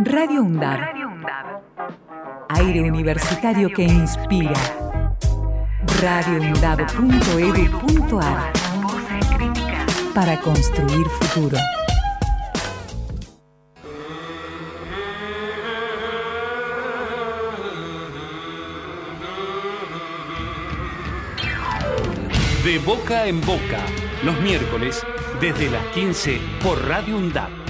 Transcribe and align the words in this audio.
Radio 0.00 0.42
UNDAD. 0.42 0.80
Aire 2.48 2.82
universitario 2.82 3.70
que 3.70 3.84
inspira. 3.84 4.52
radioundad.edu.ar 6.02 8.52
Para 10.12 10.40
construir 10.40 11.06
futuro. 11.06 11.56
De 22.64 22.80
boca 22.80 23.26
en 23.26 23.40
boca, 23.42 23.78
los 24.24 24.40
miércoles 24.40 25.06
desde 25.40 25.70
las 25.70 25.86
15 25.88 26.40
por 26.62 26.88
Radio 26.88 27.16
UNDAD. 27.16 27.63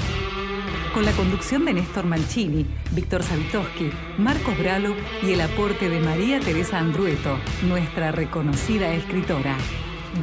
Con 0.95 1.04
la 1.04 1.11
conducción 1.11 1.64
de 1.64 1.75
Néstor 1.75 2.07
Mancini, 2.07 2.64
Víctor 2.93 3.25
Savitoski, 3.25 3.90
Marcos 4.16 4.57
Bralo 4.57 4.94
y 5.25 5.32
el 5.32 5.40
aporte 5.40 5.89
de 5.89 5.98
María 5.98 6.39
Teresa 6.39 6.79
Andrueto, 6.79 7.36
nuestra 7.64 8.12
reconocida 8.12 8.94
escritora. 8.94 9.57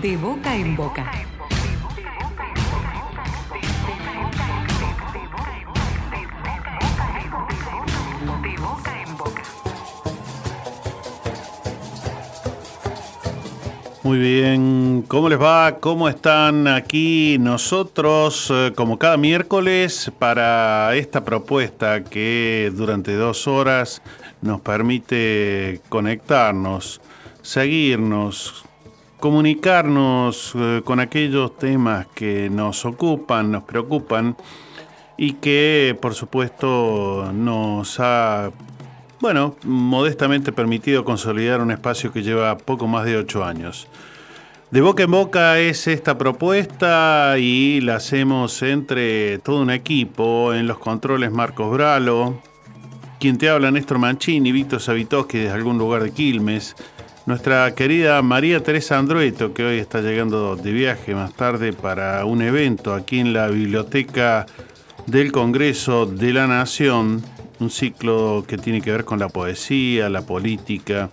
De 0.01 0.15
boca 0.15 0.55
en 0.55 0.77
boca. 0.77 1.30
Muy 14.11 14.19
bien, 14.19 15.05
¿cómo 15.07 15.29
les 15.29 15.41
va? 15.41 15.77
¿Cómo 15.79 16.09
están 16.09 16.67
aquí 16.67 17.37
nosotros, 17.39 18.51
eh, 18.53 18.73
como 18.75 18.99
cada 18.99 19.15
miércoles, 19.15 20.11
para 20.19 20.93
esta 20.97 21.23
propuesta 21.23 22.03
que 22.03 22.73
durante 22.75 23.13
dos 23.13 23.47
horas 23.47 24.01
nos 24.41 24.59
permite 24.59 25.79
conectarnos, 25.87 26.99
seguirnos, 27.41 28.65
comunicarnos 29.21 30.51
eh, 30.55 30.81
con 30.83 30.99
aquellos 30.99 31.57
temas 31.57 32.05
que 32.13 32.49
nos 32.49 32.83
ocupan, 32.83 33.49
nos 33.49 33.63
preocupan 33.63 34.35
y 35.15 35.35
que 35.35 35.97
por 36.01 36.15
supuesto 36.15 37.31
nos 37.33 37.97
ha 38.01 38.51
bueno, 39.21 39.55
modestamente 39.63 40.51
permitido 40.51 41.05
consolidar 41.05 41.61
un 41.61 41.71
espacio 41.71 42.11
que 42.11 42.23
lleva 42.23 42.57
poco 42.57 42.87
más 42.87 43.05
de 43.05 43.17
ocho 43.17 43.45
años. 43.45 43.87
De 44.71 44.81
boca 44.81 45.03
en 45.03 45.11
boca 45.11 45.59
es 45.59 45.87
esta 45.87 46.17
propuesta 46.17 47.35
y 47.37 47.81
la 47.81 47.97
hacemos 47.97 48.63
entre 48.63 49.37
todo 49.39 49.61
un 49.61 49.69
equipo, 49.69 50.53
en 50.53 50.65
los 50.65 50.79
controles 50.79 51.31
Marcos 51.31 51.71
Bralo, 51.71 52.41
quien 53.19 53.37
te 53.37 53.49
habla 53.49 53.69
Néstor 53.69 53.99
Mancini, 53.99 54.51
Víctor 54.51 54.81
Savitoski 54.81 55.37
desde 55.37 55.53
algún 55.53 55.77
lugar 55.77 56.01
de 56.03 56.11
Quilmes, 56.11 56.75
nuestra 57.27 57.75
querida 57.75 58.21
María 58.23 58.63
Teresa 58.63 58.97
Andrueto, 58.97 59.53
que 59.53 59.63
hoy 59.63 59.77
está 59.77 60.01
llegando 60.01 60.55
de 60.55 60.71
viaje 60.71 61.13
más 61.13 61.33
tarde 61.33 61.73
para 61.73 62.25
un 62.25 62.41
evento 62.41 62.95
aquí 62.95 63.19
en 63.19 63.33
la 63.33 63.49
Biblioteca 63.49 64.47
del 65.05 65.31
Congreso 65.31 66.07
de 66.07 66.33
la 66.33 66.47
Nación, 66.47 67.21
un 67.61 67.69
ciclo 67.69 68.43
que 68.47 68.57
tiene 68.57 68.81
que 68.81 68.91
ver 68.91 69.05
con 69.05 69.19
la 69.19 69.29
poesía, 69.29 70.09
la 70.09 70.21
política. 70.21 71.09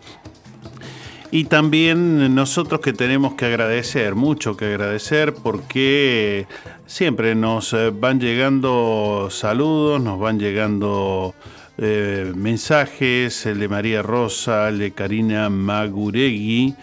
Y 1.31 1.45
también 1.45 2.35
nosotros 2.35 2.81
que 2.81 2.95
tenemos 2.95 3.35
que 3.35 3.45
agradecer, 3.45 4.15
mucho 4.15 4.57
que 4.57 4.65
agradecer, 4.65 5.35
porque 5.35 6.47
siempre 6.87 7.35
nos 7.35 7.75
eh, 7.75 7.91
van 7.91 8.19
llegando 8.19 9.29
saludos, 9.31 10.01
nos 10.01 10.19
van 10.19 10.39
llegando 10.39 11.35
eh, 11.77 12.33
mensajes, 12.35 13.45
el 13.45 13.61
de 13.61 13.69
María 13.69 14.01
Rosa, 14.01 14.71
el 14.71 14.79
de 14.79 14.93
Karina 14.93 15.51
Maguregui, 15.51 16.75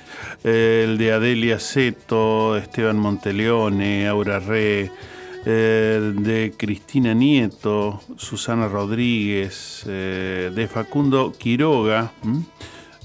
eh, 0.44 0.85
el 0.88 1.00
de 1.00 1.11
Adelia 1.11 1.59
Seto, 1.59 2.56
Esteban 2.56 2.97
Monteleone, 2.97 4.07
Aura 4.07 4.40
Re, 4.40 4.91
eh, 5.47 6.13
de 6.16 6.56
Cristina 6.57 7.13
Nieto, 7.13 8.01
Susana 8.17 8.67
Rodríguez, 8.67 9.83
eh, 9.88 10.51
de 10.56 10.67
Facundo 10.67 11.33
Quiroga, 11.38 12.13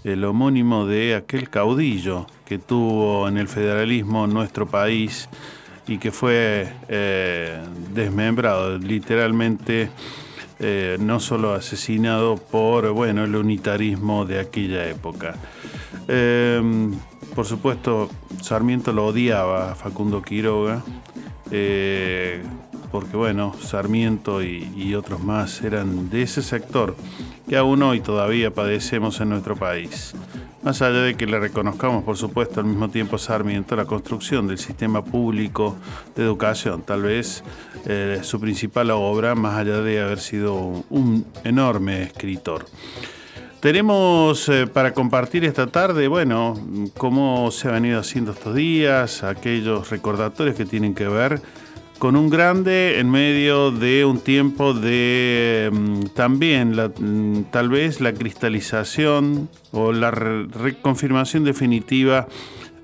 el 0.05 0.25
homónimo 0.25 0.87
de 0.87 1.17
aquel 1.17 1.51
caudillo 1.51 2.27
que 2.47 2.57
tuvo 2.59 3.29
en 3.29 3.37
el 3.37 3.47
federalismo 3.47 4.27
nuestro 4.27 4.67
país 4.67 5.29
y 5.87 5.99
que 5.99 6.13
fue 6.13 6.73
eh, 6.89 7.61
desmembrado, 7.93 8.79
literalmente 8.79 9.91
no 10.99 11.21
solo 11.21 11.55
asesinado 11.55 12.37
por 12.37 12.91
bueno, 12.93 13.25
el 13.25 13.35
unitarismo 13.35 14.27
de 14.27 14.41
aquella 14.41 14.87
época. 14.89 15.35
por 17.35 17.47
supuesto, 17.47 18.11
Sarmiento 18.43 18.93
lo 18.93 19.07
odiaba 19.07 19.75
Facundo 19.75 20.21
Quiroga, 20.21 20.83
eh, 21.51 22.43
porque 22.91 23.17
bueno, 23.17 23.55
Sarmiento 23.61 24.43
y, 24.43 24.95
otros 24.95 25.23
más 25.23 25.63
eran 25.63 26.11
de 26.11 26.23
ese 26.23 26.43
sector 26.43 26.97
que 27.49 27.57
aún 27.57 27.83
hoy 27.83 28.01
todavía 28.01 28.53
padecemos 28.53 29.21
en 29.21 29.31
nuestro 29.31 29.57
país. 29.57 30.15
Más 30.63 30.83
allá 30.83 31.01
de 31.01 31.15
que 31.15 31.27
le 31.27 31.39
reconozcamos, 31.39 32.05
por 32.05 32.17
supuesto, 32.17 32.61
al 32.61 32.67
mismo 32.67 32.91
tiempo 32.91 33.17
Sarmiento 33.17 33.77
la 33.77 33.87
construcción 33.87 34.47
del 34.47 34.59
sistema 34.59 35.05
público 35.05 35.77
de 36.17 36.25
educación, 36.25 36.83
tal 36.83 37.03
vez 37.03 37.43
eh, 37.87 38.21
su 38.23 38.41
principal 38.41 38.91
obra, 38.91 39.35
más 39.35 39.57
allá 39.57 39.81
de 39.81 40.01
haber 40.01 40.19
sido 40.19 40.85
un 40.91 41.25
enorme 41.45 42.03
escritor. 42.03 42.67
Tenemos 43.61 44.49
eh, 44.49 44.67
para 44.67 44.95
compartir 44.95 45.45
esta 45.45 45.67
tarde, 45.67 46.09
bueno, 46.09 46.55
cómo 46.97 47.51
se 47.51 47.69
ha 47.69 47.73
venido 47.73 48.01
haciendo 48.01 48.33
estos 48.33 48.55
días, 48.55 49.23
aquellos 49.23 49.91
recordatorios 49.91 50.57
que 50.57 50.65
tienen 50.65 50.95
que 50.95 51.07
ver 51.07 51.43
con 51.99 52.17
un 52.17 52.31
grande 52.31 52.99
en 52.99 53.11
medio 53.11 53.71
de 53.71 54.07
un 54.07 54.21
tiempo 54.21 54.73
de 54.73 55.69
mm, 55.71 56.01
también 56.15 56.71
mm, 56.73 57.51
tal 57.51 57.69
vez 57.69 58.01
la 58.01 58.15
cristalización 58.15 59.51
o 59.73 59.93
la 59.93 60.11
reconfirmación 60.11 61.45
definitiva 61.45 62.27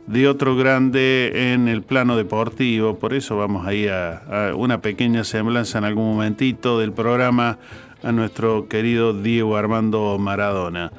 de 0.07 0.29
otro 0.29 0.57
grande 0.57 1.53
en 1.55 1.69
el 1.69 1.83
plano 1.83 2.19
deportivo. 2.19 2.99
Por 2.99 3.15
eso 3.15 3.39
vamos 3.39 3.67
ahí 3.67 3.89
a, 3.89 4.51
a 4.51 4.55
una 4.55 4.83
pequeña 4.83 5.25
semblanza 5.25 5.79
en 5.79 5.85
algún 5.85 6.05
momentito 6.05 6.79
del 6.79 6.93
programa 6.93 7.59
a 8.07 8.13
nuestro 8.13 8.69
querido 8.69 9.13
Diego 9.13 9.57
Armando 9.57 10.17
Maradona. 10.19 10.93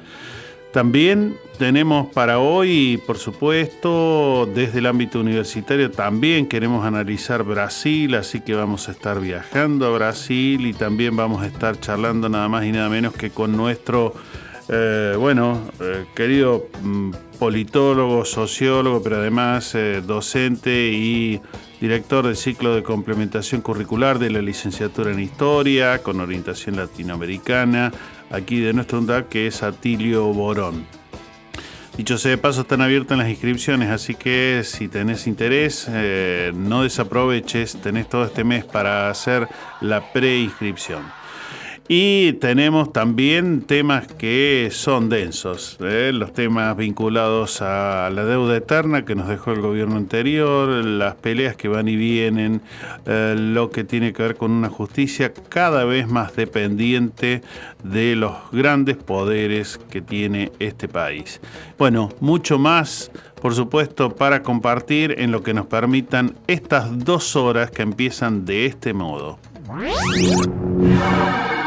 También 0.72 1.36
tenemos 1.56 2.12
para 2.12 2.38
hoy, 2.38 3.02
por 3.06 3.16
supuesto, 3.16 4.46
desde 4.54 4.80
el 4.80 4.86
ámbito 4.86 5.18
universitario, 5.18 5.90
también 5.90 6.46
queremos 6.46 6.84
analizar 6.84 7.42
Brasil, 7.44 8.14
así 8.14 8.40
que 8.42 8.54
vamos 8.54 8.88
a 8.88 8.92
estar 8.92 9.20
viajando 9.20 9.86
a 9.86 9.90
Brasil 9.90 10.66
y 10.66 10.74
también 10.74 11.16
vamos 11.16 11.42
a 11.42 11.46
estar 11.46 11.80
charlando 11.80 12.28
nada 12.28 12.48
más 12.48 12.66
y 12.66 12.72
nada 12.72 12.90
menos 12.90 13.14
que 13.14 13.30
con 13.30 13.56
nuestro, 13.56 14.14
eh, 14.68 15.14
bueno, 15.18 15.62
eh, 15.80 16.04
querido 16.14 16.68
mm, 16.82 17.12
politólogo, 17.38 18.26
sociólogo, 18.26 19.02
pero 19.02 19.16
además 19.16 19.74
eh, 19.74 20.02
docente 20.06 20.90
y 20.92 21.40
director 21.80 22.26
del 22.26 22.36
ciclo 22.36 22.74
de 22.74 22.82
complementación 22.82 23.60
curricular 23.60 24.18
de 24.18 24.30
la 24.30 24.42
licenciatura 24.42 25.12
en 25.12 25.20
Historia 25.20 26.02
con 26.02 26.20
orientación 26.20 26.76
latinoamericana, 26.76 27.92
aquí 28.30 28.60
de 28.60 28.72
nuestra 28.72 28.98
UNDAD, 28.98 29.24
que 29.24 29.46
es 29.46 29.62
Atilio 29.62 30.26
Borón. 30.32 30.86
Dicho 31.96 32.16
sea 32.16 32.30
de 32.30 32.38
paso, 32.38 32.60
están 32.60 32.80
abiertas 32.80 33.18
las 33.18 33.28
inscripciones, 33.28 33.90
así 33.90 34.14
que 34.14 34.62
si 34.64 34.86
tenés 34.86 35.26
interés, 35.26 35.88
eh, 35.90 36.52
no 36.54 36.84
desaproveches, 36.84 37.80
tenés 37.80 38.08
todo 38.08 38.24
este 38.24 38.44
mes 38.44 38.64
para 38.64 39.10
hacer 39.10 39.48
la 39.80 40.12
preinscripción. 40.12 41.17
Y 41.90 42.34
tenemos 42.34 42.92
también 42.92 43.62
temas 43.62 44.06
que 44.06 44.68
son 44.70 45.08
densos, 45.08 45.78
¿eh? 45.80 46.10
los 46.12 46.34
temas 46.34 46.76
vinculados 46.76 47.62
a 47.62 48.10
la 48.10 48.26
deuda 48.26 48.58
eterna 48.58 49.06
que 49.06 49.14
nos 49.14 49.26
dejó 49.26 49.52
el 49.52 49.62
gobierno 49.62 49.96
anterior, 49.96 50.68
las 50.68 51.14
peleas 51.14 51.56
que 51.56 51.68
van 51.68 51.88
y 51.88 51.96
vienen, 51.96 52.60
eh, 53.06 53.34
lo 53.38 53.70
que 53.70 53.84
tiene 53.84 54.12
que 54.12 54.22
ver 54.22 54.36
con 54.36 54.50
una 54.50 54.68
justicia 54.68 55.32
cada 55.48 55.86
vez 55.86 56.06
más 56.06 56.36
dependiente 56.36 57.40
de 57.82 58.16
los 58.16 58.34
grandes 58.52 58.98
poderes 58.98 59.80
que 59.90 60.02
tiene 60.02 60.52
este 60.58 60.88
país. 60.88 61.40
Bueno, 61.78 62.10
mucho 62.20 62.58
más, 62.58 63.10
por 63.40 63.54
supuesto, 63.54 64.14
para 64.14 64.42
compartir 64.42 65.14
en 65.16 65.32
lo 65.32 65.42
que 65.42 65.54
nos 65.54 65.64
permitan 65.64 66.34
estas 66.48 67.02
dos 67.02 67.34
horas 67.34 67.70
que 67.70 67.80
empiezan 67.80 68.44
de 68.44 68.66
este 68.66 68.92
modo. 68.92 69.38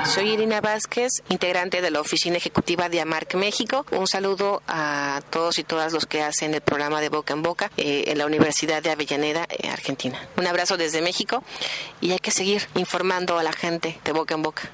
Soy 0.05 0.29
Irina 0.29 0.59
Vázquez, 0.61 1.21
integrante 1.29 1.81
de 1.81 1.91
la 1.91 2.01
Oficina 2.01 2.37
Ejecutiva 2.37 2.89
de 2.89 2.99
AMARC 2.99 3.35
México. 3.35 3.85
Un 3.91 4.07
saludo 4.07 4.63
a 4.67 5.21
todos 5.29 5.59
y 5.59 5.63
todas 5.63 5.93
los 5.93 6.07
que 6.07 6.21
hacen 6.21 6.53
el 6.55 6.61
programa 6.61 6.99
de 7.01 7.09
Boca 7.09 7.33
en 7.33 7.43
Boca 7.43 7.71
eh, 7.77 8.05
en 8.07 8.17
la 8.17 8.25
Universidad 8.25 8.81
de 8.81 8.89
Avellaneda, 8.89 9.45
eh, 9.49 9.69
Argentina. 9.69 10.19
Un 10.37 10.47
abrazo 10.47 10.77
desde 10.77 11.01
México 11.01 11.43
y 12.01 12.11
hay 12.11 12.19
que 12.19 12.31
seguir 12.31 12.63
informando 12.75 13.37
a 13.37 13.43
la 13.43 13.53
gente 13.53 13.99
de 14.03 14.11
Boca 14.11 14.33
en 14.33 14.41
Boca. 14.41 14.71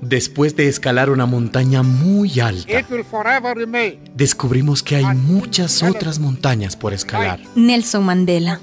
Después 0.00 0.54
de 0.54 0.68
escalar 0.68 1.10
una 1.10 1.26
montaña 1.26 1.82
muy 1.82 2.38
alta, 2.38 2.86
descubrimos 4.14 4.84
que 4.84 4.96
hay 4.96 5.04
muchas 5.04 5.82
otras 5.82 6.20
montañas 6.20 6.76
por 6.76 6.92
escalar. 6.94 7.40
Nelson 7.56 8.04
Mandela. 8.04 8.60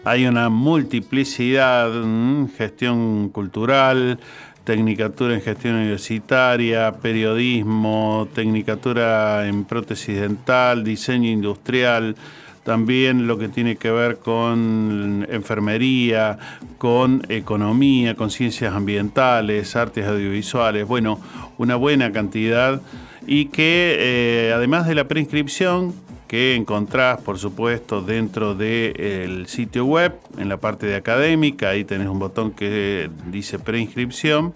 Hay 0.06 0.28
una 0.28 0.48
multiplicidad, 0.50 1.92
mm, 1.92 2.56
gestión 2.56 3.30
cultural, 3.30 4.20
tecnicatura 4.66 5.36
en 5.36 5.42
gestión 5.42 5.76
universitaria, 5.76 6.92
periodismo, 6.92 8.28
tecnicatura 8.34 9.48
en 9.48 9.64
prótesis 9.64 10.20
dental, 10.20 10.84
diseño 10.84 11.30
industrial, 11.30 12.16
también 12.64 13.28
lo 13.28 13.38
que 13.38 13.48
tiene 13.48 13.76
que 13.76 13.92
ver 13.92 14.18
con 14.18 15.26
enfermería, 15.30 16.40
con 16.80 17.22
economía, 17.30 18.16
con 18.16 18.32
ciencias 18.32 18.74
ambientales, 18.74 19.76
artes 19.76 20.06
audiovisuales, 20.08 20.88
bueno, 20.88 21.20
una 21.60 21.76
buena 21.76 22.12
cantidad 22.12 22.82
y 23.28 23.46
que 23.46 23.96
eh, 24.00 24.54
además 24.54 24.88
de 24.88 24.96
la 24.96 25.08
preinscripción 25.08 25.94
que 26.36 26.54
encontrás 26.54 27.22
por 27.22 27.40
supuesto 27.40 28.02
dentro 28.02 28.56
del 28.56 29.48
sitio 29.48 29.86
web 29.86 30.12
en 30.38 30.50
la 30.50 30.58
parte 30.58 30.86
de 30.86 30.98
académica, 30.98 31.70
ahí 31.70 31.86
tenés 31.86 32.10
un 32.10 32.20
botón 32.20 32.52
que 32.52 33.10
dice 33.32 33.58
preinscripción. 33.58 34.54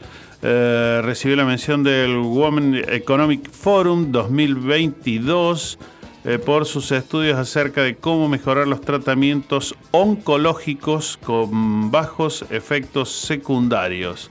Eh, 0.48 1.00
recibió 1.02 1.34
la 1.34 1.44
mención 1.44 1.82
del 1.82 2.18
Women 2.18 2.84
Economic 2.88 3.50
Forum 3.50 4.12
2022 4.12 5.76
eh, 6.24 6.38
por 6.38 6.66
sus 6.66 6.92
estudios 6.92 7.36
acerca 7.36 7.82
de 7.82 7.96
cómo 7.96 8.28
mejorar 8.28 8.68
los 8.68 8.80
tratamientos 8.80 9.74
oncológicos 9.90 11.16
con 11.16 11.90
bajos 11.90 12.44
efectos 12.50 13.10
secundarios. 13.10 14.30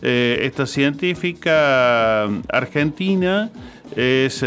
Eh, 0.00 0.38
esta 0.42 0.64
científica 0.64 2.26
argentina 2.48 3.50
es, 3.96 4.44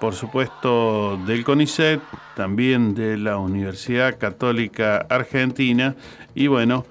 por 0.00 0.16
supuesto, 0.16 1.16
del 1.28 1.44
CONICET, 1.44 2.00
también 2.34 2.96
de 2.96 3.18
la 3.18 3.36
Universidad 3.36 4.18
Católica 4.18 5.06
Argentina, 5.08 5.94
y 6.34 6.48
bueno, 6.48 6.86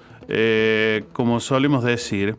como 1.11 1.41
solemos 1.41 1.83
decir, 1.83 2.37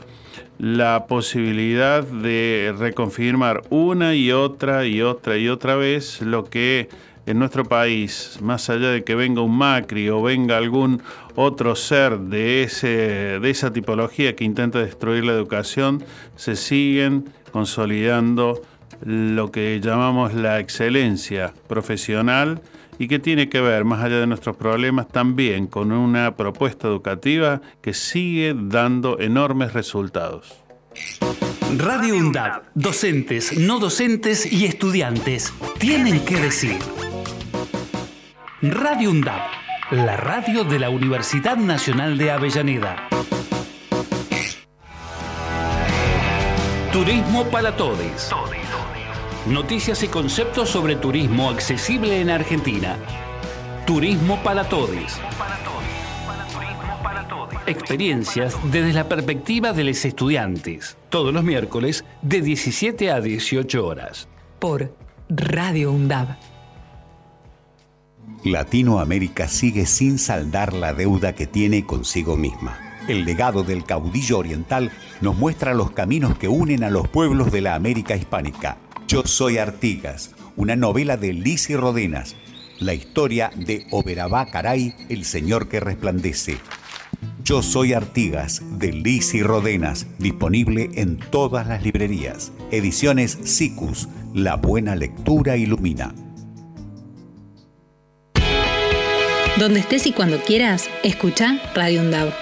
la 0.62 1.06
posibilidad 1.08 2.04
de 2.04 2.72
reconfirmar 2.78 3.62
una 3.70 4.14
y 4.14 4.30
otra 4.30 4.86
y 4.86 5.02
otra 5.02 5.36
y 5.36 5.48
otra 5.48 5.74
vez 5.74 6.22
lo 6.22 6.44
que 6.44 6.88
en 7.26 7.40
nuestro 7.40 7.64
país, 7.64 8.38
más 8.40 8.70
allá 8.70 8.90
de 8.90 9.02
que 9.02 9.16
venga 9.16 9.40
un 9.40 9.58
Macri 9.58 10.08
o 10.08 10.22
venga 10.22 10.56
algún 10.56 11.02
otro 11.34 11.74
ser 11.74 12.16
de, 12.16 12.62
ese, 12.62 13.40
de 13.40 13.50
esa 13.50 13.72
tipología 13.72 14.36
que 14.36 14.44
intenta 14.44 14.78
destruir 14.78 15.24
la 15.24 15.32
educación, 15.32 16.04
se 16.36 16.54
siguen 16.54 17.24
consolidando 17.50 18.62
lo 19.04 19.50
que 19.50 19.80
llamamos 19.80 20.32
la 20.32 20.60
excelencia 20.60 21.54
profesional 21.66 22.62
y 22.98 23.08
que 23.08 23.18
tiene 23.18 23.48
que 23.48 23.60
ver, 23.60 23.84
más 23.84 24.02
allá 24.02 24.20
de 24.20 24.26
nuestros 24.26 24.56
problemas, 24.56 25.08
también 25.08 25.66
con 25.66 25.92
una 25.92 26.36
propuesta 26.36 26.88
educativa 26.88 27.60
que 27.80 27.94
sigue 27.94 28.54
dando 28.56 29.18
enormes 29.18 29.72
resultados. 29.72 30.62
Radio 31.76 32.16
UNDAD, 32.16 32.62
docentes, 32.74 33.58
no 33.58 33.78
docentes 33.78 34.50
y 34.50 34.66
estudiantes 34.66 35.52
tienen 35.78 36.22
que 36.24 36.36
decir. 36.36 36.78
Radio 38.60 39.10
UNDAD, 39.10 39.40
la 39.90 40.16
radio 40.16 40.64
de 40.64 40.78
la 40.78 40.90
Universidad 40.90 41.56
Nacional 41.56 42.18
de 42.18 42.30
Avellaneda. 42.30 43.08
Turismo 46.92 47.46
para 47.50 47.74
todos. 47.74 48.30
Noticias 49.46 50.04
y 50.04 50.06
conceptos 50.06 50.68
sobre 50.68 50.94
turismo 50.94 51.50
accesible 51.50 52.20
en 52.20 52.30
Argentina. 52.30 52.96
Turismo 53.84 54.40
para 54.44 54.68
todos. 54.68 55.20
Experiencias 57.66 58.56
desde 58.70 58.92
la 58.92 59.08
perspectiva 59.08 59.72
de 59.72 59.82
los 59.82 60.04
estudiantes. 60.04 60.96
Todos 61.08 61.34
los 61.34 61.42
miércoles 61.42 62.04
de 62.22 62.40
17 62.40 63.10
a 63.10 63.20
18 63.20 63.84
horas. 63.84 64.28
Por 64.60 64.94
Radio 65.28 65.90
UNDAB. 65.90 66.36
Latinoamérica 68.44 69.48
sigue 69.48 69.86
sin 69.86 70.18
saldar 70.18 70.72
la 70.72 70.94
deuda 70.94 71.32
que 71.32 71.48
tiene 71.48 71.84
consigo 71.84 72.36
misma. 72.36 72.78
El 73.08 73.24
legado 73.24 73.64
del 73.64 73.82
caudillo 73.82 74.38
oriental 74.38 74.92
nos 75.20 75.36
muestra 75.36 75.74
los 75.74 75.90
caminos 75.90 76.38
que 76.38 76.46
unen 76.46 76.84
a 76.84 76.90
los 76.90 77.08
pueblos 77.08 77.50
de 77.50 77.60
la 77.60 77.74
América 77.74 78.14
hispánica 78.14 78.78
yo 79.12 79.22
soy 79.26 79.58
Artigas, 79.58 80.30
una 80.56 80.74
novela 80.74 81.18
de 81.18 81.34
Lisi 81.34 81.76
Rodenas, 81.76 82.34
la 82.78 82.94
historia 82.94 83.50
de 83.54 83.86
Oberabá 83.90 84.46
Caray, 84.46 84.94
el 85.10 85.26
señor 85.26 85.68
que 85.68 85.80
resplandece. 85.80 86.56
Yo 87.44 87.62
soy 87.62 87.92
Artigas, 87.92 88.62
de 88.78 88.90
Lisi 88.90 89.42
Rodenas, 89.42 90.06
disponible 90.18 90.88
en 90.94 91.18
todas 91.18 91.66
las 91.66 91.82
librerías. 91.82 92.52
Ediciones 92.70 93.36
SICUS, 93.44 94.08
la 94.32 94.56
buena 94.56 94.96
lectura 94.96 95.58
ilumina. 95.58 96.14
Donde 99.58 99.80
estés 99.80 100.06
y 100.06 100.12
cuando 100.12 100.40
quieras, 100.40 100.88
escucha 101.02 101.60
Radio 101.74 102.00
Undab. 102.00 102.32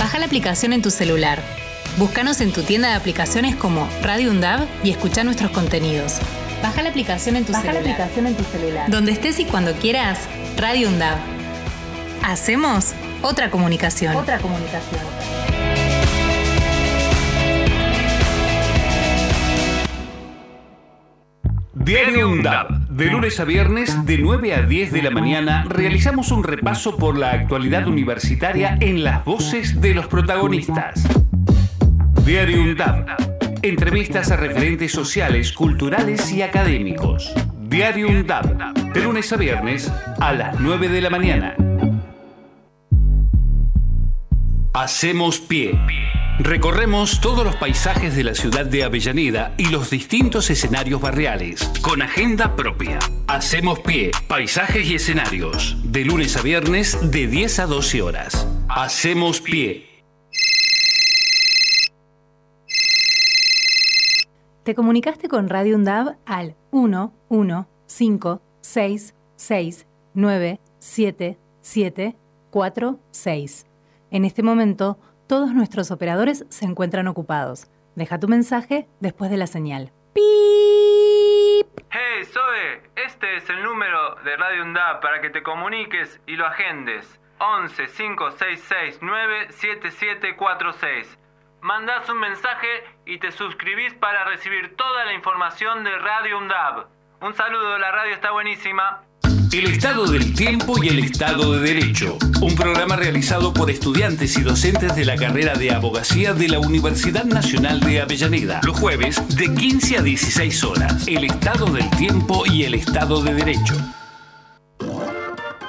Baja 0.00 0.18
la 0.18 0.26
aplicación 0.26 0.72
en 0.72 0.82
tu 0.82 0.90
celular 0.90 1.61
Búscanos 1.98 2.40
en 2.40 2.52
tu 2.52 2.62
tienda 2.62 2.88
de 2.88 2.94
aplicaciones 2.94 3.54
como 3.54 3.86
Radio 4.02 4.30
Undab 4.30 4.66
y 4.82 4.90
escucha 4.90 5.24
nuestros 5.24 5.50
contenidos. 5.50 6.20
Baja 6.62 6.82
la 6.82 6.88
aplicación 6.88 7.36
en 7.36 7.44
tu 7.44 7.52
Baja 7.52 7.64
celular. 7.64 7.84
la 7.84 7.92
aplicación 7.92 8.26
en 8.26 8.34
tu 8.34 8.44
celular. 8.44 8.90
Donde 8.90 9.12
estés 9.12 9.38
y 9.40 9.44
cuando 9.44 9.72
quieras, 9.74 10.20
Radio 10.56 10.88
UNDAV. 10.88 11.18
Hacemos 12.22 12.92
otra 13.20 13.50
comunicación. 13.50 14.16
Otra 14.16 14.38
comunicación. 14.38 15.00
Diario 21.74 22.28
UNDAB. 22.30 22.88
De 22.88 23.06
lunes 23.06 23.40
a 23.40 23.44
viernes, 23.44 24.06
de 24.06 24.18
9 24.18 24.54
a 24.54 24.62
10 24.62 24.92
de 24.92 25.02
la 25.02 25.10
mañana, 25.10 25.64
realizamos 25.68 26.30
un 26.30 26.44
repaso 26.44 26.96
por 26.96 27.18
la 27.18 27.32
actualidad 27.32 27.86
universitaria 27.86 28.76
en 28.80 29.02
las 29.02 29.24
voces 29.24 29.80
de 29.80 29.94
los 29.94 30.06
protagonistas. 30.06 31.02
Diario 32.24 32.62
UNDAB. 32.62 33.06
Entrevistas 33.62 34.30
a 34.30 34.36
referentes 34.36 34.92
sociales, 34.92 35.50
culturales 35.52 36.30
y 36.30 36.42
académicos. 36.42 37.34
Diario 37.58 38.06
UNDAB. 38.06 38.92
De 38.92 39.00
lunes 39.00 39.32
a 39.32 39.36
viernes, 39.36 39.92
a 40.20 40.32
las 40.32 40.60
9 40.60 40.88
de 40.88 41.00
la 41.00 41.10
mañana. 41.10 41.56
Hacemos 44.72 45.40
pie. 45.40 45.76
Recorremos 46.38 47.20
todos 47.20 47.44
los 47.44 47.56
paisajes 47.56 48.14
de 48.14 48.22
la 48.22 48.36
ciudad 48.36 48.66
de 48.66 48.84
Avellaneda 48.84 49.54
y 49.58 49.66
los 49.66 49.90
distintos 49.90 50.48
escenarios 50.48 51.00
barriales, 51.00 51.72
con 51.82 52.02
agenda 52.02 52.54
propia. 52.54 53.00
Hacemos 53.26 53.80
pie, 53.80 54.12
paisajes 54.28 54.88
y 54.88 54.94
escenarios, 54.94 55.76
de 55.82 56.04
lunes 56.04 56.36
a 56.36 56.42
viernes 56.42 57.10
de 57.10 57.26
10 57.26 57.58
a 57.58 57.66
12 57.66 58.00
horas. 58.02 58.46
Hacemos 58.68 59.40
pie. 59.40 59.91
Te 64.64 64.76
comunicaste 64.76 65.28
con 65.28 65.48
Radio 65.48 65.74
UNDAV 65.74 66.18
al 66.24 66.54
1 66.70 67.12
1 67.28 67.68
5 67.86 68.42
6 68.60 69.14
6 69.34 69.86
9 70.14 70.60
7 70.78 71.38
7 71.60 72.16
4 72.50 73.00
6. 73.10 73.66
En 74.12 74.24
este 74.24 74.44
momento, 74.44 75.00
todos 75.26 75.52
nuestros 75.52 75.90
operadores 75.90 76.46
se 76.48 76.64
encuentran 76.64 77.08
ocupados. 77.08 77.66
Deja 77.96 78.20
tu 78.20 78.28
mensaje 78.28 78.86
después 79.00 79.32
de 79.32 79.36
la 79.36 79.48
señal. 79.48 79.90
¡Pip! 80.12 80.22
Hey 81.90 82.24
Zoe, 82.24 82.82
este 83.04 83.38
es 83.38 83.50
el 83.50 83.64
número 83.64 84.14
de 84.24 84.36
Radio 84.36 84.62
UNDAP 84.62 85.02
para 85.02 85.20
que 85.20 85.30
te 85.30 85.42
comuniques 85.42 86.20
y 86.28 86.36
lo 86.36 86.46
agendes. 86.46 87.18
11 87.40 87.88
5669 87.88 89.46
7746. 89.50 91.18
Mandás 91.62 92.08
un 92.08 92.18
mensaje 92.18 92.66
y 93.06 93.18
te 93.18 93.30
suscribís 93.30 93.94
para 93.94 94.24
recibir 94.24 94.74
toda 94.74 95.04
la 95.04 95.12
información 95.12 95.84
de 95.84 95.96
Radio 95.96 96.38
UNDAB. 96.38 96.86
Un 97.20 97.36
saludo, 97.36 97.78
la 97.78 97.92
radio 97.92 98.12
está 98.14 98.32
buenísima. 98.32 99.04
El 99.52 99.66
Estado 99.66 100.10
del 100.10 100.34
Tiempo 100.34 100.82
y 100.82 100.88
el 100.88 100.98
Estado 100.98 101.52
de 101.52 101.60
Derecho. 101.60 102.18
Un 102.40 102.56
programa 102.56 102.96
realizado 102.96 103.54
por 103.54 103.70
estudiantes 103.70 104.36
y 104.38 104.42
docentes 104.42 104.96
de 104.96 105.04
la 105.04 105.14
carrera 105.14 105.54
de 105.54 105.70
abogacía 105.70 106.34
de 106.34 106.48
la 106.48 106.58
Universidad 106.58 107.26
Nacional 107.26 107.78
de 107.78 108.00
Avellaneda. 108.00 108.60
Los 108.64 108.80
jueves 108.80 109.24
de 109.36 109.54
15 109.54 109.98
a 109.98 110.02
16 110.02 110.64
horas. 110.64 111.06
El 111.06 111.22
Estado 111.22 111.66
del 111.66 111.88
Tiempo 111.90 112.42
y 112.44 112.64
el 112.64 112.74
Estado 112.74 113.22
de 113.22 113.34
Derecho. 113.34 113.76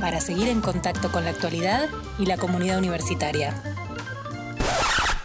para 0.00 0.20
seguir 0.20 0.48
en 0.48 0.60
contacto 0.60 1.10
con 1.10 1.24
la 1.24 1.30
actualidad 1.30 1.88
y 2.18 2.26
la 2.26 2.36
comunidad 2.36 2.78
universitaria. 2.78 3.54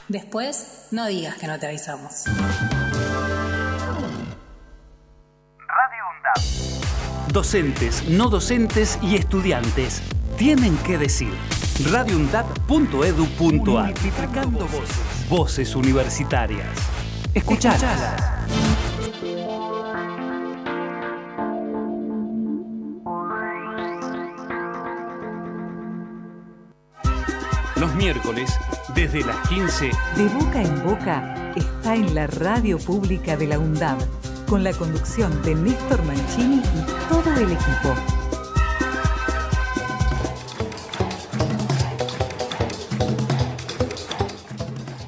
Después, 0.07 0.87
no 0.91 1.07
digas 1.07 1.37
que 1.37 1.47
no 1.47 1.57
te 1.59 1.67
avisamos. 1.67 2.25
Docentes, 7.33 8.07
no 8.07 8.29
docentes 8.29 8.99
y 9.01 9.15
estudiantes 9.15 10.03
tienen 10.37 10.77
que 10.77 10.97
decir. 10.99 11.33
radioundap.edu.ar 11.91 13.85
Multiplicando 13.85 14.67
voces. 14.67 15.29
Voces 15.29 15.75
universitarias. 15.75 16.67
Escuchalas. 17.33 18.92
Los 27.75 27.93
miércoles, 27.95 28.55
desde 28.93 29.25
las 29.25 29.35
15, 29.49 29.89
De 30.15 30.27
boca 30.27 30.61
en 30.61 30.83
boca 30.83 31.53
está 31.55 31.95
en 31.95 32.13
la 32.13 32.27
radio 32.27 32.77
pública 32.77 33.35
de 33.35 33.47
la 33.47 33.57
UNDAB, 33.57 33.97
con 34.47 34.63
la 34.63 34.73
conducción 34.73 35.41
de 35.41 35.55
Néstor 35.55 36.03
Mancini 36.03 36.57
y 36.57 37.09
todo 37.09 37.33
el 37.35 37.51
equipo. 37.51 38.22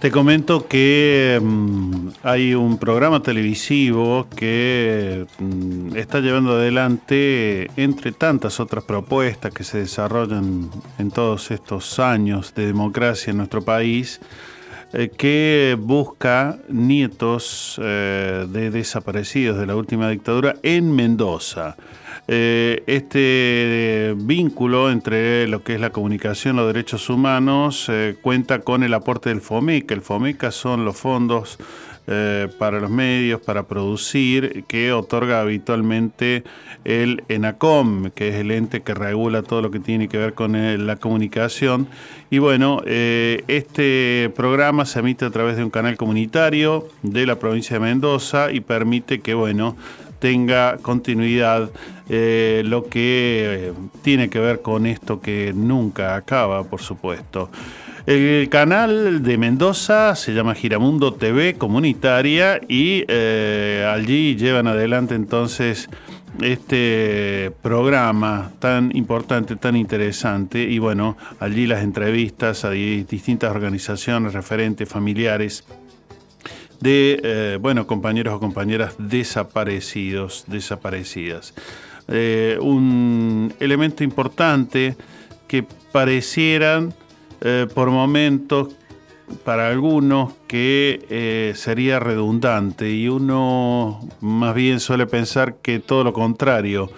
Te 0.06 0.12
comento 0.12 0.68
que 0.68 1.42
mm, 1.42 2.10
hay 2.22 2.54
un 2.54 2.78
programa 2.78 3.24
televisivo 3.24 4.28
que 4.38 5.26
mm, 5.40 5.96
está 5.96 6.20
llevando 6.20 6.52
adelante, 6.52 7.72
entre 7.76 8.12
tantas 8.12 8.60
otras 8.60 8.84
propuestas 8.84 9.52
que 9.52 9.64
se 9.64 9.80
desarrollan 9.80 10.70
en 11.00 11.10
todos 11.10 11.50
estos 11.50 11.98
años 11.98 12.54
de 12.54 12.68
democracia 12.68 13.32
en 13.32 13.38
nuestro 13.38 13.64
país, 13.64 14.22
eh, 14.94 15.10
que 15.10 15.76
busca 15.80 16.60
nietos 16.70 17.82
eh, 17.82 18.46
de 18.48 18.70
desaparecidos 18.70 19.58
de 19.58 19.66
la 19.66 19.76
última 19.76 20.08
dictadura 20.12 20.56
en 20.62 20.96
Mendoza. 20.96 21.78
Eh, 22.28 22.84
este 22.88 24.16
vínculo 24.18 24.90
entre 24.90 25.48
lo 25.48 25.64
que 25.64 25.76
es 25.76 25.80
la 25.80 25.92
comunicación, 25.92 26.56
los 26.56 26.68
derechos 26.68 27.10
humanos, 27.10 27.88
eh, 27.90 28.16
cuenta 28.20 28.60
con 28.60 28.84
el 28.84 28.94
aporte 28.94 29.30
del 29.30 29.42
FOMICA. 29.42 29.94
El 29.94 30.02
FOMICA 30.02 30.52
son 30.52 30.86
los 30.86 30.98
fondos 30.98 31.60
eh, 32.08 32.50
para 32.60 32.80
los 32.80 32.92
medios, 32.92 33.42
para 33.42 33.64
producir, 33.64 34.64
que 34.68 34.94
otorga 34.94 35.42
habitualmente 35.42 36.44
el 36.84 37.24
ENACOM, 37.30 38.12
que 38.12 38.30
es 38.30 38.36
el 38.36 38.52
ente 38.52 38.84
que 38.84 38.94
regula 38.94 39.42
todo 39.42 39.64
lo 39.64 39.72
que 39.72 39.80
tiene 39.80 40.08
que 40.08 40.20
ver 40.20 40.36
con 40.36 40.56
eh, 40.56 40.78
la 40.78 40.98
comunicación. 40.98 41.88
Y 42.30 42.38
bueno, 42.38 42.84
eh, 42.86 43.44
este 43.48 44.32
programa 44.36 44.86
se 44.86 45.00
emite 45.00 45.26
a 45.26 45.32
través 45.32 45.58
de 45.58 45.64
un 45.64 45.72
canal 45.72 45.98
comunitario 45.98 46.88
de 47.02 47.26
la 47.26 47.40
provincia 47.40 47.78
de 47.78 47.80
Mendoza 47.80 48.52
y 48.52 48.60
permite 48.60 49.22
que, 49.22 49.34
bueno, 49.34 49.76
tenga 50.26 50.78
continuidad 50.82 51.70
eh, 52.10 52.64
lo 52.66 52.86
que 52.86 53.70
eh, 53.70 53.74
tiene 54.02 54.28
que 54.28 54.40
ver 54.40 54.64
con 54.64 54.88
esto 54.88 55.22
que 55.22 55.54
nunca 55.56 56.16
acaba, 56.16 56.64
por 56.64 56.82
supuesto. 56.82 57.52
El 58.08 58.50
canal 58.50 59.22
de 59.22 59.38
Mendoza 59.38 60.16
se 60.16 60.34
llama 60.34 60.56
Giramundo 60.56 61.14
TV 61.14 61.54
Comunitaria 61.60 62.60
y 62.68 63.04
eh, 63.08 63.88
allí 63.88 64.36
llevan 64.36 64.66
adelante 64.66 65.14
entonces 65.14 65.90
este 66.42 67.52
programa 67.62 68.52
tan 68.58 68.96
importante, 68.98 69.56
tan 69.56 69.76
interesante 69.76 70.64
y 70.64 70.80
bueno, 70.80 71.18
allí 71.40 71.68
las 71.68 71.84
entrevistas 71.84 72.66
a 72.66 72.72
di- 72.72 73.04
distintas 73.04 73.52
organizaciones, 73.52 74.34
referentes, 74.34 74.90
familiares 74.90 75.64
de 76.86 77.20
eh, 77.24 77.58
bueno 77.60 77.88
compañeros 77.88 78.36
o 78.36 78.40
compañeras 78.40 78.94
desaparecidos, 79.00 80.46
desaparecidas. 80.46 81.54
Eh, 82.08 82.60
un 82.62 83.52
elemento 83.60 84.04
importante 84.04 84.96
que 85.48 85.66
parecieran 85.92 86.94
eh, 87.42 87.66
por 87.74 87.90
momentos 87.90 88.76
para 89.44 89.70
algunos 89.70 90.34
que 90.48 91.04
eh, 91.10 91.54
sería 91.56 92.00
redundante 92.00 92.92
y 92.92 93.08
uno 93.08 94.08
más 94.22 94.54
bien 94.54 94.80
suele 94.80 95.08
pensar 95.08 95.56
que 95.56 95.80
todo 95.80 96.04
lo 96.04 96.14
contrario. 96.14 96.92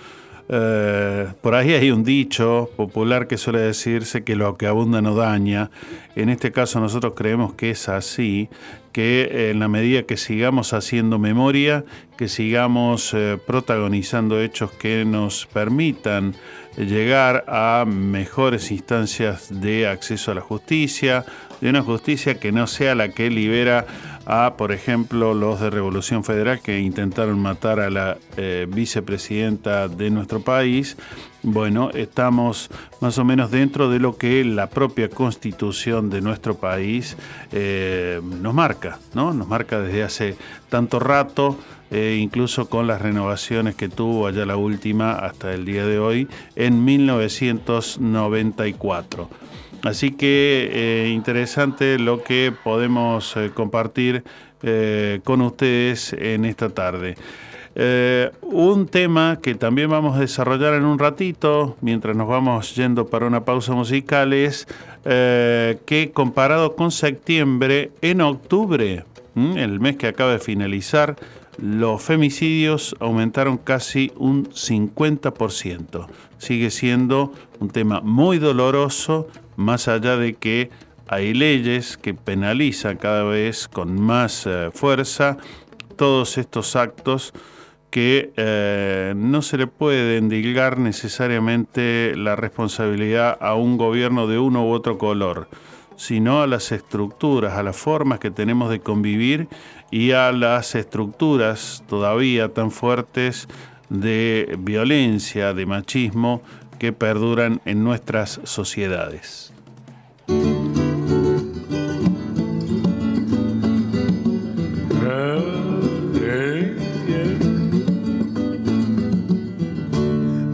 Por 0.49 1.55
ahí 1.55 1.73
hay 1.73 1.91
un 1.91 2.05
dicho 2.05 2.69
popular 2.77 3.27
que 3.27 3.37
suele 3.37 3.59
decirse 3.59 4.23
que 4.23 4.37
lo 4.37 4.55
que 4.55 4.65
abunda 4.65 5.01
no 5.01 5.13
daña. 5.13 5.71
En 6.15 6.29
este 6.29 6.53
caso 6.53 6.79
nosotros 6.79 7.13
creemos 7.17 7.53
que 7.55 7.71
es 7.71 7.89
así, 7.89 8.47
que 8.97 9.51
en 9.51 9.59
la 9.59 9.67
medida 9.67 10.01
que 10.01 10.17
sigamos 10.17 10.73
haciendo 10.73 11.19
memoria, 11.19 11.85
que 12.17 12.27
sigamos 12.27 13.13
eh, 13.13 13.37
protagonizando 13.45 14.41
hechos 14.41 14.71
que 14.71 15.05
nos 15.05 15.45
permitan 15.45 16.33
llegar 16.77 17.45
a 17.47 17.85
mejores 17.85 18.71
instancias 18.71 19.49
de 19.61 19.87
acceso 19.87 20.31
a 20.31 20.33
la 20.33 20.41
justicia, 20.41 21.25
de 21.61 21.69
una 21.69 21.83
justicia 21.83 22.39
que 22.39 22.51
no 22.51 22.65
sea 22.65 22.95
la 22.95 23.09
que 23.09 23.29
libera 23.29 23.85
a, 24.25 24.55
por 24.57 24.71
ejemplo, 24.71 25.35
los 25.35 25.61
de 25.61 25.69
Revolución 25.69 26.23
Federal 26.23 26.59
que 26.59 26.79
intentaron 26.79 27.37
matar 27.37 27.79
a 27.79 27.91
la 27.91 28.17
eh, 28.35 28.65
vicepresidenta 28.67 29.89
de 29.89 30.09
nuestro 30.09 30.41
país. 30.41 30.97
Bueno, 31.43 31.91
estamos 31.93 32.71
más 32.99 33.19
o 33.19 33.25
menos 33.25 33.51
dentro 33.51 33.91
de 33.91 33.99
lo 33.99 34.17
que 34.17 34.43
la 34.43 34.65
propia 34.67 35.07
constitución 35.07 36.09
de 36.09 36.21
nuestro 36.21 36.55
país 36.55 37.15
eh, 37.51 38.19
nos 38.23 38.55
marca, 38.55 38.97
¿no? 39.13 39.33
Nos 39.33 39.47
marca 39.47 39.79
desde 39.79 40.01
hace 40.03 40.35
tanto 40.69 40.99
rato. 40.99 41.57
Eh, 41.89 42.17
incluso 42.19 42.67
con 42.67 42.85
las 42.85 43.01
renovaciones 43.01 43.75
que 43.75 43.87
tuvo 43.87 44.27
allá 44.27 44.45
la 44.45 44.57
última 44.57 45.13
hasta 45.13 45.53
el 45.53 45.63
día 45.63 45.85
de 45.85 45.99
hoy, 45.99 46.27
en 46.57 46.83
1994. 46.83 49.29
Así 49.83 50.11
que 50.11 50.69
eh, 50.73 51.07
interesante 51.13 51.97
lo 51.97 52.23
que 52.23 52.53
podemos 52.61 53.35
compartir 53.53 54.25
con 55.23 55.41
ustedes 55.41 56.11
en 56.13 56.43
esta 56.43 56.69
tarde. 56.69 57.15
Un 58.41 58.87
tema 58.87 59.37
que 59.41 59.53
también 59.53 59.89
vamos 59.89 60.17
a 60.17 60.21
desarrollar 60.21 60.73
en 60.73 60.85
un 60.85 60.97
ratito, 60.97 61.77
mientras 61.81 62.15
nos 62.15 62.27
vamos 62.27 62.75
yendo 62.75 63.05
para 63.05 63.27
una 63.27 63.45
pausa 63.45 63.73
musical, 63.73 64.33
es 64.33 64.67
que 65.03 66.11
comparado 66.13 66.75
con 66.75 66.91
septiembre, 66.91 67.91
en 68.01 68.21
octubre, 68.21 69.05
el 69.35 69.79
mes 69.79 69.97
que 69.97 70.07
acaba 70.07 70.31
de 70.31 70.39
finalizar, 70.39 71.15
los 71.57 72.03
femicidios 72.03 72.95
aumentaron 72.99 73.57
casi 73.57 74.11
un 74.15 74.47
50%. 74.49 76.07
Sigue 76.37 76.69
siendo 76.69 77.33
un 77.59 77.69
tema 77.69 78.01
muy 78.01 78.37
doloroso, 78.37 79.27
más 79.55 79.87
allá 79.87 80.17
de 80.17 80.35
que 80.35 80.69
hay 81.07 81.33
leyes 81.33 81.97
que 81.97 82.13
penalizan 82.13 82.97
cada 82.97 83.23
vez 83.23 83.67
con 83.67 83.99
más 83.99 84.45
eh, 84.45 84.69
fuerza 84.73 85.37
todos 85.95 86.37
estos 86.37 86.75
actos 86.75 87.33
que 87.97 88.31
eh, 88.37 89.15
no 89.17 89.41
se 89.41 89.57
le 89.57 89.65
puede 89.65 90.17
endilgar 90.17 90.77
necesariamente 90.77 92.13
la 92.15 92.35
responsabilidad 92.35 93.39
a 93.41 93.55
un 93.55 93.75
gobierno 93.75 94.27
de 94.27 94.37
uno 94.37 94.67
u 94.67 94.71
otro 94.71 94.99
color, 94.99 95.47
sino 95.95 96.43
a 96.43 96.45
las 96.45 96.71
estructuras, 96.71 97.53
a 97.53 97.63
las 97.63 97.75
formas 97.75 98.19
que 98.19 98.29
tenemos 98.29 98.69
de 98.69 98.81
convivir 98.81 99.47
y 99.89 100.11
a 100.11 100.31
las 100.31 100.75
estructuras 100.75 101.83
todavía 101.89 102.53
tan 102.53 102.69
fuertes 102.69 103.47
de 103.89 104.55
violencia, 104.59 105.55
de 105.55 105.65
machismo, 105.65 106.43
que 106.77 106.93
perduran 106.93 107.61
en 107.65 107.83
nuestras 107.83 108.39
sociedades. 108.43 109.51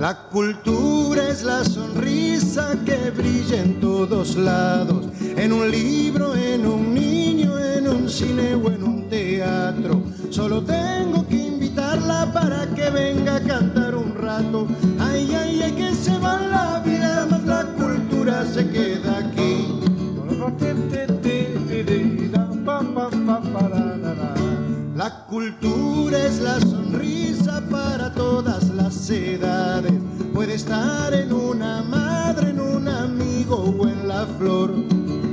La 0.03 0.17
cultura 0.17 1.29
es 1.29 1.43
la 1.43 1.63
sonrisa 1.63 2.75
que 2.85 3.09
brilla 3.09 3.61
en 3.61 3.79
todos 3.79 4.35
lados, 4.35 5.05
en 5.21 5.53
un 5.53 5.71
libro, 5.71 6.35
en 6.35 6.65
un 6.67 6.93
niño, 6.93 7.57
en 7.57 7.87
un 7.87 8.09
cine 8.09 8.53
o 8.53 8.69
en 8.69 8.83
un 8.83 9.07
teatro. 9.07 10.03
Solo 10.29 10.61
tengo 10.61 11.25
que 11.25 11.37
invitarla 11.37 12.29
para 12.33 12.67
que 12.75 12.89
venga 12.89 13.37
a 13.37 13.43
cantar 13.43 13.95
un 13.95 14.13
rato. 14.13 14.67
Ay, 14.99 15.33
ay, 15.35 15.61
ay, 15.61 15.71
que 15.71 15.95
se 15.95 16.17
va 16.17 16.37
la 16.37 16.81
vida, 16.85 17.25
más 17.31 17.45
la 17.45 17.63
cultura 17.67 18.45
se 18.45 18.69
queda 18.69 19.19
aquí. 19.19 19.82
La 25.03 25.25
cultura 25.25 26.17
es 26.17 26.39
la 26.39 26.61
sonrisa 26.61 27.61
para 27.69 28.13
todas 28.13 28.69
las 28.69 29.09
edades. 29.09 29.91
Puede 30.33 30.53
estar 30.53 31.13
en 31.13 31.33
una 31.33 31.83
madre, 31.83 32.51
en 32.51 32.61
un 32.61 32.87
amigo 32.87 33.57
o 33.57 33.85
en 33.85 34.07
la 34.07 34.25
flor. 34.37 34.73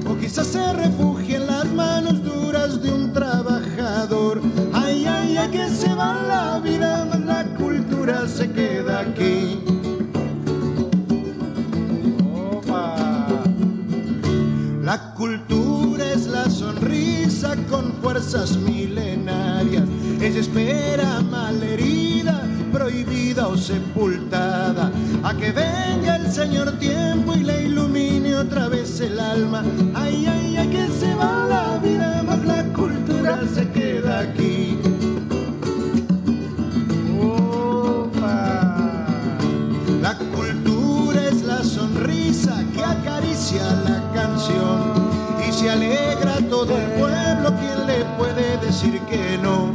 O 0.09 0.17
quizás 0.19 0.49
se 0.49 0.73
refugie 0.73 1.37
en 1.37 1.47
las 1.47 1.67
manos 1.67 2.21
duras 2.25 2.83
de 2.83 2.93
un 2.93 3.13
trabajador. 3.13 4.43
Ay, 4.73 5.07
ay, 5.07 5.37
ay, 5.37 5.51
que 5.53 5.69
se 5.69 5.95
va 5.95 6.21
la 6.27 6.59
vida, 6.59 7.05
la 7.25 7.45
cultura 7.55 8.27
se 8.27 8.51
queda 8.51 9.03
aquí. 9.03 9.63
La 14.83 15.15
cultura 15.15 16.13
es 16.13 16.27
la 16.27 16.51
sonrisa 16.51 17.10
fuerzas 18.21 18.57
milenarias. 18.59 19.85
Ella 20.21 20.41
espera 20.41 21.21
malherida, 21.23 22.43
prohibida 22.71 23.49
o 23.49 23.57
sepultada, 23.57 24.93
a 25.23 25.35
que 25.35 25.53
venga 25.53 26.17
el 26.17 26.31
Señor 26.31 26.73
tiempo 26.73 27.35
y 27.35 27.45
le 27.45 27.65
ilumine 27.65 28.37
otra 28.37 28.69
vez 28.69 29.01
el 29.01 29.19
alma. 29.19 29.65
Ay, 29.95 30.27
ay, 30.27 30.57
ay, 30.59 30.69
que 30.69 30.89
se 30.89 31.15
va 31.15 31.47
la 31.49 31.79
vida, 31.79 32.23
más 32.23 32.45
la 32.45 32.63
cultura 32.75 33.41
se 33.55 33.67
queda 33.71 34.21
aquí. 34.21 34.79
La 40.03 40.15
cultura 40.37 41.27
es 41.27 41.43
la 41.43 41.65
sonrisa 41.65 42.63
que 42.75 42.85
acaricia 42.85 43.63
la 43.89 44.13
canción 44.13 45.11
y 45.49 45.53
se 45.53 45.71
alegra 45.71 46.37
todo 46.51 46.77
el 46.77 46.87
pueblo. 47.01 47.30
¿Quién 47.49 47.87
le 47.87 48.05
puede 48.19 48.59
decir 48.59 49.01
que 49.09 49.39
no? 49.43 49.73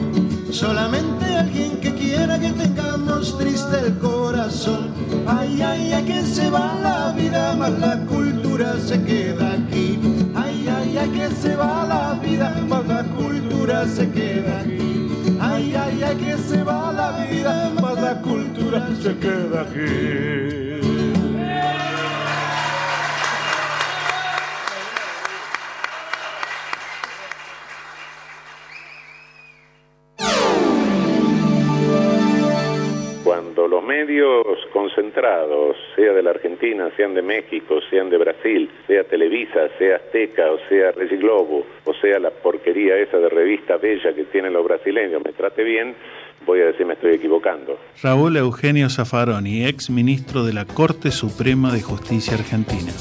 Solamente 0.51 1.25
alguien 1.35 1.79
que 1.81 1.93
quiera 1.95 2.39
que 2.39 2.51
tengamos 2.51 3.37
triste 3.37 3.79
el 3.87 3.97
corazón. 3.97 4.91
Ay, 5.27 5.61
ay, 5.61 5.93
ay, 5.93 6.05
que 6.05 6.21
se 6.23 6.49
va 6.49 6.75
la 6.81 7.11
vida, 7.11 7.55
más 7.55 7.77
la 7.79 8.05
cultura 8.05 8.79
se 8.79 9.01
queda 9.03 9.53
aquí. 9.53 9.99
Ay, 10.35 10.67
ay, 10.69 10.97
ay, 10.97 11.09
que 11.09 11.29
se 11.35 11.55
va 11.55 11.85
la 11.85 12.13
vida, 12.21 12.55
más 12.69 12.87
la 12.87 13.03
cultura 13.03 13.87
se 13.87 14.09
queda 14.11 14.59
aquí. 14.59 15.37
Ay, 15.39 15.75
ay, 15.75 16.03
ay, 16.03 16.15
que 16.17 16.37
se 16.37 16.63
va 16.63 16.93
la 16.93 17.25
vida, 17.25 17.71
más 17.81 17.99
la 17.99 18.21
cultura 18.21 18.87
se 19.01 19.17
queda 19.17 19.61
aquí. 19.61 20.54
Sea 35.95 36.13
de 36.13 36.21
la 36.21 36.31
Argentina, 36.31 36.89
sean 36.95 37.13
de 37.13 37.21
México, 37.21 37.79
sean 37.89 38.09
de 38.09 38.17
Brasil, 38.17 38.69
sea 38.87 39.03
Televisa, 39.03 39.69
sea 39.77 39.97
Azteca, 39.97 40.51
o 40.51 40.59
sea 40.69 40.91
Regi 40.91 41.17
Globo, 41.17 41.65
o 41.85 41.93
sea 41.93 42.19
la 42.19 42.31
porquería 42.31 42.97
esa 42.97 43.17
de 43.17 43.29
revista 43.29 43.77
bella 43.77 44.13
que 44.13 44.25
tienen 44.25 44.53
los 44.53 44.65
brasileños, 44.65 45.23
me 45.23 45.31
trate 45.31 45.63
bien, 45.63 45.95
voy 46.45 46.61
a 46.61 46.65
decir 46.65 46.85
me 46.85 46.93
estoy 46.93 47.13
equivocando. 47.13 47.77
Raúl 48.03 48.37
Eugenio 48.37 48.89
Zaffaroni, 48.89 49.65
ex 49.65 49.89
ministro 49.89 50.43
de 50.43 50.53
la 50.53 50.65
Corte 50.65 51.11
Suprema 51.11 51.71
de 51.73 51.81
Justicia 51.81 52.33
Argentina. 52.33 52.91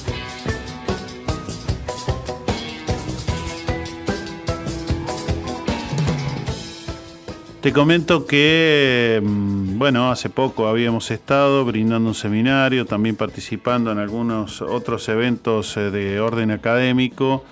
Te 7.65 7.73
comento 7.73 8.27
que, 8.27 9.23
mm, 9.25 9.79
bueno, 9.79 10.11
hace 10.11 10.29
poco 10.29 10.69
habíamos 10.69 11.11
estado 11.11 11.65
brindando 11.65 12.11
un 12.11 12.15
seminario, 12.15 12.85
también 12.85 13.17
participando 13.17 13.91
en 13.91 13.97
algunos 13.97 14.61
otros 14.61 15.09
eventos 15.09 15.75
eh, 15.79 15.91
de 15.91 16.21
orden 16.21 16.51
académico. 16.51 17.43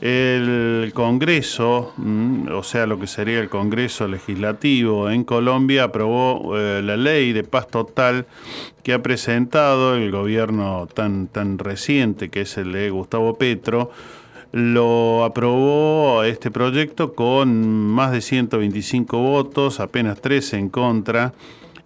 El 0.00 0.90
Congreso, 0.94 1.92
mm, 1.98 2.48
o 2.50 2.62
sea, 2.62 2.86
lo 2.86 2.98
que 2.98 3.06
sería 3.06 3.40
el 3.40 3.50
Congreso 3.50 4.08
Legislativo 4.08 5.10
en 5.10 5.24
Colombia, 5.24 5.84
aprobó 5.84 6.56
eh, 6.56 6.80
la 6.82 6.96
ley 6.96 7.34
de 7.34 7.44
paz 7.44 7.68
total 7.68 8.24
que 8.82 8.94
ha 8.94 9.02
presentado 9.02 9.96
el 9.96 10.10
gobierno 10.10 10.88
tan, 10.94 11.26
tan 11.26 11.58
reciente 11.58 12.30
que 12.30 12.40
es 12.40 12.56
el 12.56 12.72
de 12.72 12.88
Gustavo 12.88 13.36
Petro 13.36 13.90
lo 14.52 15.24
aprobó 15.24 16.22
este 16.24 16.50
proyecto 16.50 17.14
con 17.14 17.86
más 17.88 18.12
de 18.12 18.20
125 18.20 19.18
votos, 19.18 19.80
apenas 19.80 20.20
13 20.20 20.58
en 20.58 20.68
contra, 20.68 21.34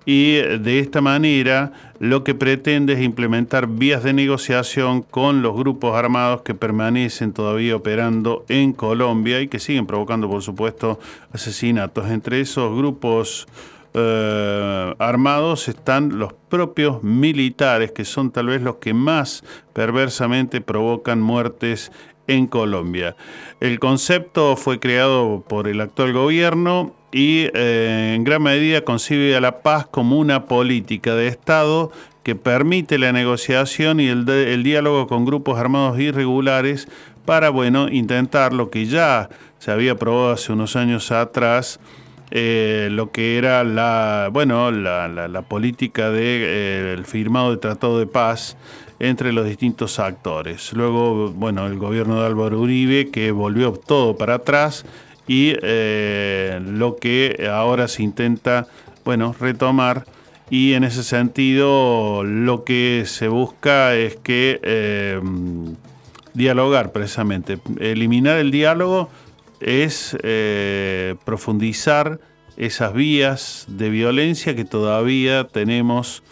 y 0.04 0.34
de 0.34 0.80
esta 0.80 1.00
manera 1.00 1.72
lo 2.00 2.24
que 2.24 2.34
pretende 2.34 2.94
es 2.94 3.02
implementar 3.02 3.68
vías 3.68 4.02
de 4.02 4.12
negociación 4.12 5.02
con 5.02 5.42
los 5.42 5.54
grupos 5.54 5.94
armados 5.94 6.42
que 6.42 6.54
permanecen 6.54 7.32
todavía 7.32 7.76
operando 7.76 8.44
en 8.48 8.72
Colombia 8.72 9.40
y 9.40 9.48
que 9.48 9.60
siguen 9.60 9.86
provocando, 9.86 10.28
por 10.28 10.42
supuesto, 10.42 10.98
asesinatos. 11.32 12.10
Entre 12.10 12.40
esos 12.40 12.76
grupos 12.76 13.46
eh, 13.94 14.94
armados 14.98 15.68
están 15.68 16.18
los 16.18 16.32
propios 16.48 17.02
militares, 17.02 17.92
que 17.92 18.04
son 18.04 18.30
tal 18.30 18.46
vez 18.46 18.62
los 18.62 18.76
que 18.76 18.94
más 18.94 19.44
perversamente 19.72 20.60
provocan 20.60 21.20
muertes 21.20 21.92
en 22.32 22.46
Colombia. 22.46 23.16
El 23.60 23.78
concepto 23.78 24.56
fue 24.56 24.80
creado 24.80 25.44
por 25.46 25.68
el 25.68 25.80
actual 25.80 26.12
gobierno 26.12 26.94
y 27.12 27.48
eh, 27.54 28.14
en 28.16 28.24
gran 28.24 28.42
medida 28.42 28.82
concibe 28.82 29.36
a 29.36 29.40
la 29.40 29.62
paz 29.62 29.86
como 29.86 30.18
una 30.18 30.46
política 30.46 31.14
de 31.14 31.28
Estado 31.28 31.92
que 32.22 32.34
permite 32.34 32.98
la 32.98 33.12
negociación 33.12 34.00
y 34.00 34.08
el, 34.08 34.62
diálogo 34.62 35.06
con 35.06 35.24
grupos 35.24 35.58
armados 35.58 35.98
irregulares 35.98 36.88
para, 37.24 37.50
bueno, 37.50 37.88
intentar 37.88 38.52
lo 38.52 38.70
que 38.70 38.86
ya 38.86 39.28
se 39.58 39.70
había 39.70 39.96
probado 39.96 40.32
hace 40.32 40.52
unos 40.52 40.76
años 40.76 41.12
atrás, 41.12 41.80
eh, 42.30 42.88
lo 42.90 43.10
que 43.10 43.38
era 43.38 43.64
la, 43.64 44.30
bueno, 44.32 44.70
la, 44.70 45.42
política 45.48 46.10
del 46.10 46.14
de, 46.14 46.94
eh, 46.94 47.04
firmado 47.04 47.50
de 47.50 47.58
tratado 47.58 47.98
de 47.98 48.06
paz 48.06 48.56
entre 49.02 49.32
los 49.32 49.46
distintos 49.46 49.98
actores. 49.98 50.72
Luego, 50.74 51.32
bueno, 51.32 51.66
el 51.66 51.76
gobierno 51.76 52.20
de 52.20 52.26
Álvaro 52.26 52.60
Uribe 52.60 53.10
que 53.10 53.32
volvió 53.32 53.72
todo 53.72 54.16
para 54.16 54.36
atrás 54.36 54.84
y 55.26 55.54
eh, 55.60 56.60
lo 56.64 56.94
que 56.94 57.48
ahora 57.52 57.88
se 57.88 58.04
intenta, 58.04 58.68
bueno, 59.04 59.34
retomar 59.40 60.04
y 60.50 60.74
en 60.74 60.84
ese 60.84 61.02
sentido 61.02 62.22
lo 62.22 62.62
que 62.62 63.02
se 63.04 63.26
busca 63.26 63.96
es 63.96 64.14
que 64.14 64.60
eh, 64.62 65.20
dialogar 66.32 66.92
precisamente. 66.92 67.58
Eliminar 67.80 68.38
el 68.38 68.52
diálogo 68.52 69.10
es 69.60 70.16
eh, 70.22 71.16
profundizar 71.24 72.20
esas 72.56 72.94
vías 72.94 73.64
de 73.66 73.90
violencia 73.90 74.54
que 74.54 74.64
todavía 74.64 75.48
tenemos 75.48 76.22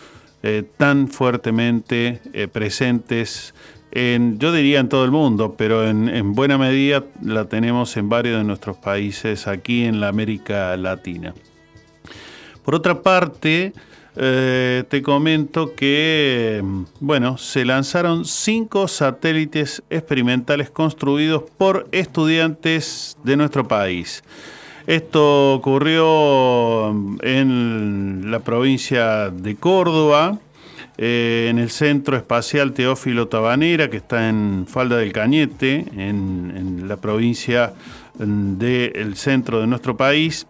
tan 0.77 1.09
fuertemente 1.09 2.21
presentes 2.53 3.53
en, 3.93 4.39
yo 4.39 4.53
diría 4.53 4.81
en 4.81 4.89
todo 4.89 5.05
el 5.05 5.11
mundo, 5.11 5.55
pero 5.57 5.87
en, 5.87 6.33
buena 6.35 6.59
medida 6.59 7.05
la 7.23 7.47
tenemos 7.47 7.97
en 7.97 8.09
varios 8.09 8.39
de 8.39 8.45
nuestros 8.45 8.77
países 8.77 9.47
aquí 9.47 9.85
en 9.85 10.01
la 10.01 10.09
América 10.09 10.77
Latina. 10.77 11.35
Por 12.65 12.77
otra 12.77 13.03
parte, 13.03 13.73
eh, 14.17 14.85
te 14.89 15.03
comento 15.03 15.75
que, 15.75 16.63
bueno, 17.01 17.37
se 17.37 17.65
lanzaron 17.65 18.25
cinco 18.25 18.87
satélites 18.87 19.83
experimentales 19.91 20.71
construidos 20.71 21.45
por 21.59 21.89
estudiantes 21.91 23.17
de 23.25 23.37
nuestro 23.37 23.67
país. 23.67 24.23
Esto 24.91 25.55
ocurrió 25.55 26.91
en 27.23 28.23
la 28.29 28.41
provincia 28.41 29.31
de 29.31 29.55
Córdoba, 29.55 30.41
eh, 30.99 31.47
en 31.49 31.61
el 31.61 31.71
Centro 31.71 32.17
Espacial 32.17 32.73
Teófilo 32.73 33.29
Tabanera, 33.29 33.89
que 33.89 33.99
está 33.99 34.29
en 34.29 34.67
Falda 34.67 34.97
del 34.97 35.13
Cañete, 35.13 35.87
en, 35.97 36.89
la 36.89 36.97
provincia 36.97 37.73
mm, 38.19 38.59
del 38.59 39.15
centro 39.15 39.61
de 39.61 39.69
nuestro 39.69 39.97
país, 39.97 40.49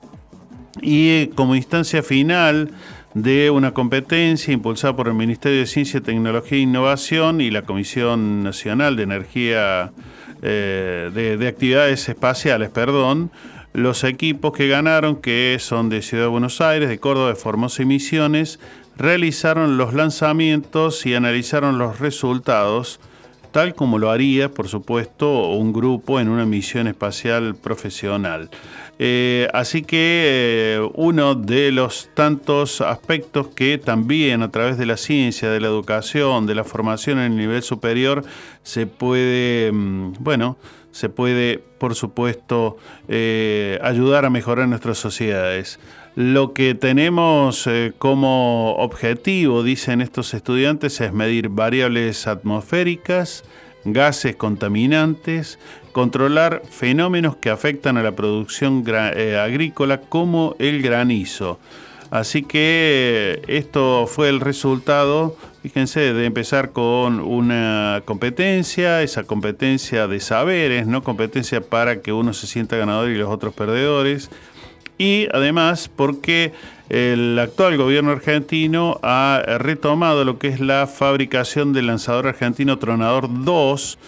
y 0.80 1.08
eh, 1.10 1.30
como 1.34 1.54
instancia 1.54 2.02
final 2.02 2.70
de 3.12 3.50
una 3.50 3.74
competencia 3.74 4.54
impulsada 4.54 4.96
por 4.96 5.08
el 5.08 5.14
Ministerio 5.14 5.58
de 5.58 5.66
Ciencia, 5.66 6.00
Tecnología 6.00 6.56
e 6.56 6.62
Innovación 6.62 7.42
y 7.42 7.50
la 7.50 7.60
Comisión 7.60 8.42
Nacional 8.42 8.96
de 8.96 9.02
Energía 9.02 9.92
eh, 10.40 11.10
de, 11.12 11.46
Actividades 11.46 12.08
Espaciales, 12.08 12.70
perdón, 12.70 13.30
los 13.72 14.04
equipos 14.04 14.52
que 14.52 14.68
ganaron, 14.68 15.16
que 15.16 15.56
son 15.60 15.88
de 15.88 16.02
Ciudad 16.02 16.24
de 16.24 16.30
Buenos 16.30 16.60
Aires, 16.60 16.88
de 16.88 16.98
Córdoba, 16.98 17.28
de 17.28 17.36
Formosa 17.36 17.82
y 17.82 17.86
Misiones, 17.86 18.58
realizaron 18.96 19.78
los 19.78 19.94
lanzamientos 19.94 21.06
y 21.06 21.14
analizaron 21.14 21.78
los 21.78 22.00
resultados, 22.00 23.00
tal 23.52 23.74
como 23.74 23.98
lo 23.98 24.10
haría, 24.10 24.50
por 24.50 24.68
supuesto, 24.68 25.50
un 25.50 25.72
grupo 25.72 26.20
en 26.20 26.28
una 26.28 26.44
misión 26.44 26.86
espacial 26.86 27.54
profesional. 27.54 28.50
Eh, 28.98 29.48
así 29.54 29.80
que 29.80 30.76
eh, 30.76 30.90
uno 30.94 31.34
de 31.34 31.72
los 31.72 32.10
tantos 32.12 32.82
aspectos 32.82 33.48
que 33.48 33.78
también 33.78 34.42
a 34.42 34.50
través 34.50 34.76
de 34.76 34.84
la 34.84 34.98
ciencia, 34.98 35.50
de 35.50 35.58
la 35.58 35.68
educación, 35.68 36.44
de 36.44 36.54
la 36.54 36.64
formación 36.64 37.18
en 37.18 37.32
el 37.32 37.38
nivel 37.38 37.62
superior, 37.62 38.22
se 38.62 38.86
puede, 38.86 39.72
mm, 39.72 40.16
bueno, 40.20 40.58
se 40.92 41.08
puede, 41.08 41.62
por 41.78 41.94
supuesto, 41.94 42.76
eh, 43.08 43.78
ayudar 43.82 44.24
a 44.24 44.30
mejorar 44.30 44.68
nuestras 44.68 44.98
sociedades. 44.98 45.78
Lo 46.16 46.52
que 46.52 46.74
tenemos 46.74 47.66
eh, 47.66 47.92
como 47.98 48.74
objetivo, 48.76 49.62
dicen 49.62 50.00
estos 50.00 50.34
estudiantes, 50.34 51.00
es 51.00 51.12
medir 51.12 51.48
variables 51.48 52.26
atmosféricas, 52.26 53.44
gases 53.84 54.36
contaminantes, 54.36 55.58
controlar 55.92 56.62
fenómenos 56.68 57.36
que 57.36 57.50
afectan 57.50 57.96
a 57.96 58.02
la 58.02 58.16
producción 58.16 58.84
eh, 58.86 59.38
agrícola 59.38 60.00
como 60.00 60.56
el 60.58 60.82
granizo. 60.82 61.58
Así 62.10 62.42
que 62.42 63.38
eh, 63.38 63.42
esto 63.46 64.06
fue 64.08 64.28
el 64.28 64.40
resultado, 64.40 65.36
fíjense, 65.62 66.12
de 66.12 66.26
empezar 66.26 66.72
con 66.72 67.20
una 67.20 68.02
competencia, 68.04 69.02
esa 69.02 69.22
competencia 69.22 70.08
de 70.08 70.18
saberes, 70.18 70.88
no 70.88 71.04
competencia 71.04 71.60
para 71.60 72.00
que 72.00 72.12
uno 72.12 72.32
se 72.32 72.48
sienta 72.48 72.76
ganador 72.76 73.10
y 73.10 73.16
los 73.16 73.28
otros 73.28 73.54
perdedores. 73.54 74.28
Y 74.98 75.28
además 75.32 75.88
porque 75.94 76.52
el 76.90 77.38
actual 77.38 77.76
gobierno 77.76 78.10
argentino 78.10 78.98
ha 79.04 79.42
retomado 79.58 80.24
lo 80.24 80.40
que 80.40 80.48
es 80.48 80.58
la 80.58 80.88
fabricación 80.88 81.72
del 81.72 81.86
lanzador 81.86 82.26
argentino 82.26 82.78
Tronador 82.78 83.28
2, 83.44 83.98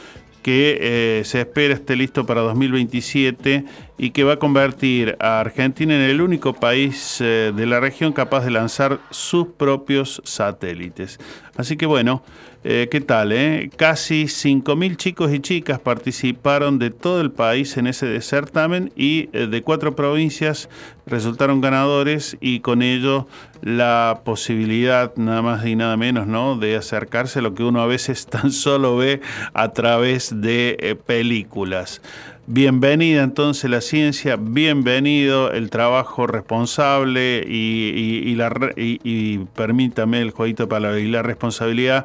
que 0.43 0.79
eh, 0.81 1.23
se 1.25 1.41
espera 1.41 1.75
esté 1.75 1.97
listo 1.97 2.27
para 2.27 2.41
2027 2.43 3.65
y 3.97 4.11
que 4.11 4.25
va 4.25 4.35
a 4.35 4.39
convertir 4.39 5.17
a 5.21 5.41
Argentina 5.41 5.95
en 5.95 6.03
el 6.03 6.21
único 6.21 6.53
país 6.53 7.21
eh, 7.21 7.53
de 7.55 7.67
la 7.67 7.81
región 7.81 8.13
capaz 8.13 8.45
de 8.45 8.51
lanzar 8.51 8.99
sus 9.11 9.47
propios 9.47 10.21
satélites. 10.25 11.19
Así 11.57 11.77
que 11.77 11.87
bueno, 11.87 12.23
eh, 12.65 12.89
¿Qué 12.91 13.01
tal? 13.01 13.33
Eh? 13.33 13.71
Casi 13.77 14.25
5.000 14.25 14.97
chicos 14.97 15.33
y 15.33 15.41
chicas 15.41 15.81
participaron 15.81 16.79
de 16.79 16.91
todo 16.91 17.21
el 17.21 17.33
país 17.33 17.77
en 17.77 17.87
ese 17.87 18.21
certamen 18.21 18.93
y 18.95 19.29
eh, 19.33 19.47
de 19.49 19.63
cuatro 19.63 19.97
provincias 19.97 20.69
resultaron 21.07 21.61
ganadores 21.61 22.37
y 22.41 22.61
con 22.61 22.83
ello 22.83 23.27
la 23.63 24.21
posibilidad 24.25 25.13
nada 25.17 25.43
más 25.43 25.67
y 25.67 25.75
nada 25.75 25.97
menos 25.97 26.27
¿no? 26.27 26.57
de 26.57 26.77
acercarse 26.77 27.41
a 27.41 27.43
lo 27.43 27.55
que 27.55 27.65
uno 27.65 27.83
a 27.83 27.87
veces 27.87 28.27
tan 28.31 28.53
solo 28.53 28.97
ve 28.97 29.21
a 29.55 29.73
través 29.73 30.41
de 30.41 30.77
eh, 30.81 30.95
películas. 30.95 32.01
Bienvenida 32.49 33.23
entonces 33.23 33.71
la 33.71 33.81
ciencia, 33.81 34.37
bienvenido 34.37 35.53
el 35.53 35.71
trabajo 35.71 36.27
responsable 36.27 37.45
y, 37.49 38.35
la, 38.35 38.53
y, 38.77 39.39
permítame 39.55 40.21
el 40.21 40.33
jueguito 40.33 40.69
para 40.69 40.99
y 40.99 41.07
la 41.07 41.23
responsabilidad 41.23 42.05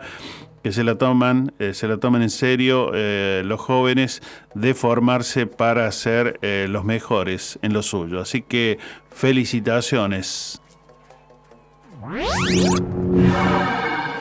que 0.67 0.73
se 0.73 0.83
la 0.83 0.97
toman, 0.97 1.53
eh, 1.59 1.73
se 1.73 1.87
la 1.87 1.95
toman 1.95 2.23
en 2.23 2.29
serio 2.29 2.91
eh, 2.93 3.41
los 3.45 3.57
jóvenes 3.57 4.21
de 4.53 4.73
formarse 4.73 5.47
para 5.47 5.89
ser 5.93 6.39
eh, 6.41 6.67
los 6.69 6.83
mejores 6.83 7.57
en 7.61 7.71
lo 7.71 7.81
suyo. 7.81 8.19
Así 8.19 8.41
que 8.41 8.77
felicitaciones. 9.09 10.59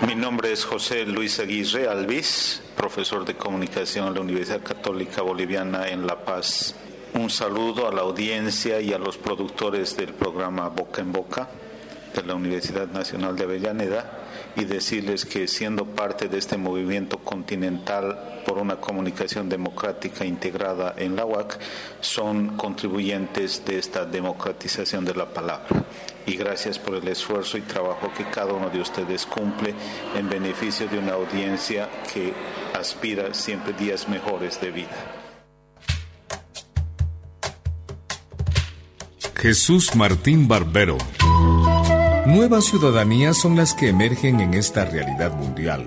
Mi 0.07 0.15
nombre 0.15 0.53
es 0.53 0.65
José 0.65 1.05
Luis 1.05 1.41
Aguirre 1.41 1.89
Alvis, 1.89 2.63
profesor 2.77 3.25
de 3.25 3.35
comunicación 3.35 4.07
en 4.07 4.15
la 4.15 4.21
Universidad 4.21 4.63
Católica 4.63 5.23
Boliviana 5.23 5.89
en 5.89 6.07
La 6.07 6.25
Paz. 6.25 6.77
Un 7.15 7.29
saludo 7.29 7.89
a 7.89 7.93
la 7.93 8.03
audiencia 8.03 8.81
y 8.81 8.93
a 8.93 8.99
los 8.99 9.17
productores 9.17 9.97
del 9.97 10.15
programa 10.15 10.69
Boca 10.69 11.03
en 11.03 11.11
Boca 11.11 11.49
de 12.15 12.23
la 12.23 12.37
Universidad 12.37 12.87
Nacional 12.87 13.35
de 13.35 13.43
Avellaneda 13.43 14.26
y 14.57 14.65
decirles 14.65 15.25
que 15.25 15.47
siendo 15.47 15.85
parte 15.85 16.29
de 16.29 16.39
este 16.39 16.57
movimiento 16.57 17.19
continental 17.19 18.43
por 18.47 18.59
una 18.59 18.77
comunicación 18.77 19.49
democrática 19.49 20.25
integrada 20.25 20.95
en 20.97 21.15
la 21.15 21.27
UAC, 21.27 21.59
son 22.01 22.57
contribuyentes 22.57 23.65
de 23.65 23.79
esta 23.79 24.05
democratización 24.05 25.05
de 25.05 25.15
la 25.15 25.27
palabra. 25.27 25.85
Y 26.27 26.37
gracias 26.37 26.79
por 26.79 26.95
el 26.97 27.07
esfuerzo 27.09 27.59
y 27.59 27.63
trabajo 27.63 28.11
que 28.17 28.25
cada 28.25 28.53
uno 28.53 28.71
de 28.71 28.81
ustedes 28.81 29.27
cumple 29.27 29.75
en 30.17 30.29
beneficio 30.29 30.89
de 30.89 30.99
una 30.99 31.13
audiencia 31.13 31.89
que 32.13 32.33
aspira 32.75 33.35
siempre 33.35 33.75
días 33.75 34.09
mejores 34.09 34.61
de 34.61 34.71
vida. 34.71 35.17
Jesús 39.37 39.95
Martín 39.95 40.49
Barbero 40.49 40.97
Nuevas 42.27 42.65
ciudadanías 42.65 43.37
son 43.37 43.55
las 43.55 43.73
que 43.73 43.89
emergen 43.89 44.41
en 44.41 44.55
esta 44.55 44.85
realidad 44.85 45.33
mundial, 45.37 45.87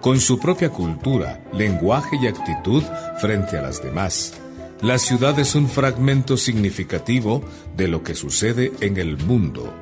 con 0.00 0.18
su 0.18 0.40
propia 0.40 0.68
cultura, 0.68 1.40
lenguaje 1.52 2.16
y 2.20 2.26
actitud 2.26 2.82
frente 3.20 3.56
a 3.56 3.62
las 3.62 3.80
demás. 3.80 4.34
La 4.82 4.98
ciudad 4.98 5.38
es 5.38 5.54
un 5.54 5.68
fragmento 5.68 6.36
significativo 6.36 7.40
de 7.76 7.86
lo 7.86 8.02
que 8.02 8.16
sucede 8.16 8.72
en 8.80 8.96
el 8.96 9.16
mundo. 9.16 9.72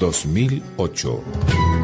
2008. 0.00 1.75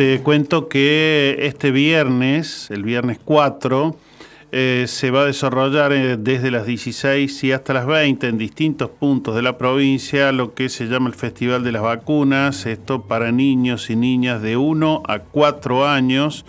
Te 0.00 0.22
cuento 0.22 0.66
que 0.66 1.36
este 1.40 1.72
viernes, 1.72 2.70
el 2.70 2.84
viernes 2.84 3.18
4, 3.22 3.94
eh, 4.50 4.86
se 4.88 5.10
va 5.10 5.20
a 5.20 5.24
desarrollar 5.26 5.92
eh, 5.92 6.16
desde 6.16 6.50
las 6.50 6.64
16 6.64 7.44
y 7.44 7.52
hasta 7.52 7.74
las 7.74 7.86
20 7.86 8.26
en 8.28 8.38
distintos 8.38 8.88
puntos 8.88 9.34
de 9.34 9.42
la 9.42 9.58
provincia 9.58 10.32
lo 10.32 10.54
que 10.54 10.70
se 10.70 10.86
llama 10.86 11.10
el 11.10 11.14
Festival 11.14 11.62
de 11.64 11.72
las 11.72 11.82
Vacunas, 11.82 12.64
esto 12.64 13.02
para 13.02 13.30
niños 13.30 13.90
y 13.90 13.96
niñas 13.96 14.40
de 14.40 14.56
1 14.56 15.02
a 15.06 15.18
4 15.18 15.86
años. 15.86 16.46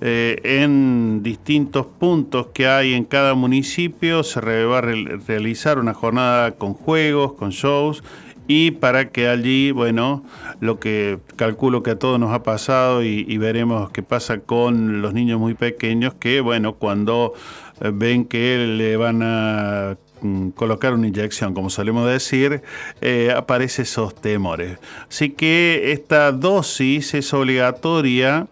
Eh, 0.00 0.40
en 0.44 1.24
distintos 1.24 1.86
puntos 1.86 2.48
que 2.54 2.68
hay 2.68 2.94
en 2.94 3.04
cada 3.04 3.34
municipio 3.34 4.22
se 4.22 4.40
va 4.40 4.78
a 4.78 4.80
realizar 4.82 5.80
una 5.80 5.94
jornada 5.94 6.52
con 6.52 6.74
juegos, 6.74 7.32
con 7.32 7.50
shows 7.50 8.04
y 8.46 8.72
para 8.72 9.10
que 9.10 9.28
allí, 9.28 9.70
bueno, 9.70 10.24
lo 10.60 10.78
que 10.78 11.18
calculo 11.36 11.82
que 11.82 11.92
a 11.92 11.98
todos 11.98 12.20
nos 12.20 12.32
ha 12.32 12.42
pasado 12.42 13.02
y, 13.02 13.38
veremos 13.38 13.90
qué 13.90 14.02
pasa 14.02 14.40
con 14.40 15.02
los 15.02 15.14
niños 15.14 15.40
muy 15.40 15.54
pequeños, 15.54 16.14
que 16.14 16.40
bueno, 16.40 16.74
cuando 16.74 17.34
eh, 17.80 17.90
ven 17.92 18.24
que 18.26 18.58
le 18.58 18.96
van 18.96 19.22
a 19.22 19.96
mm, 20.20 20.50
colocar 20.50 20.92
una 20.94 21.08
inyección, 21.08 21.54
como 21.54 21.70
solemos 21.70 22.06
decir, 22.06 22.62
eh, 23.00 23.32
aparece 23.36 23.82
esos 23.82 24.14
temores. 24.14 24.78
Así 25.08 25.30
que 25.30 25.92
esta 25.92 26.32
dosis 26.32 27.14
es 27.14 27.32
obligatoria 27.32 28.46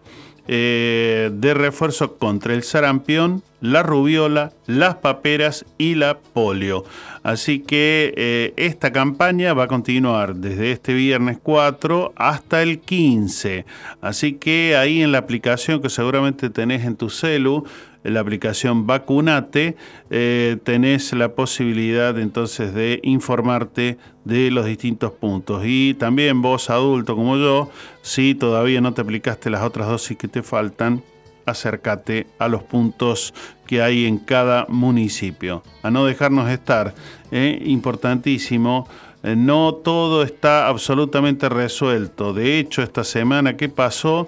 eh, 0.47 1.29
de 1.33 1.53
refuerzo 1.53 2.17
contra 2.17 2.53
el 2.53 2.63
sarampión, 2.63 3.43
la 3.61 3.81
rubiola, 3.81 4.51
las 4.67 4.95
paperas 4.95 5.65
y 5.77 5.95
la 5.95 6.17
polio. 6.17 6.83
Así 7.23 7.59
que 7.59 8.13
eh, 8.17 8.53
esta 8.57 8.91
campaña 8.91 9.53
va 9.53 9.63
a 9.63 9.67
continuar 9.67 10.35
desde 10.35 10.71
este 10.71 10.93
viernes 10.93 11.37
4 11.41 12.11
hasta 12.17 12.61
el 12.61 12.79
15. 12.79 13.65
Así 14.01 14.33
que 14.33 14.75
ahí 14.75 15.01
en 15.01 15.13
la 15.13 15.19
aplicación 15.19 15.81
que 15.81 15.89
seguramente 15.89 16.49
tenés 16.49 16.83
en 16.83 16.97
tu 16.97 17.09
celu, 17.09 17.63
la 18.03 18.19
aplicación 18.19 18.85
Vacunate, 18.85 19.75
eh, 20.09 20.57
tenés 20.63 21.13
la 21.13 21.35
posibilidad 21.35 22.17
entonces 22.19 22.73
de 22.73 22.99
informarte 23.03 23.97
de 24.25 24.51
los 24.51 24.65
distintos 24.65 25.11
puntos. 25.11 25.63
Y 25.65 25.93
también 25.93 26.41
vos, 26.41 26.69
adulto 26.69 27.15
como 27.15 27.37
yo, 27.37 27.69
si 28.01 28.35
todavía 28.35 28.81
no 28.81 28.93
te 28.93 29.01
aplicaste 29.01 29.49
las 29.49 29.63
otras 29.63 29.87
dosis 29.87 30.17
que 30.17 30.27
te 30.27 30.43
faltan, 30.43 31.03
acércate 31.45 32.27
a 32.39 32.47
los 32.47 32.63
puntos 32.63 33.33
que 33.65 33.81
hay 33.81 34.05
en 34.05 34.17
cada 34.17 34.65
municipio. 34.69 35.63
A 35.81 35.91
no 35.91 36.05
dejarnos 36.05 36.49
estar, 36.49 36.93
eh, 37.31 37.61
importantísimo. 37.65 38.87
Eh, 39.23 39.35
no 39.35 39.75
todo 39.75 40.23
está 40.23 40.67
absolutamente 40.67 41.49
resuelto. 41.49 42.33
De 42.33 42.59
hecho, 42.59 42.81
esta 42.81 43.03
semana 43.03 43.55
que 43.55 43.69
pasó, 43.69 44.27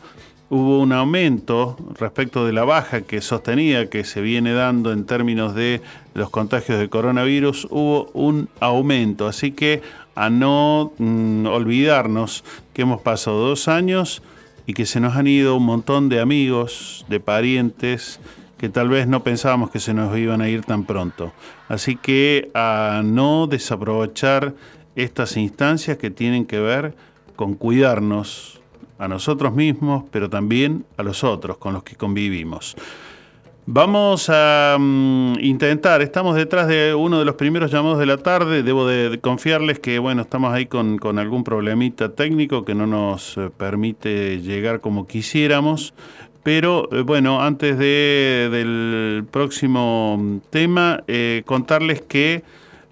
hubo 0.49 0.79
un 0.79 0.91
aumento 0.93 1.77
respecto 1.97 2.45
de 2.45 2.53
la 2.53 2.63
baja 2.63 3.01
que 3.01 3.21
sostenía 3.21 3.89
que 3.89 4.03
se 4.03 4.21
viene 4.21 4.53
dando 4.53 4.91
en 4.91 5.05
términos 5.05 5.55
de 5.55 5.81
los 6.13 6.29
contagios 6.29 6.79
de 6.79 6.89
coronavirus, 6.89 7.67
hubo 7.71 8.09
un 8.13 8.49
aumento. 8.59 9.27
Así 9.27 9.51
que 9.51 9.81
a 10.15 10.29
no 10.29 10.93
mm, 10.97 11.47
olvidarnos 11.47 12.43
que 12.73 12.83
hemos 12.83 13.01
pasado 13.01 13.47
dos 13.47 13.67
años 13.67 14.21
y 14.67 14.73
que 14.73 14.85
se 14.85 14.99
nos 14.99 15.15
han 15.15 15.27
ido 15.27 15.55
un 15.55 15.65
montón 15.65 16.09
de 16.09 16.19
amigos, 16.19 17.05
de 17.09 17.19
parientes, 17.19 18.19
que 18.57 18.69
tal 18.69 18.89
vez 18.89 19.07
no 19.07 19.23
pensábamos 19.23 19.69
que 19.69 19.79
se 19.79 19.93
nos 19.93 20.17
iban 20.17 20.41
a 20.41 20.49
ir 20.49 20.63
tan 20.63 20.85
pronto. 20.85 21.33
Así 21.67 21.95
que 21.95 22.49
a 22.53 23.01
no 23.03 23.47
desaprovechar 23.47 24.53
estas 24.95 25.35
instancias 25.37 25.97
que 25.97 26.09
tienen 26.09 26.45
que 26.45 26.59
ver 26.59 26.95
con 27.35 27.55
cuidarnos, 27.55 28.54
a 28.97 29.07
nosotros 29.07 29.53
mismos, 29.53 30.05
pero 30.11 30.29
también 30.29 30.85
a 30.97 31.03
los 31.03 31.23
otros 31.23 31.57
con 31.57 31.73
los 31.73 31.83
que 31.83 31.95
convivimos. 31.95 32.75
Vamos 33.67 34.29
a 34.29 34.77
mm, 34.79 35.39
intentar, 35.39 36.03
estamos 36.03 36.35
detrás 36.35 36.67
de 36.67 36.93
uno 36.93 37.17
de 37.17 37.25
los 37.25 37.33
primeros 37.33 37.71
llamados 37.71 37.97
de 37.97 38.05
la 38.05 38.17
tarde, 38.17 38.61
debo 38.61 38.85
de, 38.85 39.19
confiarles 39.19 39.79
que 39.79 39.97
bueno, 39.97 40.21
estamos 40.21 40.53
ahí 40.53 40.67
con, 40.67 40.99
algún 41.17 41.43
problemita 41.43 42.13
técnico 42.13 42.63
que 42.63 42.75
no 42.75 42.85
nos 42.85 43.37
eh, 43.37 43.49
permite 43.57 44.39
llegar 44.41 44.81
como 44.81 45.07
quisiéramos, 45.07 45.95
pero 46.43 46.87
eh, 46.91 47.01
bueno, 47.01 47.41
antes 47.41 47.79
de, 47.79 48.49
del 48.51 49.25
próximo 49.31 50.17
mm, 50.19 50.37
tema, 50.51 51.03
eh, 51.07 51.41
contarles 51.47 52.01
que 52.01 52.43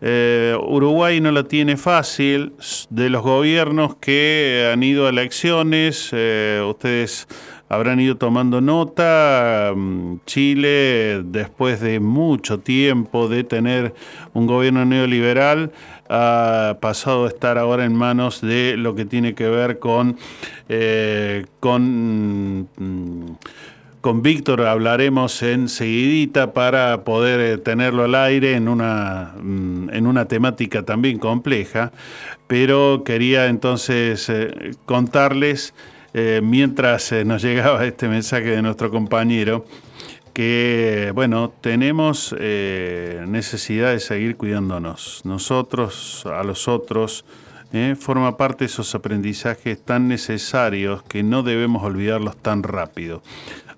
eh, 0.06 0.58
Uruguay 0.62 1.22
no 1.22 1.32
la 1.32 1.44
tiene 1.46 1.78
fácil. 1.78 2.52
De 2.90 3.10
los 3.10 3.24
gobiernos 3.24 3.96
que 3.96 4.70
han 4.72 4.84
ido 4.84 5.06
a 5.08 5.10
elecciones, 5.10 6.10
eh, 6.12 6.62
ustedes 6.68 7.26
habrán 7.70 8.02
ido 8.02 8.18
tomando 8.18 8.60
nota. 8.60 9.72
Mm, 9.74 10.18
Chile, 10.26 11.22
después 11.24 11.80
de 11.80 12.02
mucho 12.02 12.60
tiempo 12.60 13.30
de 13.30 13.46
tener 13.46 13.94
un 14.34 14.46
gobierno 14.46 14.84
neoliberal, 14.84 15.72
ha 16.10 16.80
pasado 16.82 17.24
a 17.24 17.30
estar 17.30 17.58
ahora 17.58 17.86
en 17.86 17.96
manos 17.96 18.42
de 18.42 18.76
lo 18.76 18.96
que 18.96 19.06
tiene 19.06 19.36
que 19.36 19.48
ver 19.48 19.80
con, 19.80 20.18
eh, 20.68 21.46
con 21.62 22.68
mm, 22.76 23.38
con 24.04 24.22
Víctor 24.22 24.64
hablaremos 24.64 25.42
enseguidita 25.44 26.52
para 26.52 27.06
poder 27.06 27.40
eh, 27.40 27.58
tenerlo 27.58 28.04
al 28.04 28.16
aire 28.16 28.56
en 28.56 28.68
una, 28.68 29.34
mm, 29.42 29.92
en 29.94 30.08
una 30.08 30.26
temática 30.26 30.84
también 30.84 31.20
compleja, 31.20 31.94
pero 32.48 33.04
quería 33.06 33.46
entonces 33.48 34.28
eh, 34.28 34.72
contarles, 34.84 35.74
eh, 36.14 36.42
mientras 36.44 37.14
nos 37.26 37.42
llegaba 37.46 37.86
este 37.86 38.10
mensaje 38.10 38.48
de 38.48 38.62
nuestro 38.62 38.92
compañero, 38.92 39.64
que 40.34 41.14
bueno, 41.16 41.54
tenemos 41.62 42.36
necesidad 42.38 43.92
de 43.92 44.02
seguir 44.02 44.36
cuidándonos, 44.36 45.22
nosotros 45.24 46.26
a 46.26 46.44
los 46.44 46.68
otros, 46.68 47.24
forma 48.00 48.36
parte 48.38 48.66
de 48.66 48.66
esos 48.68 48.94
aprendizajes 48.94 49.82
tan 49.82 50.08
necesarios 50.08 51.04
que 51.04 51.24
no 51.24 51.42
debemos 51.42 51.84
olvidarlos 51.84 52.36
tan 52.38 52.64
rápido. 52.64 53.24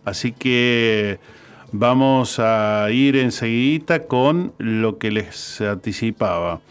Así 0.05 0.31
que 0.31 1.19
vamos 1.71 2.39
a 2.39 2.87
ir 2.91 3.17
enseguida 3.17 4.07
con 4.07 4.53
lo 4.57 4.97
que 4.97 5.11
les 5.11 5.59
anticipaba. 5.61 6.61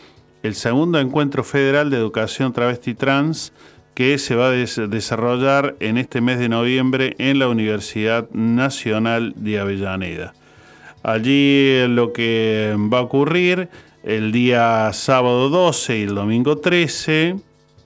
El 0.43 0.55
segundo 0.55 0.99
encuentro 0.99 1.43
federal 1.43 1.91
de 1.91 1.97
educación 1.97 2.53
travesti 2.53 2.95
trans 2.95 3.53
que 3.95 4.19
se 4.19 4.35
va 4.35 4.49
a 4.49 4.51
desarrollar 4.51 5.77
en 5.81 5.99
este 5.99 6.21
mes 6.21 6.39
de 6.39 6.49
noviembre 6.49 7.15
en 7.19 7.39
la 7.39 7.49
Universidad 7.49 8.29
Nacional 8.31 9.35
de 9.37 9.59
Avellaneda. 9.61 10.35
Allí 11.03 11.87
lo 11.89 12.13
que 12.13 12.75
va 12.93 12.99
a 12.99 13.03
ocurrir 13.03 13.69
el 14.03 14.33
día 14.33 14.91
sábado 14.93 15.49
12 15.49 15.99
y 15.99 16.03
el 16.03 16.15
domingo 16.15 16.59
13 16.59 17.37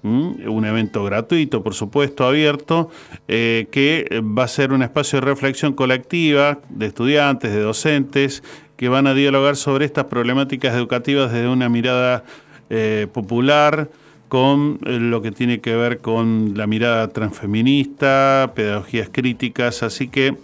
un 0.03 0.65
evento 0.65 1.05
gratuito, 1.05 1.63
por 1.63 1.75
supuesto, 1.75 2.27
abierto, 2.27 2.91
eh, 3.27 3.67
que 3.71 4.23
va 4.23 4.45
a 4.45 4.49
ser 4.49 4.73
un 4.73 4.83
espacio 4.83 5.21
de 5.21 5.27
reflexión 5.27 5.73
colectiva 5.73 6.61
de 6.69 6.87
estudiantes, 6.87 7.53
de 7.53 7.61
docentes, 7.61 8.43
que 8.77 8.89
van 8.89 9.07
a 9.07 9.15
dialogar 9.15 9.57
sobre 9.57 9.85
estas 9.85 10.05
problemáticas 10.05 10.75
educativas 10.75 11.33
desde 11.33 11.49
una 11.49 11.69
mirada 11.69 12.25
eh, 12.71 13.09
popular, 13.13 13.91
con 14.29 14.79
eh, 14.85 14.99
lo 15.01 15.23
que 15.23 15.33
tiene 15.33 15.61
que 15.61 15.75
ver 15.75 15.99
con 15.99 16.53
la 16.55 16.67
mirada 16.67 17.09
transfeminista, 17.09 18.53
pedagogías 18.55 19.09
críticas, 19.11 19.83
así 19.83 20.09
que 20.09 20.37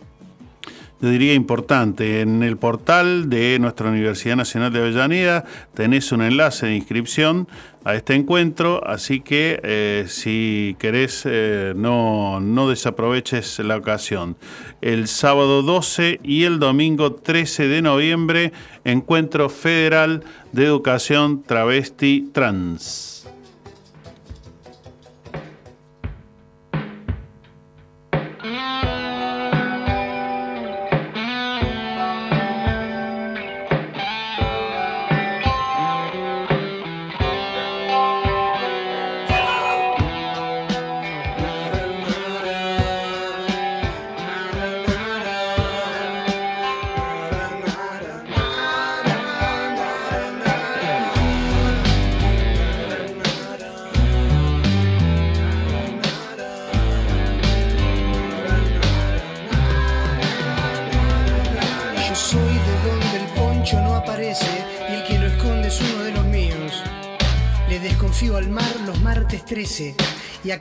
yo 1.04 1.10
diría 1.10 1.34
importante, 1.34 2.22
en 2.22 2.42
el 2.42 2.56
portal 2.56 3.28
de 3.28 3.58
nuestra 3.58 3.90
Universidad 3.90 4.36
Nacional 4.36 4.72
de 4.72 4.78
Avellaneda 4.78 5.44
tenés 5.74 6.12
un 6.12 6.22
enlace 6.22 6.64
de 6.64 6.76
inscripción 6.76 7.46
a 7.84 7.94
este 7.94 8.14
encuentro, 8.14 8.82
así 8.86 9.20
que 9.20 9.60
eh, 9.62 10.06
si 10.08 10.76
querés 10.78 11.24
eh, 11.26 11.74
no, 11.76 12.40
no 12.40 12.70
desaproveches 12.70 13.58
la 13.58 13.76
ocasión. 13.76 14.36
El 14.80 15.06
sábado 15.06 15.60
12 15.60 16.20
y 16.22 16.44
el 16.44 16.58
domingo 16.58 17.12
13 17.12 17.68
de 17.68 17.82
noviembre, 17.82 18.54
Encuentro 18.84 19.50
Federal 19.50 20.24
de 20.52 20.64
Educación 20.64 21.42
Travesti 21.42 22.30
Trans. 22.32 23.13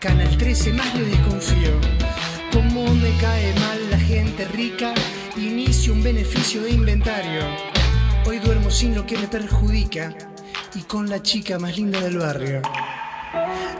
Canal 0.03 0.35
13 0.35 0.73
más 0.73 0.93
le 0.95 1.05
desconfío. 1.05 1.79
Como 2.51 2.93
me 2.93 3.15
cae 3.21 3.53
mal 3.53 3.89
la 3.89 3.97
gente 3.97 4.45
rica, 4.49 4.93
inicio 5.37 5.93
un 5.93 6.03
beneficio 6.03 6.61
de 6.61 6.71
inventario. 6.71 7.41
Hoy 8.25 8.39
duermo 8.39 8.69
sin 8.69 8.95
lo 8.95 9.05
que 9.05 9.17
me 9.17 9.29
perjudica 9.29 10.13
y 10.75 10.81
con 10.81 11.09
la 11.09 11.21
chica 11.21 11.57
más 11.57 11.77
linda 11.77 12.01
del 12.01 12.17
barrio. 12.17 12.61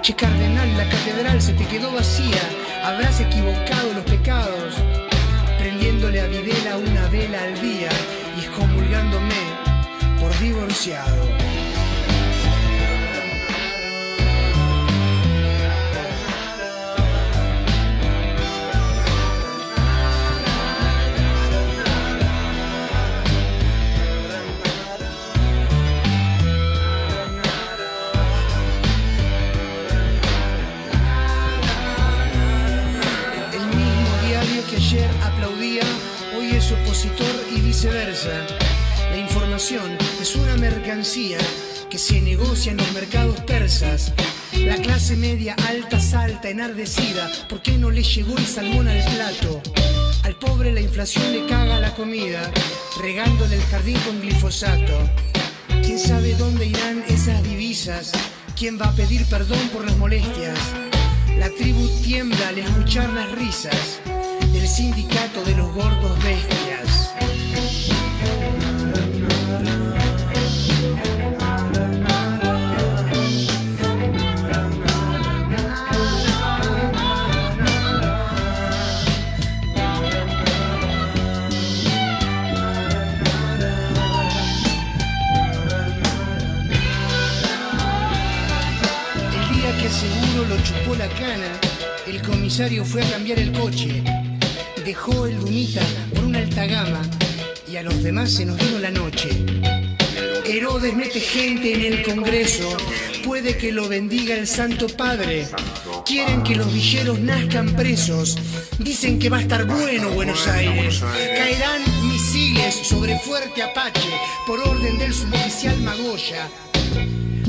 Che 0.01 0.15
Cardenal, 0.15 0.77
la 0.77 0.87
catedral 0.87 1.41
se 1.41 1.55
te 1.55 1.65
quedó 1.65 1.91
vacía, 1.91 2.41
habrás 2.85 3.19
equivocado 3.19 3.93
los 3.93 4.05
pecados, 4.05 4.75
prendiéndole 5.59 6.21
a 6.21 6.27
Videla 6.27 6.77
una 6.77 7.05
vela 7.09 7.43
al 7.43 7.59
día 7.59 7.89
y 8.37 8.45
excomulgándome 8.45 9.41
por 10.21 10.39
divorciado. 10.39 11.62
Y 37.55 37.61
viceversa. 37.61 38.45
La 39.11 39.17
información 39.17 39.97
es 40.21 40.35
una 40.35 40.55
mercancía 40.57 41.37
que 41.89 41.97
se 41.97 42.21
negocia 42.21 42.71
en 42.71 42.77
los 42.77 42.91
mercados 42.93 43.39
persas. 43.41 44.11
La 44.53 44.75
clase 44.77 45.15
media 45.15 45.55
alta 45.67 45.99
salta 45.99 46.49
enardecida 46.49 47.29
porque 47.49 47.77
no 47.77 47.91
le 47.91 48.01
llegó 48.01 48.37
el 48.37 48.45
salmón 48.45 48.87
al 48.87 49.03
plato. 49.15 49.61
Al 50.23 50.35
pobre 50.35 50.71
la 50.71 50.81
inflación 50.81 51.31
le 51.31 51.45
caga 51.45 51.79
la 51.79 51.93
comida, 51.93 52.49
regándole 52.99 53.55
el 53.55 53.63
jardín 53.63 53.97
con 54.05 54.19
glifosato. 54.21 55.09
¿Quién 55.83 55.99
sabe 55.99 56.33
dónde 56.35 56.65
irán 56.65 57.03
esas 57.07 57.43
divisas? 57.43 58.11
¿Quién 58.57 58.79
va 58.79 58.87
a 58.87 58.95
pedir 58.95 59.25
perdón 59.27 59.69
por 59.69 59.85
las 59.85 59.97
molestias? 59.97 60.57
La 61.37 61.49
tribu 61.49 61.87
tiembla 62.03 62.47
al 62.47 62.57
escuchar 62.57 63.09
las 63.09 63.31
risas 63.33 64.02
sindicato 64.73 65.43
de 65.43 65.55
los 65.55 65.71
gordos 65.71 66.23
bestias. 66.23 67.13
chupó 90.63 90.95
la 90.95 91.07
cana, 91.09 91.59
el 92.07 92.21
comisario 92.21 92.85
fue 92.85 93.03
a 93.03 93.11
cambiar 93.11 93.37
el 93.37 93.51
coche. 93.51 94.22
Dejó 94.85 95.27
el 95.27 95.39
Dunita 95.39 95.81
por 96.13 96.25
una 96.25 96.39
alta 96.39 96.65
gama 96.65 97.01
y 97.71 97.77
a 97.77 97.83
los 97.83 98.03
demás 98.03 98.33
se 98.33 98.45
nos 98.45 98.57
vino 98.57 98.79
la 98.79 98.91
noche. 98.91 99.29
Herodes 100.45 100.93
mete 100.93 101.21
gente 101.21 101.73
en 101.73 101.93
el 101.93 102.03
Congreso, 102.03 102.75
puede 103.23 103.57
que 103.57 103.71
lo 103.71 103.87
bendiga 103.87 104.35
el 104.35 104.45
Santo 104.45 104.87
Padre. 104.87 105.47
Quieren 106.05 106.43
que 106.43 106.55
los 106.55 106.71
villeros 106.73 107.17
nazcan 107.19 107.73
presos, 107.75 108.37
dicen 108.77 109.19
que 109.19 109.29
va 109.29 109.37
a 109.37 109.41
estar 109.41 109.65
bueno 109.65 110.09
Buenos 110.09 110.45
Aires. 110.47 111.01
Caerán 111.01 111.81
misiles 112.09 112.75
sobre 112.75 113.17
Fuerte 113.19 113.63
Apache 113.63 114.09
por 114.45 114.59
orden 114.59 114.97
del 114.99 115.13
suboficial 115.13 115.79
Magoya. 115.79 116.49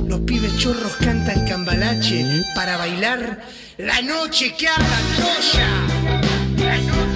Los 0.07 0.20
pibes 0.20 0.57
chorros 0.59 0.92
cantan 1.01 1.49
cambalache 1.49 2.25
para 2.55 2.77
bailar 2.77 3.42
la 3.77 4.01
noche 4.03 4.55
que 4.57 4.68
arda 4.68 5.01
Troya. 5.16 7.13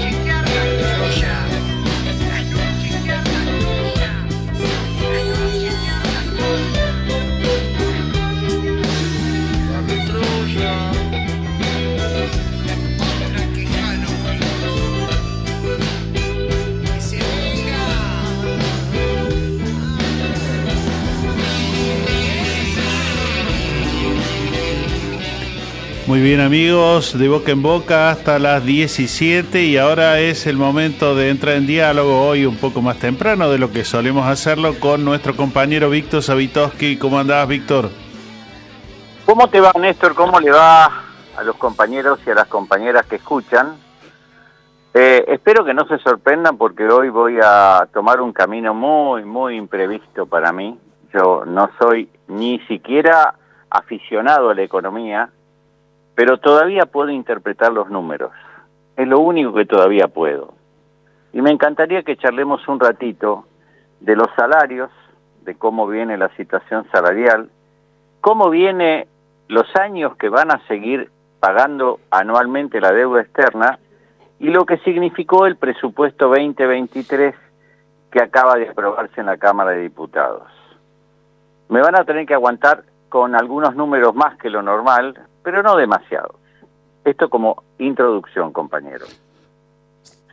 Muy 26.09 26.23
bien 26.23 26.41
amigos, 26.41 27.19
de 27.19 27.29
boca 27.29 27.53
en 27.53 27.61
boca 27.61 28.09
hasta 28.09 28.39
las 28.39 28.65
17 28.65 29.61
y 29.65 29.77
ahora 29.77 30.21
es 30.21 30.47
el 30.47 30.57
momento 30.57 31.15
de 31.15 31.29
entrar 31.29 31.57
en 31.57 31.67
diálogo 31.67 32.27
hoy 32.27 32.47
un 32.47 32.57
poco 32.57 32.81
más 32.81 32.99
temprano 32.99 33.51
de 33.51 33.59
lo 33.59 33.71
que 33.73 33.85
solemos 33.85 34.27
hacerlo 34.27 34.81
con 34.81 35.05
nuestro 35.05 35.37
compañero 35.37 35.91
Víctor 35.91 36.23
Savitoski. 36.23 36.97
¿Cómo 36.97 37.19
andás 37.19 37.47
Víctor? 37.47 37.91
¿Cómo 39.27 39.51
te 39.51 39.61
va 39.61 39.71
Néstor? 39.79 40.15
¿Cómo 40.15 40.41
le 40.41 40.51
va 40.51 40.87
a 41.37 41.43
los 41.45 41.57
compañeros 41.57 42.19
y 42.27 42.31
a 42.31 42.37
las 42.37 42.49
compañeras 42.49 43.05
que 43.05 43.17
escuchan? 43.17 43.77
Eh, 44.95 45.27
espero 45.29 45.63
que 45.63 45.75
no 45.75 45.87
se 45.89 45.99
sorprendan 45.99 46.57
porque 46.57 46.89
hoy 46.89 47.11
voy 47.11 47.39
a 47.45 47.87
tomar 47.93 48.23
un 48.23 48.33
camino 48.33 48.73
muy, 48.73 49.27
muy 49.27 49.57
imprevisto 49.57 50.25
para 50.25 50.53
mí. 50.53 50.79
Yo 51.13 51.45
no 51.45 51.69
soy 51.79 52.09
ni 52.29 52.61
siquiera 52.61 53.35
aficionado 53.69 54.49
a 54.49 54.55
la 54.55 54.63
economía, 54.63 55.29
pero 56.19 56.39
todavía 56.39 56.85
puedo 56.85 57.11
interpretar 57.11 57.73
los 57.73 57.91
números. 57.91 58.33
Es 58.97 59.07
lo 59.07 59.21
único 59.21 59.55
que 59.55 59.67
todavía 59.67 60.09
puedo. 60.09 60.53
Y 61.33 61.41
me 61.41 61.53
encantaría 61.53 62.03
que 62.03 62.17
charlemos 62.17 62.67
un 62.67 62.81
ratito 62.81 63.45
de 64.01 64.17
los 64.17 64.27
salarios, 64.35 64.91
de 65.43 65.55
cómo 65.55 65.87
viene 65.87 66.19
la 66.19 66.29
situación 66.31 66.89
salarial, 66.91 67.51
cómo 68.21 68.51
viene 68.51 69.07
los 69.47 69.69
años 69.77 70.17
que 70.17 70.29
van 70.29 70.51
a 70.51 70.59
seguir 70.67 71.09
pagando 71.39 72.01
anualmente 72.11 72.81
la 72.81 72.91
deuda 72.91 73.21
externa 73.21 73.79
y 74.41 74.49
lo 74.49 74.67
que 74.67 74.79
significó 74.79 75.47
el 75.47 75.55
presupuesto 75.55 76.27
2023 76.27 77.37
que 78.11 78.21
acaba 78.21 78.57
de 78.57 78.71
aprobarse 78.71 79.21
en 79.21 79.27
la 79.27 79.37
Cámara 79.37 79.71
de 79.71 79.83
Diputados. 79.83 80.51
Me 81.69 81.81
van 81.81 81.95
a 81.95 82.05
tener 82.05 82.27
que 82.27 82.35
aguantar 82.35 82.83
con 83.09 83.35
algunos 83.35 83.75
números 83.75 84.15
más 84.15 84.37
que 84.39 84.51
lo 84.51 84.63
normal, 84.63 85.19
pero 85.43 85.63
no 85.63 85.77
demasiado. 85.77 86.39
Esto 87.05 87.29
como 87.31 87.63
introducción, 87.79 88.53
compañero. 88.53 89.07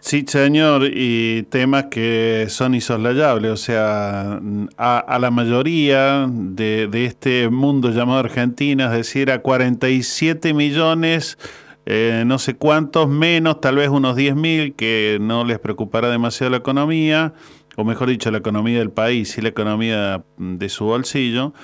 Sí, 0.06 0.24
señor, 0.28 0.84
y 0.94 1.48
temas 1.50 1.86
que 1.86 2.46
son 2.50 2.76
insoslayables, 2.76 3.52
o 3.52 3.58
sea, 3.58 4.40
a, 4.78 5.20
la 5.20 5.32
mayoría 5.32 6.28
de, 6.30 6.88
este 7.06 7.50
mundo 7.50 7.90
llamado 7.90 8.20
Argentina, 8.20 8.86
es 8.86 8.92
decir, 8.92 9.32
a 9.32 9.40
47 9.42 10.54
millones, 10.54 11.40
eh, 11.88 12.22
no 12.28 12.38
sé 12.38 12.56
cuántos, 12.56 13.10
menos 13.10 13.62
tal 13.62 13.78
vez 13.78 13.90
unos 13.90 14.16
10 14.16 14.36
mil, 14.36 14.76
que 14.76 15.18
no 15.20 15.44
les 15.44 15.58
preocupará 15.58 16.10
demasiado 16.10 16.52
la 16.52 16.58
economía, 16.58 17.34
o 17.76 17.84
mejor 17.84 18.10
dicho, 18.10 18.30
la 18.30 18.38
economía 18.38 18.78
del 18.78 18.92
país 18.92 19.36
y 19.40 19.42
la 19.42 19.50
economía 19.50 20.24
de 20.38 20.70
su 20.70 20.86
bolsillo, 20.86 21.56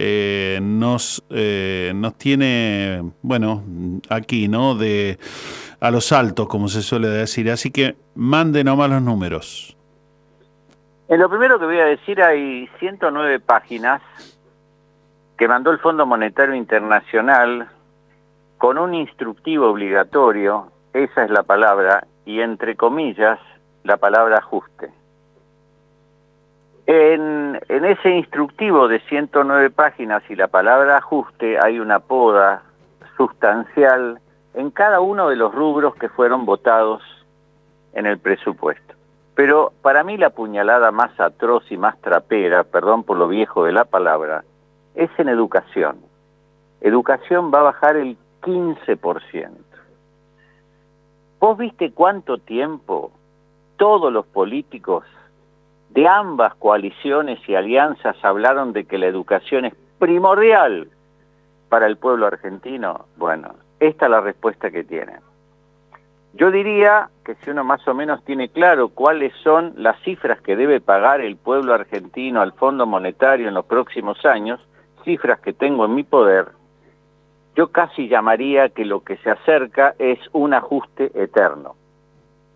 eh, 0.00 0.60
nos, 0.62 1.24
eh, 1.28 1.90
nos 1.92 2.14
tiene, 2.14 3.02
bueno, 3.20 3.64
aquí, 4.08 4.46
¿no? 4.46 4.76
De 4.76 5.18
a 5.80 5.90
los 5.90 6.12
altos, 6.12 6.46
como 6.46 6.68
se 6.68 6.82
suele 6.82 7.08
decir. 7.08 7.50
Así 7.50 7.72
que 7.72 7.96
mande 8.14 8.62
nomás 8.62 8.90
los 8.90 9.02
números. 9.02 9.76
En 11.08 11.18
lo 11.18 11.28
primero 11.28 11.58
que 11.58 11.64
voy 11.64 11.80
a 11.80 11.86
decir, 11.86 12.22
hay 12.22 12.68
109 12.78 13.40
páginas 13.40 14.00
que 15.36 15.48
mandó 15.48 15.72
el 15.72 15.80
Fondo 15.80 16.06
Monetario 16.06 16.54
Internacional 16.54 17.68
con 18.56 18.78
un 18.78 18.94
instructivo 18.94 19.66
obligatorio, 19.66 20.70
esa 20.92 21.24
es 21.24 21.30
la 21.30 21.42
palabra, 21.42 22.06
y 22.24 22.40
entre 22.40 22.76
comillas, 22.76 23.40
la 23.82 23.96
palabra 23.96 24.38
ajuste. 24.38 24.92
En, 26.90 27.60
ese 27.68 28.16
instructivo 28.16 28.88
de 28.88 29.00
109 29.00 29.68
páginas 29.68 30.22
y 30.30 30.34
la 30.34 30.48
palabra 30.48 30.96
ajuste 30.96 31.58
hay 31.62 31.80
una 31.80 31.98
poda 31.98 32.62
sustancial 33.18 34.18
en 34.54 34.70
cada 34.70 35.00
uno 35.00 35.28
de 35.28 35.36
los 35.36 35.54
rubros 35.54 35.94
que 35.96 36.08
fueron 36.08 36.46
votados 36.46 37.02
en 37.92 38.06
el 38.06 38.18
presupuesto. 38.18 38.94
Pero 39.34 39.74
para 39.82 40.02
mí 40.02 40.16
la 40.16 40.30
puñalada 40.30 40.90
más 40.90 41.20
atroz 41.20 41.70
y 41.70 41.76
más 41.76 42.00
trapera, 42.00 42.64
perdón 42.64 43.04
por 43.04 43.18
lo 43.18 43.28
viejo 43.28 43.64
de 43.64 43.72
la 43.72 43.84
palabra, 43.84 44.44
es 44.94 45.10
en 45.18 45.28
educación. 45.28 45.98
educación 46.80 47.52
va 47.52 47.60
a 47.60 47.64
bajar 47.64 47.96
el 47.96 48.16
15%. 48.40 49.50
¿Vos 51.38 51.58
viste 51.58 51.92
cuánto 51.92 52.38
tiempo 52.38 53.12
todos 53.76 54.10
los 54.10 54.24
políticos 54.24 55.04
de 55.98 56.06
ambas 56.06 56.54
coaliciones 56.54 57.40
y 57.48 57.56
alianzas 57.56 58.16
hablaron 58.22 58.72
de 58.72 58.84
que 58.84 58.98
la 58.98 59.06
educación 59.06 59.64
es 59.64 59.74
primordial 59.98 60.90
para 61.68 61.88
el 61.88 61.96
pueblo 61.96 62.28
argentino? 62.28 63.06
Bueno, 63.16 63.56
esta 63.80 64.04
es 64.04 64.10
la 64.12 64.20
respuesta 64.20 64.70
que 64.70 64.84
tienen. 64.84 65.18
Yo 66.34 66.52
diría 66.52 67.08
que 67.24 67.34
si 67.34 67.50
uno 67.50 67.64
más 67.64 67.88
o 67.88 67.94
menos 67.94 68.24
tiene 68.24 68.48
claro 68.48 68.90
cuáles 68.90 69.32
son 69.42 69.72
las 69.76 70.00
cifras 70.02 70.40
que 70.40 70.54
debe 70.54 70.80
pagar 70.80 71.20
el 71.20 71.36
pueblo 71.36 71.74
argentino 71.74 72.42
al 72.42 72.52
Fondo 72.52 72.86
Monetario 72.86 73.48
en 73.48 73.54
los 73.54 73.64
próximos 73.64 74.24
años, 74.24 74.60
cifras 75.02 75.40
que 75.40 75.52
tengo 75.52 75.84
en 75.84 75.96
mi 75.96 76.04
poder, 76.04 76.46
yo 77.56 77.72
casi 77.72 78.06
llamaría 78.06 78.68
que 78.68 78.84
lo 78.84 79.02
que 79.02 79.16
se 79.16 79.30
acerca 79.30 79.96
es 79.98 80.20
un 80.30 80.54
ajuste 80.54 81.10
eterno. 81.20 81.74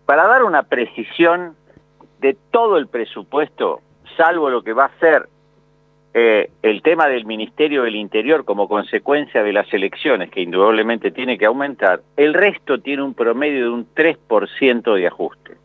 Para 0.05 0.27
dar 0.27 0.45
una 0.45 0.63
precisión 0.63 1.57
de 2.23 2.37
todo 2.51 2.77
el 2.77 2.87
presupuesto, 2.87 3.81
salvo 4.15 4.49
lo 4.49 4.63
que 4.63 4.71
va 4.71 4.85
a 4.85 4.99
ser 4.99 5.27
eh, 6.13 6.49
el 6.61 6.81
tema 6.81 7.09
del 7.09 7.25
Ministerio 7.25 7.83
del 7.83 7.97
Interior 7.97 8.45
como 8.45 8.69
consecuencia 8.69 9.43
de 9.43 9.51
las 9.51 9.71
elecciones, 9.73 10.31
que 10.31 10.41
indudablemente 10.41 11.11
tiene 11.11 11.37
que 11.37 11.45
aumentar, 11.45 11.99
el 12.15 12.33
resto 12.33 12.79
tiene 12.79 13.03
un 13.03 13.13
promedio 13.13 13.65
de 13.65 13.69
un 13.71 13.87
3% 13.93 14.95
de 14.95 15.07
ajuste. 15.07 15.57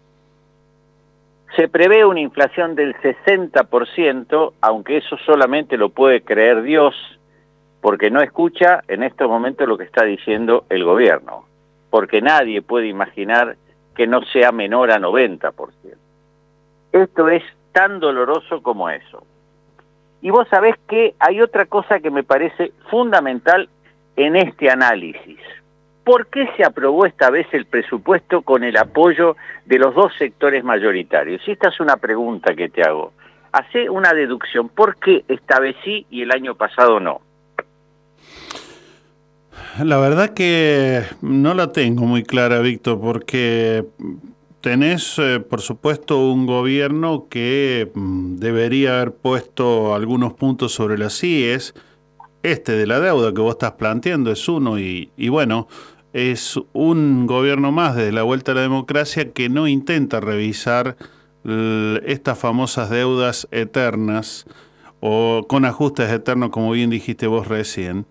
Se 1.54 1.68
prevé 1.68 2.04
una 2.04 2.20
inflación 2.20 2.74
del 2.74 2.96
60%, 2.96 4.52
aunque 4.60 4.96
eso 4.96 5.16
solamente 5.18 5.76
lo 5.76 5.90
puede 5.90 6.22
creer 6.22 6.62
Dios, 6.62 6.96
porque 7.80 8.10
no 8.10 8.20
escucha 8.20 8.82
en 8.88 9.04
estos 9.04 9.28
momentos 9.28 9.68
lo 9.68 9.78
que 9.78 9.84
está 9.84 10.04
diciendo 10.04 10.64
el 10.70 10.82
gobierno, 10.82 11.44
porque 11.88 12.20
nadie 12.20 12.62
puede 12.62 12.88
imaginar 12.88 13.56
que 13.94 14.08
no 14.08 14.22
sea 14.24 14.50
menor 14.50 14.90
a 14.90 14.98
90%. 14.98 16.07
Esto 16.92 17.28
es 17.28 17.42
tan 17.72 18.00
doloroso 18.00 18.62
como 18.62 18.88
eso. 18.90 19.24
Y 20.20 20.30
vos 20.30 20.48
sabés 20.48 20.74
que 20.88 21.14
hay 21.18 21.40
otra 21.40 21.66
cosa 21.66 22.00
que 22.00 22.10
me 22.10 22.24
parece 22.24 22.72
fundamental 22.90 23.68
en 24.16 24.36
este 24.36 24.70
análisis. 24.70 25.38
¿Por 26.04 26.26
qué 26.26 26.48
se 26.56 26.64
aprobó 26.64 27.06
esta 27.06 27.30
vez 27.30 27.46
el 27.52 27.66
presupuesto 27.66 28.42
con 28.42 28.64
el 28.64 28.76
apoyo 28.76 29.36
de 29.66 29.78
los 29.78 29.94
dos 29.94 30.12
sectores 30.18 30.64
mayoritarios? 30.64 31.46
Y 31.46 31.52
esta 31.52 31.68
es 31.68 31.78
una 31.80 31.98
pregunta 31.98 32.54
que 32.54 32.68
te 32.68 32.82
hago. 32.82 33.12
Hace 33.52 33.88
una 33.90 34.12
deducción. 34.12 34.68
¿Por 34.70 34.96
qué 34.96 35.24
esta 35.28 35.60
vez 35.60 35.76
sí 35.84 36.06
y 36.10 36.22
el 36.22 36.32
año 36.32 36.54
pasado 36.54 36.98
no? 36.98 37.20
La 39.84 39.98
verdad 39.98 40.30
que 40.30 41.02
no 41.22 41.54
la 41.54 41.72
tengo 41.72 42.04
muy 42.04 42.24
clara, 42.24 42.58
Víctor, 42.60 43.00
porque 43.00 43.84
tenés, 44.60 45.18
eh, 45.18 45.40
por 45.40 45.60
supuesto, 45.60 46.30
un 46.30 46.46
gobierno 46.46 47.26
que 47.28 47.90
mm, 47.94 48.36
debería 48.36 48.96
haber 48.96 49.14
puesto 49.14 49.94
algunos 49.94 50.34
puntos 50.34 50.72
sobre 50.72 50.98
las 50.98 51.18
CIES. 51.18 51.74
Este 52.42 52.72
de 52.72 52.86
la 52.86 53.00
deuda 53.00 53.34
que 53.34 53.40
vos 53.40 53.52
estás 53.52 53.72
planteando 53.72 54.30
es 54.30 54.48
uno 54.48 54.78
y, 54.78 55.10
y 55.16 55.28
bueno, 55.28 55.68
es 56.12 56.58
un 56.72 57.26
gobierno 57.26 57.72
más 57.72 57.96
desde 57.96 58.12
la 58.12 58.22
vuelta 58.22 58.52
a 58.52 58.54
la 58.54 58.62
democracia 58.62 59.32
que 59.32 59.48
no 59.48 59.66
intenta 59.66 60.20
revisar 60.20 60.96
estas 61.44 62.38
famosas 62.38 62.90
deudas 62.90 63.48
eternas 63.50 64.44
o 65.00 65.46
con 65.48 65.64
ajustes 65.64 66.10
eternos, 66.10 66.50
como 66.50 66.72
bien 66.72 66.90
dijiste 66.90 67.26
vos 67.26 67.46
recién. 67.46 68.06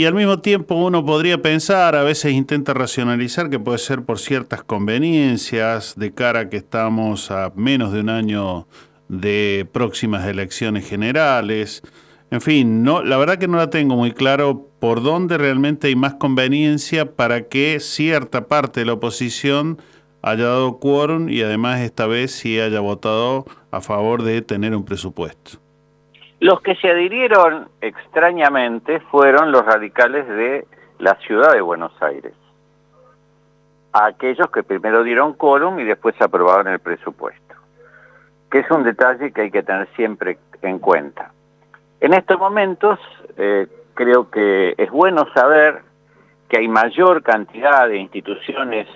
Y 0.00 0.06
al 0.06 0.14
mismo 0.14 0.38
tiempo 0.38 0.76
uno 0.76 1.04
podría 1.04 1.42
pensar, 1.42 1.94
a 1.94 2.02
veces 2.02 2.32
intenta 2.32 2.72
racionalizar 2.72 3.50
que 3.50 3.58
puede 3.58 3.76
ser 3.76 4.02
por 4.02 4.18
ciertas 4.18 4.64
conveniencias 4.64 5.94
de 5.94 6.14
cara 6.14 6.40
a 6.40 6.48
que 6.48 6.56
estamos 6.56 7.30
a 7.30 7.52
menos 7.54 7.92
de 7.92 8.00
un 8.00 8.08
año 8.08 8.66
de 9.08 9.68
próximas 9.70 10.26
elecciones 10.26 10.88
generales. 10.88 11.82
En 12.30 12.40
fin, 12.40 12.82
no, 12.82 13.02
la 13.02 13.18
verdad 13.18 13.36
que 13.36 13.46
no 13.46 13.58
la 13.58 13.68
tengo 13.68 13.94
muy 13.94 14.12
claro 14.12 14.70
por 14.78 15.02
dónde 15.02 15.36
realmente 15.36 15.88
hay 15.88 15.96
más 15.96 16.14
conveniencia 16.14 17.14
para 17.14 17.48
que 17.48 17.78
cierta 17.78 18.48
parte 18.48 18.80
de 18.80 18.86
la 18.86 18.94
oposición 18.94 19.82
haya 20.22 20.44
dado 20.44 20.78
quórum 20.78 21.28
y 21.28 21.42
además 21.42 21.80
esta 21.80 22.06
vez 22.06 22.32
sí 22.32 22.58
haya 22.58 22.80
votado 22.80 23.44
a 23.70 23.82
favor 23.82 24.22
de 24.22 24.40
tener 24.40 24.74
un 24.74 24.86
presupuesto. 24.86 25.60
Los 26.40 26.62
que 26.62 26.74
se 26.76 26.90
adhirieron 26.90 27.68
extrañamente 27.82 29.00
fueron 29.00 29.52
los 29.52 29.62
radicales 29.62 30.26
de 30.26 30.66
la 30.98 31.14
ciudad 31.16 31.52
de 31.52 31.60
Buenos 31.60 31.92
Aires. 32.02 32.32
aquellos 33.92 34.48
que 34.50 34.62
primero 34.62 35.02
dieron 35.02 35.34
quórum 35.34 35.80
y 35.80 35.84
después 35.84 36.14
aprobaron 36.20 36.68
el 36.68 36.78
presupuesto. 36.78 37.56
Que 38.50 38.60
es 38.60 38.70
un 38.70 38.84
detalle 38.84 39.32
que 39.32 39.42
hay 39.42 39.50
que 39.50 39.62
tener 39.62 39.88
siempre 39.96 40.38
en 40.62 40.78
cuenta. 40.78 41.32
En 42.00 42.14
estos 42.14 42.38
momentos 42.38 42.98
eh, 43.36 43.66
creo 43.94 44.30
que 44.30 44.74
es 44.78 44.90
bueno 44.90 45.26
saber 45.34 45.82
que 46.48 46.58
hay 46.58 46.68
mayor 46.68 47.22
cantidad 47.22 47.86
de 47.86 47.98
instituciones 47.98 48.86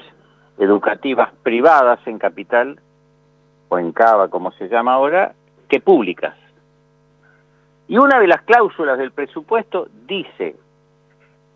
educativas 0.59 1.31
privadas 1.43 1.99
en 2.07 2.19
Capital, 2.19 2.81
o 3.69 3.79
en 3.79 3.93
Cava 3.93 4.29
como 4.29 4.53
se 4.53 4.69
llama 4.69 4.95
ahora, 4.95 5.35
que 5.69 5.81
públicas. 5.81 6.35
Y 7.89 7.99
una 7.99 8.19
de 8.19 8.27
las 8.27 8.43
cláusulas 8.43 8.99
del 8.99 9.13
presupuesto 9.13 9.89
dice 10.07 10.57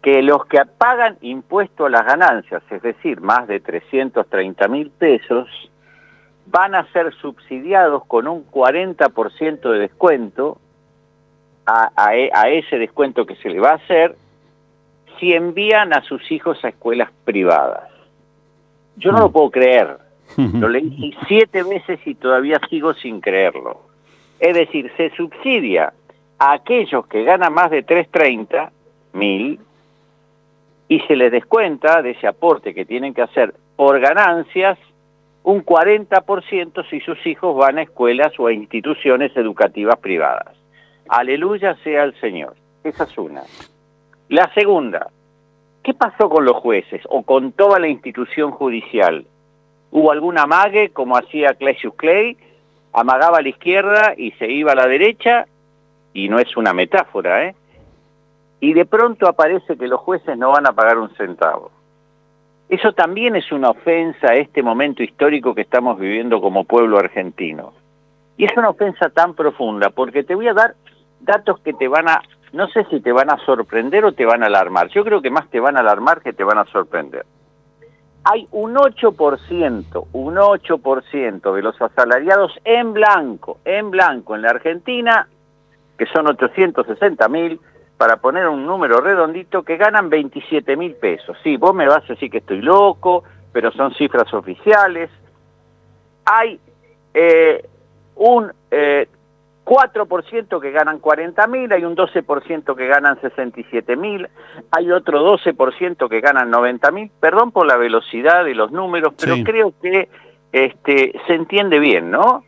que 0.03 0.22
los 0.22 0.47
que 0.47 0.61
pagan 0.64 1.16
impuesto 1.22 1.87
a 1.87 1.91
las 1.91 2.05
ganancias, 2.05 2.62
es 2.70 2.83
decir, 2.83 3.20
más 3.20 3.49
de 3.49 3.61
330 3.61 4.68
mil 4.68 4.91
pesos, 4.91 5.49
van 6.47 6.74
a 6.74 6.91
ser 6.93 7.12
subsidiados 7.14 8.05
con 8.07 8.29
un 8.29 8.47
40% 8.51 9.70
de 9.70 9.79
descuento 9.79 10.59
a, 11.66 11.91
a, 11.97 12.49
ese 12.49 12.79
descuento 12.79 13.26
que 13.26 13.37
se 13.37 13.51
le 13.51 13.61
va 13.61 13.72
a 13.72 13.74
hacer 13.74 14.16
si 15.18 15.35
envían 15.35 15.93
a 15.93 16.03
sus 16.03 16.31
hijos 16.31 16.64
a 16.64 16.68
escuelas 16.68 17.11
privadas. 17.24 17.91
Yo 18.97 19.12
no 19.12 19.18
lo 19.18 19.31
puedo 19.31 19.51
creer. 19.51 19.99
Lo 20.37 20.68
leí 20.68 21.16
siete 21.26 21.62
veces 21.62 22.01
y 22.07 22.14
todavía 22.14 22.61
sigo 22.68 22.93
sin 22.93 23.20
creerlo. 23.20 23.81
Es 24.39 24.55
decir, 24.55 24.93
se 24.97 25.11
subsidia 25.16 25.93
a 26.39 26.53
aquellos 26.53 27.07
que 27.07 27.24
ganan 27.24 27.53
más 27.53 27.70
de 27.70 27.82
330 27.82 28.70
mil 29.12 29.61
y 30.89 31.01
se 31.01 31.16
les 31.16 31.32
descuenta 31.32 32.03
de 32.03 32.12
ese 32.12 32.26
aporte 32.26 32.74
que 32.74 32.84
tienen 32.84 33.12
que 33.12 33.22
hacer 33.22 33.55
por 33.76 34.01
ganancias 34.01 34.78
un 35.43 35.64
40% 35.64 36.89
si 36.91 37.01
sus 37.01 37.26
hijos 37.26 37.57
van 37.57 37.78
a 37.78 37.82
escuelas 37.82 38.32
o 38.39 38.47
a 38.47 38.53
instituciones 38.53 39.36
educativas 39.36 39.99
privadas. 39.99 40.57
Aleluya 41.09 41.76
sea 41.82 42.05
el 42.05 42.18
Señor. 42.20 42.55
Esa 42.84 43.05
es 43.05 43.18
una. 43.18 43.43
La 44.28 44.53
segunda, 44.53 45.09
¿qué 45.82 45.95
pasó 45.95 46.28
con 46.28 46.45
los 46.45 46.57
jueces 46.57 47.03
o 47.09 47.22
con 47.22 47.53
toda 47.53 47.78
la 47.78 47.89
institución 47.89 48.51
judicial? 48.51 49.24
¿Hubo 49.91 50.12
algún 50.12 50.39
amague 50.39 50.91
como 50.91 51.16
hacía 51.16 51.55
Clesius 51.55 51.95
Clay? 51.95 52.36
Amagaba 52.93 53.39
a 53.39 53.43
la 53.43 53.49
izquierda 53.49 54.14
y 54.16 54.32
se 54.32 54.51
iba 54.51 54.72
a 54.72 54.76
la 54.76 54.86
derecha 54.86 55.47
y 56.12 56.28
no 56.28 56.38
es 56.38 56.56
una 56.56 56.72
metáfora, 56.72 57.46
¿eh? 57.46 57.54
Y 58.61 58.72
de 58.72 58.86
pronto 58.86 59.28
aparece 59.28 59.76
que 59.76 59.86
los 59.86 60.00
jueces 60.00 60.36
no 60.36 60.50
van 60.50 60.66
a 60.66 60.72
pagar 60.72 60.98
un 60.98 61.14
centavo. 61.14 61.70
Eso 62.68 62.92
también 62.92 63.36
es 63.36 63.50
una 63.50 63.70
ofensa 63.70 64.32
a 64.32 64.34
este 64.34 64.62
momento 64.62 65.02
histórico 65.02 65.54
que 65.54 65.62
estamos 65.62 65.98
viviendo 65.98 66.40
como 66.40 66.64
pueblo 66.64 66.98
argentino. 66.98 67.72
Y 68.36 68.44
es 68.44 68.56
una 68.56 68.70
ofensa 68.70 69.09
tan 69.11 69.34
profunda, 69.34 69.90
porque 69.90 70.22
te 70.22 70.34
voy 70.34 70.48
a 70.48 70.54
dar 70.54 70.74
datos 71.20 71.61
que 71.61 71.72
te 71.72 71.88
van 71.88 72.09
a, 72.09 72.20
no 72.52 72.68
sé 72.68 72.84
si 72.90 73.00
te 73.00 73.12
van 73.12 73.30
a 73.30 73.38
sorprender 73.44 74.04
o 74.04 74.12
te 74.12 74.26
van 74.26 74.42
a 74.42 74.46
alarmar. 74.46 74.88
Yo 74.88 75.04
creo 75.04 75.22
que 75.22 75.30
más 75.30 75.48
te 75.50 75.61
van 75.61 75.76
a 75.76 75.80
alarmar 75.80 76.20
que 76.20 76.32
te 76.32 76.44
van 76.44 76.59
a 76.59 76.64
sorprender. 76.66 77.24
Hay 78.24 78.46
un 78.50 78.74
8%, 78.74 80.06
un 80.12 80.34
8% 80.34 81.54
de 81.54 81.62
los 81.62 81.80
asalariados 81.80 82.52
en 82.64 82.92
blanco, 82.92 83.59
en 83.64 83.90
blanco 83.90 84.34
en 84.34 84.42
la 84.42 84.50
Argentina 84.50 85.26
que 85.99 86.07
son 86.07 86.28
860 86.28 87.28
mil, 87.28 87.61
para 87.96 88.18
poner 88.18 88.46
un 88.46 88.64
número 88.64 89.01
redondito, 89.01 89.64
que 89.64 89.76
ganan 89.76 90.09
27 90.09 90.76
mil 90.76 90.94
pesos. 90.94 91.36
Sí, 91.42 91.57
vos 91.57 91.74
me 91.74 91.86
vas 91.86 92.05
a 92.05 92.14
decir 92.14 92.30
que 92.30 92.38
estoy 92.38 92.62
loco, 92.62 93.24
pero 93.53 93.72
son 93.72 93.92
cifras 93.94 94.32
oficiales. 94.32 95.11
Hay 96.24 96.61
eh, 97.12 97.68
un 98.14 98.53
eh, 98.70 99.09
4% 99.64 100.61
que 100.61 100.70
ganan 100.70 100.99
40 100.99 101.46
mil, 101.49 101.72
hay 101.72 101.84
un 101.84 101.94
12% 101.94 102.76
que 102.76 102.86
ganan 102.86 103.20
67 103.20 103.96
mil, 103.96 104.28
hay 104.70 104.90
otro 104.92 105.36
12% 105.36 106.09
que 106.09 106.20
ganan 106.20 106.51
90 106.51 106.90
mil. 106.92 107.11
Perdón 107.20 107.51
por 107.51 107.66
la 107.66 107.76
velocidad 107.76 108.44
de 108.44 108.55
los 108.55 108.70
números, 108.70 109.12
pero 109.20 109.34
creo 109.44 109.74
que 109.82 110.09
este, 110.53 111.20
se 111.26 111.34
entiende 111.34 111.80
bien, 111.80 112.11
¿no? 112.11 112.44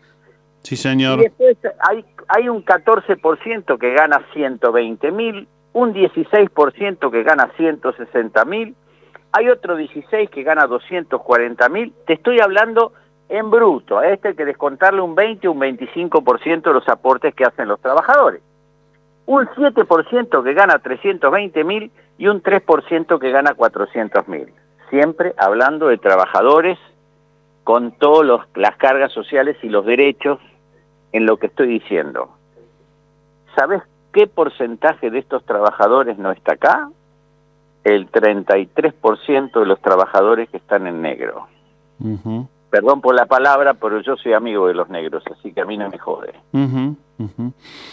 Sí, 0.63 0.77
señor. 0.77 1.21
Y 1.21 1.23
después 1.25 1.57
hay, 1.89 2.05
hay 2.29 2.49
un 2.49 2.65
14% 2.65 3.79
que 3.79 3.93
gana 3.93 4.23
120 4.33 5.11
mil, 5.13 5.49
un 5.73 5.95
16% 5.95 7.11
que 7.11 7.23
gana 7.23 7.51
160 7.57 8.45
mil, 8.45 8.75
hay 9.33 9.49
otro 9.49 9.77
16 9.77 10.31
que 10.31 10.43
gana 10.43 10.67
240 10.67 11.69
mil, 11.69 11.93
te 12.07 12.15
estoy 12.15 12.41
hablando 12.41 12.93
en 13.29 13.49
bruto, 13.51 13.99
a 13.99 14.09
este 14.09 14.29
hay 14.29 14.35
que 14.35 14.45
descontarle 14.45 15.01
un 15.01 15.15
20 15.15 15.47
o 15.49 15.53
un 15.53 15.61
25% 15.61 16.63
de 16.63 16.73
los 16.73 16.89
aportes 16.89 17.35
que 17.35 17.45
hacen 17.45 17.69
los 17.69 17.81
trabajadores. 17.81 18.43
Un 19.27 19.47
7% 19.47 20.43
que 20.43 20.55
gana 20.55 20.81
320 20.81 21.63
mil 21.63 21.93
y 22.19 22.27
un 22.27 22.43
3% 22.43 23.19
que 23.21 23.31
gana 23.31 23.55
400 23.55 24.27
mil. 24.27 24.53
Siempre 24.91 25.33
hablando 25.39 25.87
de 25.87 25.99
trabajadores 25.99 26.77
con 27.63 27.93
todas 27.93 28.45
las 28.57 28.77
cargas 28.77 29.13
sociales 29.13 29.57
y 29.63 29.69
los 29.69 29.87
derechos 29.87 30.41
en 31.13 31.27
lo 31.27 31.37
que 31.39 31.47
estoy 31.47 31.67
diciendo. 31.67 32.31
¿Sabes 33.57 33.83
qué 34.13 34.27
porcentaje 34.27 35.11
de 35.11 35.19
estos 35.19 35.45
trabajadores 35.45 36.19
no 36.19 36.31
está 36.33 36.55
acá? 36.55 36.91
El 37.85 38.11
33% 38.11 39.59
de 39.59 39.67
los 39.67 39.81
trabajadores 39.81 40.49
que 40.51 40.59
están 40.59 40.87
en 40.87 41.03
negro. 41.03 41.47
Perdón 42.71 43.01
por 43.01 43.15
la 43.15 43.27
palabra, 43.27 43.75
pero 43.75 44.01
yo 44.01 44.17
soy 44.17 44.33
amigo 44.33 44.69
de 44.69 44.75
los 44.75 44.89
negros, 44.89 45.25
así 45.27 45.53
que 45.53 45.63
a 45.63 45.65
mí 45.65 45.77
no 45.77 45.89
me 45.89 45.99
jode. 45.99 46.35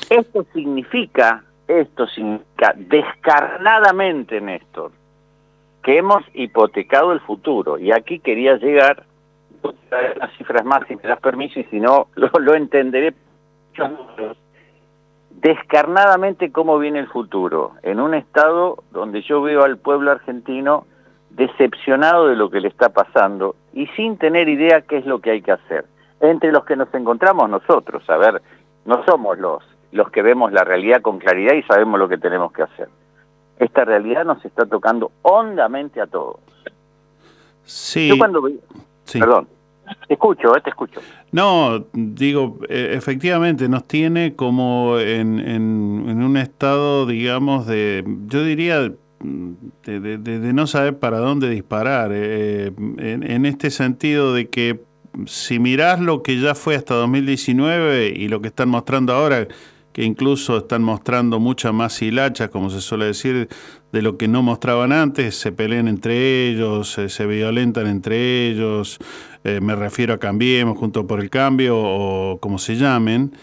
Esto 0.09 0.45
significa, 0.53 1.43
esto 1.67 2.07
significa 2.07 2.73
descarnadamente, 2.75 4.39
Néstor, 4.39 4.91
que 5.81 5.97
hemos 5.97 6.23
hipotecado 6.33 7.11
el 7.11 7.21
futuro. 7.21 7.77
Y 7.79 7.91
aquí 7.91 8.19
quería 8.19 8.57
llegar, 8.57 9.03
las 9.91 10.31
cifras 10.37 10.65
más 10.65 10.87
si 10.87 10.95
me 10.95 11.03
das 11.03 11.19
permiso 11.19 11.59
y 11.59 11.63
si 11.65 11.79
no, 11.79 12.07
lo, 12.15 12.29
lo 12.39 12.55
entenderé 12.55 13.13
descarnadamente 15.31 16.51
cómo 16.51 16.79
viene 16.79 16.99
el 16.99 17.07
futuro, 17.07 17.73
en 17.83 17.99
un 17.99 18.13
estado 18.15 18.83
donde 18.91 19.21
yo 19.21 19.41
veo 19.41 19.63
al 19.63 19.77
pueblo 19.77 20.11
argentino 20.11 20.85
decepcionado 21.29 22.27
de 22.27 22.35
lo 22.35 22.49
que 22.49 22.59
le 22.59 22.67
está 22.67 22.89
pasando 22.89 23.55
y 23.73 23.85
sin 23.87 24.17
tener 24.17 24.49
idea 24.49 24.81
qué 24.81 24.97
es 24.97 25.05
lo 25.05 25.19
que 25.19 25.31
hay 25.31 25.41
que 25.41 25.51
hacer. 25.51 25.85
Entre 26.19 26.51
los 26.51 26.65
que 26.65 26.75
nos 26.75 26.91
encontramos 26.95 27.47
nosotros, 27.49 28.09
a 28.09 28.17
ver, 28.17 28.41
no 28.85 29.03
somos 29.05 29.37
los, 29.37 29.63
los 29.91 30.09
que 30.09 30.23
vemos 30.23 30.51
la 30.51 30.63
realidad 30.63 31.01
con 31.01 31.19
claridad 31.19 31.53
y 31.53 31.61
sabemos 31.63 31.99
lo 31.99 32.09
que 32.09 32.17
tenemos 32.17 32.51
que 32.51 32.63
hacer. 32.63 32.89
Esta 33.59 33.85
realidad 33.85 34.25
nos 34.25 34.43
está 34.43 34.65
tocando 34.65 35.11
hondamente 35.21 36.01
a 36.01 36.07
todos. 36.07 36.39
Sí. 37.63 38.07
Yo 38.07 38.17
cuando 38.17 38.41
Perdón. 39.13 39.47
Te 40.07 40.13
escucho, 40.13 40.55
eh, 40.55 40.61
te 40.61 40.69
escucho. 40.69 40.99
No, 41.31 41.85
digo, 41.93 42.59
e, 42.67 42.93
efectivamente 42.93 43.69
nos 43.69 43.87
tiene 43.87 44.35
como 44.35 44.99
en, 44.99 45.39
en, 45.39 46.21
un 46.21 46.37
estado, 46.37 47.05
digamos, 47.05 47.67
de, 47.67 48.03
yo 48.27 48.43
diría, 48.43 48.91
de, 49.21 50.17
de, 50.17 50.53
no 50.53 50.67
saber 50.67 50.99
para 50.99 51.19
dónde 51.19 51.49
disparar, 51.49 52.11
eh, 52.13 52.71
en, 52.97 53.23
en, 53.23 53.45
este 53.45 53.69
sentido 53.69 54.33
de 54.33 54.49
que 54.49 54.81
si 55.25 55.59
mirás 55.59 55.99
lo 55.99 56.21
que 56.21 56.39
ya 56.39 56.53
fue 56.53 56.75
hasta 56.75 56.93
2019 56.95 58.09
y 58.09 58.27
lo 58.27 58.41
que 58.41 58.49
están 58.49 58.69
mostrando 58.69 59.13
ahora, 59.13 59.47
que 59.97 60.03
incluso 60.03 60.57
están 60.57 60.83
mostrando 60.83 61.39
mucha 61.39 61.71
más 61.71 61.99
hilacha, 62.03 62.49
como 62.49 62.69
se 62.69 62.81
suele 62.81 63.05
decir, 63.05 63.49
de 63.91 64.01
lo 64.03 64.15
que 64.15 64.27
no 64.27 64.43
mostraban 64.43 64.91
antes, 64.91 65.33
se 65.39 65.51
pelean 65.51 65.87
entre 65.87 66.49
ellos, 66.49 66.99
se 67.07 67.25
violentan 67.25 67.87
entre 67.87 68.47
ellos, 68.47 68.99
eh, 69.43 69.59
me 69.59 69.75
refiero 69.75 70.13
a 70.13 70.19
Cambiemos, 70.19 70.77
Junto 70.77 71.07
por 71.07 71.19
el 71.19 71.31
Cambio 71.31 71.75
o 71.79 72.37
como 72.39 72.59
se 72.59 72.75
llamen, 72.75 73.33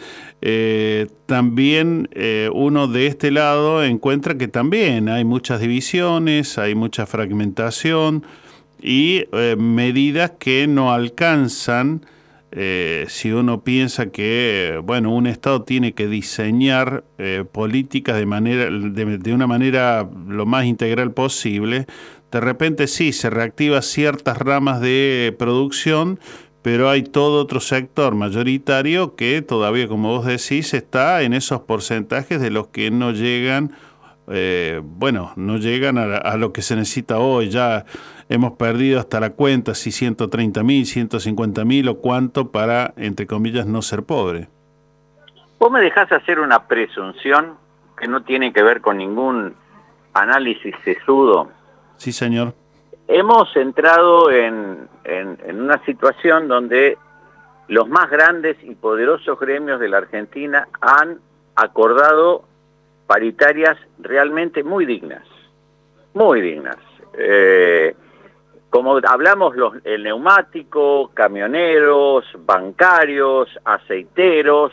eh, 0.43 1.09
también 1.27 2.09
eh, 2.13 2.49
uno 2.55 2.87
de 2.87 3.09
este 3.09 3.33
lado 3.33 3.83
encuentra 3.83 4.39
que 4.39 4.47
también 4.47 5.09
hay 5.09 5.25
muchas 5.25 5.59
divisiones, 5.59 6.57
hay 6.57 6.77
mucha 6.77 7.05
fragmentación 7.05 8.25
y 8.81 9.25
medidas 9.59 10.35
que 10.39 10.69
no 10.69 10.93
alcanzan 10.93 12.07
si 12.55 13.33
uno 13.33 13.65
piensa 13.65 14.07
que 14.07 14.81
bueno 14.85 15.13
un 15.13 15.27
Estado 15.27 15.63
tiene 15.63 15.93
que 15.93 16.07
diseñar 16.07 17.03
políticas 17.51 18.17
de 18.17 18.27
manera 18.27 18.69
de, 18.71 19.35
una 19.35 19.49
manera 19.49 20.09
lo 20.29 20.47
más 20.47 20.65
integral 20.65 21.13
posible 21.13 21.87
de 22.35 22.41
repente 22.41 22.89
sí, 22.89 23.13
se 23.13 23.31
reactiva 23.31 23.81
ciertas 23.81 24.39
ramas 24.39 24.81
de 24.81 25.33
producción, 25.39 26.19
pero 26.63 26.91
hay 26.91 27.05
todo 27.05 27.41
otro 27.41 27.61
sector 27.61 28.17
mayoritario 28.17 29.15
que 29.15 29.41
todavía, 29.41 29.87
como 29.87 30.09
vos 30.09 30.27
decís, 30.27 30.75
está 30.75 31.23
en 31.23 31.33
esos 31.33 31.61
porcentajes 31.61 32.41
de 32.41 32.51
los 32.51 32.67
que 32.67 32.91
no 32.91 33.13
llegan, 33.13 33.71
eh, 34.27 34.81
bueno, 34.83 35.33
no 35.37 35.59
llegan 35.59 35.97
a, 35.97 36.37
lo 36.37 36.53
que 36.53 36.63
se 36.63 36.75
necesita 36.75 37.21
hoy. 37.21 37.51
Ya 37.51 37.87
hemos 38.29 38.53
perdido 38.53 39.01
hasta 39.01 39.21
la 39.21 39.31
cuenta, 39.31 39.75
si 39.75 39.93
130 39.93 40.63
mil, 40.63 40.87
150 40.87 41.65
mil 41.65 41.89
o 41.89 41.99
cuánto 41.99 42.51
para, 42.51 42.95
entre 42.97 43.27
comillas, 43.27 43.67
no 43.67 43.83
ser 43.83 44.03
pobre. 44.03 44.49
Vos 45.59 45.71
me 45.71 45.81
dejás 45.81 46.11
hacer 46.13 46.41
una 46.41 46.67
presunción 46.67 47.55
que 47.99 48.09
no 48.09 48.23
tiene 48.23 48.53
que 48.53 48.63
ver 48.63 48.81
con 48.81 48.99
ningún 48.99 49.55
análisis 50.13 50.75
sesudo 50.85 51.49
Sí, 51.97 52.13
señor. 52.13 52.55
Hemos 53.07 53.55
entrado 53.57 54.31
en, 54.31 54.89
en, 55.05 55.61
una 55.61 55.83
situación 55.85 56.49
donde 56.49 56.99
los 57.69 57.89
más 57.89 58.11
grandes 58.11 58.57
y 58.63 58.75
poderosos 58.75 59.39
gremios 59.39 59.81
de 59.81 59.89
la 59.89 59.99
Argentina 59.99 60.69
han 60.81 61.19
acordado 61.55 62.45
paritarias 63.07 63.77
realmente 63.99 64.63
muy 64.63 64.87
dignas, 64.87 65.27
muy 66.15 66.41
dignas. 66.41 66.77
Eh, 67.17 67.95
como 68.75 68.99
hablamos, 69.09 69.55
los, 69.55 69.75
el 69.85 70.03
neumático, 70.03 71.13
camioneros, 71.15 72.25
bancarios, 72.41 73.49
aceiteros, 73.65 74.73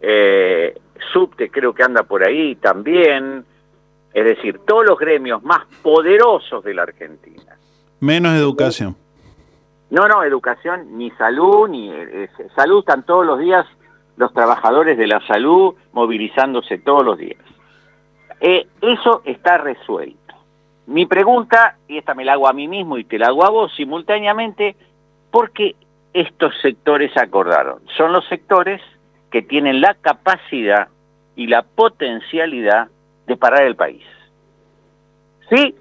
eh, 0.00 0.80
subte 1.12 1.50
creo 1.50 1.74
que 1.74 1.82
anda 1.82 2.04
por 2.04 2.22
ahí 2.22 2.54
también, 2.54 3.44
es 4.12 4.24
decir, 4.24 4.60
todos 4.64 4.86
los 4.86 4.96
gremios 4.96 5.42
más 5.42 5.66
poderosos 5.82 6.62
de 6.62 6.74
la 6.74 6.84
Argentina. 6.84 7.56
Menos 7.98 8.36
educación. 8.36 8.94
No, 9.90 10.06
no, 10.06 10.22
educación, 10.22 10.96
ni 10.96 11.10
salud, 11.10 11.68
ni 11.68 11.90
eh, 11.90 12.28
salud 12.54 12.84
están 12.86 13.02
todos 13.02 13.26
los 13.26 13.40
días 13.40 13.66
los 14.16 14.32
trabajadores 14.32 14.96
de 14.96 15.08
la 15.08 15.18
salud 15.26 15.74
movilizándose 15.92 16.78
todos 16.78 17.04
los 17.04 17.18
días. 17.18 17.42
Eh, 18.38 18.68
eso 18.80 19.22
está 19.24 19.58
resuelto. 19.58 20.23
Mi 20.86 21.06
pregunta, 21.06 21.76
y 21.88 21.98
esta 21.98 22.14
me 22.14 22.24
la 22.24 22.34
hago 22.34 22.48
a 22.48 22.52
mí 22.52 22.68
mismo 22.68 22.98
y 22.98 23.04
te 23.04 23.18
la 23.18 23.28
hago 23.28 23.44
a 23.44 23.50
vos 23.50 23.72
simultáneamente, 23.74 24.76
¿por 25.30 25.50
qué 25.52 25.74
estos 26.12 26.54
sectores 26.60 27.16
acordaron? 27.16 27.80
Son 27.96 28.12
los 28.12 28.26
sectores 28.28 28.82
que 29.30 29.42
tienen 29.42 29.80
la 29.80 29.94
capacidad 29.94 30.88
y 31.36 31.46
la 31.46 31.62
potencialidad 31.62 32.88
de 33.26 33.36
parar 33.36 33.62
el 33.62 33.76
país. 33.76 34.04
¿Sí? 35.48 35.74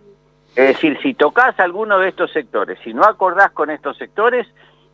Es 0.56 0.68
decir, 0.68 0.98
si 1.02 1.14
tocas 1.14 1.60
alguno 1.60 2.00
de 2.00 2.10
estos 2.10 2.32
sectores, 2.32 2.80
si 2.84 2.94
no 2.94 3.04
acordás 3.04 3.52
con 3.52 3.70
estos 3.70 3.98
sectores, 3.98 4.48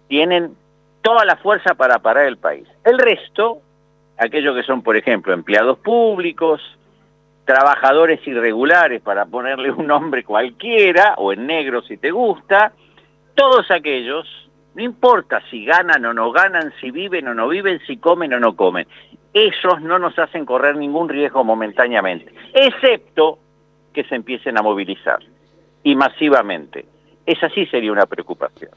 tienen 0.07 0.55
toda 1.01 1.25
la 1.25 1.35
fuerza 1.37 1.75
para 1.75 1.99
parar 1.99 2.25
el 2.25 2.37
país. 2.37 2.67
El 2.83 2.97
resto, 2.97 3.59
aquellos 4.17 4.55
que 4.55 4.63
son, 4.63 4.81
por 4.81 4.97
ejemplo, 4.97 5.33
empleados 5.33 5.77
públicos, 5.79 6.61
trabajadores 7.49 8.19
irregulares, 8.27 9.01
para 9.01 9.25
ponerle 9.25 9.71
un 9.71 9.87
nombre 9.87 10.23
cualquiera, 10.23 11.15
o 11.17 11.33
en 11.33 11.47
negro 11.47 11.81
si 11.81 11.97
te 11.97 12.11
gusta, 12.11 12.73
todos 13.33 13.71
aquellos, 13.71 14.27
no 14.75 14.83
importa 14.83 15.41
si 15.49 15.65
ganan 15.65 16.05
o 16.05 16.13
no 16.13 16.31
ganan, 16.31 16.71
si 16.79 16.91
viven 16.91 17.27
o 17.27 17.33
no 17.33 17.47
viven, 17.47 17.79
si 17.87 17.97
comen 17.97 18.35
o 18.35 18.39
no 18.39 18.55
comen, 18.55 18.85
esos 19.33 19.81
no 19.81 19.97
nos 19.97 20.19
hacen 20.19 20.45
correr 20.45 20.75
ningún 20.75 21.09
riesgo 21.09 21.43
momentáneamente, 21.43 22.31
excepto 22.53 23.39
que 23.93 24.03
se 24.03 24.13
empiecen 24.13 24.55
a 24.59 24.61
movilizar 24.61 25.17
y 25.83 25.95
masivamente. 25.95 26.85
Esa 27.25 27.49
sí 27.49 27.65
sería 27.65 27.91
una 27.91 28.05
preocupación. 28.05 28.69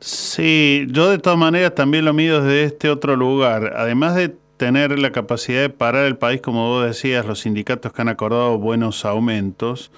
Sí, 0.00 0.88
yo 0.90 1.08
de 1.08 1.18
todas 1.18 1.38
maneras 1.38 1.72
también 1.72 2.04
lo 2.04 2.12
mido 2.12 2.42
desde 2.42 2.64
este 2.64 2.90
otro 2.90 3.14
lugar. 3.14 3.74
Además 3.76 4.16
de 4.16 4.34
tener 4.58 4.98
la 4.98 5.12
capacidad 5.12 5.62
de 5.62 5.70
parar 5.70 6.04
el 6.04 6.18
país, 6.18 6.42
como 6.42 6.68
vos 6.68 6.84
decías, 6.84 7.24
los 7.24 7.40
sindicatos 7.40 7.92
que 7.92 8.02
han 8.02 8.08
acordado 8.08 8.58
buenos 8.58 9.06
aumentos, 9.06 9.90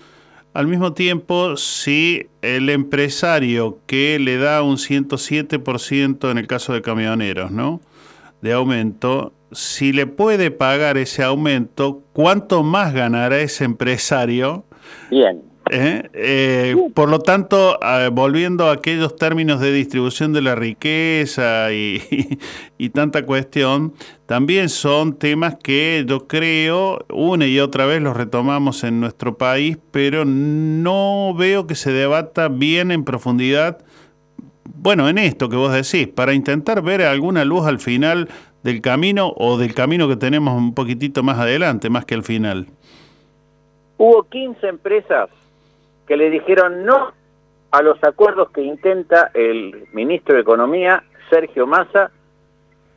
al 0.52 0.66
mismo 0.66 0.92
tiempo, 0.92 1.56
si 1.56 2.28
el 2.42 2.70
empresario 2.70 3.78
que 3.86 4.18
le 4.18 4.36
da 4.36 4.62
un 4.62 4.76
107% 4.76 6.30
en 6.30 6.38
el 6.38 6.46
caso 6.46 6.72
de 6.72 6.82
camioneros, 6.82 7.50
¿no? 7.52 7.80
De 8.42 8.52
aumento, 8.52 9.32
si 9.52 9.92
le 9.92 10.06
puede 10.06 10.50
pagar 10.50 10.98
ese 10.98 11.22
aumento, 11.22 12.02
¿cuánto 12.12 12.62
más 12.62 12.92
ganará 12.92 13.38
ese 13.38 13.64
empresario? 13.64 14.64
Bien. 15.10 15.49
¿Eh? 15.72 16.10
Eh, 16.14 16.76
por 16.94 17.08
lo 17.08 17.20
tanto, 17.20 17.78
volviendo 18.10 18.66
a 18.66 18.72
aquellos 18.72 19.14
términos 19.14 19.60
de 19.60 19.70
distribución 19.70 20.32
de 20.32 20.42
la 20.42 20.56
riqueza 20.56 21.72
y, 21.72 22.02
y, 22.78 22.88
tanta 22.88 23.24
cuestión, 23.24 23.94
también 24.26 24.68
son 24.68 25.16
temas 25.16 25.54
que 25.62 26.04
yo 26.08 26.26
creo, 26.26 27.06
una 27.08 27.46
y 27.46 27.60
otra 27.60 27.86
vez 27.86 28.02
los 28.02 28.16
retomamos 28.16 28.82
en 28.82 28.98
nuestro 28.98 29.38
país, 29.38 29.78
pero 29.92 30.24
no 30.24 31.34
veo 31.38 31.68
que 31.68 31.76
se 31.76 31.92
debata 31.92 32.48
bien 32.48 32.90
en 32.90 33.04
profundidad, 33.04 33.78
bueno, 34.74 35.08
en 35.08 35.18
esto 35.18 35.48
que 35.48 35.54
vos 35.54 35.72
decís, 35.72 36.08
para 36.08 36.34
intentar 36.34 36.82
ver 36.82 37.02
alguna 37.02 37.44
luz 37.44 37.64
al 37.64 37.78
final 37.78 38.28
del 38.64 38.80
camino 38.80 39.32
o 39.36 39.56
del 39.56 39.72
camino 39.74 40.08
que 40.08 40.16
tenemos 40.16 40.56
un 40.56 40.74
poquitito 40.74 41.22
más 41.22 41.38
adelante, 41.38 41.90
más 41.90 42.04
que 42.04 42.16
al 42.16 42.24
final. 42.24 42.66
Hubo 43.98 44.24
15 44.24 44.66
empresas 44.66 45.30
que 46.10 46.16
le 46.16 46.28
dijeron 46.28 46.84
no 46.84 47.12
a 47.70 47.82
los 47.82 48.02
acuerdos 48.02 48.50
que 48.50 48.62
intenta 48.62 49.30
el 49.32 49.86
ministro 49.92 50.34
de 50.34 50.40
Economía, 50.40 51.04
Sergio 51.30 51.68
Massa. 51.68 52.10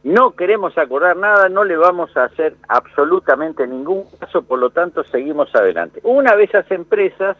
No 0.01 0.31
queremos 0.31 0.75
acordar 0.79 1.15
nada, 1.15 1.47
no 1.47 1.63
le 1.63 1.77
vamos 1.77 2.17
a 2.17 2.23
hacer 2.23 2.55
absolutamente 2.67 3.67
ningún 3.67 4.05
caso, 4.19 4.41
por 4.41 4.57
lo 4.57 4.71
tanto 4.71 5.03
seguimos 5.03 5.53
adelante. 5.53 5.99
Una 6.01 6.35
de 6.35 6.45
esas 6.45 6.71
empresas 6.71 7.37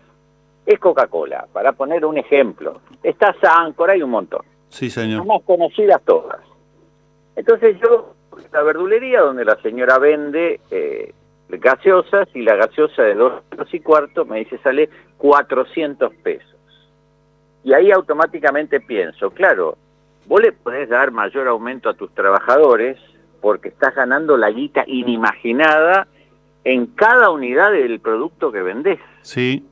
es 0.67 0.77
Coca-Cola, 0.77 1.47
para 1.51 1.71
poner 1.71 2.05
un 2.05 2.19
ejemplo. 2.19 2.79
Está 3.01 3.35
Sancor, 3.41 3.89
hay 3.89 4.03
un 4.03 4.11
montón. 4.11 4.45
Sí, 4.69 4.91
señor. 4.91 5.21
Las 5.21 5.25
más 5.25 5.41
conocidas 5.41 6.03
todas. 6.05 6.39
Entonces 7.35 7.77
yo, 7.81 8.13
la 8.51 8.61
verdulería 8.61 9.21
donde 9.21 9.43
la 9.43 9.55
señora 9.63 9.97
vende 9.97 10.61
eh, 10.69 11.15
gaseosas 11.49 12.27
y 12.33 12.41
la 12.41 12.55
gaseosa 12.55 13.03
de 13.03 13.15
dos 13.15 13.41
y 13.71 13.79
cuarto 13.79 14.25
me 14.25 14.39
dice 14.39 14.57
sale 14.59 14.89
400 15.17 16.13
pesos. 16.15 16.49
Y 17.63 17.73
ahí 17.73 17.91
automáticamente 17.91 18.81
pienso, 18.81 19.31
claro, 19.31 19.77
vos 20.25 20.41
le 20.41 20.51
podés 20.51 20.89
dar 20.89 21.11
mayor 21.11 21.47
aumento 21.47 21.89
a 21.89 21.93
tus 21.93 22.13
trabajadores 22.13 22.97
porque 23.41 23.69
estás 23.69 23.95
ganando 23.95 24.37
la 24.37 24.51
guita 24.51 24.83
inimaginada 24.87 26.07
en 26.63 26.87
cada 26.87 27.29
unidad 27.29 27.71
del 27.71 27.99
producto 27.99 28.51
que 28.51 28.61
vendés. 28.61 28.99
Sí. 29.21 29.65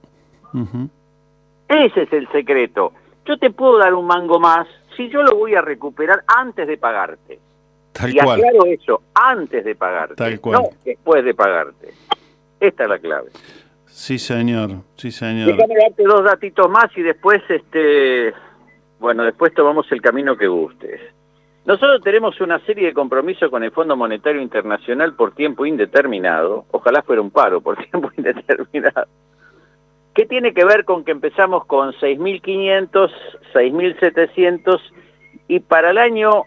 Ese 1.68 2.02
es 2.04 2.14
el 2.14 2.30
secreto. 2.32 2.94
Yo 3.26 3.38
te 3.38 3.50
puedo 3.50 3.78
dar 3.78 3.94
un 3.94 4.08
mango 4.08 4.40
más 4.40 4.68
si 4.98 5.10
yo 5.10 5.24
lo 5.24 5.36
voy 5.36 5.56
a 5.56 5.62
recuperar 5.62 6.24
antes 6.28 6.68
de 6.68 6.78
pagarte. 6.78 7.40
Tal 7.92 8.12
y 8.12 8.18
cual. 8.18 8.40
aclaro 8.40 8.66
eso, 8.66 9.02
antes 9.14 9.66
de 9.66 9.76
pagarte, 9.76 10.16
Tal 10.16 10.40
cual. 10.40 10.62
no 10.62 10.70
después 10.86 11.24
de 11.26 11.34
pagarte. 11.34 11.94
Esta 12.60 12.84
es 12.84 12.90
la 12.90 13.00
clave. 13.00 13.30
Sí, 13.86 14.18
señor. 14.18 14.72
Sí, 14.96 15.12
señor. 15.12 15.48
Déjame 15.48 15.76
darte 15.76 16.04
dos 16.04 16.24
datitos 16.24 16.70
más 16.70 16.88
y 16.96 17.02
después, 17.02 17.42
este, 17.50 18.34
bueno, 19.00 19.24
después 19.24 19.54
tomamos 19.54 19.92
el 19.92 20.02
camino 20.02 20.38
que 20.38 20.48
gustes. 20.48 21.02
Nosotros 21.66 22.02
tenemos 22.02 22.42
una 22.42 22.60
serie 22.66 22.88
de 22.88 22.94
compromisos 22.94 23.52
con 23.52 23.64
el 23.64 23.72
Fondo 23.72 23.96
Monetario 23.96 24.42
Internacional 24.42 25.14
por 25.14 25.36
tiempo 25.36 25.66
indeterminado, 25.66 26.66
ojalá 26.72 27.04
fuera 27.04 27.22
un 27.22 27.30
paro 27.30 27.62
por 27.62 27.78
tiempo 27.90 28.10
indeterminado, 28.18 29.08
¿Qué 30.14 30.26
tiene 30.26 30.54
que 30.54 30.66
ver 30.66 30.84
con 30.84 31.06
que 31.06 31.12
empezamos 31.12 31.66
con 31.66 31.94
6.500, 31.94 33.12
6.700 33.54 34.80
y 35.48 35.60
para 35.62 35.92
el 35.92 35.98
año 35.98 36.44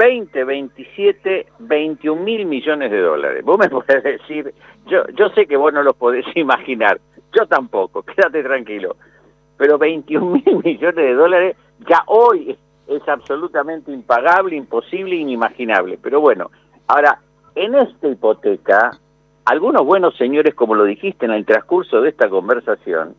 2027, 0.00 1.46
21 1.58 2.22
mil 2.22 2.46
millones 2.46 2.90
de 2.90 3.00
dólares. 3.00 3.44
Vos 3.44 3.58
me 3.58 3.68
podés 3.70 4.02
decir, 4.02 4.54
yo, 4.86 5.06
yo 5.14 5.28
sé 5.30 5.46
que 5.46 5.56
vos 5.56 5.72
no 5.72 5.82
lo 5.82 5.92
podés 5.92 6.24
imaginar, 6.34 7.00
yo 7.36 7.46
tampoco, 7.46 8.02
quédate 8.16 8.42
tranquilo, 8.42 8.96
pero 9.56 9.78
21 9.78 10.30
mil 10.30 10.62
millones 10.64 10.94
de 10.94 11.14
dólares 11.14 11.56
ya 11.88 12.02
hoy 12.06 12.56
es 12.88 13.08
absolutamente 13.08 13.92
impagable, 13.92 14.56
imposible, 14.56 15.14
inimaginable. 15.16 15.98
Pero 16.02 16.20
bueno, 16.20 16.50
ahora, 16.88 17.20
en 17.54 17.74
esta 17.74 18.08
hipoteca, 18.08 18.90
algunos 19.44 19.84
buenos 19.84 20.16
señores, 20.16 20.54
como 20.54 20.74
lo 20.74 20.84
dijiste 20.84 21.26
en 21.26 21.32
el 21.32 21.46
transcurso 21.46 22.00
de 22.00 22.10
esta 22.10 22.28
conversación, 22.28 23.14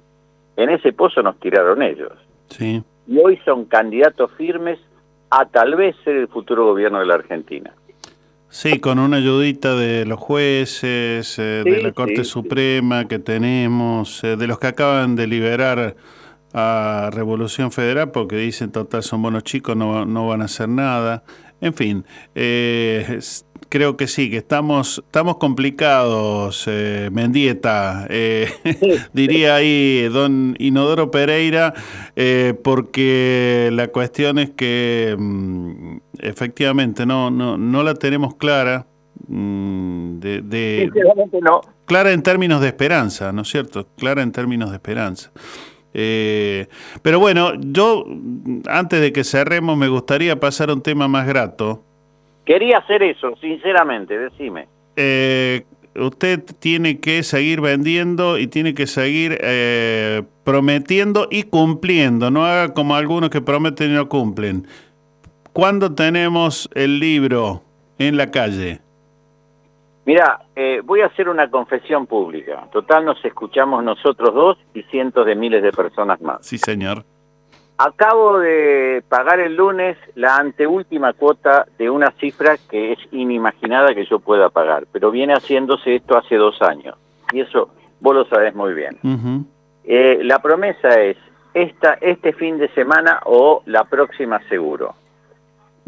en 0.57 0.69
ese 0.69 0.91
pozo 0.91 1.21
nos 1.21 1.39
tiraron 1.39 1.81
ellos. 1.81 2.11
Sí. 2.49 2.83
Y 3.07 3.17
hoy 3.19 3.39
son 3.45 3.65
candidatos 3.65 4.31
firmes 4.33 4.79
a 5.31 5.45
tal 5.45 5.75
vez 5.75 5.95
ser 6.03 6.17
el 6.17 6.27
futuro 6.27 6.65
gobierno 6.65 6.99
de 6.99 7.05
la 7.05 7.15
Argentina. 7.15 7.73
Sí, 8.49 8.79
con 8.79 8.99
una 8.99 9.17
ayudita 9.17 9.75
de 9.75 10.05
los 10.05 10.19
jueces, 10.19 11.39
eh, 11.39 11.63
de 11.63 11.81
la 11.81 11.93
Corte 11.93 12.25
Suprema 12.25 13.07
que 13.07 13.17
tenemos, 13.17 14.21
eh, 14.25 14.35
de 14.35 14.45
los 14.45 14.59
que 14.59 14.67
acaban 14.67 15.15
de 15.15 15.25
liberar 15.25 15.95
a 16.53 17.09
Revolución 17.13 17.71
Federal 17.71 18.11
porque 18.11 18.35
dicen, 18.35 18.73
total, 18.73 19.03
son 19.03 19.21
buenos 19.21 19.43
chicos, 19.45 19.77
no, 19.77 20.05
no 20.05 20.27
van 20.27 20.41
a 20.41 20.45
hacer 20.45 20.67
nada. 20.67 21.23
En 21.61 21.73
fin, 21.73 22.05
eh, 22.33 23.19
creo 23.71 23.95
que 23.95 24.07
sí, 24.07 24.29
que 24.29 24.37
estamos, 24.37 25.01
estamos 25.05 25.37
complicados, 25.37 26.65
eh, 26.67 27.09
Mendieta, 27.11 28.05
eh, 28.09 28.49
diría 29.13 29.55
ahí 29.55 30.09
don 30.09 30.55
Inodoro 30.59 31.09
Pereira, 31.09 31.73
eh, 32.17 32.53
porque 32.61 33.69
la 33.71 33.87
cuestión 33.87 34.39
es 34.39 34.49
que 34.49 35.15
mm, 35.17 35.97
efectivamente 36.19 37.05
no, 37.05 37.31
no, 37.31 37.57
no 37.57 37.83
la 37.83 37.93
tenemos 37.93 38.35
clara. 38.35 38.87
Mm, 39.27 40.19
de, 40.19 40.91
no. 41.41 41.61
Clara 41.85 42.11
en 42.11 42.23
términos 42.23 42.59
de 42.59 42.67
esperanza, 42.67 43.31
¿no 43.31 43.43
es 43.43 43.47
cierto? 43.47 43.87
Clara 43.97 44.21
en 44.21 44.33
términos 44.33 44.71
de 44.71 44.75
esperanza. 44.75 45.31
Pero 45.93 47.19
bueno, 47.19 47.53
yo 47.59 48.05
antes 48.67 49.01
de 49.01 49.11
que 49.11 49.23
cerremos 49.23 49.77
me 49.77 49.89
gustaría 49.89 50.39
pasar 50.39 50.69
a 50.69 50.73
un 50.73 50.81
tema 50.81 51.07
más 51.07 51.27
grato, 51.27 51.83
Quería 52.45 52.79
hacer 52.79 53.03
eso, 53.03 53.35
sinceramente, 53.39 54.17
decime. 54.17 54.67
Eh, 54.95 55.63
usted 55.95 56.43
tiene 56.59 56.99
que 56.99 57.23
seguir 57.23 57.61
vendiendo 57.61 58.37
y 58.37 58.47
tiene 58.47 58.73
que 58.73 58.87
seguir 58.87 59.37
eh, 59.41 60.23
prometiendo 60.43 61.27
y 61.29 61.43
cumpliendo. 61.43 62.31
No 62.31 62.45
haga 62.45 62.73
como 62.73 62.95
algunos 62.95 63.29
que 63.29 63.41
prometen 63.41 63.91
y 63.91 63.93
no 63.93 64.09
cumplen. 64.09 64.67
¿Cuándo 65.53 65.93
tenemos 65.93 66.69
el 66.73 66.99
libro 66.99 67.63
en 67.99 68.17
la 68.17 68.31
calle? 68.31 68.79
Mira, 70.05 70.41
eh, 70.55 70.81
voy 70.83 71.01
a 71.01 71.07
hacer 71.07 71.29
una 71.29 71.49
confesión 71.49 72.07
pública. 72.07 72.67
Total, 72.71 73.05
nos 73.05 73.23
escuchamos 73.23 73.83
nosotros 73.83 74.33
dos 74.33 74.57
y 74.73 74.83
cientos 74.83 75.25
de 75.25 75.35
miles 75.35 75.61
de 75.61 75.71
personas 75.71 76.19
más. 76.21 76.45
Sí, 76.45 76.57
señor. 76.57 77.03
Acabo 77.77 78.39
de 78.39 79.03
pagar 79.09 79.39
el 79.39 79.55
lunes 79.55 79.97
la 80.15 80.37
anteúltima 80.37 81.13
cuota 81.13 81.65
de 81.79 81.89
una 81.89 82.11
cifra 82.19 82.57
que 82.69 82.93
es 82.93 82.99
inimaginada 83.11 83.95
que 83.95 84.05
yo 84.05 84.19
pueda 84.19 84.49
pagar, 84.49 84.85
pero 84.91 85.09
viene 85.09 85.33
haciéndose 85.33 85.95
esto 85.95 86.15
hace 86.15 86.35
dos 86.35 86.61
años, 86.61 86.95
y 87.31 87.39
eso 87.39 87.69
vos 87.99 88.13
lo 88.13 88.25
sabés 88.25 88.53
muy 88.53 88.75
bien. 88.75 88.99
eh, 89.83 90.19
la 90.21 90.39
promesa 90.39 90.99
es 90.99 91.17
esta, 91.55 91.93
este 92.01 92.33
fin 92.33 92.59
de 92.59 92.69
semana 92.69 93.19
o 93.25 93.63
la 93.65 93.83
próxima 93.85 94.39
seguro. 94.47 94.93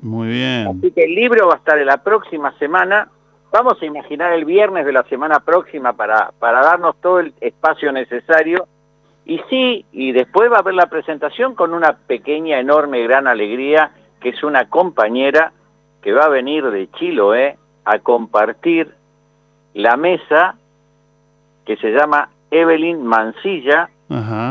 Muy 0.01 0.29
bien. 0.29 0.67
Así 0.67 0.91
que 0.91 1.03
el 1.03 1.13
libro 1.13 1.47
va 1.47 1.55
a 1.55 1.57
estar 1.57 1.77
en 1.77 1.85
la 1.85 1.97
próxima 2.03 2.57
semana. 2.57 3.07
Vamos 3.53 3.79
a 3.79 3.85
imaginar 3.85 4.33
el 4.33 4.45
viernes 4.45 4.83
de 4.83 4.91
la 4.91 5.03
semana 5.03 5.39
próxima 5.39 5.93
para, 5.93 6.31
para 6.39 6.61
darnos 6.63 6.95
todo 6.99 7.19
el 7.19 7.35
espacio 7.39 7.91
necesario 7.91 8.67
y 9.25 9.39
sí, 9.47 9.85
y 9.91 10.11
después 10.11 10.51
va 10.51 10.55
a 10.55 10.59
haber 10.61 10.73
la 10.73 10.87
presentación 10.87 11.53
con 11.53 11.71
una 11.75 11.93
pequeña, 11.93 12.59
enorme, 12.59 13.03
gran 13.03 13.27
alegría, 13.27 13.91
que 14.19 14.29
es 14.29 14.43
una 14.43 14.69
compañera 14.69 15.53
que 16.01 16.13
va 16.13 16.25
a 16.25 16.29
venir 16.29 16.65
de 16.71 16.89
Chiloé 16.93 17.59
a 17.85 17.99
compartir 17.99 18.95
la 19.75 19.97
mesa 19.97 20.55
que 21.63 21.77
se 21.77 21.91
llama 21.91 22.29
Evelyn 22.49 23.05
Mancilla, 23.05 23.87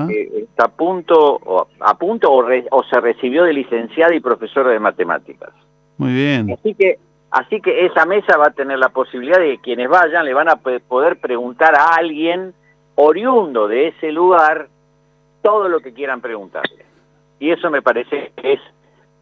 que 0.07 0.45
está 0.45 0.67
a 0.67 0.69
punto, 0.69 1.41
o, 1.45 1.67
a 1.81 1.95
punto 1.99 2.33
o, 2.33 2.45
o, 2.71 2.85
se 2.85 3.01
recibió 3.01 3.43
de 3.43 3.53
licenciada 3.53 4.15
y 4.15 4.21
profesora 4.21 4.71
de 4.71 4.79
matemáticas. 4.79 5.51
Muy 5.99 6.13
bien. 6.13 6.53
Así 6.53 6.75
que, 6.75 7.01
así 7.33 7.61
que 7.61 7.87
esa 7.87 8.07
mesa 8.07 8.37
va 8.37 8.49
a 8.49 8.53
tener 8.53 8.79
la 8.79 8.91
posibilidad 8.91 9.39
de 9.39 9.57
que 9.57 9.63
quienes 9.63 9.89
vayan 9.89 10.25
le 10.25 10.35
van 10.35 10.49
a 10.49 10.57
poder 10.57 11.19
preguntar 11.19 11.75
a 11.75 11.97
alguien 11.97 12.55
oriundo 12.95 13.69
de 13.69 13.89
ese 13.89 14.13
lugar 14.13 14.69
todo 15.43 15.69
lo 15.69 15.81
que 15.81 15.93
quieran 15.93 16.21
preguntarle. 16.21 16.85
Y 17.41 17.51
eso 17.51 17.71
me 17.71 17.83
parece 17.83 18.33
que 18.37 18.53
es 18.55 18.61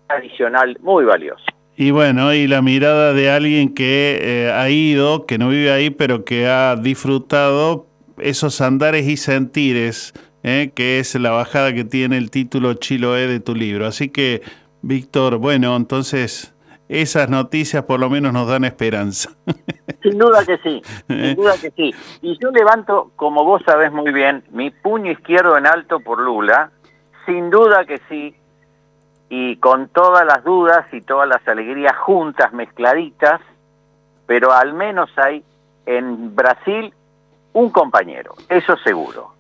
adicional 0.09 0.77
muy 0.81 1.05
valioso. 1.05 1.45
Y 1.77 1.93
bueno, 1.93 2.35
y 2.35 2.47
la 2.47 2.61
mirada 2.61 3.15
de 3.15 3.31
alguien 3.31 3.73
que 3.73 4.19
eh, 4.21 4.53
ha 4.53 4.69
ido, 4.69 5.25
que 5.25 5.39
no 5.39 5.49
vive 5.49 5.73
ahí, 5.73 5.89
pero 5.89 6.25
que 6.25 6.47
ha 6.47 6.77
disfrutado 6.77 7.87
esos 8.19 8.61
andares 8.61 9.09
y 9.09 9.17
sentires, 9.17 10.13
eh, 10.43 10.73
que 10.75 10.99
es 10.99 11.15
la 11.15 11.31
bajada 11.31 11.73
que 11.73 11.85
tiene 11.85 12.19
el 12.19 12.31
título 12.31 12.75
Chiloé 12.75 13.27
de 13.27 13.41
tu 13.41 13.55
libro. 13.55 13.87
Así 13.87 14.11
que, 14.11 14.43
Víctor, 14.83 15.39
bueno, 15.39 15.75
entonces 15.75 16.53
esas 16.91 17.31
noticias 17.31 17.85
por 17.85 18.01
lo 18.01 18.11
menos 18.11 18.33
nos 18.33 18.49
dan 18.49 18.65
esperanza. 18.65 19.31
Sin 20.03 20.19
duda 20.19 20.45
que 20.45 20.59
sí, 20.59 20.83
sin 21.09 21.37
duda 21.37 21.53
que 21.61 21.71
sí. 21.73 21.95
Y 22.23 22.39
yo 22.39 22.51
levanto, 22.51 23.13
como 23.17 23.45
vos 23.45 23.63
sabés 23.67 23.93
muy 23.93 24.13
bien, 24.13 24.43
mi 24.51 24.71
puño 24.71 25.13
izquierdo 25.13 25.59
en 25.59 25.67
alto 25.67 26.01
por 26.01 26.19
Lula, 26.19 26.71
sin 27.27 27.51
duda 27.51 27.85
que 27.85 28.01
sí, 28.09 28.35
y 29.29 29.57
con 29.57 29.89
todas 29.89 30.25
las 30.25 30.43
dudas 30.43 30.87
y 30.93 31.03
todas 31.03 31.29
las 31.29 31.47
alegrías 31.47 31.95
juntas, 31.99 32.55
mezcladitas, 32.55 33.43
pero 34.27 34.53
al 34.53 34.73
menos 34.73 35.11
hay 35.19 35.45
en 35.85 36.35
Brasil 36.35 36.95
un 37.53 37.69
compañero, 37.69 38.35
eso 38.49 38.79
seguro. 38.79 39.35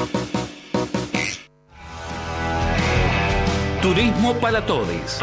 Turismo 3.82 4.34
para 4.34 4.64
todos. 4.64 5.20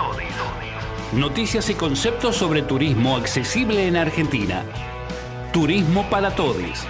Noticias 1.13 1.69
y 1.69 1.75
conceptos 1.75 2.35
sobre 2.35 2.61
turismo 2.61 3.17
accesible 3.17 3.87
en 3.87 3.95
Argentina. 3.95 4.63
Turismo 5.51 6.07
para 6.09 6.35
todos. 6.35 6.85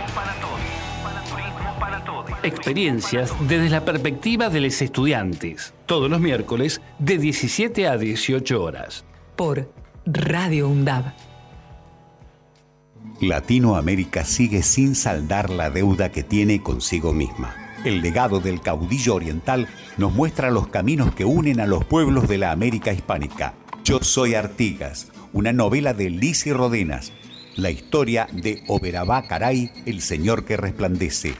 Experiencias 2.44 3.34
desde 3.48 3.70
la 3.70 3.86
perspectiva 3.86 4.50
de 4.50 4.60
los 4.60 4.82
estudiantes. 4.82 5.74
Todos 5.86 6.10
los 6.10 6.20
miércoles 6.20 6.82
de 7.00 7.18
17 7.18 7.88
a 7.88 7.98
18 7.98 8.62
horas. 8.62 9.06
Por 9.38 9.72
Radio 10.06 10.68
UNDAB. 10.68 11.14
Latinoamérica 13.22 14.26
sigue 14.26 14.62
sin 14.62 14.96
saldar 14.96 15.50
la 15.50 15.70
deuda 15.70 16.12
que 16.12 16.24
tiene 16.24 16.62
consigo 16.62 17.14
misma. 17.14 17.56
El 17.86 18.02
legado 18.02 18.42
del 18.42 18.60
caudillo 18.60 19.16
oriental 19.16 19.70
nos 19.98 20.14
muestra 20.14 20.52
los 20.52 20.68
caminos 20.68 21.16
que 21.16 21.24
unen 21.24 21.62
a 21.62 21.66
los 21.66 21.86
pueblos 21.86 22.28
de 22.28 22.40
la 22.40 22.52
América 22.52 22.92
hispánica. 22.92 23.54
Yo 23.86 24.00
soy 24.02 24.36
Artigas, 24.36 25.14
una 25.32 25.54
novela 25.54 25.94
de 25.94 26.10
Liz 26.10 26.46
y 26.46 26.52
Rodenas, 26.52 27.14
la 27.56 27.70
historia 27.70 28.28
de 28.34 28.64
Oberabá 28.68 29.28
Caray, 29.28 29.72
el 29.86 30.02
señor 30.02 30.44
que 30.44 30.58
resplandece, 30.58 31.36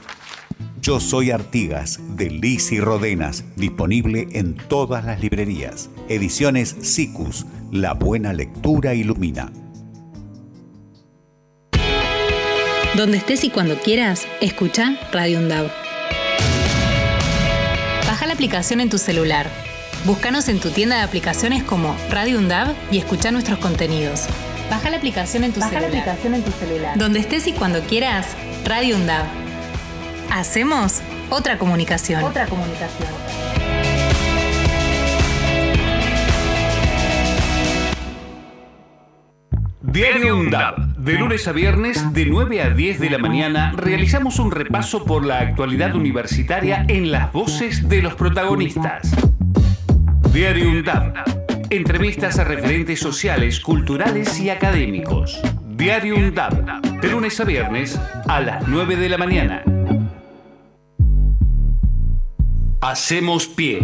yo 0.80 1.00
soy 1.00 1.30
Artigas, 1.30 1.98
de 2.16 2.28
Liz 2.28 2.70
y 2.70 2.78
Rodenas, 2.78 3.44
disponible 3.56 4.28
en 4.32 4.54
todas 4.54 5.04
las 5.04 5.20
librerías. 5.20 5.88
Ediciones 6.08 6.76
SICUS, 6.82 7.46
la 7.72 7.94
buena 7.94 8.34
lectura 8.34 8.92
ilumina. 8.92 9.50
Donde 12.96 13.16
estés 13.16 13.44
y 13.44 13.50
cuando 13.50 13.76
quieras, 13.76 14.28
escucha 14.40 14.98
Radio 15.10 15.38
UNDAV. 15.38 15.70
Baja 18.06 18.26
la 18.26 18.34
aplicación 18.34 18.80
en 18.80 18.90
tu 18.90 18.98
celular. 18.98 19.48
Búscanos 20.04 20.48
en 20.48 20.60
tu 20.60 20.68
tienda 20.68 20.98
de 20.98 21.02
aplicaciones 21.02 21.64
como 21.64 21.96
Radio 22.10 22.38
UNDAV 22.38 22.74
y 22.92 22.98
escucha 22.98 23.32
nuestros 23.32 23.58
contenidos. 23.58 24.26
Baja 24.70 24.90
la 24.90 24.98
aplicación 24.98 25.44
en 25.44 25.52
tu 25.52 25.60
celular. 25.60 25.80
La 25.80 25.88
aplicación 25.88 26.34
en 26.34 26.42
tu 26.42 26.52
celular. 26.52 26.98
Donde 26.98 27.20
estés 27.20 27.46
y 27.46 27.52
cuando 27.52 27.80
quieras, 27.80 28.26
Radio 28.64 28.96
UNDAV. 28.96 29.43
Hacemos 30.30 31.02
otra 31.30 31.58
comunicación. 31.58 32.22
Otra 32.24 32.46
comunicación. 32.46 33.08
Diario 39.94 40.36
UNDAB. 40.36 40.96
De 40.96 41.12
lunes 41.14 41.46
a 41.46 41.52
viernes, 41.52 42.12
de 42.12 42.26
9 42.26 42.62
a 42.62 42.70
10 42.70 42.98
de 42.98 43.10
la 43.10 43.18
mañana, 43.18 43.72
realizamos 43.76 44.40
un 44.40 44.50
repaso 44.50 45.04
por 45.04 45.24
la 45.24 45.38
actualidad 45.38 45.94
universitaria 45.94 46.84
en 46.88 47.12
las 47.12 47.32
voces 47.32 47.88
de 47.88 48.02
los 48.02 48.14
protagonistas. 48.14 49.14
Diario 50.32 50.68
UNDAB. 50.68 51.14
Entrevistas 51.70 52.40
a 52.40 52.44
referentes 52.44 52.98
sociales, 52.98 53.60
culturales 53.60 54.40
y 54.40 54.50
académicos. 54.50 55.40
Diario 55.76 56.16
UNDAB. 56.16 56.80
De 57.00 57.08
lunes 57.10 57.38
a 57.38 57.44
viernes, 57.44 58.00
a 58.26 58.40
las 58.40 58.66
9 58.66 58.96
de 58.96 59.08
la 59.08 59.18
mañana. 59.18 59.62
Hacemos 62.86 63.46
pie. 63.46 63.80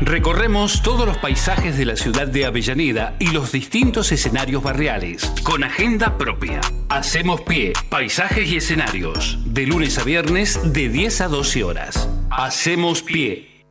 Recorremos 0.00 0.80
todos 0.82 1.04
los 1.04 1.18
paisajes 1.18 1.76
de 1.76 1.84
la 1.84 1.96
ciudad 1.96 2.28
de 2.28 2.46
Avellaneda 2.46 3.16
y 3.18 3.32
los 3.32 3.50
distintos 3.50 4.12
escenarios 4.12 4.62
barriales, 4.62 5.28
con 5.42 5.64
agenda 5.64 6.16
propia. 6.16 6.60
Hacemos 6.88 7.40
pie, 7.40 7.72
paisajes 7.90 8.48
y 8.48 8.58
escenarios, 8.58 9.40
de 9.44 9.66
lunes 9.66 9.98
a 9.98 10.04
viernes 10.04 10.72
de 10.72 10.88
10 10.88 11.20
a 11.22 11.26
12 11.26 11.64
horas. 11.64 12.08
Hacemos 12.30 13.02
pie. 13.02 13.66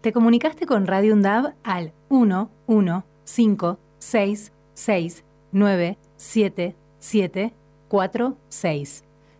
Te 0.00 0.12
comunicaste 0.12 0.64
con 0.64 0.86
Radio 0.86 1.12
UNDAV 1.12 1.54
al 1.64 1.92
1 2.08 2.50
1 2.66 3.06
5 3.24 3.80
6 3.98 4.52
6 4.74 5.24
9 5.50 5.98
7 6.16 6.76
7 7.00 7.52
4 7.88 8.38
6. 8.48 9.04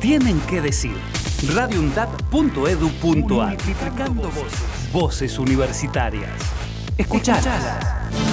tienen 0.00 0.40
que 0.40 0.60
decir. 0.60 0.96
radioundap.edu.ar 1.54 3.48
Multiplicando 3.50 4.30
voces. 4.30 4.92
Voces 4.92 5.38
universitarias. 5.38 6.32
Escuchalas. 6.98 8.25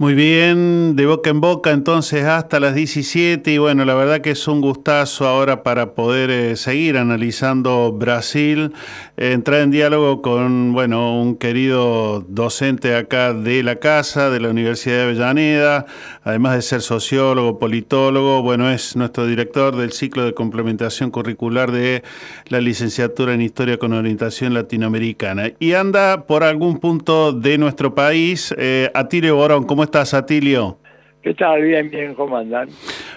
Muy 0.00 0.14
bien, 0.14 0.94
de 0.94 1.06
boca 1.06 1.30
en 1.30 1.40
boca 1.40 1.72
entonces 1.72 2.22
hasta 2.22 2.60
las 2.60 2.76
17 2.76 3.50
y 3.50 3.58
bueno, 3.58 3.84
la 3.84 3.94
verdad 3.94 4.20
que 4.20 4.30
es 4.30 4.46
un 4.46 4.60
gustazo 4.60 5.26
ahora 5.26 5.64
para 5.64 5.94
poder 5.94 6.30
eh, 6.30 6.54
seguir 6.54 6.96
analizando 6.96 7.90
Brasil, 7.90 8.74
eh, 9.16 9.32
entrar 9.32 9.60
en 9.60 9.72
diálogo 9.72 10.22
con, 10.22 10.72
bueno, 10.72 11.20
un 11.20 11.34
querido 11.34 12.24
docente 12.28 12.94
acá 12.94 13.34
de 13.34 13.64
la 13.64 13.80
casa, 13.80 14.30
de 14.30 14.38
la 14.38 14.50
Universidad 14.50 14.98
de 14.98 15.02
Avellaneda, 15.02 15.86
además 16.22 16.54
de 16.54 16.62
ser 16.62 16.80
sociólogo, 16.80 17.58
politólogo, 17.58 18.40
bueno, 18.40 18.70
es 18.70 18.94
nuestro 18.94 19.26
director 19.26 19.74
del 19.74 19.90
ciclo 19.90 20.24
de 20.24 20.32
complementación 20.32 21.10
curricular 21.10 21.72
de 21.72 22.04
la 22.50 22.60
licenciatura 22.60 23.34
en 23.34 23.40
Historia 23.40 23.78
con 23.78 23.92
orientación 23.94 24.54
latinoamericana 24.54 25.50
y 25.58 25.72
anda 25.72 26.24
por 26.24 26.44
algún 26.44 26.78
punto 26.78 27.32
de 27.32 27.58
nuestro 27.58 27.96
país. 27.96 28.54
Eh, 28.56 28.92
Atilio 28.94 29.34
Borón, 29.34 29.64
¿cómo 29.64 29.87
estás, 29.88 30.12
Atilio? 30.12 30.76
¿Qué 31.22 31.32
tal? 31.34 31.62
Bien, 31.62 31.90
bien, 31.90 32.14
¿cómo 32.14 32.36
andan? 32.36 32.68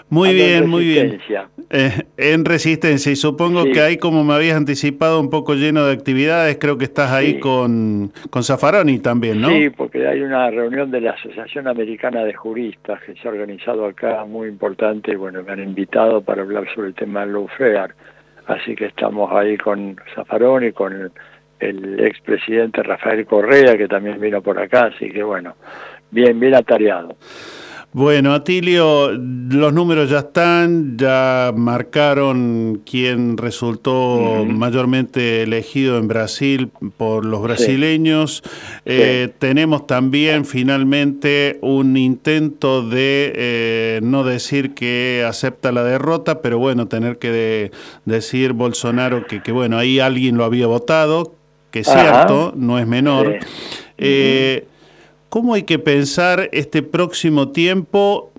Muy 0.09 0.33
bien, 0.33 0.69
muy 0.69 0.85
bien. 0.85 1.19
Eh, 1.69 1.91
en 2.17 2.45
resistencia, 2.45 3.11
y 3.11 3.15
supongo 3.15 3.65
que 3.65 3.81
ahí, 3.81 3.97
como 3.97 4.23
me 4.23 4.33
habías 4.33 4.55
anticipado, 4.57 5.19
un 5.19 5.29
poco 5.29 5.53
lleno 5.53 5.85
de 5.85 5.93
actividades, 5.93 6.57
creo 6.59 6.77
que 6.77 6.85
estás 6.85 7.11
ahí 7.11 7.39
con, 7.39 8.11
con 8.29 8.43
Zaffaroni 8.43 8.99
también, 8.99 9.41
¿no? 9.41 9.49
Sí, 9.49 9.69
porque 9.69 10.07
hay 10.07 10.21
una 10.21 10.49
reunión 10.49 10.91
de 10.91 11.01
la 11.01 11.11
Asociación 11.11 11.67
Americana 11.67 12.23
de 12.23 12.33
Juristas 12.33 13.01
que 13.05 13.15
se 13.15 13.27
ha 13.27 13.31
organizado 13.31 13.85
acá, 13.85 14.25
muy 14.25 14.47
importante, 14.47 15.15
bueno, 15.15 15.43
me 15.43 15.51
han 15.51 15.61
invitado 15.61 16.21
para 16.21 16.41
hablar 16.41 16.65
sobre 16.73 16.87
el 16.87 16.95
tema 16.95 17.21
del 17.21 17.33
lawfare, 17.33 17.93
así 18.47 18.75
que 18.75 18.85
estamos 18.85 19.31
ahí 19.31 19.57
con 19.57 19.97
Zaffaroni, 20.15 20.71
con 20.71 20.93
el, 20.93 21.11
el 21.59 21.99
expresidente 21.99 22.81
Rafael 22.81 23.25
Correa, 23.25 23.77
que 23.77 23.87
también 23.87 24.19
vino 24.19 24.41
por 24.41 24.57
acá, 24.59 24.91
así 24.93 25.11
que 25.11 25.21
bueno, 25.23 25.55
bien, 26.11 26.39
bien 26.39 26.55
atareado. 26.55 27.15
Bueno, 27.93 28.33
Atilio, 28.33 29.11
los 29.11 29.73
números 29.73 30.09
ya 30.09 30.19
están, 30.19 30.97
ya 30.97 31.51
marcaron 31.53 32.81
quién 32.89 33.35
resultó 33.35 34.45
mayormente 34.47 35.43
elegido 35.43 35.97
en 35.97 36.07
Brasil 36.07 36.69
por 36.95 37.25
los 37.25 37.41
brasileños. 37.41 38.43
Eh, 38.85 39.27
tenemos 39.39 39.87
también 39.87 40.45
finalmente 40.45 41.59
un 41.61 41.97
intento 41.97 42.87
de 42.87 43.33
eh, 43.35 43.99
no 44.03 44.23
decir 44.23 44.73
que 44.73 45.25
acepta 45.27 45.73
la 45.73 45.83
derrota, 45.83 46.41
pero 46.41 46.59
bueno, 46.59 46.87
tener 46.87 47.17
que 47.17 47.71
decir 48.05 48.53
Bolsonaro 48.53 49.27
que, 49.27 49.43
que, 49.43 49.51
bueno, 49.51 49.77
ahí 49.77 49.99
alguien 49.99 50.37
lo 50.37 50.45
había 50.45 50.67
votado, 50.67 51.35
que 51.71 51.79
es 51.79 51.87
cierto, 51.87 52.53
no 52.55 52.79
es 52.79 52.87
menor. 52.87 53.35
Eh, 53.97 54.65
¿Cómo 55.31 55.53
hay 55.53 55.63
que 55.63 55.79
pensar 55.79 56.49
este 56.51 56.83
próximo 56.83 57.53
tiempo 57.53 58.33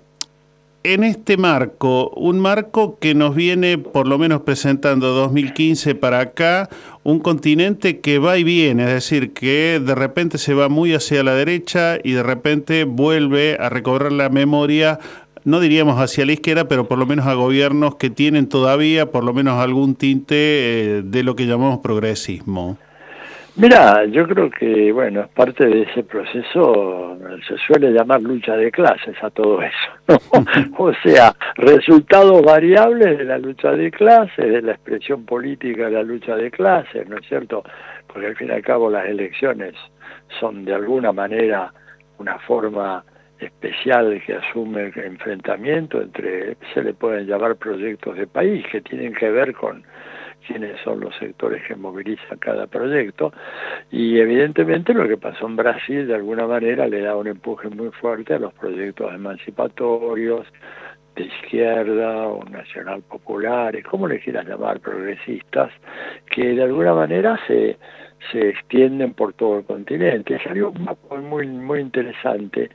en 0.83 1.03
este 1.03 1.37
marco? 1.37 2.11
Un 2.11 2.39
marco 2.39 2.99
que 2.99 3.15
nos 3.15 3.33
viene 3.33 3.79
por 3.79 4.07
lo 4.07 4.19
menos 4.19 4.43
presentando 4.43 5.07
2015 5.07 5.95
para 5.95 6.19
acá, 6.19 6.69
un 7.01 7.17
continente 7.17 7.99
que 7.99 8.19
va 8.19 8.37
y 8.37 8.43
viene, 8.43 8.83
es 8.83 8.93
decir, 8.93 9.33
que 9.33 9.81
de 9.83 9.95
repente 9.95 10.37
se 10.37 10.53
va 10.53 10.69
muy 10.69 10.93
hacia 10.93 11.23
la 11.23 11.33
derecha 11.33 11.97
y 12.03 12.11
de 12.11 12.21
repente 12.21 12.83
vuelve 12.83 13.57
a 13.59 13.69
recobrar 13.69 14.11
la 14.11 14.29
memoria 14.29 14.99
no 15.45 15.59
diríamos 15.59 15.99
hacia 15.99 16.27
la 16.27 16.33
izquierda, 16.33 16.67
pero 16.67 16.87
por 16.87 16.99
lo 16.99 17.07
menos 17.07 17.25
a 17.25 17.33
gobiernos 17.33 17.95
que 17.95 18.11
tienen 18.11 18.47
todavía 18.47 19.11
por 19.11 19.23
lo 19.23 19.33
menos 19.33 19.59
algún 19.59 19.95
tinte 19.95 20.35
eh, 20.35 21.01
de 21.03 21.23
lo 21.23 21.35
que 21.35 21.47
llamamos 21.47 21.79
progresismo. 21.79 22.77
Mira, 23.55 24.05
yo 24.05 24.27
creo 24.27 24.49
que, 24.49 24.91
bueno, 24.91 25.21
es 25.21 25.27
parte 25.27 25.67
de 25.67 25.83
ese 25.83 26.03
proceso, 26.03 27.15
se 27.47 27.55
suele 27.59 27.91
llamar 27.91 28.19
lucha 28.19 28.55
de 28.55 28.71
clases 28.71 29.15
a 29.21 29.29
todo 29.29 29.61
eso, 29.61 30.17
o 30.77 30.91
sea, 31.03 31.35
resultados 31.55 32.41
variables 32.41 33.15
de 33.15 33.25
la 33.25 33.37
lucha 33.37 33.73
de 33.73 33.91
clases, 33.91 34.51
de 34.51 34.61
la 34.63 34.71
expresión 34.71 35.23
política 35.25 35.85
de 35.85 35.91
la 35.91 36.01
lucha 36.01 36.35
de 36.35 36.49
clases, 36.49 37.07
¿no 37.07 37.17
es 37.17 37.27
cierto? 37.27 37.63
Porque 38.07 38.25
al 38.25 38.35
fin 38.35 38.47
y 38.47 38.53
al 38.53 38.63
cabo 38.63 38.89
las 38.89 39.05
elecciones 39.05 39.75
son 40.39 40.65
de 40.65 40.73
alguna 40.73 41.11
manera 41.11 41.71
una 42.17 42.39
forma 42.39 43.03
especial 43.37 44.19
que 44.25 44.33
asume 44.33 44.91
el 44.95 44.99
enfrentamiento 44.99 46.01
entre, 46.01 46.57
se 46.73 46.81
le 46.81 46.93
pueden 46.93 47.27
llamar 47.27 47.55
proyectos 47.57 48.17
de 48.17 48.25
país, 48.25 48.65
que 48.71 48.81
tienen 48.81 49.13
que 49.13 49.29
ver 49.29 49.53
con 49.53 49.83
quiénes 50.45 50.79
son 50.83 50.99
los 50.99 51.15
sectores 51.17 51.63
que 51.67 51.75
movilizan 51.75 52.37
cada 52.39 52.67
proyecto 52.67 53.33
y 53.91 54.19
evidentemente 54.19 54.93
lo 54.93 55.07
que 55.07 55.17
pasó 55.17 55.47
en 55.47 55.55
Brasil 55.55 56.07
de 56.07 56.15
alguna 56.15 56.47
manera 56.47 56.87
le 56.87 57.01
da 57.01 57.15
un 57.15 57.27
empuje 57.27 57.69
muy 57.69 57.89
fuerte 57.91 58.35
a 58.35 58.39
los 58.39 58.53
proyectos 58.53 59.13
emancipatorios 59.13 60.45
de 61.15 61.25
izquierda 61.25 62.27
o 62.27 62.43
nacional 62.45 63.03
populares, 63.03 63.85
como 63.85 64.07
le 64.07 64.19
quieras 64.19 64.47
llamar, 64.47 64.79
progresistas, 64.79 65.71
que 66.25 66.55
de 66.55 66.63
alguna 66.63 66.93
manera 66.93 67.39
se, 67.47 67.77
se 68.31 68.49
extienden 68.49 69.13
por 69.13 69.33
todo 69.33 69.59
el 69.59 69.65
continente. 69.65 70.39
Salió 70.43 70.71
un 70.71 70.83
mapa 70.83 71.17
muy, 71.17 71.47
muy 71.47 71.81
interesante 71.81 72.69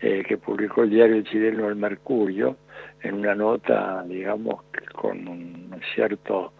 eh, 0.00 0.24
que 0.26 0.36
publicó 0.36 0.82
el 0.82 0.90
diario 0.90 1.22
chileno 1.22 1.68
El 1.68 1.76
Mercurio, 1.76 2.56
en 3.02 3.14
una 3.14 3.34
nota, 3.34 4.02
digamos, 4.06 4.64
con 4.94 5.28
un 5.28 5.80
cierto 5.94 6.52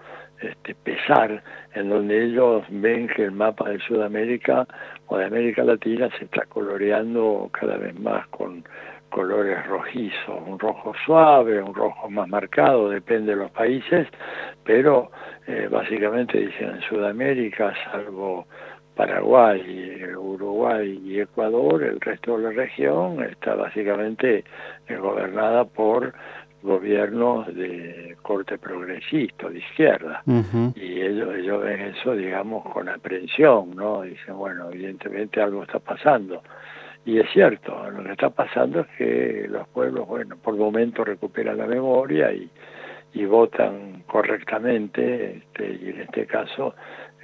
este, 0.47 0.75
pesar, 0.75 1.43
en 1.75 1.89
donde 1.89 2.25
ellos 2.25 2.65
ven 2.71 3.09
que 3.09 3.25
el 3.25 3.33
mapa 3.33 3.69
de 3.71 3.79
Sudamérica 3.81 4.67
o 5.07 5.19
de 5.19 5.25
América 5.27 5.65
Latina 5.65 6.09
se 6.19 6.25
está 6.25 6.45
coloreando 6.47 7.51
cada 7.53 7.77
vez 7.77 7.99
más 7.99 8.27
con 8.29 8.65
colores 9.11 9.65
rojizos, 9.67 10.43
un 10.45 10.59
rojo 10.59 10.93
suave, 11.07 11.63
un 11.63 11.75
rojo 11.75 12.11
más 12.11 12.29
marcado, 12.29 12.89
depende 12.89 13.33
de 13.33 13.43
los 13.43 13.51
países, 13.53 14.09
pero 14.65 15.11
eh, 15.47 15.69
básicamente 15.71 16.39
dicen 16.39 16.71
en 16.71 16.81
Sudamérica, 16.83 17.73
salvo 17.85 18.47
Paraguay, 18.97 20.05
Uruguay 20.17 21.01
y 21.05 21.21
Ecuador, 21.21 21.83
el 21.83 22.01
resto 22.01 22.39
de 22.39 22.45
la 22.45 22.51
región 22.51 23.23
está 23.25 23.55
básicamente 23.55 24.45
gobernada 24.89 25.65
por 25.65 26.13
gobiernos 26.65 27.55
de 27.55 28.17
corte 28.23 28.57
progresista, 28.57 29.51
de 29.51 29.59
izquierda. 29.59 30.23
Y 30.75 31.03
ellos, 31.03 31.35
ellos 31.37 31.63
ven 31.63 31.81
eso, 31.95 32.17
digamos, 32.17 32.65
con 32.73 32.89
aprensión, 32.89 33.77
¿no? 33.77 34.01
Dicen, 34.01 34.35
bueno, 34.35 34.71
evidentemente 34.71 35.43
algo 35.43 35.63
está 35.63 35.79
pasando. 35.79 36.43
Y 37.05 37.19
es 37.19 37.31
cierto, 37.35 37.91
lo 37.91 38.03
que 38.03 38.13
está 38.13 38.31
pasando 38.31 38.81
es 38.81 38.87
que 38.97 39.47
los 39.47 39.69
pueblos, 39.69 40.09
bueno, 40.09 40.37
por 40.37 40.57
momentos 40.57 41.07
recuperan 41.07 41.59
la 41.59 41.67
memoria 41.67 42.33
y, 42.33 42.49
y 43.13 43.27
votan 43.27 44.03
correctamente, 44.07 45.37
este, 45.37 45.79
y 45.83 45.91
en 45.91 46.01
este 46.01 46.25
caso 46.25 46.75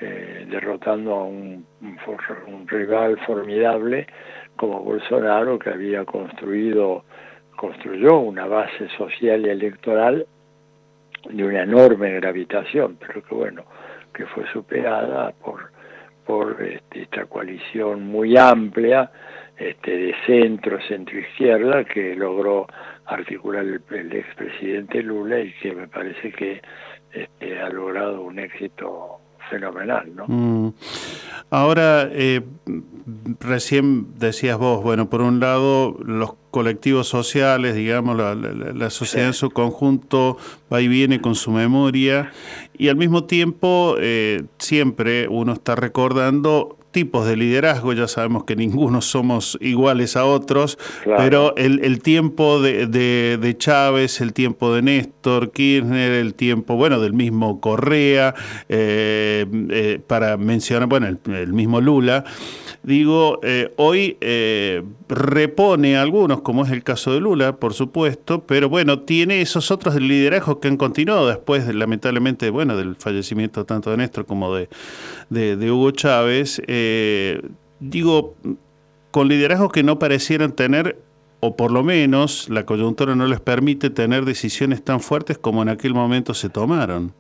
eh, 0.02 0.46
derrotando 0.50 1.14
a 1.14 1.24
un, 1.24 1.64
un 1.80 2.68
rival 2.68 3.18
formidable 3.26 4.06
como 4.56 4.80
Bolsonaro, 4.80 5.58
que 5.58 5.70
había 5.70 6.04
construido 6.04 7.04
construyó 7.60 8.20
una 8.20 8.46
base 8.46 8.88
social 8.96 9.44
y 9.44 9.50
electoral 9.50 10.26
de 11.28 11.44
una 11.44 11.64
enorme 11.64 12.12
gravitación, 12.14 12.96
pero 12.98 13.22
que 13.22 13.34
bueno, 13.34 13.64
que 14.14 14.24
fue 14.24 14.50
superada 14.50 15.30
por, 15.32 15.70
por 16.24 16.62
este, 16.62 17.02
esta 17.02 17.26
coalición 17.26 18.06
muy 18.06 18.38
amplia 18.38 19.10
este, 19.58 19.94
de 19.94 20.14
centro, 20.24 20.80
centro 20.88 21.18
izquierda, 21.18 21.84
que 21.84 22.16
logró 22.16 22.66
articular 23.04 23.62
el, 23.62 23.82
el 23.90 24.16
expresidente 24.16 25.02
Lula 25.02 25.40
y 25.40 25.52
que 25.60 25.74
me 25.74 25.86
parece 25.86 26.32
que 26.32 26.62
este, 27.12 27.60
ha 27.60 27.68
logrado 27.68 28.22
un 28.22 28.38
éxito 28.38 29.19
fenomenal, 29.50 30.14
¿no? 30.14 30.24
Mm. 30.26 30.72
Ahora, 31.50 32.08
eh, 32.12 32.42
recién 33.40 34.18
decías 34.18 34.56
vos, 34.56 34.82
bueno, 34.84 35.10
por 35.10 35.20
un 35.20 35.40
lado, 35.40 35.96
los 36.04 36.34
colectivos 36.52 37.08
sociales, 37.08 37.74
digamos, 37.74 38.16
la, 38.16 38.90
sociedad 38.90 39.26
en 39.26 39.34
su 39.34 39.50
conjunto 39.50 40.36
va 40.72 40.80
y 40.80 40.86
viene 40.86 41.20
con 41.20 41.34
su 41.34 41.50
memoria 41.50 42.30
y 42.76 42.88
al 42.88 42.96
mismo 42.96 43.24
tiempo 43.24 43.96
eh, 43.98 44.44
siempre 44.58 45.26
uno 45.28 45.52
está 45.52 45.74
recordando 45.74 46.76
tipos 46.90 47.26
de 47.26 47.36
liderazgo, 47.36 47.92
ya 47.92 48.08
sabemos 48.08 48.44
que 48.44 48.56
ninguno 48.56 49.00
somos 49.00 49.56
iguales 49.60 50.16
a 50.16 50.24
otros, 50.24 50.78
pero 51.04 51.54
el, 51.56 51.84
el 51.84 52.00
tiempo 52.00 52.60
de, 52.60 52.86
de, 52.86 53.56
Chávez, 53.56 54.20
el 54.20 54.32
tiempo 54.32 54.74
de 54.74 54.82
Néstor 54.82 55.52
Kirchner, 55.52 56.12
el 56.12 56.34
tiempo, 56.34 56.76
bueno, 56.76 57.00
del 57.00 57.12
mismo 57.12 57.60
Correa, 57.60 58.34
eh, 58.68 59.46
eh, 59.70 60.00
para 60.06 60.36
mencionar, 60.36 60.88
bueno, 60.88 61.06
el, 61.06 61.52
mismo 61.52 61.80
Lula, 61.80 62.24
digo, 62.82 63.40
eh, 63.42 63.72
hoy 63.76 64.16
repone 65.08 65.96
a 65.96 66.02
algunos, 66.02 66.40
como 66.42 66.64
es 66.64 66.70
el 66.70 66.82
caso 66.82 67.12
de 67.12 67.20
Lula, 67.20 67.56
por 67.56 67.74
supuesto, 67.74 68.44
pero 68.46 68.68
bueno, 68.68 69.00
tiene 69.00 69.40
esos 69.40 69.70
otros 69.70 69.94
liderazgos 69.96 70.58
que 70.58 70.68
han 70.68 70.76
continuado 70.76 71.28
después, 71.28 71.72
lamentablemente, 71.74 72.50
bueno, 72.50 72.76
del 72.76 72.96
fallecimiento 72.96 73.64
tanto 73.64 73.90
de 73.90 73.98
Néstor 73.98 74.26
como 74.26 74.54
de, 74.54 74.68
de 75.30 75.70
Hugo 75.70 75.90
Chávez. 75.90 76.62
Eh, 76.66 77.42
digo, 77.80 78.36
con 79.10 79.28
liderazgos 79.28 79.72
que 79.72 79.82
no 79.82 79.98
parecieran 79.98 80.52
tener, 80.52 81.02
o 81.40 81.56
por 81.56 81.70
lo 81.70 81.82
menos 81.82 82.48
la 82.48 82.66
coyuntura 82.66 83.14
no 83.16 83.26
les 83.26 83.40
permite 83.40 83.90
tener 83.90 84.24
decisiones 84.24 84.84
tan 84.84 85.00
fuertes 85.00 85.38
como 85.38 85.62
en 85.62 85.70
aquel 85.70 85.94
momento 85.94 86.34
se 86.34 86.50
tomaron. 86.50 87.14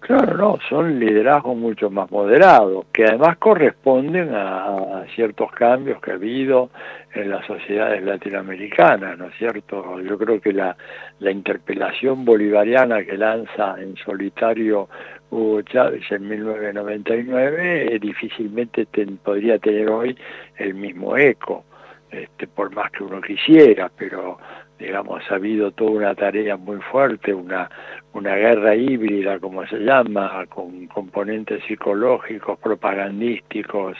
Claro, 0.00 0.36
no, 0.36 0.58
son 0.68 1.00
liderazgos 1.00 1.56
mucho 1.56 1.90
más 1.90 2.10
moderados, 2.12 2.86
que 2.92 3.04
además 3.04 3.38
corresponden 3.38 4.32
a, 4.32 5.04
ciertos 5.14 5.50
cambios 5.52 6.00
que 6.00 6.12
ha 6.12 6.14
habido 6.14 6.70
en 7.12 7.30
las 7.30 7.44
sociedades 7.46 8.02
latinoamericanas, 8.04 9.18
¿no 9.18 9.26
es 9.26 9.34
cierto? 9.36 10.00
Yo 10.00 10.16
creo 10.18 10.40
que 10.40 10.52
la, 10.52 10.76
la 11.18 11.30
interpelación 11.30 12.24
bolivariana 12.24 13.02
que 13.04 13.16
lanza 13.16 13.76
en 13.80 13.96
solitario 13.96 14.88
Hugo 15.30 15.62
Chávez 15.62 16.04
en 16.10 16.28
1999 16.28 17.94
eh, 17.94 17.98
difícilmente 17.98 18.86
podría 19.24 19.58
tener 19.58 19.88
hoy 19.88 20.16
el 20.58 20.74
mismo 20.74 21.16
eco, 21.16 21.64
este, 22.10 22.46
por 22.46 22.72
más 22.74 22.92
que 22.92 23.02
uno 23.02 23.20
quisiera, 23.20 23.90
pero 23.96 24.38
digamos, 24.78 25.22
ha 25.30 25.34
habido 25.36 25.70
toda 25.70 25.90
una 25.90 26.14
tarea 26.14 26.56
muy 26.56 26.78
fuerte, 26.78 27.32
una, 27.32 27.70
una 28.12 28.34
guerra 28.36 28.74
híbrida, 28.74 29.38
como 29.38 29.66
se 29.66 29.78
llama, 29.78 30.44
con 30.48 30.86
componentes 30.88 31.62
psicológicos, 31.64 32.58
propagandísticos, 32.58 33.96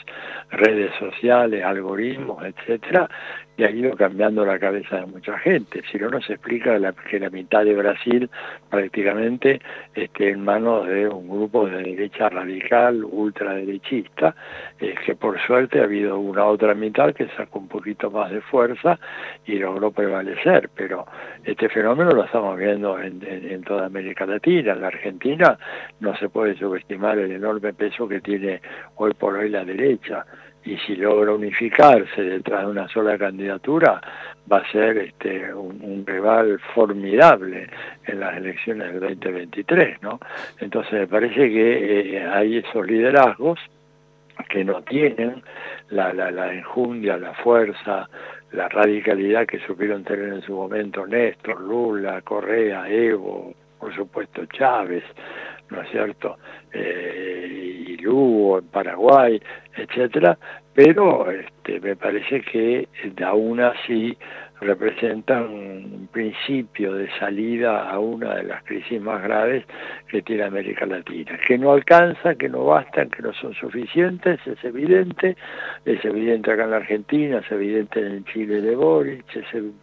redes 0.51 0.91
sociales, 0.99 1.63
algoritmos, 1.63 2.43
etcétera, 2.43 3.09
y 3.57 3.63
ha 3.63 3.71
ido 3.71 3.95
cambiando 3.95 4.45
la 4.45 4.59
cabeza 4.59 4.97
de 4.97 5.07
mucha 5.07 5.37
gente. 5.39 5.81
Si 5.91 5.97
no, 5.97 6.09
nos 6.09 6.29
explica 6.29 6.77
que 7.09 7.19
la 7.19 7.29
mitad 7.31 7.65
de 7.65 7.73
Brasil 7.73 8.29
prácticamente 8.69 9.59
esté 9.95 10.29
en 10.29 10.45
manos 10.45 10.87
de 10.87 11.09
un 11.09 11.27
grupo 11.27 11.65
de 11.65 11.81
derecha 11.81 12.29
radical, 12.29 13.03
ultraderechista, 13.03 14.35
eh, 14.79 14.93
que 15.03 15.15
por 15.15 15.39
suerte 15.41 15.79
ha 15.79 15.85
habido 15.85 16.19
una 16.19 16.45
otra 16.45 16.75
mitad 16.75 17.13
que 17.15 17.27
sacó 17.29 17.57
un 17.57 17.67
poquito 17.67 18.11
más 18.11 18.31
de 18.31 18.41
fuerza 18.41 18.99
y 19.45 19.57
logró 19.57 19.91
prevalecer. 19.91 20.69
Pero 20.75 21.07
este 21.43 21.67
fenómeno 21.69 22.11
lo 22.11 22.25
estamos 22.25 22.57
viendo 22.59 22.99
en, 22.99 23.23
en 23.27 23.63
toda 23.63 23.87
América 23.87 24.27
Latina. 24.27 24.73
En 24.73 24.81
la 24.81 24.87
Argentina 24.87 25.57
no 25.99 26.15
se 26.17 26.29
puede 26.29 26.55
subestimar 26.57 27.17
el 27.17 27.31
enorme 27.31 27.73
peso 27.73 28.07
que 28.07 28.21
tiene 28.21 28.61
hoy 28.97 29.13
por 29.15 29.35
hoy 29.35 29.49
la 29.49 29.65
derecha 29.65 30.25
y 30.67 30.77
si 30.79 30.95
logra 30.95 31.31
unificarse 31.31 32.21
detrás 32.21 32.65
de 32.65 32.71
una 32.71 32.87
sola 32.89 33.17
candidatura 33.17 34.01
va 34.51 34.57
a 34.57 34.71
ser 34.71 34.97
este 34.97 35.53
un, 35.53 36.03
rival 36.05 36.59
formidable 36.75 37.69
en 38.05 38.19
las 38.19 38.35
elecciones 38.35 38.93
del 38.93 39.17
2023 39.17 40.01
no 40.01 40.19
entonces 40.59 40.93
me 40.93 41.07
parece 41.07 41.49
que 41.49 42.17
eh, 42.17 42.27
hay 42.27 42.57
esos 42.57 42.85
liderazgos 42.85 43.59
que 44.49 44.63
no 44.63 44.81
tienen 44.83 45.41
la, 45.89 46.13
la, 46.13 46.29
la 46.29 46.53
enjundia, 46.53 47.17
la 47.17 47.33
fuerza, 47.33 48.07
la 48.51 48.69
radicalidad 48.69 49.47
que 49.47 49.59
supieron 49.59 50.03
tener 50.03 50.31
en 50.31 50.41
su 50.41 50.53
momento 50.53 51.07
Néstor, 51.07 51.59
Lula, 51.61 52.21
Correa, 52.21 52.87
Evo, 52.87 53.53
por 53.79 53.95
supuesto 53.95 54.45
Chávez, 54.45 55.03
¿no 55.69 55.81
es 55.81 55.89
cierto? 55.89 56.37
Eh, 56.71 57.85
y 57.87 57.97
Lugo 57.97 58.59
en 58.59 58.67
Paraguay, 58.67 59.41
etcétera, 59.77 60.37
pero 60.73 61.29
este, 61.31 61.79
me 61.79 61.95
parece 61.95 62.41
que 62.41 62.87
aún 63.23 63.59
así 63.59 64.17
representan 64.59 65.43
un 65.43 66.09
principio 66.11 66.93
de 66.93 67.09
salida 67.19 67.89
a 67.89 67.99
una 67.99 68.35
de 68.35 68.43
las 68.43 68.63
crisis 68.63 68.99
más 68.99 69.21
graves 69.21 69.65
que 70.07 70.21
tiene 70.21 70.43
América 70.43 70.85
Latina, 70.85 71.37
que 71.45 71.57
no 71.57 71.71
alcanza, 71.71 72.35
que 72.35 72.49
no 72.49 72.65
bastan, 72.65 73.09
que 73.09 73.21
no 73.21 73.33
son 73.33 73.53
suficientes, 73.53 74.39
es 74.45 74.63
evidente, 74.63 75.37
es 75.85 76.03
evidente 76.03 76.51
acá 76.51 76.63
en 76.63 76.71
la 76.71 76.77
Argentina, 76.77 77.39
es 77.39 77.51
evidente 77.51 77.99
en 77.99 78.25
Chile 78.25 78.61
de 78.61 78.75
Boric, 78.75 79.25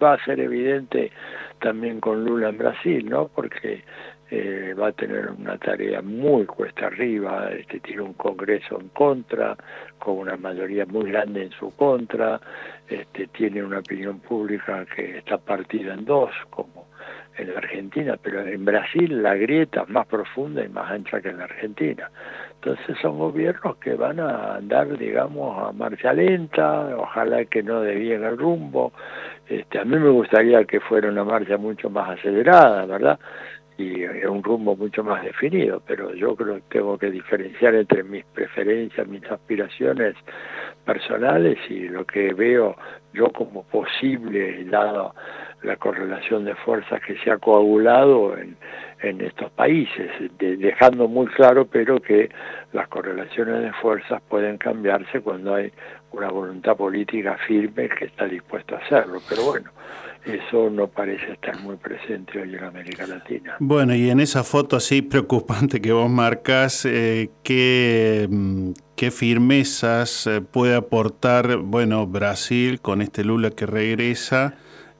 va 0.02 0.14
a 0.14 0.24
ser 0.24 0.40
evidente 0.40 1.12
también 1.60 2.00
con 2.00 2.24
Lula 2.24 2.48
en 2.48 2.58
Brasil, 2.58 3.08
¿no? 3.08 3.28
Porque 3.28 3.84
eh, 4.36 4.74
va 4.74 4.88
a 4.88 4.92
tener 4.92 5.30
una 5.30 5.56
tarea 5.58 6.02
muy 6.02 6.44
cuesta 6.44 6.86
arriba, 6.86 7.50
este, 7.52 7.78
tiene 7.78 8.02
un 8.02 8.14
Congreso 8.14 8.80
en 8.80 8.88
contra, 8.88 9.56
con 9.98 10.18
una 10.18 10.36
mayoría 10.36 10.86
muy 10.86 11.10
grande 11.10 11.44
en 11.44 11.50
su 11.52 11.70
contra, 11.76 12.40
este, 12.88 13.28
tiene 13.28 13.62
una 13.62 13.78
opinión 13.78 14.18
pública 14.18 14.84
que 14.96 15.18
está 15.18 15.38
partida 15.38 15.94
en 15.94 16.04
dos, 16.04 16.30
como 16.50 16.88
en 17.36 17.52
la 17.52 17.58
Argentina, 17.58 18.16
pero 18.20 18.40
en 18.40 18.64
Brasil 18.64 19.22
la 19.22 19.34
grieta 19.34 19.82
es 19.82 19.88
más 19.88 20.06
profunda 20.06 20.64
y 20.64 20.68
más 20.68 20.90
ancha 20.90 21.20
que 21.20 21.28
en 21.28 21.38
la 21.38 21.44
Argentina. 21.44 22.10
Entonces 22.54 22.96
son 23.02 23.18
gobiernos 23.18 23.76
que 23.76 23.94
van 23.94 24.18
a 24.18 24.56
andar, 24.56 24.96
digamos, 24.96 25.68
a 25.68 25.72
marcha 25.72 26.12
lenta, 26.12 26.96
ojalá 26.96 27.44
que 27.44 27.62
no 27.62 27.82
debían 27.82 28.24
el 28.24 28.38
rumbo. 28.38 28.92
Este, 29.48 29.78
a 29.78 29.84
mí 29.84 29.96
me 29.96 30.08
gustaría 30.08 30.64
que 30.64 30.80
fuera 30.80 31.08
una 31.08 31.24
marcha 31.24 31.56
mucho 31.56 31.90
más 31.90 32.18
acelerada, 32.18 32.86
¿verdad? 32.86 33.18
Y 33.76 34.04
un 34.04 34.42
rumbo 34.42 34.76
mucho 34.76 35.02
más 35.02 35.24
definido, 35.24 35.82
pero 35.86 36.14
yo 36.14 36.36
creo 36.36 36.56
que 36.56 36.62
tengo 36.68 36.96
que 36.96 37.10
diferenciar 37.10 37.74
entre 37.74 38.04
mis 38.04 38.24
preferencias, 38.26 39.06
mis 39.08 39.24
aspiraciones 39.30 40.14
personales 40.84 41.58
y 41.68 41.88
lo 41.88 42.04
que 42.04 42.32
veo 42.34 42.76
yo 43.12 43.30
como 43.30 43.64
posible, 43.64 44.64
dado 44.64 45.14
la 45.62 45.76
correlación 45.76 46.44
de 46.44 46.54
fuerzas 46.54 47.00
que 47.02 47.16
se 47.18 47.30
ha 47.30 47.38
coagulado 47.38 48.36
en, 48.36 48.56
en 49.00 49.20
estos 49.20 49.50
países, 49.52 50.10
dejando 50.38 51.08
muy 51.08 51.26
claro 51.28 51.66
pero 51.66 52.00
que 52.00 52.28
las 52.72 52.86
correlaciones 52.88 53.62
de 53.62 53.72
fuerzas 53.72 54.22
pueden 54.28 54.58
cambiarse 54.58 55.20
cuando 55.20 55.54
hay 55.54 55.72
una 56.12 56.28
voluntad 56.28 56.76
política 56.76 57.36
firme 57.46 57.88
que 57.88 58.06
está 58.06 58.26
dispuesta 58.26 58.76
a 58.76 58.78
hacerlo, 58.78 59.20
pero 59.28 59.44
bueno, 59.44 59.70
eso 60.24 60.70
no 60.70 60.88
parece 60.88 61.32
estar 61.32 61.60
muy 61.60 61.76
presente 61.76 62.40
hoy 62.40 62.54
en 62.54 62.64
América 62.64 63.06
Latina. 63.06 63.56
Bueno, 63.60 63.94
y 63.94 64.10
en 64.10 64.20
esa 64.20 64.42
foto 64.42 64.76
así 64.76 65.02
preocupante 65.02 65.80
que 65.80 65.92
vos 65.92 66.10
marcas, 66.10 66.84
eh, 66.86 67.30
¿qué, 67.42 68.26
mm, 68.30 68.70
¿qué, 68.96 69.10
firmezas 69.10 70.26
eh, 70.26 70.40
puede 70.40 70.74
aportar 70.76 71.58
bueno 71.58 72.06
Brasil 72.06 72.80
con 72.80 73.02
este 73.02 73.24
Lula 73.24 73.50
que 73.50 73.66
regresa? 73.66 74.54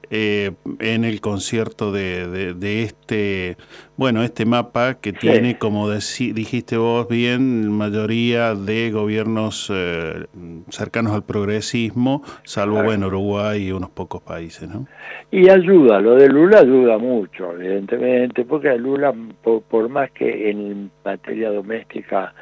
Eh, 0.09 0.51
en 0.79 1.03
el 1.03 1.21
concierto 1.21 1.91
de, 1.91 2.53
de, 2.53 2.83
este, 2.83 3.57
bueno, 3.97 4.23
este 4.23 4.45
mapa 4.45 4.95
que 4.95 5.13
tiene, 5.13 5.57
como 5.57 5.89
dijiste 5.89 6.77
vos 6.77 7.07
bien, 7.07 7.71
mayoría 7.71 8.53
de 8.55 8.91
gobiernos 8.91 9.71
eh, 9.73 10.25
cercanos 10.69 11.13
al 11.13 11.23
progresismo, 11.23 12.23
salvo, 12.43 12.83
bueno, 12.83 13.07
Uruguay 13.07 13.67
y 13.67 13.71
unos 13.71 13.89
pocos 13.89 14.21
países, 14.21 14.69
¿no? 14.69 14.85
Y 15.31 15.49
ayuda, 15.49 15.99
lo 15.99 16.15
de 16.15 16.29
Lula 16.29 16.59
ayuda 16.59 16.97
mucho, 16.97 17.53
evidentemente, 17.53 18.45
porque 18.45 18.77
Lula, 18.77 19.13
por, 19.43 19.63
por 19.63 19.89
más 19.89 20.11
que 20.11 20.49
en 20.49 20.91
materia 21.03 21.49
doméstica 21.49 22.33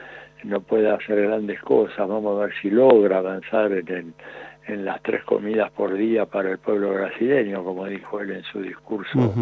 no 0.43 0.59
pueda 0.61 0.95
hacer 0.95 1.21
grandes 1.21 1.61
cosas, 1.61 2.07
vamos 2.07 2.37
a 2.37 2.45
ver 2.45 2.53
si 2.61 2.69
logra 2.69 3.19
avanzar 3.19 3.71
en 3.71 3.87
el 3.87 4.13
en 4.67 4.85
las 4.85 5.01
tres 5.01 5.23
comidas 5.23 5.71
por 5.71 5.93
día 5.93 6.25
para 6.25 6.51
el 6.51 6.57
pueblo 6.57 6.93
brasileño, 6.93 7.63
como 7.63 7.85
dijo 7.85 8.19
él 8.21 8.31
en 8.31 8.43
su 8.43 8.61
discurso 8.61 9.33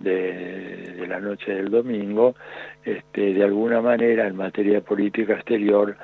de, 0.00 1.04
la 1.08 1.20
noche 1.20 1.54
del 1.54 1.70
domingo, 1.70 2.34
este, 2.82 3.34
de 3.34 3.44
alguna 3.44 3.80
manera 3.80 4.26
en 4.26 4.36
materia 4.36 4.74
de 4.74 4.80
política 4.80 5.34
exterior 5.34 5.96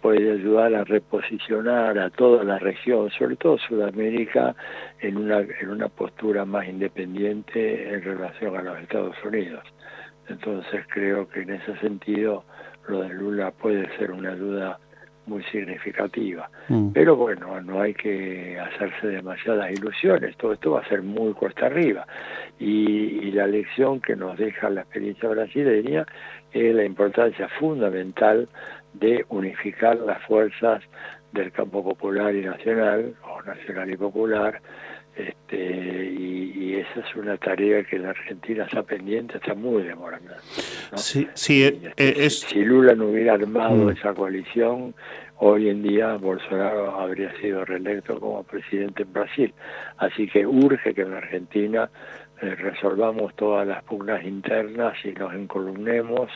puede 0.00 0.32
ayudar 0.32 0.74
a 0.74 0.84
reposicionar 0.84 1.98
a 1.98 2.10
toda 2.10 2.42
la 2.42 2.58
región, 2.58 3.08
sobre 3.10 3.36
todo 3.36 3.56
Sudamérica, 3.58 4.54
en 5.00 5.16
una, 5.16 5.38
en 5.38 5.70
una 5.70 5.88
postura 5.88 6.44
más 6.44 6.66
independiente 6.66 7.94
en 7.94 8.02
relación 8.02 8.56
a 8.56 8.62
los 8.62 8.80
Estados 8.80 9.16
Unidos. 9.24 9.62
Entonces 10.28 10.84
creo 10.92 11.28
que 11.28 11.42
en 11.42 11.50
ese 11.50 11.76
sentido 11.78 12.44
lo 12.88 13.02
de 13.02 13.10
Lula 13.10 13.52
puede 13.52 13.88
ser 13.96 14.10
una 14.10 14.32
ayuda 14.32 14.80
muy 15.32 15.42
significativa. 15.44 16.50
Mm. 16.68 16.90
Pero 16.92 17.16
bueno, 17.16 17.60
no 17.60 17.80
hay 17.80 17.94
que 17.94 18.58
hacerse 18.58 19.08
demasiadas 19.08 19.72
ilusiones, 19.72 20.36
todo 20.36 20.52
esto 20.52 20.72
va 20.72 20.80
a 20.80 20.88
ser 20.88 21.02
muy 21.02 21.32
cuesta 21.32 21.66
arriba. 21.66 22.06
Y, 22.58 23.32
la 23.32 23.46
lección 23.46 24.00
que 24.02 24.14
nos 24.14 24.36
deja 24.36 24.68
la 24.68 24.82
experiencia 24.82 25.26
brasileña 25.26 26.04
es 26.52 26.74
la 26.74 26.84
importancia 26.84 27.48
fundamental 27.58 28.46
de 28.92 29.24
unificar 29.30 29.96
las 29.96 30.22
fuerzas 30.24 30.82
del 31.32 31.50
campo 31.50 31.82
popular 31.82 32.34
y 32.34 32.42
nacional, 32.42 33.14
o 33.26 33.42
nacional 33.42 33.90
y 33.90 33.96
popular, 33.96 34.60
este, 35.16 36.04
y, 36.12 36.74
esa 36.74 37.00
es 37.00 37.16
una 37.16 37.36
tarea 37.36 37.84
que 37.84 37.98
la 37.98 38.10
Argentina 38.10 38.64
está 38.64 38.82
pendiente, 38.82 39.36
está 39.36 39.54
muy 39.54 39.82
demorada. 39.82 40.38
Sí, 40.96 41.28
sí, 41.34 41.62
eh, 41.62 41.92
es... 41.96 42.40
Si 42.40 42.64
Lula 42.64 42.94
no 42.94 43.06
hubiera 43.06 43.34
armado 43.34 43.76
mm. 43.76 43.90
esa 43.90 44.14
coalición, 44.14 44.94
hoy 45.36 45.68
en 45.68 45.82
día 45.82 46.16
Bolsonaro 46.16 46.98
habría 46.98 47.32
sido 47.40 47.64
reelecto 47.64 48.18
como 48.18 48.42
presidente 48.42 49.02
en 49.02 49.12
Brasil. 49.12 49.54
Así 49.98 50.26
que 50.28 50.46
urge 50.46 50.94
que 50.94 51.02
en 51.02 51.12
Argentina 51.12 51.90
eh, 52.40 52.54
resolvamos 52.56 53.34
todas 53.36 53.66
las 53.66 53.84
pugnas 53.84 54.24
internas 54.24 54.94
y 55.04 55.12
nos 55.12 55.34
encolumnemos 55.34 56.30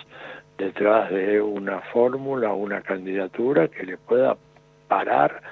detrás 0.59 1.11
de 1.11 1.41
una 1.41 1.81
fórmula, 1.93 2.53
una 2.53 2.81
candidatura 2.83 3.69
que 3.69 3.85
le 3.85 3.97
pueda 3.99 4.37
parar 4.89 5.43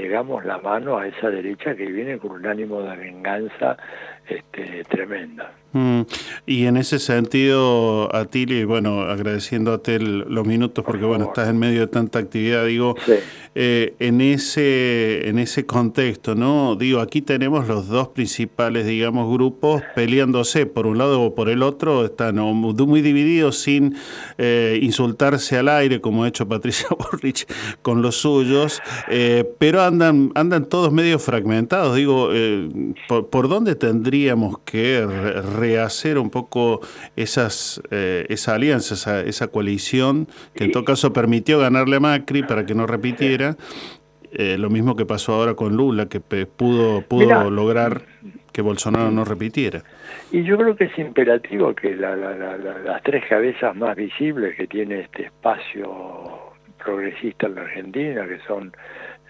digamos, 0.00 0.44
la 0.44 0.58
mano 0.58 0.98
a 0.98 1.06
esa 1.06 1.30
derecha 1.30 1.74
que 1.74 1.86
viene 1.86 2.18
con 2.18 2.32
un 2.32 2.46
ánimo 2.46 2.82
de 2.82 2.96
venganza 2.96 3.76
este, 4.26 4.84
tremenda. 4.84 5.52
Mm, 5.72 6.00
y 6.46 6.66
en 6.66 6.76
ese 6.76 6.98
sentido, 6.98 8.14
Atili, 8.14 8.64
bueno, 8.64 9.02
agradeciéndote 9.02 10.00
los 10.00 10.46
minutos 10.46 10.84
porque 10.84 11.04
bueno, 11.04 11.26
estás 11.26 11.48
en 11.48 11.58
medio 11.58 11.80
de 11.80 11.86
tanta 11.86 12.18
actividad, 12.18 12.66
digo, 12.66 12.96
eh, 13.54 13.94
en 14.00 14.20
ese 14.20 15.28
en 15.28 15.38
ese 15.38 15.66
contexto, 15.66 16.34
¿no? 16.34 16.74
Digo, 16.74 17.00
aquí 17.00 17.22
tenemos 17.22 17.68
los 17.68 17.86
dos 17.88 18.08
principales, 18.08 18.84
digamos, 18.86 19.32
grupos 19.32 19.82
peleándose 19.94 20.66
por 20.66 20.88
un 20.88 20.98
lado 20.98 21.22
o 21.22 21.34
por 21.36 21.48
el 21.48 21.62
otro, 21.62 22.04
están 22.04 22.36
muy 22.36 23.00
divididos 23.00 23.58
sin 23.58 23.96
eh, 24.38 24.78
insultarse 24.82 25.56
al 25.56 25.68
aire, 25.68 26.00
como 26.00 26.24
ha 26.24 26.28
hecho 26.28 26.48
Patricia 26.48 26.88
Borrich 26.98 27.46
con 27.82 28.02
los 28.02 28.16
suyos, 28.16 28.80
eh, 29.08 29.44
pero 29.58 29.82
andan 29.82 30.32
andan 30.34 30.64
todos 30.68 30.92
medio 30.92 31.20
fragmentados. 31.20 31.94
Digo, 31.94 32.30
por, 33.08 33.30
por, 33.30 33.48
dónde 33.48 33.74
tendríamos 33.74 34.58
que 34.64 35.04
rehacer 35.60 36.18
un 36.18 36.30
poco 36.30 36.80
esas, 37.16 37.82
eh, 37.90 38.26
esa 38.28 38.54
alianza, 38.54 38.94
esa, 38.94 39.20
esa, 39.20 39.48
coalición 39.48 40.26
que 40.54 40.64
en 40.64 40.72
todo 40.72 40.84
caso 40.84 41.12
permitió 41.12 41.58
ganarle 41.58 41.96
a 41.96 42.00
Macri 42.00 42.42
para 42.42 42.66
que 42.66 42.74
no 42.74 42.86
repitiera. 42.86 43.56
Eh, 44.32 44.56
lo 44.58 44.70
mismo 44.70 44.94
que 44.94 45.06
pasó 45.06 45.34
ahora 45.34 45.54
con 45.54 45.76
Lula, 45.76 46.08
que 46.08 46.20
pudo, 46.20 47.02
pudo 47.02 47.50
lograr 47.50 48.02
que 48.52 48.62
Bolsonaro 48.62 49.10
no 49.10 49.24
repitiera. 49.24 49.82
Y 50.30 50.44
yo 50.44 50.56
creo 50.56 50.76
que 50.76 50.84
es 50.84 50.98
imperativo 50.98 51.74
que 51.74 51.96
las 51.96 53.02
tres 53.02 53.24
cabezas 53.28 53.74
más 53.76 53.96
visibles 53.96 54.56
que 54.56 54.66
tiene 54.66 55.00
este 55.00 55.24
espacio 55.24 56.54
progresista 56.82 57.46
en 57.46 57.54
la 57.56 57.62
Argentina, 57.62 58.26
que 58.26 58.38
son 58.46 58.72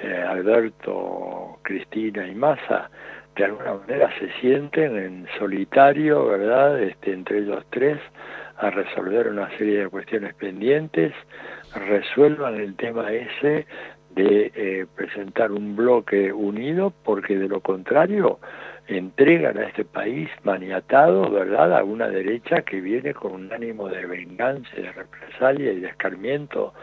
eh, 0.00 0.14
Alberto, 0.14 1.58
Cristina 1.62 2.26
y 2.26 2.34
Massa, 2.34 2.90
de 3.36 3.44
alguna 3.44 3.74
manera 3.74 4.10
se 4.18 4.30
sienten 4.40 4.96
en 4.96 5.26
solitario, 5.38 6.26
¿verdad? 6.26 6.82
Este, 6.82 7.12
entre 7.12 7.38
ellos 7.38 7.64
tres, 7.70 7.98
a 8.58 8.70
resolver 8.70 9.28
una 9.28 9.48
serie 9.56 9.80
de 9.80 9.88
cuestiones 9.88 10.34
pendientes, 10.34 11.12
resuelvan 11.74 12.56
el 12.56 12.76
tema 12.76 13.10
ese 13.12 13.66
de 14.14 14.52
eh, 14.54 14.86
presentar 14.94 15.52
un 15.52 15.76
bloque 15.76 16.32
unido, 16.32 16.92
porque 17.04 17.38
de 17.38 17.48
lo 17.48 17.60
contrario 17.60 18.38
entregan 18.88 19.56
a 19.56 19.66
este 19.66 19.84
país 19.84 20.28
maniatado, 20.42 21.30
¿verdad?, 21.30 21.78
a 21.78 21.84
una 21.84 22.08
derecha 22.08 22.62
que 22.62 22.80
viene 22.80 23.14
con 23.14 23.32
un 23.32 23.52
ánimo 23.52 23.88
de 23.88 24.04
venganza, 24.04 24.68
de 24.74 24.90
represalia 24.92 25.72
y 25.72 25.80
de 25.80 25.88
escarmiento 25.88 26.74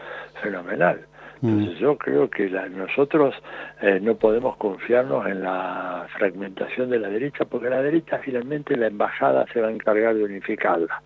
fenomenal. 0.42 1.07
Entonces 1.42 1.78
yo 1.78 1.96
creo 1.96 2.28
que 2.28 2.48
nosotros 2.48 3.34
eh, 3.80 4.00
no 4.02 4.16
podemos 4.16 4.56
confiarnos 4.56 5.26
en 5.26 5.42
la 5.42 6.06
fragmentación 6.16 6.90
de 6.90 6.98
la 6.98 7.08
derecha 7.08 7.44
porque 7.44 7.70
la 7.70 7.82
derecha 7.82 8.18
finalmente 8.18 8.76
la 8.76 8.88
embajada 8.88 9.46
se 9.52 9.60
va 9.60 9.68
a 9.68 9.72
encargar 9.72 10.14
de 10.14 10.24
unificarla. 10.24 11.02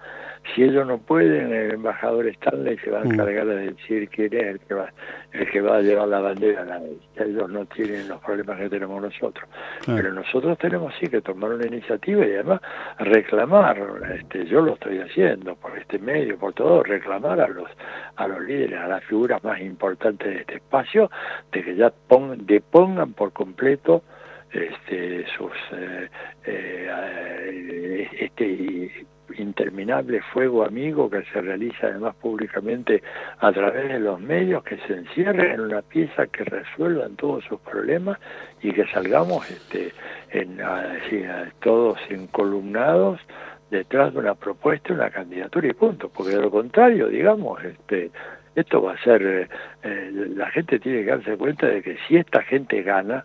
Si 0.54 0.62
ellos 0.62 0.86
no 0.86 0.98
pueden, 0.98 1.52
el 1.52 1.72
embajador 1.72 2.26
Stanley 2.26 2.76
se 2.78 2.90
va 2.90 3.00
a 3.00 3.04
encargar 3.04 3.46
de 3.46 3.72
decir 3.72 4.08
quién 4.08 4.34
es 4.34 4.42
el 4.42 4.60
que 4.60 4.74
va, 4.74 4.92
el 5.32 5.50
que 5.50 5.60
va 5.60 5.76
a 5.76 5.80
llevar 5.80 6.08
la 6.08 6.20
bandera 6.20 6.64
la. 6.64 6.80
Ellos 7.16 7.48
no 7.48 7.64
tienen 7.66 8.08
los 8.08 8.20
problemas 8.20 8.58
que 8.58 8.68
tenemos 8.68 9.00
nosotros. 9.00 9.48
Pero 9.86 10.12
nosotros 10.12 10.58
tenemos 10.58 10.92
sí 11.00 11.06
que 11.06 11.20
tomar 11.20 11.52
una 11.52 11.66
iniciativa 11.66 12.26
y 12.26 12.32
además 12.32 12.60
reclamar, 12.98 13.78
este, 14.18 14.44
yo 14.46 14.60
lo 14.60 14.74
estoy 14.74 14.98
haciendo 14.98 15.54
por 15.54 15.78
este 15.78 15.98
medio, 15.98 16.36
por 16.36 16.52
todo, 16.52 16.82
reclamar 16.82 17.40
a 17.40 17.48
los 17.48 17.70
a 18.16 18.28
los 18.28 18.40
líderes, 18.42 18.78
a 18.78 18.88
las 18.88 19.04
figuras 19.04 19.42
más 19.44 19.60
importantes 19.60 20.28
de 20.28 20.40
este 20.40 20.54
espacio, 20.56 21.10
de 21.52 21.62
que 21.62 21.76
ya 21.76 21.92
pongan, 22.08 22.44
depongan 22.46 23.12
por 23.14 23.32
completo 23.32 24.02
este, 24.52 25.24
sus 25.36 25.52
eh, 25.72 26.08
eh, 26.44 28.08
este 28.20 29.06
interminable 29.36 30.20
fuego 30.32 30.64
amigo 30.64 31.10
que 31.10 31.22
se 31.32 31.40
realiza 31.40 31.86
además 31.88 32.14
públicamente 32.16 33.02
a 33.38 33.52
través 33.52 33.88
de 33.88 34.00
los 34.00 34.20
medios, 34.20 34.62
que 34.64 34.78
se 34.86 34.94
encierren 34.94 35.52
en 35.52 35.60
una 35.60 35.82
pieza 35.82 36.26
que 36.26 36.44
resuelvan 36.44 37.16
todos 37.16 37.44
sus 37.44 37.60
problemas 37.60 38.18
y 38.62 38.72
que 38.72 38.86
salgamos 38.88 39.50
este, 39.50 39.92
en, 40.30 40.60
así, 40.60 41.22
todos 41.60 41.98
encolumnados 42.10 43.20
detrás 43.70 44.12
de 44.12 44.20
una 44.20 44.34
propuesta, 44.34 44.92
una 44.92 45.10
candidatura 45.10 45.66
y 45.66 45.72
punto, 45.72 46.10
porque 46.10 46.36
de 46.36 46.42
lo 46.42 46.50
contrario, 46.50 47.08
digamos, 47.08 47.64
este, 47.64 48.10
esto 48.54 48.82
va 48.82 48.92
a 48.92 48.98
ser, 48.98 49.22
eh, 49.22 49.48
eh, 49.82 50.10
la 50.36 50.50
gente 50.50 50.78
tiene 50.78 51.04
que 51.04 51.10
darse 51.10 51.36
cuenta 51.36 51.66
de 51.66 51.82
que 51.82 51.96
si 52.06 52.16
esta 52.16 52.42
gente 52.42 52.82
gana, 52.82 53.24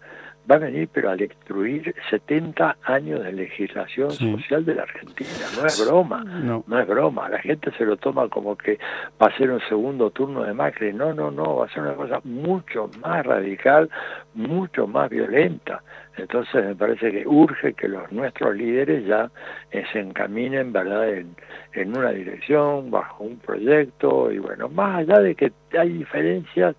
va 0.50 0.56
a 0.56 0.60
venir 0.60 0.90
pero 0.92 1.10
a 1.10 1.16
destruir 1.16 1.94
70 2.10 2.78
años 2.84 3.24
de 3.24 3.34
legislación 3.34 4.12
social 4.12 4.66
de 4.66 4.76
la 4.76 4.84
Argentina. 4.84 5.30
No 5.56 5.66
es 5.66 5.86
broma, 5.86 6.24
no. 6.24 6.64
es 6.80 6.88
broma. 6.88 7.30
La 7.30 7.40
gente 7.40 7.72
se 7.78 7.86
lo 7.86 7.98
toma 7.98 8.30
como 8.30 8.56
que 8.56 8.80
va 9.22 9.28
a 9.28 9.38
ser 9.38 9.52
un 9.52 9.60
segundo 9.68 10.10
turno 10.12 10.44
de 10.44 10.54
Macri. 10.54 10.94
No, 10.94 11.14
no, 11.14 11.32
no, 11.32 11.58
va 11.58 11.66
a 11.66 11.70
ser 11.70 11.84
una 11.84 11.96
cosa 11.96 12.22
mucho 12.24 12.90
más 13.02 13.26
radical, 13.26 13.90
mucho 14.34 14.88
más 14.88 15.10
violenta. 15.10 15.82
Entonces 16.16 16.66
me 16.66 16.76
parece 16.76 17.12
que 17.12 17.28
urge 17.28 17.74
que 17.74 17.88
los 17.88 18.12
nuestros 18.12 18.56
líderes 18.56 19.06
ya 19.06 19.30
eh, 19.72 19.84
se 19.94 20.00
encaminen, 20.00 20.74
¿verdad?, 20.74 21.10
en, 21.10 21.36
en 21.74 21.96
una 21.96 22.10
dirección, 22.10 22.90
bajo 22.90 23.24
un 23.24 23.38
proyecto, 23.38 24.32
y 24.32 24.40
bueno, 24.40 24.68
más 24.68 25.00
allá 25.00 25.20
de 25.20 25.36
que 25.36 25.52
hay 25.78 25.90
diferencias, 25.90 26.76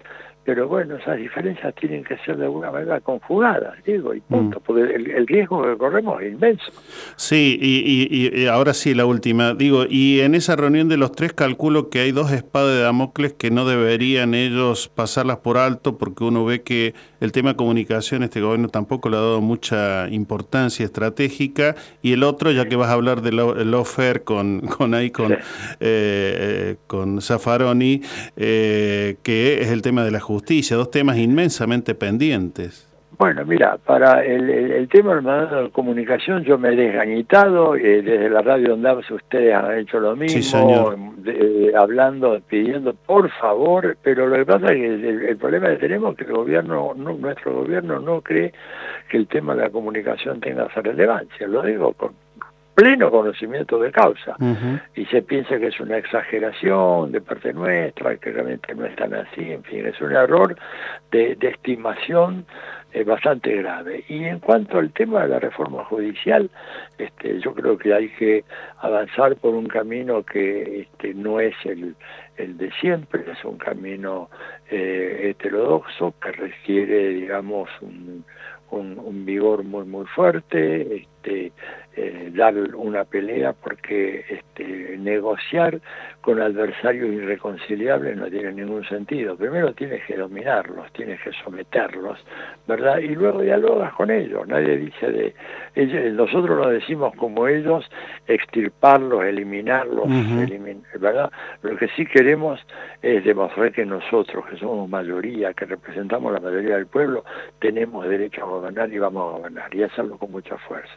pero 0.48 0.66
bueno, 0.66 0.96
esas 0.96 1.18
diferencias 1.18 1.74
tienen 1.74 2.02
que 2.02 2.16
ser 2.24 2.38
de 2.38 2.46
alguna 2.46 2.72
manera 2.72 3.02
conjugadas, 3.02 3.74
digo, 3.84 4.14
y 4.14 4.20
punto, 4.22 4.60
mm. 4.60 4.62
porque 4.64 4.94
el, 4.94 5.26
riesgo 5.26 5.62
que 5.62 5.76
corremos 5.76 6.22
es 6.22 6.32
inmenso. 6.32 6.72
Sí, 7.16 7.58
y, 7.60 8.32
y, 8.34 8.46
ahora 8.46 8.72
sí, 8.72 8.94
la 8.94 9.04
última, 9.04 9.52
digo, 9.52 9.84
y 9.86 10.20
en 10.20 10.34
esa 10.34 10.56
reunión 10.56 10.88
de 10.88 10.96
los 10.96 11.12
tres 11.12 11.34
calculo 11.34 11.90
que 11.90 11.98
hay 11.98 12.12
dos 12.12 12.32
espadas 12.32 12.74
de 12.76 12.80
Damocles 12.80 13.34
que 13.34 13.50
no 13.50 13.66
deberían 13.66 14.32
ellos 14.32 14.88
pasarlas 14.88 15.36
por 15.36 15.58
alto, 15.58 15.98
porque 15.98 16.24
uno 16.24 16.46
ve 16.46 16.62
que 16.62 16.94
el 17.20 17.32
tema 17.32 17.50
de 17.50 17.56
comunicación, 17.56 18.22
este 18.22 18.40
gobierno 18.40 18.68
tampoco 18.68 19.08
le 19.08 19.16
ha 19.16 19.20
dado 19.20 19.40
mucha 19.40 20.08
importancia 20.08 20.84
estratégica, 20.84 21.76
y 22.02 22.12
el 22.12 22.22
otro, 22.22 22.50
ya 22.50 22.66
que 22.66 22.76
vas 22.76 22.88
a 22.88 22.92
hablar 22.92 23.22
de 23.22 23.32
Lofer 23.32 24.24
con, 24.24 24.60
con 24.60 24.94
ahí, 24.94 25.10
con, 25.10 25.32
eh, 25.32 25.38
eh, 25.80 26.76
con 26.86 27.20
Zaffaroni, 27.20 28.02
eh, 28.36 29.16
que 29.22 29.62
es 29.62 29.68
el 29.68 29.82
tema 29.82 30.04
de 30.04 30.10
la 30.10 30.20
justicia, 30.20 30.76
dos 30.76 30.90
temas 30.90 31.18
inmensamente 31.18 31.94
pendientes. 31.94 32.87
Bueno, 33.18 33.44
mira, 33.44 33.78
para 33.78 34.24
el, 34.24 34.88
tema 34.88 35.16
de 35.16 35.22
la 35.22 35.68
comunicación 35.70 36.44
yo 36.44 36.56
me 36.56 36.68
he 36.68 36.76
desgañitado, 36.76 37.74
eh, 37.74 38.00
desde 38.00 38.30
la 38.30 38.42
radio 38.42 38.74
Ondavs 38.74 39.10
ustedes 39.10 39.52
han 39.56 39.76
hecho 39.76 39.98
lo 39.98 40.14
mismo, 40.14 40.94
eh, 41.26 41.72
hablando, 41.76 42.40
pidiendo 42.48 42.94
por 42.94 43.28
favor, 43.40 43.96
pero 44.04 44.28
lo 44.28 44.36
que 44.36 44.46
pasa 44.46 44.66
es 44.66 44.78
que 44.78 45.30
el, 45.30 45.36
problema 45.36 45.68
que 45.70 45.78
tenemos 45.78 46.12
es 46.12 46.18
que 46.18 46.24
el 46.30 46.36
gobierno, 46.36 46.94
nuestro 46.94 47.54
gobierno 47.54 47.98
no 47.98 48.20
cree 48.20 48.52
que 49.10 49.16
el 49.16 49.26
tema 49.26 49.56
de 49.56 49.62
la 49.62 49.70
comunicación 49.70 50.38
tenga 50.38 50.66
esa 50.66 50.80
relevancia, 50.80 51.48
lo 51.48 51.62
digo 51.62 51.92
con 51.94 52.12
pleno 52.78 53.10
conocimiento 53.10 53.76
de 53.80 53.90
causa. 53.90 54.36
Y 54.94 55.04
se 55.06 55.22
piensa 55.22 55.58
que 55.58 55.66
es 55.66 55.80
una 55.80 55.98
exageración 55.98 57.10
de 57.10 57.20
parte 57.20 57.52
nuestra, 57.52 58.16
que 58.18 58.30
realmente 58.30 58.72
no 58.72 58.86
es 58.86 58.94
tan 58.94 59.14
así, 59.14 59.50
en 59.50 59.64
fin, 59.64 59.84
es 59.84 60.00
un 60.00 60.12
error 60.12 60.54
de, 61.10 61.36
estimación 61.40 62.46
eh, 62.98 63.04
bastante 63.04 63.54
grave. 63.54 64.04
Y 64.08 64.24
en 64.24 64.40
cuanto 64.40 64.78
al 64.78 64.90
tema 64.92 65.22
de 65.22 65.28
la 65.28 65.38
reforma 65.38 65.84
judicial, 65.84 66.50
este, 66.98 67.38
yo 67.38 67.54
creo 67.54 67.78
que 67.78 67.94
hay 67.94 68.08
que 68.08 68.44
avanzar 68.78 69.36
por 69.36 69.54
un 69.54 69.68
camino 69.68 70.24
que 70.24 70.80
este, 70.80 71.14
no 71.14 71.38
es 71.38 71.54
el, 71.64 71.94
el 72.38 72.58
de 72.58 72.72
siempre, 72.80 73.24
es 73.30 73.44
un 73.44 73.56
camino 73.56 74.30
eh, 74.68 75.30
heterodoxo 75.30 76.12
que 76.20 76.32
requiere, 76.32 77.10
digamos, 77.10 77.70
un, 77.80 78.24
un, 78.70 79.24
vigor 79.24 79.62
muy 79.62 79.84
muy 79.84 80.04
fuerte, 80.06 80.96
este, 80.96 81.52
eh, 81.96 82.30
dar 82.34 82.54
una 82.74 83.04
pelea 83.04 83.52
porque 83.52 84.24
este, 84.28 84.98
negociar 84.98 85.80
con 86.20 86.40
adversarios 86.40 87.08
irreconciliables 87.12 88.16
no 88.16 88.26
tiene 88.26 88.52
ningún 88.52 88.84
sentido. 88.84 89.36
Primero 89.36 89.72
tienes 89.72 90.04
que 90.04 90.16
dominarlos, 90.16 90.92
tienes 90.92 91.20
que 91.22 91.30
someterlos, 91.44 92.18
¿verdad? 92.66 92.98
Y 92.98 93.14
luego 93.14 93.40
dialogas 93.40 93.92
con 93.94 94.10
ellos. 94.10 94.46
Nadie 94.46 94.76
dice 94.76 95.10
de... 95.10 95.34
Ellos, 95.74 96.12
nosotros 96.14 96.58
lo 96.58 96.68
decimos 96.70 97.14
como 97.16 97.46
ellos, 97.46 97.88
extirparlos, 98.26 99.24
eliminarlos, 99.24 100.08
¿verdad? 101.00 101.30
Lo 101.62 101.76
que 101.76 101.88
sí 101.96 102.04
queremos 102.04 102.60
es 103.00 103.24
demostrar 103.24 103.72
que 103.72 103.86
nosotros, 103.86 104.44
que 104.50 104.56
somos 104.56 104.88
mayoría, 104.88 105.54
que 105.54 105.66
representamos 105.66 106.32
la 106.32 106.40
mayoría 106.40 106.76
del 106.76 106.86
pueblo, 106.86 107.24
tenemos 107.60 108.08
derecho 108.08 108.42
a 108.42 108.48
gobernar 108.48 108.92
y 108.92 108.98
vamos 108.98 109.34
a 109.34 109.38
gobernar, 109.38 109.74
y 109.74 109.82
hacerlo 109.84 110.18
con 110.18 110.32
mucha 110.32 110.56
fuerza. 110.58 110.92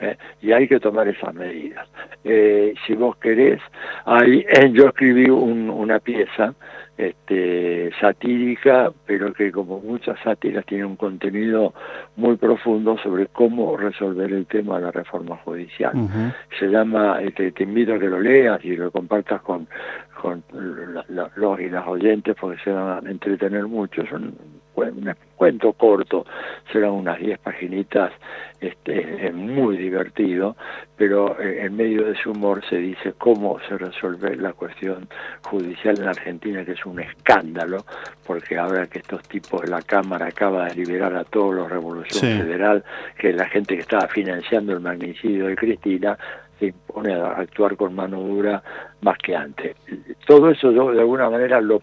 ¿eh? 0.00 0.16
y 0.42 0.52
hay 0.52 0.68
que 0.68 0.80
tomar 0.80 1.08
esas 1.08 1.34
medidas. 1.34 1.88
Eh, 2.24 2.74
si 2.86 2.94
vos 2.94 3.16
querés, 3.16 3.60
hay, 4.04 4.44
yo 4.72 4.88
escribí 4.88 5.28
una 5.30 5.98
pieza 5.98 6.54
este, 6.96 7.90
satírica, 8.00 8.90
pero 9.06 9.32
que 9.32 9.52
como 9.52 9.80
muchas 9.80 10.18
sátiras 10.20 10.64
tiene 10.64 10.84
un 10.84 10.96
contenido 10.96 11.74
muy 12.16 12.36
profundo 12.36 12.96
sobre 13.02 13.26
cómo 13.26 13.76
resolver 13.76 14.32
el 14.32 14.46
tema 14.46 14.76
de 14.76 14.86
la 14.86 14.92
reforma 14.92 15.36
judicial. 15.44 15.92
Se 16.58 16.68
llama, 16.68 17.20
este, 17.20 17.52
te 17.52 17.64
invito 17.64 17.94
a 17.94 17.98
que 17.98 18.08
lo 18.08 18.20
leas 18.20 18.64
y 18.64 18.76
lo 18.76 18.90
compartas 18.90 19.42
con, 19.42 19.68
con 20.20 20.42
los 21.08 21.60
y 21.60 21.68
las 21.68 21.86
oyentes 21.86 22.34
porque 22.40 22.62
se 22.62 22.70
van 22.70 23.06
a 23.06 23.10
entretener 23.10 23.66
mucho. 23.66 24.02
Es 24.02 24.12
un, 24.12 24.34
un 24.76 25.14
cuento 25.36 25.72
corto, 25.72 26.24
serán 26.72 26.92
unas 26.92 27.18
10 27.18 27.38
paginitas, 27.38 28.12
este, 28.60 29.26
es 29.26 29.34
muy 29.34 29.76
divertido, 29.76 30.56
pero 30.96 31.38
eh, 31.40 31.64
en 31.64 31.76
medio 31.76 32.04
de 32.04 32.14
su 32.16 32.30
humor 32.30 32.62
se 32.68 32.76
dice 32.76 33.14
cómo 33.18 33.58
se 33.68 33.76
resuelve 33.76 34.36
la 34.36 34.52
cuestión 34.52 35.08
judicial 35.42 35.98
en 36.00 36.08
Argentina, 36.08 36.64
que 36.64 36.72
es 36.72 36.86
un 36.86 37.00
escándalo, 37.00 37.84
porque 38.26 38.56
ahora 38.56 38.86
que 38.86 39.00
estos 39.00 39.22
tipos 39.28 39.62
de 39.62 39.68
la 39.68 39.82
Cámara 39.82 40.26
acaba 40.26 40.66
de 40.66 40.74
liberar 40.74 41.14
a 41.16 41.24
todos 41.24 41.54
los 41.54 41.70
Revolución 41.70 42.40
Federal, 42.40 42.84
que 43.18 43.32
la 43.32 43.46
gente 43.46 43.74
que 43.74 43.82
estaba 43.82 44.08
financiando 44.08 44.72
el 44.72 44.80
magnicidio 44.80 45.46
de 45.46 45.56
Cristina, 45.56 46.16
se 46.58 46.66
impone 46.66 47.14
a 47.14 47.32
actuar 47.32 47.76
con 47.76 47.94
mano 47.94 48.20
dura 48.20 48.62
más 49.02 49.18
que 49.18 49.36
antes. 49.36 49.76
Todo 50.26 50.50
eso 50.50 50.72
yo 50.72 50.90
de 50.90 51.00
alguna 51.00 51.28
manera 51.28 51.60
lo 51.60 51.82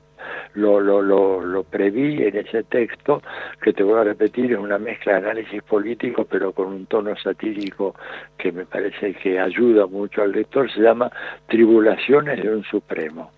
lo, 0.55 0.79
lo, 0.79 1.01
lo, 1.01 1.41
lo 1.41 1.63
preví 1.63 2.23
en 2.23 2.37
ese 2.37 2.63
texto, 2.63 3.21
que 3.61 3.73
te 3.73 3.83
voy 3.83 3.99
a 3.99 4.03
repetir, 4.03 4.51
es 4.51 4.59
una 4.59 4.77
mezcla 4.77 5.13
de 5.13 5.17
análisis 5.19 5.61
político, 5.63 6.25
pero 6.29 6.51
con 6.51 6.67
un 6.67 6.85
tono 6.85 7.15
satírico 7.15 7.95
que 8.37 8.51
me 8.51 8.65
parece 8.65 9.13
que 9.13 9.39
ayuda 9.39 9.87
mucho 9.87 10.21
al 10.21 10.31
lector, 10.31 10.71
se 10.71 10.81
llama 10.81 11.11
Tribulaciones 11.47 12.41
de 12.41 12.53
un 12.53 12.63
Supremo. 12.63 13.31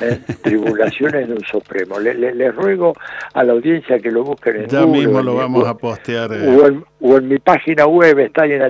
¿eh? 0.00 0.18
Tribulaciones 0.42 1.28
de 1.28 1.34
un 1.34 1.44
Supremo. 1.44 1.98
Le, 1.98 2.14
le, 2.14 2.50
ruego 2.50 2.94
a 3.34 3.44
la 3.44 3.52
audiencia 3.52 3.98
que 3.98 4.10
lo 4.10 4.24
busquen 4.24 4.56
en 4.56 4.66
Ya 4.68 4.86
mismo 4.86 5.22
lo 5.22 5.34
vamos 5.34 5.66
a 5.66 5.74
postear. 5.74 6.32
Eh. 6.32 6.48
O, 6.48 6.66
en, 6.66 6.84
o, 7.00 7.16
en, 7.18 7.28
mi 7.28 7.38
página 7.38 7.86
web, 7.86 8.18
está 8.18 8.46
en 8.46 8.62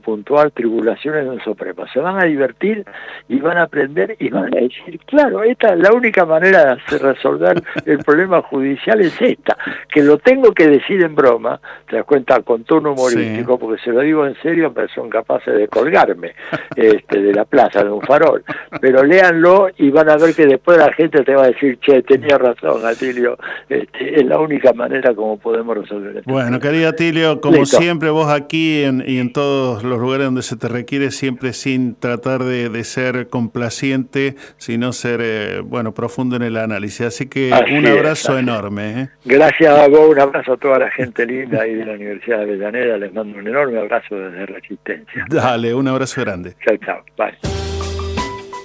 puntual 0.00 0.52
Tribulaciones 0.52 1.24
de 1.24 1.30
un 1.30 1.40
Supremo. 1.40 1.86
Se 1.92 2.00
van 2.00 2.20
a 2.20 2.24
divertir 2.24 2.84
y 3.28 3.38
van 3.38 3.58
a 3.58 3.62
aprender 3.62 4.16
y 4.18 4.28
van 4.28 4.54
a 4.56 4.60
decir, 4.60 4.98
claro, 5.06 5.42
esta 5.42 5.74
es 5.74 5.78
la 5.78 5.92
única 5.92 6.24
manera 6.24 6.49
de 6.58 6.98
resolver 6.98 7.62
el 7.84 7.98
problema 7.98 8.42
judicial 8.42 9.00
es 9.00 9.20
esta, 9.20 9.56
que 9.88 10.02
lo 10.02 10.18
tengo 10.18 10.52
que 10.52 10.68
decir 10.68 11.02
en 11.02 11.14
broma, 11.14 11.60
te 11.88 11.96
das 11.96 12.04
cuenta, 12.04 12.40
con 12.42 12.64
tono 12.64 12.92
humorístico, 12.92 13.58
porque 13.58 13.82
se 13.82 13.90
lo 13.90 14.00
digo 14.00 14.26
en 14.26 14.34
serio, 14.42 14.72
pero 14.72 14.88
son 14.88 15.08
capaces 15.08 15.54
de 15.54 15.68
colgarme 15.68 16.34
este, 16.76 17.20
de 17.20 17.32
la 17.32 17.44
plaza, 17.44 17.82
de 17.84 17.90
un 17.90 18.02
farol. 18.02 18.44
Pero 18.80 19.04
léanlo 19.04 19.68
y 19.76 19.90
van 19.90 20.08
a 20.10 20.16
ver 20.16 20.34
que 20.34 20.46
después 20.46 20.78
la 20.78 20.92
gente 20.92 21.22
te 21.22 21.34
va 21.34 21.44
a 21.44 21.48
decir, 21.48 21.78
che, 21.80 22.02
tenía 22.02 22.38
razón, 22.38 22.84
Atilio, 22.84 23.38
este, 23.68 24.20
es 24.20 24.26
la 24.26 24.38
única 24.38 24.72
manera 24.72 25.14
como 25.14 25.38
podemos 25.38 25.76
resolver 25.76 26.18
esto. 26.18 26.30
Bueno, 26.30 26.60
querido 26.60 26.88
Atilio, 26.88 27.40
como 27.40 27.64
siempre, 27.66 28.10
vos 28.10 28.30
aquí 28.30 28.80
y 28.80 29.18
en 29.18 29.32
todos 29.32 29.82
los 29.82 29.98
lugares 29.98 30.26
donde 30.26 30.42
se 30.42 30.56
te 30.56 30.68
requiere, 30.68 31.10
siempre 31.10 31.52
sin 31.52 31.94
tratar 31.94 32.44
de, 32.44 32.80
ser 32.84 33.28
complaciente, 33.28 34.36
sino 34.56 34.92
ser, 34.92 35.20
eh, 35.22 35.60
bueno, 35.62 35.92
profundo 35.92 36.36
en 36.40 36.46
el 36.48 36.56
análisis. 36.56 37.02
Así 37.02 37.28
que 37.28 37.50
un 37.50 37.86
abrazo 37.86 38.36
enorme. 38.38 39.02
¿eh? 39.02 39.08
Gracias 39.24 39.78
a 39.78 39.86
vos, 39.88 40.10
un 40.10 40.20
abrazo 40.20 40.54
a 40.54 40.56
toda 40.56 40.80
la 40.80 40.90
gente 40.90 41.24
linda 41.26 41.62
ahí 41.62 41.74
de 41.74 41.84
la 41.84 41.92
Universidad 41.92 42.38
de 42.38 42.44
Avellaneda. 42.44 42.96
Les 42.98 43.12
mando 43.12 43.38
un 43.38 43.46
enorme 43.46 43.78
abrazo 43.78 44.16
desde 44.16 44.46
Resistencia. 44.46 45.26
Dale, 45.28 45.72
un 45.74 45.86
abrazo 45.88 46.20
grande. 46.20 46.54
Chao, 46.64 46.76
chao. 46.78 47.04
Bye. 47.16 47.38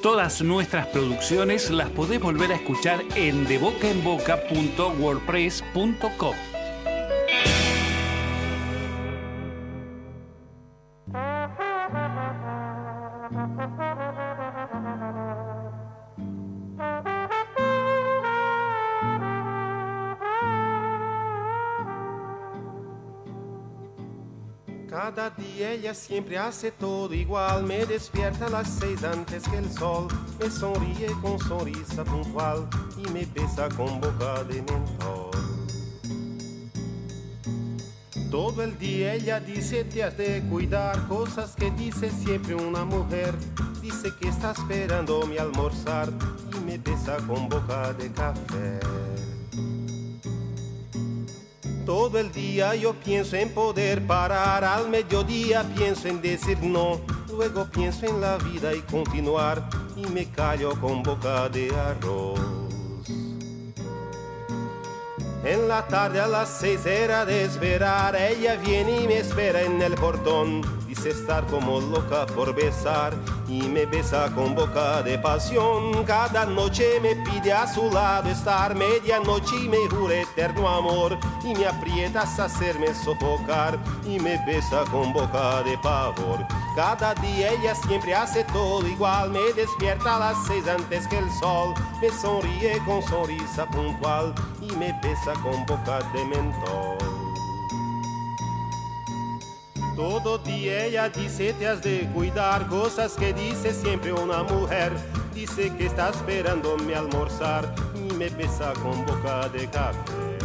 Todas 0.01 0.41
nuestras 0.43 0.87
producciones 0.87 1.69
las 1.71 1.89
podés 1.89 2.19
volver 2.19 2.51
a 2.51 2.55
escuchar 2.55 2.99
en 3.15 3.45
debocaenboca.wordpress.com. 3.45 6.35
Cada 24.95 25.29
día 25.29 25.73
ella 25.73 25.93
siempre 25.93 26.37
hace 26.37 26.71
todo 26.71 27.13
igual, 27.13 27.63
me 27.65 27.85
despierta 27.85 28.45
a 28.45 28.49
las 28.49 28.69
seis 28.79 29.03
antes 29.03 29.43
que 29.43 29.57
el 29.57 29.69
sol, 29.69 30.07
me 30.39 30.49
sonríe 30.49 31.07
con 31.21 31.37
sonrisa 31.37 32.05
puntual 32.05 32.65
y 32.97 33.05
me 33.11 33.25
besa 33.25 33.67
con 33.75 33.99
boca 33.99 34.41
de 34.45 34.61
mentol. 34.61 35.31
Todo 38.31 38.63
el 38.63 38.79
día 38.79 39.15
ella 39.15 39.41
dice 39.41 39.83
te 39.83 40.01
has 40.01 40.17
de 40.17 40.41
cuidar, 40.49 41.05
cosas 41.09 41.57
que 41.57 41.71
dice 41.71 42.09
siempre 42.09 42.55
una 42.55 42.85
mujer, 42.85 43.35
dice 43.81 44.13
que 44.17 44.29
está 44.29 44.51
esperando 44.51 45.27
mi 45.27 45.37
almorzar 45.37 46.07
y 46.55 46.59
me 46.61 46.77
besa 46.77 47.17
con 47.27 47.49
boca 47.49 47.91
de 47.91 48.09
café. 48.13 48.79
Todo 51.85 52.17
el 52.17 52.31
día 52.31 52.73
yo 52.73 52.95
pienso 52.95 53.35
en 53.35 53.53
poder 53.53 54.05
parar, 54.07 54.63
al 54.63 54.89
mediodía 54.89 55.63
pienso 55.75 56.07
en 56.07 56.19
decir 56.19 56.57
no, 56.63 56.99
luego 57.29 57.65
pienso 57.65 58.07
en 58.07 58.19
la 58.19 58.37
vida 58.37 58.73
y 58.73 58.81
continuar 58.81 59.69
y 59.95 60.07
me 60.07 60.25
callo 60.31 60.71
con 60.81 61.03
boca 61.03 61.47
de 61.49 61.69
arroz. 61.75 62.39
En 65.43 65.67
la 65.67 65.87
tarde 65.87 66.19
a 66.19 66.25
las 66.25 66.49
seis 66.49 66.83
era 66.87 67.23
de 67.23 67.45
esperar, 67.45 68.15
ella 68.15 68.55
viene 68.55 69.03
y 69.03 69.07
me 69.07 69.19
espera 69.19 69.61
en 69.61 69.79
el 69.79 69.93
portón 69.93 70.63
estar 71.09 71.45
como 71.47 71.79
loca 71.79 72.25
por 72.25 72.53
besar 72.53 73.13
y 73.47 73.61
me 73.63 73.85
besa 73.85 74.29
con 74.33 74.55
boca 74.55 75.01
de 75.03 75.17
pasión. 75.19 76.03
Cada 76.05 76.45
noche 76.45 76.99
me 77.01 77.15
pide 77.15 77.53
a 77.53 77.67
su 77.67 77.91
lado 77.91 78.29
estar 78.29 78.75
medianoche 78.75 79.55
y 79.63 79.69
me 79.69 79.87
jura 79.89 80.15
eterno 80.21 80.67
amor 80.67 81.17
y 81.43 81.53
me 81.53 81.67
aprieta 81.67 82.21
hasta 82.21 82.45
hacerme 82.45 82.93
sofocar 82.93 83.77
y 84.07 84.19
me 84.19 84.37
besa 84.45 84.83
con 84.91 85.13
boca 85.13 85.63
de 85.63 85.77
pavor. 85.77 86.45
Cada 86.75 87.13
día 87.15 87.53
ella 87.53 87.73
siempre 87.73 88.13
hace 88.13 88.43
todo 88.45 88.85
igual, 88.85 89.31
me 89.31 89.53
despierta 89.53 90.17
a 90.17 90.19
las 90.19 90.45
seis 90.45 90.67
antes 90.67 91.07
que 91.07 91.19
el 91.19 91.31
sol, 91.39 91.73
me 92.01 92.09
sonríe 92.09 92.79
con 92.85 93.01
sonrisa 93.03 93.65
puntual 93.67 94.33
y 94.61 94.75
me 94.75 94.91
besa 95.01 95.33
con 95.41 95.65
boca 95.65 95.99
de 96.13 96.25
mentol. 96.25 97.24
Todo 99.95 100.37
día 100.39 100.85
ella 100.85 101.07
dice 101.07 101.53
te 101.53 101.67
has 101.67 101.81
de 101.81 102.09
cuidar, 102.13 102.67
cosas 102.67 103.13
que 103.13 103.33
dice 103.33 103.73
siempre 103.73 104.11
una 104.11 104.43
mujer. 104.43 104.91
Dice 105.33 105.73
que 105.77 105.85
está 105.85 106.09
esperando 106.09 106.77
mi 106.77 106.93
almorzar 106.93 107.73
y 107.95 108.13
me 108.13 108.29
besa 108.29 108.73
con 108.83 109.05
boca 109.05 109.47
de 109.49 109.69
café. 109.69 110.35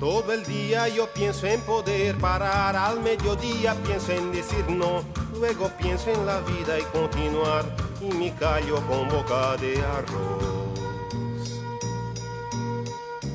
Todo 0.00 0.32
el 0.32 0.44
día 0.44 0.88
yo 0.88 1.06
pienso 1.12 1.46
en 1.46 1.60
poder 1.60 2.16
parar, 2.16 2.74
al 2.74 3.00
mediodía 3.00 3.74
pienso 3.84 4.12
en 4.12 4.32
decir 4.32 4.64
no, 4.70 5.04
luego 5.34 5.70
pienso 5.80 6.10
en 6.10 6.26
la 6.26 6.40
vida 6.40 6.80
y 6.80 6.82
continuar 6.84 7.64
y 8.00 8.06
me 8.14 8.34
callo 8.34 8.76
con 8.88 9.08
boca 9.08 9.56
de 9.58 9.76
arroz. 9.82 10.59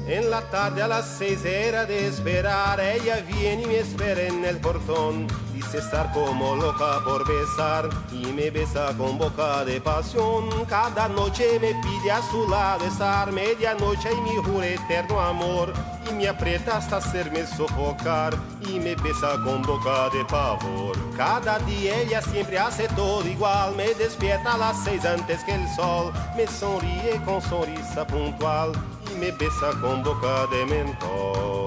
En 0.07 0.29
la 0.29 0.41
tarde 0.51 0.83
a 0.83 0.87
las 0.87 1.17
seis 1.17 1.43
era 1.43 1.83
de 1.83 2.07
esperar, 2.07 2.79
ella 2.79 3.21
viene 3.21 3.63
y 3.63 3.65
me 3.65 3.79
espera 3.79 4.21
en 4.21 4.45
el 4.45 4.57
portón. 4.57 5.25
Dice 5.51 5.79
estar 5.79 6.11
como 6.13 6.55
loca 6.55 6.99
por 7.03 7.27
besar 7.27 7.89
y 8.11 8.27
me 8.27 8.51
besa 8.51 8.93
con 8.95 9.17
boca 9.17 9.65
de 9.65 9.81
pasión. 9.81 10.47
Cada 10.69 11.07
noche 11.07 11.59
me 11.59 11.73
pide 11.81 12.11
a 12.11 12.21
su 12.21 12.47
lado 12.47 12.85
estar 12.85 13.31
medianoche 13.31 14.09
y 14.13 14.21
mi 14.21 14.35
jura 14.43 14.67
eterno 14.67 15.19
amor. 15.19 15.73
Y 16.07 16.13
me 16.13 16.27
aprieta 16.27 16.77
hasta 16.77 16.97
hacerme 16.97 17.47
sofocar 17.47 18.35
y 18.61 18.79
me 18.79 18.93
besa 18.93 19.41
con 19.43 19.63
boca 19.63 20.11
de 20.11 20.23
pavor. 20.25 20.95
Cada 21.17 21.57
día 21.59 21.99
ella 22.01 22.21
siempre 22.21 22.59
hace 22.59 22.87
todo 22.89 23.27
igual, 23.27 23.75
me 23.75 23.91
despierta 23.95 24.53
a 24.53 24.57
las 24.59 24.83
seis 24.83 25.03
antes 25.03 25.43
que 25.45 25.55
el 25.55 25.67
sol. 25.75 26.13
Me 26.37 26.45
sonríe 26.45 27.19
con 27.25 27.41
sonrisa 27.41 28.05
puntual 28.05 28.71
y 29.11 29.19
me 29.19 29.31
besa 29.31 29.71
con 29.81 30.03
boca 30.03 30.47
de 30.47 30.65
mentón. 30.65 31.65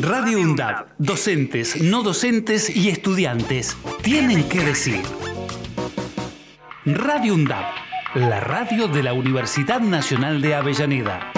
Radio 0.00 0.40
UNDAB, 0.40 0.86
docentes, 0.98 1.80
no 1.82 2.02
docentes 2.02 2.74
y 2.74 2.90
estudiantes 2.90 3.76
tienen 4.02 4.48
que 4.48 4.60
decir. 4.60 5.25
Radio 6.88 7.34
UNDAB, 7.34 7.64
la 8.14 8.38
radio 8.38 8.86
de 8.86 9.02
la 9.02 9.12
Universidad 9.12 9.80
Nacional 9.80 10.40
de 10.40 10.54
Avellaneda. 10.54 11.32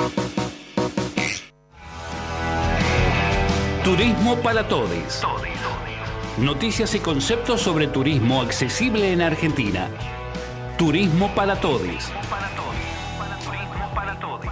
Turismo 3.82 4.36
para 4.42 4.68
todos. 4.68 5.22
Noticias 6.36 6.94
y 6.94 7.00
conceptos 7.00 7.62
sobre 7.62 7.86
turismo 7.86 8.42
accesible 8.42 9.10
en 9.10 9.22
Argentina. 9.22 9.88
Turismo 10.76 11.34
para 11.34 11.58
todos. 11.58 12.12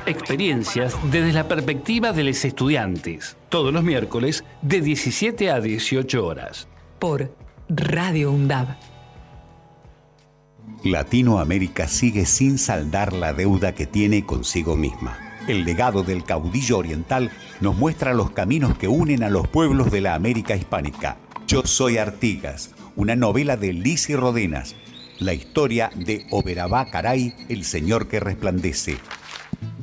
Experiencias 0.07 0.97
desde 1.11 1.35
la 1.35 1.47
perspectiva 1.47 2.13
de 2.15 2.25
los 2.25 2.43
estudiantes. 2.43 3.37
Todos 3.51 3.71
los 3.71 3.83
miércoles 3.83 4.47
de 4.63 4.81
17 4.81 5.51
a 5.51 5.61
18 5.61 6.27
horas. 6.27 6.69
Por 6.99 7.37
Radio 7.69 8.33
UNDAB. 8.33 8.96
Latinoamérica 10.85 11.89
sigue 11.89 12.27
sin 12.27 12.59
saldar 12.59 13.13
la 13.13 13.33
deuda 13.33 13.75
que 13.75 13.87
tiene 13.87 14.25
consigo 14.25 14.77
misma. 14.77 15.19
El 15.49 15.65
legado 15.65 16.03
del 16.03 16.25
caudillo 16.25 16.79
oriental 16.79 17.31
nos 17.61 17.77
muestra 17.77 18.15
los 18.15 18.31
caminos 18.31 18.77
que 18.77 18.89
unen 18.89 19.23
a 19.23 19.31
los 19.31 19.47
pueblos 19.49 19.91
de 19.91 20.01
la 20.01 20.15
América 20.15 20.57
hispánica. 20.57 21.19
Yo 21.47 21.63
soy 21.65 21.99
Artigas, 21.99 22.71
una 22.97 23.15
novela 23.15 23.57
de 23.57 23.73
Liz 23.73 24.09
Rodenas, 24.11 24.75
la 25.19 25.35
historia 25.35 25.91
de 25.95 26.27
Oberabá 26.31 26.91
Caray, 26.91 27.35
el 27.49 27.65
señor 27.65 28.09
que 28.09 28.21
resplandece. 28.21 28.99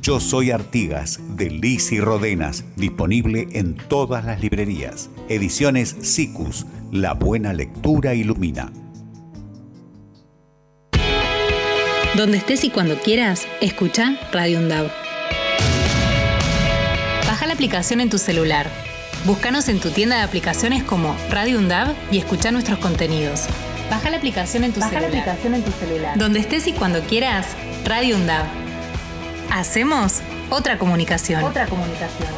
Yo 0.00 0.20
soy 0.20 0.50
Artigas, 0.50 1.20
de 1.36 1.50
Liz 1.50 1.90
y 1.92 2.00
Rodenas, 2.00 2.64
disponible 2.76 3.48
en 3.52 3.74
todas 3.74 4.24
las 4.24 4.40
librerías. 4.42 5.10
Ediciones 5.28 5.96
SICUS, 6.02 6.66
la 6.92 7.14
buena 7.14 7.52
lectura 7.52 8.14
ilumina. 8.14 8.70
Donde 12.16 12.38
estés 12.38 12.62
y 12.64 12.70
cuando 12.70 12.96
quieras, 12.98 13.46
escucha 13.60 14.14
Radio 14.32 14.58
UNDAV. 14.60 14.88
Baja 17.26 17.46
la 17.46 17.54
aplicación 17.54 18.00
en 18.00 18.08
tu 18.08 18.18
celular. 18.18 18.68
Búscanos 19.24 19.68
en 19.68 19.80
tu 19.80 19.90
tienda 19.90 20.18
de 20.18 20.22
aplicaciones 20.22 20.84
como 20.84 21.16
Radio 21.30 21.58
UNDAV 21.58 21.94
y 22.12 22.18
escucha 22.18 22.52
nuestros 22.52 22.78
contenidos. 22.78 23.46
Baja 23.90 24.10
la 24.10 24.18
aplicación 24.18 24.64
en 24.64 24.72
tu 24.72 24.80
Baja 24.80 24.92
la 24.94 25.00
celular. 25.00 25.20
aplicación 25.22 25.54
en 25.54 25.62
tu 25.62 25.72
celular. 25.72 26.18
Donde 26.18 26.38
estés 26.40 26.66
y 26.68 26.72
cuando 26.72 27.00
quieras, 27.02 27.46
Radio 27.84 28.16
UNDAV. 28.16 28.44
Hacemos 29.50 30.20
otra 30.50 30.78
comunicación. 30.78 31.42
Otra 31.42 31.66
comunicación. 31.66 32.28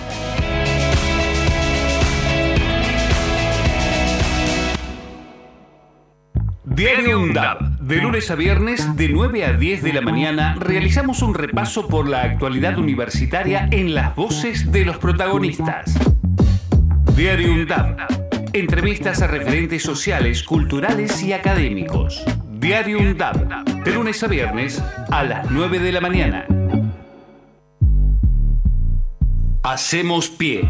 Diario 6.77 7.21
UNDAB. 7.21 7.79
De 7.81 7.97
lunes 7.97 8.31
a 8.31 8.35
viernes, 8.35 8.97
de 8.97 9.09
9 9.09 9.47
a 9.47 9.55
10 9.55 9.83
de 9.83 9.95
la 9.95 10.03
mañana, 10.03 10.57
realizamos 10.61 11.23
un 11.23 11.33
repaso 11.33 11.89
por 11.89 12.07
la 12.07 12.21
actualidad 12.21 12.77
universitaria 12.77 13.67
en 13.71 13.95
las 13.95 14.15
voces 14.15 14.71
de 14.71 14.85
los 14.85 14.99
protagonistas. 14.99 15.99
Diario 17.17 17.55
UNDAB. 17.55 17.97
Entrevistas 18.53 19.23
a 19.23 19.27
referentes 19.27 19.83
sociales, 19.83 20.43
culturales 20.43 21.23
y 21.23 21.33
académicos. 21.33 22.23
Diario 22.61 22.99
UNDAB. 22.99 23.65
De 23.83 23.95
lunes 23.95 24.23
a 24.23 24.27
viernes, 24.27 24.85
a 25.11 25.25
las 25.25 25.51
9 25.51 25.79
de 25.79 25.93
la 25.93 26.03
mañana. 26.03 26.45
Hacemos 29.63 30.29
pie. 30.29 30.69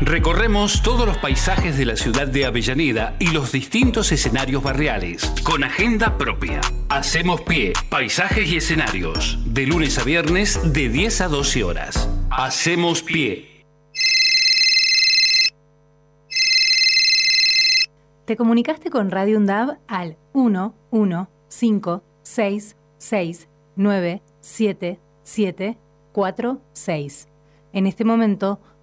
Recorremos 0.00 0.82
todos 0.82 1.06
los 1.06 1.18
paisajes 1.18 1.76
de 1.76 1.84
la 1.84 1.96
ciudad 1.96 2.28
de 2.28 2.46
Avellaneda 2.46 3.16
y 3.18 3.32
los 3.32 3.50
distintos 3.50 4.12
escenarios 4.12 4.62
barriales, 4.62 5.28
con 5.42 5.64
agenda 5.64 6.16
propia. 6.16 6.60
Hacemos 6.88 7.40
pie, 7.40 7.72
paisajes 7.90 8.48
y 8.48 8.58
escenarios, 8.58 9.40
de 9.44 9.66
lunes 9.66 9.98
a 9.98 10.04
viernes 10.04 10.72
de 10.72 10.88
10 10.88 11.20
a 11.22 11.28
12 11.28 11.64
horas. 11.64 12.08
Hacemos 12.30 13.02
pie. 13.02 13.66
Te 18.24 18.36
comunicaste 18.36 18.90
con 18.90 19.10
Radio 19.10 19.36
UNDAV 19.36 19.78
al 19.88 20.16
1 20.32 20.74
1 20.90 21.30
5 21.48 22.04
6 22.22 22.76
6 22.98 23.48
9 23.74 24.22
7 24.40 25.00
7 25.24 25.78
4 26.12 26.62
6. 26.72 27.28
En 27.72 27.86
este 27.86 28.04
momento, 28.04 28.60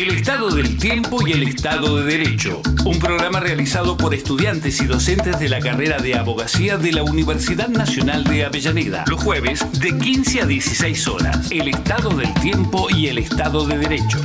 El 0.00 0.12
Estado 0.12 0.48
del 0.48 0.78
Tiempo 0.78 1.28
y 1.28 1.32
el 1.32 1.42
Estado 1.42 1.98
de 1.98 2.16
Derecho. 2.16 2.62
Un 2.86 2.98
programa 2.98 3.38
realizado 3.38 3.98
por 3.98 4.14
estudiantes 4.14 4.80
y 4.80 4.86
docentes 4.86 5.38
de 5.38 5.50
la 5.50 5.60
carrera 5.60 5.98
de 5.98 6.14
abogacía 6.14 6.78
de 6.78 6.90
la 6.90 7.02
Universidad 7.02 7.68
Nacional 7.68 8.24
de 8.24 8.46
Avellaneda. 8.46 9.04
Los 9.06 9.22
jueves 9.22 9.62
de 9.78 9.98
15 9.98 10.40
a 10.40 10.46
16 10.46 11.06
horas. 11.06 11.50
El 11.50 11.68
Estado 11.68 12.08
del 12.16 12.32
Tiempo 12.32 12.88
y 12.88 13.08
el 13.08 13.18
Estado 13.18 13.66
de 13.66 13.76
Derecho. 13.76 14.18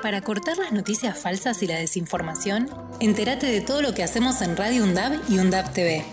Para 0.00 0.20
cortar 0.20 0.58
las 0.58 0.70
noticias 0.70 1.18
falsas 1.18 1.60
y 1.64 1.66
la 1.66 1.74
desinformación, 1.74 2.70
entérate 3.00 3.46
de 3.46 3.62
todo 3.62 3.82
lo 3.82 3.94
que 3.94 4.04
hacemos 4.04 4.42
en 4.42 4.56
Radio 4.56 4.84
UNDAB 4.84 5.28
y 5.28 5.38
UNDAB 5.38 5.72
TV. 5.72 6.04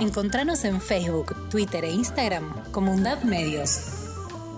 Encontranos 0.00 0.64
en 0.64 0.80
Facebook, 0.80 1.50
Twitter 1.50 1.84
e 1.84 1.92
Instagram 1.92 2.52
como 2.72 2.92
UNDAB 2.92 3.24
Medios. 3.24 3.99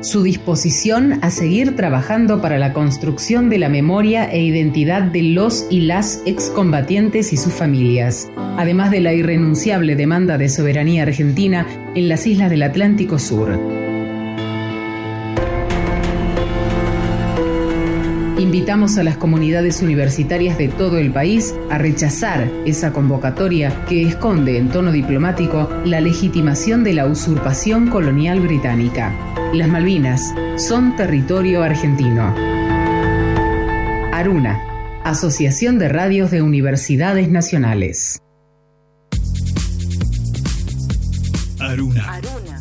su 0.00 0.22
disposición 0.22 1.18
a 1.22 1.30
seguir 1.30 1.76
trabajando 1.76 2.40
para 2.40 2.58
la 2.58 2.72
construcción 2.72 3.50
de 3.50 3.58
la 3.58 3.68
memoria 3.68 4.30
e 4.30 4.42
identidad 4.42 5.02
de 5.02 5.22
los 5.22 5.66
y 5.70 5.80
las 5.80 6.22
excombatientes 6.26 7.32
y 7.32 7.36
sus 7.36 7.52
familias, 7.52 8.30
además 8.56 8.90
de 8.90 9.00
la 9.00 9.12
irrenunciable 9.12 9.96
demanda 9.96 10.38
de 10.38 10.48
soberanía 10.48 11.02
argentina 11.02 11.66
en 11.94 12.08
las 12.08 12.26
islas 12.26 12.50
del 12.50 12.62
Atlántico 12.62 13.18
Sur. 13.18 13.89
Invitamos 18.40 18.96
a 18.96 19.02
las 19.02 19.18
comunidades 19.18 19.82
universitarias 19.82 20.56
de 20.56 20.68
todo 20.68 20.96
el 20.96 21.12
país 21.12 21.54
a 21.70 21.76
rechazar 21.76 22.50
esa 22.64 22.90
convocatoria 22.90 23.84
que 23.84 24.02
esconde 24.02 24.56
en 24.56 24.70
tono 24.70 24.92
diplomático 24.92 25.68
la 25.84 26.00
legitimación 26.00 26.82
de 26.82 26.94
la 26.94 27.04
usurpación 27.04 27.90
colonial 27.90 28.40
británica. 28.40 29.12
Las 29.52 29.68
Malvinas 29.68 30.32
son 30.56 30.96
territorio 30.96 31.62
argentino. 31.62 32.34
Aruna, 34.10 34.58
Asociación 35.04 35.78
de 35.78 35.90
Radios 35.90 36.30
de 36.30 36.40
Universidades 36.40 37.28
Nacionales. 37.28 38.22
Aruna. 41.58 42.20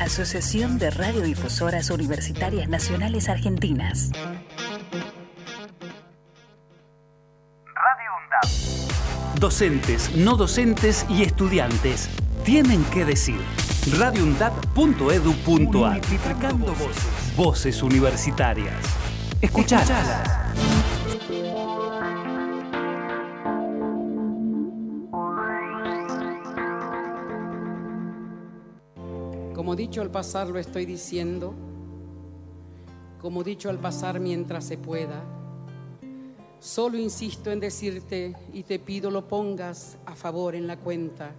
Asociación 0.00 0.78
de 0.78 0.90
Radiodifusoras 0.90 1.90
Universitarias 1.90 2.70
Nacionales 2.70 3.28
Argentinas. 3.28 4.10
Radio 7.74 8.10
UNDAP. 8.24 9.38
Docentes, 9.38 10.16
no 10.16 10.36
docentes 10.36 11.04
y 11.10 11.22
estudiantes 11.22 12.08
tienen 12.44 12.82
que 12.84 13.04
decir. 13.04 13.40
radioundap.edu.ar 13.98 15.92
Multiplicando 15.92 16.74
voces. 16.74 17.36
Voces 17.36 17.82
universitarias. 17.82 18.74
Escuchalas. 19.42 20.22
Como 29.70 29.76
dicho 29.76 30.02
al 30.02 30.10
pasar 30.10 30.48
lo 30.48 30.58
estoy 30.58 30.84
diciendo, 30.84 31.54
como 33.20 33.44
dicho 33.44 33.70
al 33.70 33.78
pasar 33.78 34.18
mientras 34.18 34.64
se 34.64 34.76
pueda. 34.76 35.22
Solo 36.58 36.98
insisto 36.98 37.52
en 37.52 37.60
decirte 37.60 38.34
y 38.52 38.64
te 38.64 38.80
pido 38.80 39.12
lo 39.12 39.28
pongas 39.28 39.96
a 40.06 40.16
favor 40.16 40.56
en 40.56 40.66
la 40.66 40.76
cuenta. 40.76 41.30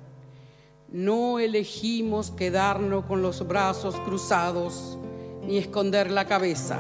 No 0.88 1.40
elegimos 1.40 2.32
quedarnos 2.32 3.04
con 3.04 3.22
los 3.22 3.46
brazos 3.46 3.98
cruzados 4.06 4.98
ni 5.46 5.58
esconder 5.58 6.10
la 6.10 6.26
cabeza. 6.26 6.80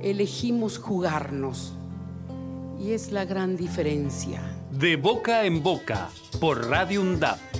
Elegimos 0.00 0.78
jugarnos. 0.78 1.72
Y 2.78 2.92
es 2.92 3.10
la 3.10 3.24
gran 3.24 3.56
diferencia. 3.56 4.40
De 4.70 4.94
boca 4.94 5.44
en 5.44 5.60
boca, 5.60 6.08
por 6.38 6.68
Radio 6.68 7.00
UNDAP. 7.00 7.59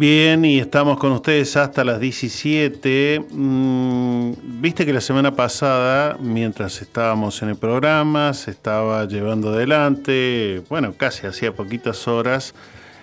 Bien, 0.00 0.46
y 0.46 0.58
estamos 0.58 0.96
con 0.96 1.12
ustedes 1.12 1.58
hasta 1.58 1.84
las 1.84 2.00
17. 2.00 3.22
Mm, 3.32 4.32
Viste 4.62 4.86
que 4.86 4.94
la 4.94 5.02
semana 5.02 5.36
pasada, 5.36 6.16
mientras 6.18 6.80
estábamos 6.80 7.42
en 7.42 7.50
el 7.50 7.56
programa, 7.56 8.32
se 8.32 8.50
estaba 8.50 9.04
llevando 9.04 9.50
adelante, 9.50 10.62
bueno, 10.70 10.94
casi 10.96 11.26
hacía 11.26 11.52
poquitas 11.52 12.08
horas, 12.08 12.54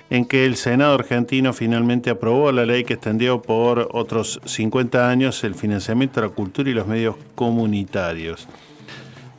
en 0.10 0.26
que 0.26 0.48
el 0.48 0.56
Senado 0.56 0.96
argentino 0.96 1.54
finalmente 1.54 2.10
aprobó 2.10 2.52
la 2.52 2.66
ley 2.66 2.84
que 2.84 2.96
extendió 2.96 3.44
por 3.44 3.90
otros 3.92 4.42
50 4.46 5.08
años 5.08 5.44
el 5.44 5.54
financiamiento 5.54 6.20
de 6.20 6.30
la 6.30 6.34
cultura 6.34 6.68
y 6.68 6.74
los 6.74 6.88
medios 6.88 7.16
comunitarios. 7.36 8.48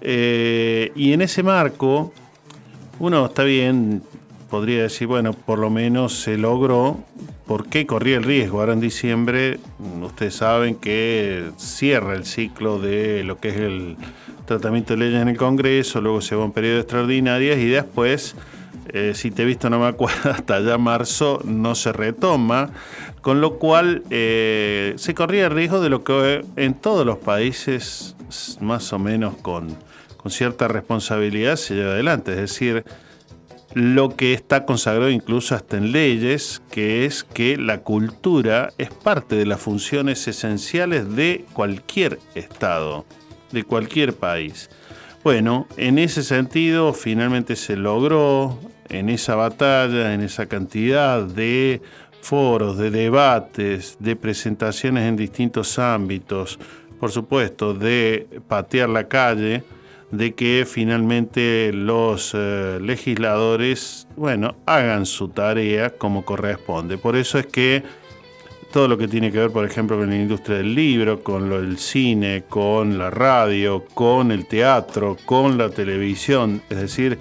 Eh, 0.00 0.92
y 0.94 1.12
en 1.12 1.22
ese 1.22 1.42
marco, 1.42 2.12
uno 3.00 3.26
está 3.26 3.42
bien, 3.42 4.04
podría 4.48 4.82
decir, 4.82 5.08
bueno, 5.08 5.32
por 5.32 5.58
lo 5.58 5.70
menos 5.70 6.20
se 6.20 6.38
logró, 6.38 7.02
porque 7.48 7.86
corría 7.86 8.18
el 8.18 8.24
riesgo? 8.24 8.60
Ahora 8.60 8.74
en 8.74 8.80
diciembre, 8.80 9.58
ustedes 10.02 10.34
saben 10.34 10.76
que 10.76 11.50
cierra 11.56 12.14
el 12.14 12.26
ciclo 12.26 12.78
de 12.78 13.24
lo 13.24 13.38
que 13.38 13.48
es 13.48 13.56
el 13.56 13.96
tratamiento 14.44 14.92
de 14.92 15.00
leyes 15.00 15.22
en 15.22 15.28
el 15.28 15.36
Congreso, 15.38 16.02
luego 16.02 16.20
se 16.20 16.36
va 16.36 16.44
un 16.44 16.52
periodo 16.52 16.78
extraordinario 16.78 17.58
y 17.58 17.66
después, 17.66 18.36
eh, 18.90 19.12
si 19.14 19.30
te 19.30 19.42
he 19.42 19.44
visto 19.46 19.70
no 19.70 19.80
me 19.80 19.86
acuerdo, 19.86 20.30
hasta 20.30 20.60
ya 20.60 20.76
marzo 20.76 21.40
no 21.44 21.74
se 21.74 21.92
retoma, 21.92 22.70
con 23.22 23.40
lo 23.40 23.58
cual 23.58 24.02
eh, 24.10 24.92
se 24.96 25.14
corría 25.14 25.46
el 25.46 25.52
riesgo 25.52 25.80
de 25.80 25.88
lo 25.88 26.04
que 26.04 26.44
en 26.56 26.74
todos 26.74 27.06
los 27.06 27.16
países, 27.16 28.14
más 28.60 28.92
o 28.92 28.98
menos 28.98 29.36
con, 29.38 29.74
con 30.18 30.30
cierta 30.30 30.68
responsabilidad, 30.68 31.56
se 31.56 31.74
lleva 31.74 31.92
adelante, 31.92 32.32
es 32.32 32.40
decir, 32.40 32.84
lo 33.74 34.16
que 34.16 34.32
está 34.32 34.64
consagrado 34.64 35.10
incluso 35.10 35.54
hasta 35.54 35.76
en 35.76 35.92
leyes, 35.92 36.62
que 36.70 37.04
es 37.04 37.24
que 37.24 37.56
la 37.56 37.80
cultura 37.82 38.72
es 38.78 38.90
parte 38.90 39.36
de 39.36 39.46
las 39.46 39.60
funciones 39.60 40.26
esenciales 40.26 41.14
de 41.14 41.44
cualquier 41.52 42.18
Estado, 42.34 43.04
de 43.52 43.64
cualquier 43.64 44.14
país. 44.14 44.70
Bueno, 45.22 45.66
en 45.76 45.98
ese 45.98 46.22
sentido 46.22 46.92
finalmente 46.92 47.56
se 47.56 47.76
logró 47.76 48.58
en 48.88 49.10
esa 49.10 49.34
batalla, 49.34 50.14
en 50.14 50.22
esa 50.22 50.46
cantidad 50.46 51.22
de 51.22 51.82
foros, 52.22 52.78
de 52.78 52.90
debates, 52.90 53.96
de 54.00 54.16
presentaciones 54.16 55.04
en 55.04 55.16
distintos 55.16 55.78
ámbitos, 55.78 56.58
por 56.98 57.12
supuesto, 57.12 57.74
de 57.74 58.26
patear 58.48 58.88
la 58.88 59.08
calle, 59.08 59.62
de 60.10 60.34
que 60.34 60.66
finalmente 60.66 61.70
los 61.72 62.32
eh, 62.34 62.78
legisladores, 62.80 64.08
bueno, 64.16 64.56
hagan 64.66 65.04
su 65.06 65.28
tarea 65.28 65.90
como 65.90 66.24
corresponde. 66.24 66.96
Por 66.96 67.16
eso 67.16 67.38
es 67.38 67.46
que 67.46 67.82
todo 68.72 68.88
lo 68.88 68.98
que 68.98 69.08
tiene 69.08 69.30
que 69.32 69.38
ver, 69.38 69.50
por 69.50 69.64
ejemplo, 69.64 69.98
con 69.98 70.10
la 70.10 70.16
industria 70.16 70.58
del 70.58 70.74
libro, 70.74 71.22
con 71.22 71.48
lo 71.48 71.60
del 71.60 71.78
cine, 71.78 72.44
con 72.48 72.98
la 72.98 73.10
radio, 73.10 73.84
con 73.94 74.30
el 74.30 74.46
teatro, 74.46 75.16
con 75.24 75.56
la 75.56 75.70
televisión, 75.70 76.62
es 76.68 76.78
decir, 76.78 77.18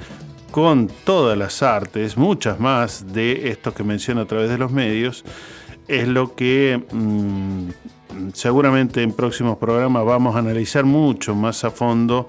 con 0.52 0.88
todas 0.88 1.38
las 1.38 1.62
artes, 1.64 2.18
muchas 2.18 2.60
más 2.60 3.14
de 3.14 3.50
estos 3.50 3.74
que 3.74 3.84
menciono 3.84 4.22
a 4.22 4.26
través 4.26 4.50
de 4.50 4.58
los 4.58 4.72
medios, 4.72 5.24
es 5.88 6.08
lo 6.08 6.36
que 6.36 6.82
mm, 6.92 7.70
seguramente 8.34 9.02
en 9.04 9.14
próximos 9.14 9.58
programas 9.58 10.06
vamos 10.06 10.36
a 10.36 10.40
analizar 10.40 10.84
mucho 10.84 11.36
más 11.36 11.64
a 11.64 11.72
fondo 11.72 12.28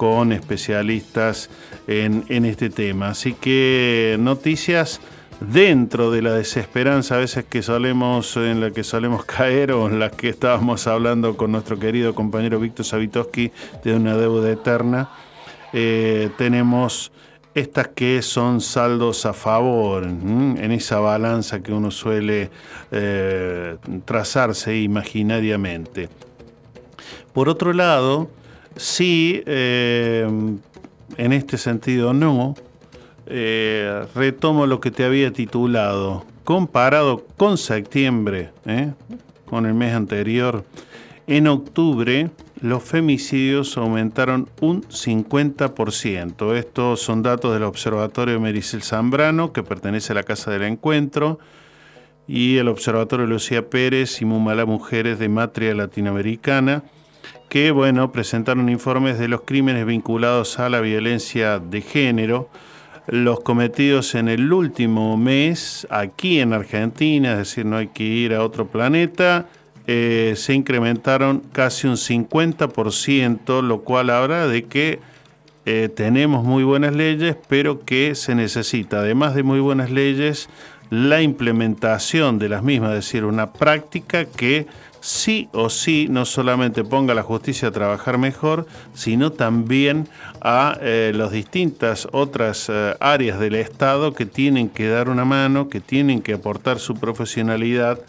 con 0.00 0.32
especialistas 0.32 1.50
en, 1.86 2.46
este 2.46 2.70
tema. 2.70 3.10
Así 3.10 3.34
que 3.34 4.16
noticias 4.18 4.98
dentro 5.40 6.10
de 6.10 6.22
la 6.22 6.32
desesperanza 6.32 7.16
a 7.16 7.18
veces 7.18 7.44
que 7.44 7.60
solemos, 7.60 8.34
en 8.38 8.62
la 8.62 8.70
que 8.70 8.82
solemos 8.82 9.24
caer 9.26 9.72
o 9.72 9.88
en 9.88 9.98
las 9.98 10.12
que 10.12 10.30
estábamos 10.30 10.86
hablando 10.86 11.36
con 11.36 11.52
nuestro 11.52 11.78
querido 11.78 12.14
compañero 12.14 12.58
Víctor 12.58 12.86
Savitoski 12.86 13.52
de 13.84 13.94
una 13.94 14.16
deuda 14.16 14.50
eterna, 14.50 15.10
eh, 15.74 16.30
tenemos 16.38 17.12
estas 17.54 17.88
que 17.88 18.22
son 18.22 18.62
saldos 18.62 19.26
a 19.26 19.34
favor 19.34 20.04
en 20.04 20.72
esa 20.72 20.98
balanza 21.00 21.62
que 21.62 21.74
uno 21.74 21.90
suele 21.90 22.48
eh, 22.90 23.76
trazarse 24.06 24.78
imaginariamente. 24.78 26.08
Por 27.34 27.50
otro 27.50 27.74
lado, 27.74 28.30
Sí, 28.76 29.42
eh, 29.46 30.28
en 31.16 31.32
este 31.32 31.58
sentido 31.58 32.12
no. 32.12 32.54
Eh, 33.26 34.06
retomo 34.14 34.66
lo 34.66 34.80
que 34.80 34.90
te 34.90 35.04
había 35.04 35.32
titulado. 35.32 36.24
Comparado 36.44 37.24
con 37.36 37.58
septiembre, 37.58 38.50
¿eh? 38.66 38.92
con 39.44 39.66
el 39.66 39.74
mes 39.74 39.94
anterior, 39.94 40.64
en 41.26 41.46
octubre 41.46 42.30
los 42.60 42.82
femicidios 42.82 43.76
aumentaron 43.76 44.48
un 44.60 44.82
50%. 44.82 46.56
Estos 46.56 47.00
son 47.00 47.22
datos 47.22 47.54
del 47.54 47.62
Observatorio 47.62 48.40
Mericel 48.40 48.82
Zambrano, 48.82 49.52
que 49.52 49.62
pertenece 49.62 50.12
a 50.12 50.16
la 50.16 50.24
Casa 50.24 50.50
del 50.50 50.64
Encuentro, 50.64 51.38
y 52.26 52.58
el 52.58 52.68
Observatorio 52.68 53.26
Lucía 53.26 53.70
Pérez 53.70 54.20
y 54.20 54.24
Mumala 54.24 54.66
Mujeres 54.66 55.18
de 55.18 55.28
Matria 55.28 55.74
Latinoamericana 55.74 56.82
que 57.50 57.72
bueno, 57.72 58.12
presentaron 58.12 58.68
informes 58.68 59.18
de 59.18 59.26
los 59.26 59.42
crímenes 59.42 59.84
vinculados 59.84 60.60
a 60.60 60.68
la 60.68 60.80
violencia 60.80 61.58
de 61.58 61.82
género, 61.82 62.48
los 63.08 63.40
cometidos 63.40 64.14
en 64.14 64.28
el 64.28 64.52
último 64.52 65.16
mes 65.16 65.84
aquí 65.90 66.38
en 66.38 66.52
Argentina, 66.52 67.32
es 67.32 67.38
decir, 67.38 67.66
no 67.66 67.76
hay 67.76 67.88
que 67.88 68.04
ir 68.04 68.34
a 68.34 68.44
otro 68.44 68.68
planeta, 68.68 69.46
eh, 69.88 70.34
se 70.36 70.54
incrementaron 70.54 71.42
casi 71.52 71.88
un 71.88 71.96
50%, 71.96 73.62
lo 73.62 73.80
cual 73.80 74.10
habla 74.10 74.46
de 74.46 74.66
que 74.66 75.00
eh, 75.66 75.88
tenemos 75.92 76.44
muy 76.44 76.62
buenas 76.62 76.94
leyes, 76.94 77.36
pero 77.48 77.84
que 77.84 78.14
se 78.14 78.36
necesita, 78.36 79.00
además 79.00 79.34
de 79.34 79.42
muy 79.42 79.58
buenas 79.58 79.90
leyes, 79.90 80.48
la 80.88 81.20
implementación 81.20 82.38
de 82.38 82.48
las 82.48 82.62
mismas, 82.62 82.90
es 82.90 83.06
decir, 83.06 83.24
una 83.24 83.52
práctica 83.52 84.24
que 84.24 84.68
sí 85.00 85.48
o 85.52 85.70
sí 85.70 86.06
no 86.10 86.24
solamente 86.24 86.84
ponga 86.84 87.12
a 87.12 87.16
la 87.16 87.22
justicia 87.22 87.68
a 87.68 87.72
trabajar 87.72 88.18
mejor, 88.18 88.66
sino 88.94 89.32
también 89.32 90.08
a 90.40 90.76
eh, 90.80 91.12
las 91.14 91.32
distintas 91.32 92.08
otras 92.12 92.68
eh, 92.68 92.94
áreas 93.00 93.40
del 93.40 93.54
Estado 93.54 94.12
que 94.12 94.26
tienen 94.26 94.68
que 94.68 94.88
dar 94.88 95.08
una 95.08 95.24
mano, 95.24 95.68
que 95.68 95.80
tienen 95.80 96.22
que 96.22 96.34
aportar 96.34 96.78
su 96.78 96.94
profesionalidad 96.94 98.00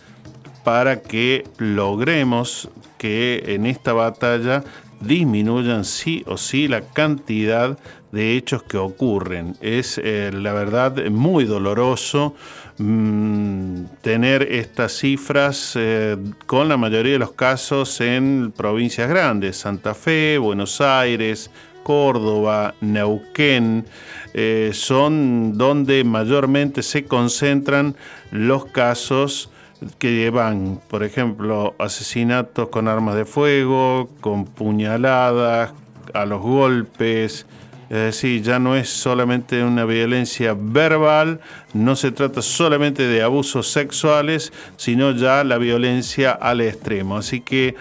para 0.63 1.01
que 1.01 1.45
logremos 1.57 2.69
que 2.97 3.43
en 3.47 3.65
esta 3.65 3.93
batalla 3.93 4.63
disminuyan 4.99 5.83
sí 5.83 6.23
o 6.27 6.37
sí 6.37 6.67
la 6.67 6.81
cantidad 6.81 7.77
de 8.11 8.37
hechos 8.37 8.63
que 8.63 8.77
ocurren. 8.77 9.55
Es 9.61 9.99
eh, 10.03 10.31
la 10.33 10.53
verdad 10.53 11.03
muy 11.09 11.45
doloroso 11.45 12.35
mm, 12.77 13.83
tener 14.01 14.43
estas 14.43 14.93
cifras 14.93 15.73
eh, 15.75 16.17
con 16.45 16.69
la 16.69 16.77
mayoría 16.77 17.13
de 17.13 17.19
los 17.19 17.31
casos 17.31 18.01
en 18.01 18.53
provincias 18.55 19.09
grandes, 19.09 19.57
Santa 19.57 19.93
Fe, 19.93 20.37
Buenos 20.37 20.81
Aires, 20.81 21.51
Córdoba, 21.83 22.75
Neuquén, 22.81 23.85
eh, 24.33 24.71
son 24.73 25.57
donde 25.57 26.03
mayormente 26.03 26.83
se 26.83 27.05
concentran 27.05 27.95
los 28.31 28.65
casos 28.65 29.49
que 29.97 30.13
llevan, 30.13 30.79
por 30.89 31.03
ejemplo, 31.03 31.73
asesinatos 31.79 32.69
con 32.69 32.87
armas 32.87 33.15
de 33.15 33.25
fuego, 33.25 34.09
con 34.21 34.45
puñaladas, 34.45 35.73
a 36.13 36.25
los 36.25 36.41
golpes. 36.41 37.45
Es 37.91 37.97
decir, 37.97 38.41
ya 38.41 38.57
no 38.57 38.77
es 38.77 38.87
solamente 38.87 39.61
una 39.65 39.83
violencia 39.83 40.55
verbal, 40.57 41.41
no 41.73 41.97
se 41.97 42.13
trata 42.13 42.41
solamente 42.41 43.05
de 43.05 43.21
abusos 43.21 43.69
sexuales, 43.69 44.53
sino 44.77 45.11
ya 45.11 45.43
la 45.43 45.57
violencia 45.57 46.31
al 46.31 46.61
extremo. 46.61 47.17
Así 47.17 47.41
que 47.41 47.75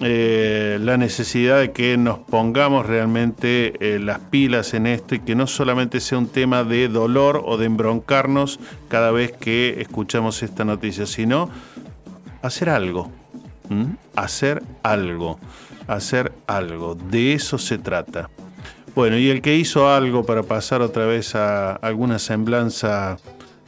eh, 0.00 0.78
la 0.80 0.96
necesidad 0.96 1.60
de 1.60 1.70
que 1.70 1.96
nos 1.96 2.18
pongamos 2.18 2.84
realmente 2.84 3.74
eh, 3.78 4.00
las 4.00 4.18
pilas 4.18 4.74
en 4.74 4.88
esto 4.88 5.14
y 5.14 5.20
que 5.20 5.36
no 5.36 5.46
solamente 5.46 6.00
sea 6.00 6.18
un 6.18 6.26
tema 6.26 6.64
de 6.64 6.88
dolor 6.88 7.40
o 7.46 7.56
de 7.56 7.66
embroncarnos 7.66 8.58
cada 8.88 9.12
vez 9.12 9.30
que 9.30 9.76
escuchamos 9.80 10.42
esta 10.42 10.64
noticia, 10.64 11.06
sino 11.06 11.48
hacer 12.42 12.70
algo, 12.70 13.12
hacer 14.16 14.64
algo, 14.82 15.38
hacer 15.86 16.32
algo, 16.48 16.96
de 16.96 17.34
eso 17.34 17.56
se 17.56 17.78
trata. 17.78 18.30
Bueno, 18.94 19.18
y 19.18 19.28
el 19.28 19.42
que 19.42 19.56
hizo 19.56 19.88
algo 19.88 20.24
para 20.24 20.44
pasar 20.44 20.80
otra 20.80 21.04
vez 21.04 21.34
a 21.34 21.72
alguna 21.72 22.20
semblanza 22.20 23.16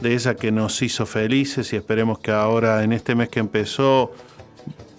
de 0.00 0.14
esa 0.14 0.36
que 0.36 0.52
nos 0.52 0.80
hizo 0.82 1.04
felices 1.04 1.72
y 1.72 1.76
esperemos 1.76 2.20
que 2.20 2.30
ahora 2.30 2.84
en 2.84 2.92
este 2.92 3.16
mes 3.16 3.28
que 3.28 3.40
empezó 3.40 4.12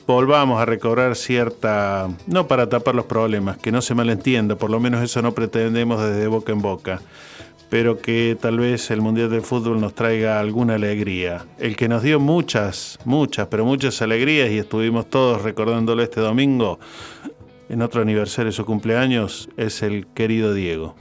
volvamos 0.05 0.59
a 0.61 0.65
recobrar 0.65 1.15
cierta, 1.15 2.09
no 2.27 2.45
para 2.45 2.67
tapar 2.67 2.93
los 2.93 3.05
problemas, 3.05 3.57
que 3.57 3.71
no 3.71 3.81
se 3.81 3.95
malentienda, 3.95 4.57
por 4.57 4.69
lo 4.69 4.81
menos 4.81 5.01
eso 5.01 5.21
no 5.21 5.33
pretendemos 5.33 6.03
desde 6.03 6.27
boca 6.27 6.51
en 6.51 6.61
boca, 6.61 7.01
pero 7.69 8.01
que 8.01 8.37
tal 8.39 8.59
vez 8.59 8.91
el 8.91 8.99
Mundial 9.01 9.29
del 9.29 9.43
Fútbol 9.43 9.79
nos 9.79 9.95
traiga 9.95 10.41
alguna 10.41 10.75
alegría. 10.75 11.45
El 11.57 11.77
que 11.77 11.87
nos 11.87 12.03
dio 12.03 12.19
muchas, 12.19 12.99
muchas, 13.05 13.47
pero 13.47 13.63
muchas 13.63 14.01
alegrías 14.01 14.49
y 14.49 14.57
estuvimos 14.57 15.09
todos 15.09 15.41
recordándolo 15.41 16.03
este 16.03 16.19
domingo 16.19 16.79
en 17.69 17.81
otro 17.81 18.01
aniversario 18.01 18.51
de 18.51 18.55
su 18.55 18.65
cumpleaños 18.65 19.49
es 19.57 19.83
el 19.83 20.07
querido 20.07 20.53
Diego. 20.53 20.95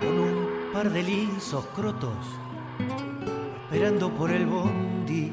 Con 0.00 0.18
un 0.18 0.46
par 0.72 0.90
de 0.90 1.02
lisos 1.02 1.64
crotos, 1.74 2.26
esperando 3.64 4.10
por 4.10 4.30
el 4.30 4.46
bondi 4.46 5.32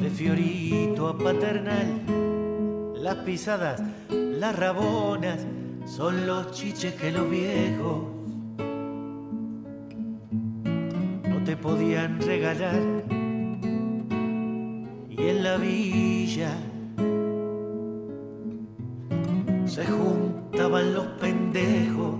de 0.00 0.10
Fiorito 0.10 1.08
a 1.08 1.16
Paternal. 1.16 2.02
Las 2.96 3.16
pisadas, 3.16 3.80
las 4.10 4.56
rabonas, 4.58 5.46
son 5.86 6.26
los 6.26 6.50
chiches 6.50 6.94
que 6.94 7.12
los 7.12 7.30
viejos 7.30 8.02
no 11.28 11.44
te 11.44 11.56
podían 11.56 12.20
regalar. 12.20 13.15
Y 15.18 15.28
en 15.28 15.42
la 15.42 15.56
villa 15.56 16.52
se 19.64 19.84
juntaban 19.86 20.94
los 20.94 21.06
pendejos 21.20 22.14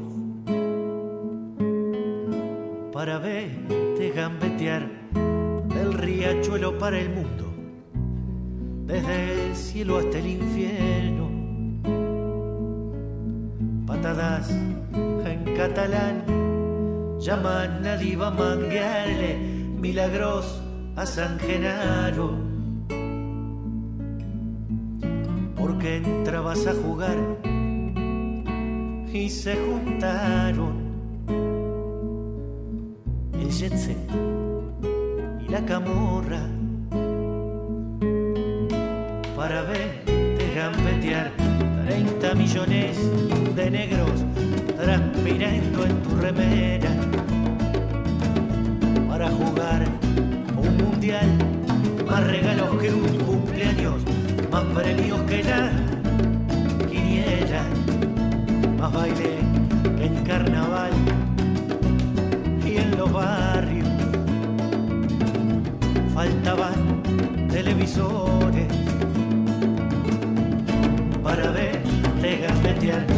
para 2.93 3.19
verte 3.19 4.11
gambetear 4.15 4.89
del 5.69 5.93
riachuelo 5.93 6.79
para 6.79 6.99
el 6.99 7.11
mundo 7.11 7.47
desde 8.87 9.49
el 9.49 9.57
cielo 9.57 9.99
hasta 9.99 10.19
el 10.19 10.27
infierno. 10.27 11.27
Patadas 13.87 14.51
en 14.51 15.45
catalán 15.57 16.25
llaman 17.19 17.87
a 17.87 17.97
diva 17.97 18.31
manguearle 18.31 19.37
milagros 19.37 20.63
a 20.95 21.05
San 21.05 21.39
Genaro. 21.39 22.56
Porque 25.67 25.97
entrabas 25.97 26.65
a 26.69 26.75
jugar 26.75 27.17
y 29.13 29.29
se 29.29 29.57
juntaron 29.57 30.75
el 33.33 33.51
jet 33.51 33.77
set 33.77 33.99
y 35.41 35.49
la 35.51 35.65
camorra 35.67 36.47
para 39.37 39.63
verte 39.63 40.55
gambetear. 40.55 41.33
30 41.85 42.35
millones 42.37 42.97
de 43.57 43.69
negros 43.69 44.25
transpirando 44.77 45.85
en 45.85 46.03
tu 46.03 46.17
remera 46.17 46.91
para 49.09 49.29
jugar 49.31 49.85
un 50.57 50.77
mundial 50.77 51.29
más 52.07 52.25
regalos 52.25 52.71
que 52.81 52.93
un 52.93 53.19
cumpleaños 53.19 54.16
más 54.51 54.65
premios 54.75 55.21
que 55.23 55.43
la 55.43 55.71
quiniela 56.89 57.63
más 58.79 58.93
baile 58.93 59.39
que 59.97 60.07
en 60.07 60.25
carnaval 60.25 60.93
y 62.65 62.77
en 62.77 62.97
los 62.97 63.13
barrios 63.13 63.89
faltaban 66.15 67.03
televisores 67.51 68.67
para 71.23 71.51
verte 71.51 72.39
gambetear. 72.39 73.16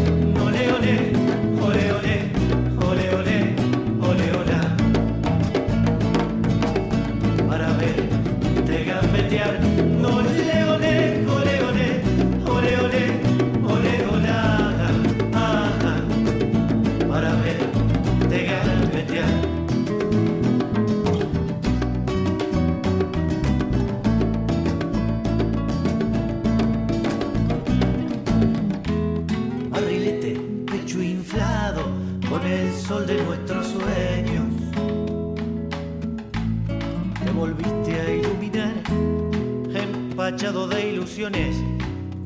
Empachado 40.49 40.69
de 40.69 40.89
ilusiones, 40.93 41.57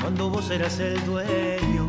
cuando 0.01 0.31
vos 0.31 0.49
eras 0.51 0.79
el 0.79 1.05
dueño. 1.05 1.82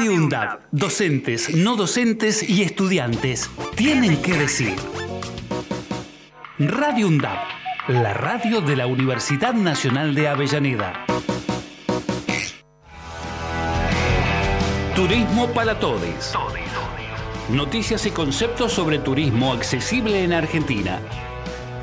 Radio 0.00 0.14
UNDAD, 0.14 0.58
docentes, 0.72 1.54
no 1.54 1.76
docentes 1.76 2.42
y 2.48 2.62
estudiantes 2.62 3.50
tienen 3.76 4.22
que 4.22 4.32
decir. 4.32 4.74
Radio 6.58 7.06
UNDAD, 7.06 7.36
la 7.88 8.14
radio 8.14 8.62
de 8.62 8.76
la 8.76 8.86
Universidad 8.86 9.52
Nacional 9.52 10.14
de 10.14 10.26
Avellaneda. 10.26 11.04
Turismo 14.96 15.48
para 15.48 15.78
todos. 15.78 16.34
Noticias 17.50 18.06
y 18.06 18.10
conceptos 18.10 18.72
sobre 18.72 19.00
turismo 19.00 19.52
accesible 19.52 20.24
en 20.24 20.32
Argentina. 20.32 20.98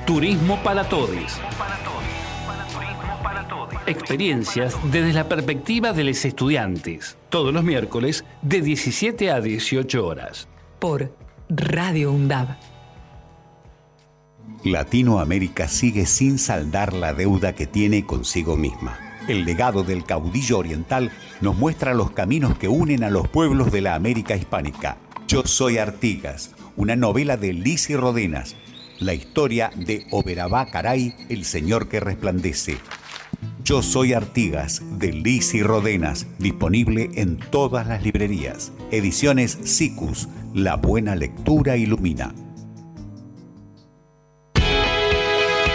Turismo 0.08 0.58
para 0.64 0.90
todos. 0.90 1.40
Experiencias 3.88 4.76
desde 4.92 5.14
la 5.14 5.30
perspectiva 5.30 5.94
de 5.94 6.04
los 6.04 6.26
estudiantes. 6.26 7.18
Todos 7.30 7.54
los 7.54 7.64
miércoles 7.64 8.26
de 8.42 8.62
17 8.62 9.32
a 9.32 9.40
18 9.40 10.06
horas. 10.06 10.50
Por 10.78 11.16
Radio 11.48 12.12
UNDAB. 12.12 12.58
Latinoamérica 14.66 15.70
sigue 15.70 16.06
sin 16.06 16.38
saldar 16.38 16.92
la 16.92 17.14
deuda 17.14 17.56
que 17.56 17.66
tiene 17.66 18.06
consigo 18.06 18.58
misma. 18.58 19.00
El 19.30 19.46
legado 19.46 19.84
del 19.84 20.04
caudillo 20.04 20.58
oriental 20.58 21.10
nos 21.40 21.56
muestra 21.56 21.94
los 21.94 22.12
caminos 22.12 22.58
que 22.58 22.68
unen 22.68 23.06
a 23.06 23.10
los 23.10 23.30
pueblos 23.30 23.72
de 23.72 23.80
la 23.80 23.96
América 23.96 24.36
hispánica. 24.36 24.98
Yo 25.30 25.44
soy 25.46 25.78
Artigas, 25.78 26.52
una 26.76 26.98
novela 26.98 27.38
de 27.38 27.54
Lisi 27.54 27.96
Rodenas, 27.96 28.58
la 29.00 29.14
historia 29.14 29.72
de 29.78 30.08
Oberabá 30.12 30.66
Caray, 30.66 31.16
el 31.30 31.46
señor 31.46 31.88
que 31.88 32.02
resplandece. 32.02 32.80
Yo 33.64 33.82
soy 33.82 34.14
Artigas, 34.14 34.82
de 34.98 35.12
Lisi 35.12 35.62
Rodenas, 35.62 36.26
disponible 36.40 37.10
en 37.16 37.38
todas 37.38 37.86
las 37.88 38.02
librerías. 38.04 38.72
Ediciones 38.92 39.58
SICUS, 39.64 40.30
la 40.54 40.76
buena 40.76 41.16
lectura 41.16 41.76
ilumina. 41.78 42.34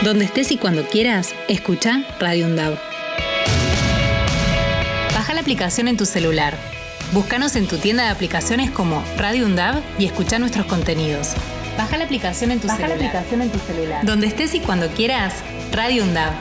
Donde 0.03 0.25
estés 0.25 0.51
y 0.51 0.57
cuando 0.57 0.83
quieras, 0.89 1.35
escucha 1.49 2.05
Radio 2.19 2.47
UNDAB. 2.47 2.75
Baja 5.15 5.35
la 5.35 5.41
aplicación 5.41 5.87
en 5.87 5.97
tu 5.97 6.07
celular. 6.07 6.57
Búscanos 7.13 7.55
en 7.57 7.69
tu 7.69 7.77
tienda 7.77 8.05
de 8.05 8.11
aplicaciones 8.11 8.71
como 8.71 9.03
Radio 9.19 9.47
UNDAB 9.47 9.77
y 9.99 10.07
escucha 10.07 10.39
nuestros 10.39 10.67
contenidos. 10.67 11.35
Baja 11.77 11.99
la 11.99 12.05
aplicación 12.05 12.51
en 12.51 12.59
tu 12.61 12.67
Baja 12.67 12.81
la 12.81 12.89
celular. 12.89 13.09
aplicación 13.17 13.43
en 13.43 13.51
tu 13.51 13.59
celular. 13.61 14.05
Donde 14.05 14.27
estés 14.27 14.55
y 14.55 14.61
cuando 14.61 14.89
quieras, 14.89 15.35
Radio 15.73 16.03
UNDAB. 16.05 16.33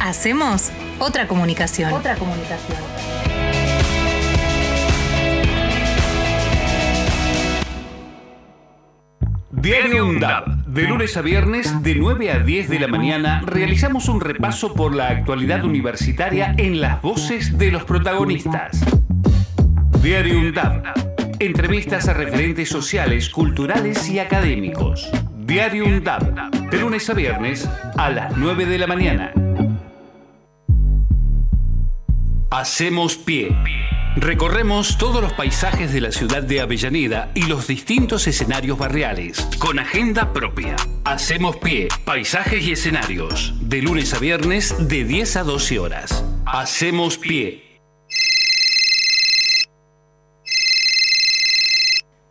Hacemos 0.00 0.70
otra 0.98 1.26
comunicación. 1.26 1.92
Otra 1.92 2.16
comunicación. 2.16 2.78
Diario 9.50 10.06
UNDAB. 10.06 10.64
De 10.66 10.82
lunes 10.82 11.16
a 11.16 11.22
viernes, 11.22 11.82
de 11.82 11.94
9 11.94 12.30
a 12.32 12.38
10 12.40 12.68
de 12.68 12.80
la 12.80 12.88
mañana, 12.88 13.40
realizamos 13.46 14.08
un 14.08 14.20
repaso 14.20 14.74
por 14.74 14.94
la 14.94 15.08
actualidad 15.08 15.64
universitaria 15.64 16.54
en 16.58 16.80
las 16.82 17.00
voces 17.00 17.56
de 17.56 17.70
los 17.70 17.84
protagonistas. 17.84 18.84
Diario 20.02 20.38
UNDAB. 20.38 20.82
Entrevistas 21.38 22.08
a 22.08 22.12
referentes 22.12 22.68
sociales, 22.68 23.30
culturales 23.30 24.06
y 24.10 24.18
académicos. 24.18 25.10
Diario 25.46 25.86
UNDAB. 25.86 26.50
De 26.70 26.78
lunes 26.78 27.08
a 27.08 27.14
viernes, 27.14 27.66
a 27.96 28.10
las 28.10 28.36
9 28.36 28.66
de 28.66 28.78
la 28.78 28.86
mañana. 28.86 29.32
Hacemos 32.56 33.16
pie. 33.16 33.50
Recorremos 34.14 34.96
todos 34.96 35.20
los 35.20 35.32
paisajes 35.32 35.92
de 35.92 36.00
la 36.00 36.12
ciudad 36.12 36.44
de 36.44 36.60
Avellaneda 36.60 37.32
y 37.34 37.46
los 37.46 37.66
distintos 37.66 38.28
escenarios 38.28 38.78
barriales, 38.78 39.44
con 39.58 39.80
agenda 39.80 40.32
propia. 40.32 40.76
Hacemos 41.04 41.56
pie, 41.56 41.88
paisajes 42.04 42.64
y 42.64 42.70
escenarios, 42.70 43.54
de 43.60 43.82
lunes 43.82 44.14
a 44.14 44.20
viernes 44.20 44.72
de 44.86 45.02
10 45.02 45.36
a 45.38 45.42
12 45.42 45.78
horas. 45.80 46.24
Hacemos 46.46 47.18
pie. 47.18 47.80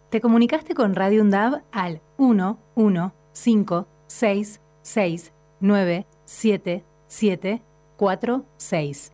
Te 0.09 0.21
comunicaste 0.21 0.73
con 0.73 0.95
Radio 0.95 1.21
UNDAB 1.21 1.63
al 1.73 2.01
1 2.15 2.59
1 2.75 3.15
5 3.33 3.87
6 4.07 4.61
6 4.83 5.33
9 5.59 6.07
7 6.23 6.85
7 7.09 7.61
4 7.97 8.45
6. 8.55 9.13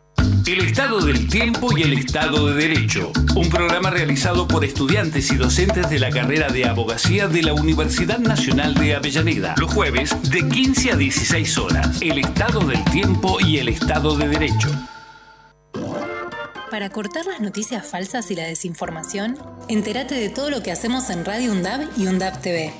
El 0.45 0.65
estado 0.65 0.99
del 1.01 1.27
tiempo 1.27 1.77
y 1.77 1.83
el 1.83 1.93
estado 1.93 2.47
de 2.47 2.67
derecho. 2.67 3.11
Un 3.35 3.49
programa 3.49 3.89
realizado 3.89 4.47
por 4.47 4.65
estudiantes 4.65 5.31
y 5.31 5.35
docentes 5.35 5.89
de 5.89 5.99
la 5.99 6.09
carrera 6.09 6.49
de 6.49 6.65
abogacía 6.65 7.27
de 7.27 7.43
la 7.43 7.53
Universidad 7.53 8.17
Nacional 8.17 8.73
de 8.73 8.95
Avellaneda. 8.95 9.55
Los 9.57 9.73
jueves 9.73 10.15
de 10.29 10.47
15 10.47 10.91
a 10.91 10.95
16 10.95 11.57
horas. 11.57 12.01
El 12.01 12.17
estado 12.17 12.61
del 12.61 12.83
tiempo 12.85 13.37
y 13.39 13.59
el 13.59 13.69
estado 13.69 14.17
de 14.17 14.27
derecho. 14.27 14.69
Para 16.69 16.89
cortar 16.89 17.25
las 17.25 17.39
noticias 17.39 17.85
falsas 17.85 18.31
y 18.31 18.35
la 18.35 18.43
desinformación, 18.43 19.37
entérate 19.69 20.15
de 20.15 20.29
todo 20.29 20.49
lo 20.49 20.63
que 20.63 20.71
hacemos 20.71 21.09
en 21.09 21.23
Radio 21.23 21.51
UNDAB 21.51 21.87
y 21.97 22.07
UNDAB 22.07 22.41
TV. 22.41 22.73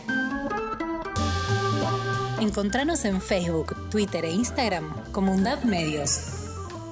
Encontranos 2.41 3.05
en 3.05 3.21
Facebook, 3.21 3.75
Twitter 3.89 4.25
e 4.25 4.31
Instagram 4.31 5.11
como 5.11 5.33
UNDAB 5.33 5.63
Medios. 5.65 6.40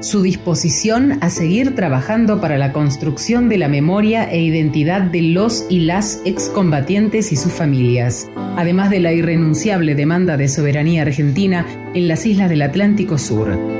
su 0.00 0.22
disposición 0.22 1.18
a 1.20 1.30
seguir 1.30 1.74
trabajando 1.74 2.40
para 2.40 2.58
la 2.58 2.72
construcción 2.72 3.48
de 3.48 3.58
la 3.58 3.68
memoria 3.68 4.24
e 4.30 4.40
identidad 4.40 5.02
de 5.02 5.22
los 5.22 5.66
y 5.68 5.80
las 5.80 6.20
excombatientes 6.24 7.32
y 7.32 7.36
sus 7.36 7.52
familias, 7.52 8.28
además 8.56 8.90
de 8.90 9.00
la 9.00 9.12
irrenunciable 9.12 9.94
demanda 9.94 10.36
de 10.36 10.48
soberanía 10.48 11.02
argentina 11.02 11.66
en 11.94 12.08
las 12.08 12.26
islas 12.26 12.48
del 12.48 12.62
Atlántico 12.62 13.18
Sur. 13.18 13.79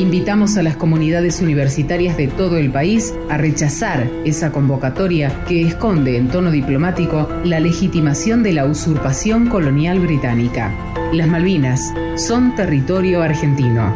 Invitamos 0.00 0.56
a 0.56 0.62
las 0.62 0.76
comunidades 0.76 1.42
universitarias 1.42 2.16
de 2.16 2.26
todo 2.26 2.56
el 2.56 2.72
país 2.72 3.12
a 3.28 3.36
rechazar 3.36 4.10
esa 4.24 4.50
convocatoria 4.50 5.44
que 5.44 5.60
esconde 5.60 6.16
en 6.16 6.28
tono 6.28 6.50
diplomático 6.50 7.28
la 7.44 7.60
legitimación 7.60 8.42
de 8.42 8.54
la 8.54 8.64
usurpación 8.64 9.50
colonial 9.50 10.00
británica. 10.00 10.72
Las 11.12 11.28
Malvinas 11.28 11.92
son 12.16 12.54
territorio 12.54 13.20
argentino. 13.20 13.92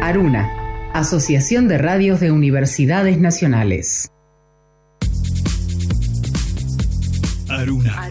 Aruna, 0.00 0.48
Asociación 0.94 1.66
de 1.66 1.78
Radios 1.78 2.20
de 2.20 2.30
Universidades 2.30 3.18
Nacionales. 3.18 4.12
Aruna. 7.48 8.10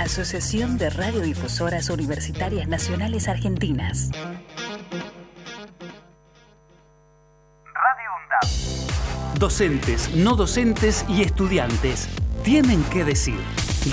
Asociación 0.00 0.78
de 0.78 0.88
Radiodifusoras 0.88 1.90
Universitarias 1.90 2.66
Nacionales 2.66 3.28
Argentinas. 3.28 4.10
Docentes, 9.38 10.14
no 10.14 10.36
docentes 10.36 11.04
y 11.06 11.20
estudiantes 11.20 12.08
tienen 12.42 12.82
que 12.84 13.04
decir. 13.04 13.40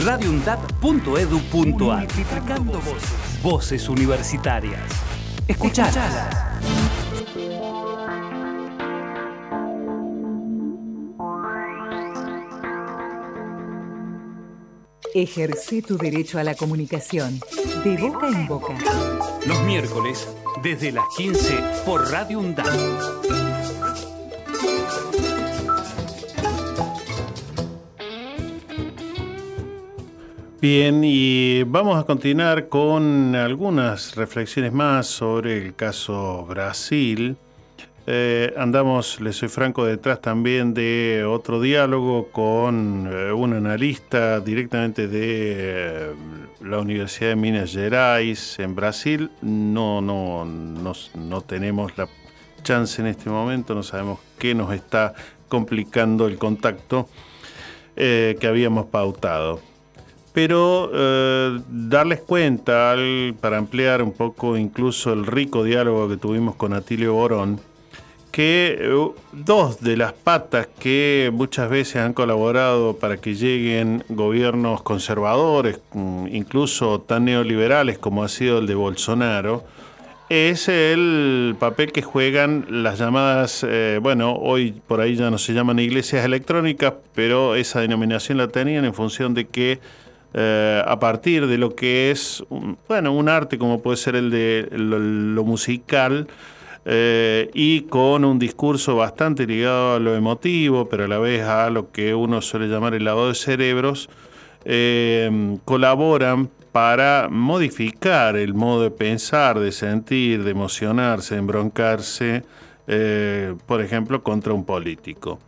radioundap.edu.ar 0.06 2.00
Multiplicando 2.00 2.80
voces. 2.80 3.44
Voces 3.44 3.90
universitarias. 3.90 4.90
Escuchalas. 5.46 7.07
Ejerce 15.14 15.82
tu 15.82 15.98
derecho 15.98 16.38
a 16.40 16.44
la 16.44 16.56
comunicación 16.56 17.40
de 17.84 17.98
boca 17.98 18.28
en 18.28 18.48
boca. 18.48 18.76
Los 19.46 19.62
miércoles, 19.64 20.28
desde 20.62 20.92
las 20.92 21.06
15 21.16 21.60
por 21.86 22.12
Radio 22.12 22.40
UNDAP. 22.40 22.68
Bien, 30.60 31.04
y 31.04 31.64
vamos 31.64 31.98
a 32.00 32.06
continuar 32.06 32.68
con 32.68 33.36
algunas 33.36 34.16
reflexiones 34.16 34.74
más 34.74 35.08
sobre 35.08 35.58
el 35.58 35.76
caso 35.76 36.46
Brasil. 36.46 37.38
Eh, 38.10 38.54
andamos, 38.56 39.20
les 39.20 39.36
soy 39.36 39.50
franco, 39.50 39.84
detrás 39.84 40.22
también 40.22 40.74
de 40.74 41.26
otro 41.28 41.60
diálogo 41.60 42.30
con 42.32 43.06
eh, 43.12 43.34
un 43.34 43.52
analista 43.52 44.40
directamente 44.40 45.10
de 45.10 45.22
eh, 45.22 46.12
la 46.62 46.80
Universidad 46.80 47.32
de 47.32 47.36
Minas 47.36 47.74
Gerais 47.74 48.60
en 48.60 48.76
Brasil. 48.76 49.30
No, 49.42 50.00
no, 50.00 50.46
no, 50.46 51.42
tenemos 51.42 51.98
la 51.98 52.08
chance 52.64 53.02
en 53.02 53.10
este 53.10 53.30
momento, 53.30 53.76
no 53.76 53.84
sabemos 53.84 54.20
qué 54.40 54.56
nos 54.56 54.74
está 54.74 55.14
complicando 55.50 56.28
el 56.28 56.38
contacto 56.38 57.10
que 57.96 58.48
habíamos 58.48 58.86
pautado 58.88 59.60
pero 60.32 60.92
darles 61.68 62.20
cuenta, 62.20 62.96
para 63.42 63.58
ampliar 63.58 64.04
un 64.04 64.12
poco 64.12 64.56
incluso 64.56 65.12
el 65.12 65.26
rico 65.26 65.64
diálogo 65.64 66.08
que 66.08 66.18
tuvimos 66.18 66.56
con 66.56 66.74
Atilio 66.74 67.16
Borón, 67.16 67.60
que 68.38 68.78
eh, 68.80 69.08
dos 69.32 69.82
de 69.82 69.98
las 69.98 70.14
patas 70.14 70.68
que 70.80 71.32
muchas 71.34 71.72
veces 71.72 71.96
han 71.96 72.14
colaborado 72.14 72.96
para 72.98 73.18
que 73.18 73.34
lleguen 73.34 74.04
gobiernos 74.10 74.84
conservadores, 74.84 75.80
mm, 75.94 76.28
incluso 76.32 77.00
tan 77.02 77.26
neoliberales 77.26 77.98
como 77.98 78.24
ha 78.24 78.28
sido 78.28 78.60
el 78.60 78.68
de 78.68 78.76
Bolsonaro, 78.76 79.64
es 80.30 80.68
el 80.70 81.56
papel 81.60 81.92
que 81.92 82.04
juegan 82.04 82.68
las 82.70 83.00
llamadas, 83.00 83.66
eh, 83.68 83.98
bueno, 84.04 84.34
hoy 84.36 84.72
por 84.86 85.02
ahí 85.02 85.16
ya 85.16 85.32
no 85.32 85.40
se 85.40 85.54
llaman 85.56 85.80
iglesias 85.80 86.24
electrónicas, 86.24 86.94
pero 87.16 87.56
esa 87.56 87.82
denominación 87.82 88.38
la 88.38 88.50
tenían 88.50 88.86
en 88.86 88.94
función 88.94 89.34
de 89.34 89.48
que 89.48 89.80
eh, 90.36 90.84
a 90.86 91.00
partir 91.00 91.48
de 91.48 91.58
lo 91.58 91.74
que 91.74 92.12
es, 92.12 92.44
un- 92.50 92.78
bueno, 92.88 93.14
un 93.14 93.30
arte 93.30 93.58
como 93.58 93.82
puede 93.82 93.98
ser 93.98 94.16
el 94.16 94.30
de 94.30 94.68
lo, 94.74 95.00
lo 95.00 95.44
musical, 95.44 96.28
eh, 96.90 97.50
y 97.54 97.82
con 97.82 98.24
un 98.24 98.40
discurso 98.40 98.96
bastante 98.96 99.46
ligado 99.46 99.96
a 99.96 100.00
lo 100.00 100.16
emotivo, 100.16 100.88
pero 100.88 101.04
a 101.04 101.08
la 101.10 101.20
vez 101.20 101.44
a 101.44 101.70
lo 101.70 101.92
que 101.92 102.16
uno 102.16 102.42
suele 102.42 102.68
llamar 102.68 102.94
el 102.94 103.04
lavado 103.04 103.28
de 103.28 103.36
cerebros, 103.36 104.10
eh, 104.64 105.58
colaboran 105.66 106.50
para 106.72 107.28
modificar 107.30 108.38
el 108.38 108.54
modo 108.54 108.84
de 108.84 108.92
pensar, 108.92 109.60
de 109.60 109.74
sentir, 109.74 110.46
de 110.46 110.52
emocionarse, 110.52 111.36
de 111.36 111.40
embroncarse, 111.40 112.44
eh, 112.88 113.54
por 113.66 113.82
ejemplo, 113.82 114.24
contra 114.24 114.54
un 114.54 114.64
político. 114.64 115.40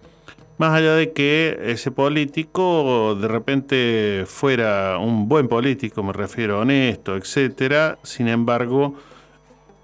Más 0.57 0.73
allá 0.73 0.95
de 0.95 1.13
que 1.13 1.57
ese 1.63 1.89
político 1.89 3.15
de 3.15 3.29
repente 3.29 4.25
fuera 4.27 4.97
un 4.97 5.29
buen 5.29 5.47
político, 5.47 6.03
me 6.03 6.11
refiero 6.11 6.59
honesto, 6.59 7.15
etcétera, 7.15 7.97
sin 8.03 8.27
embargo, 8.27 8.95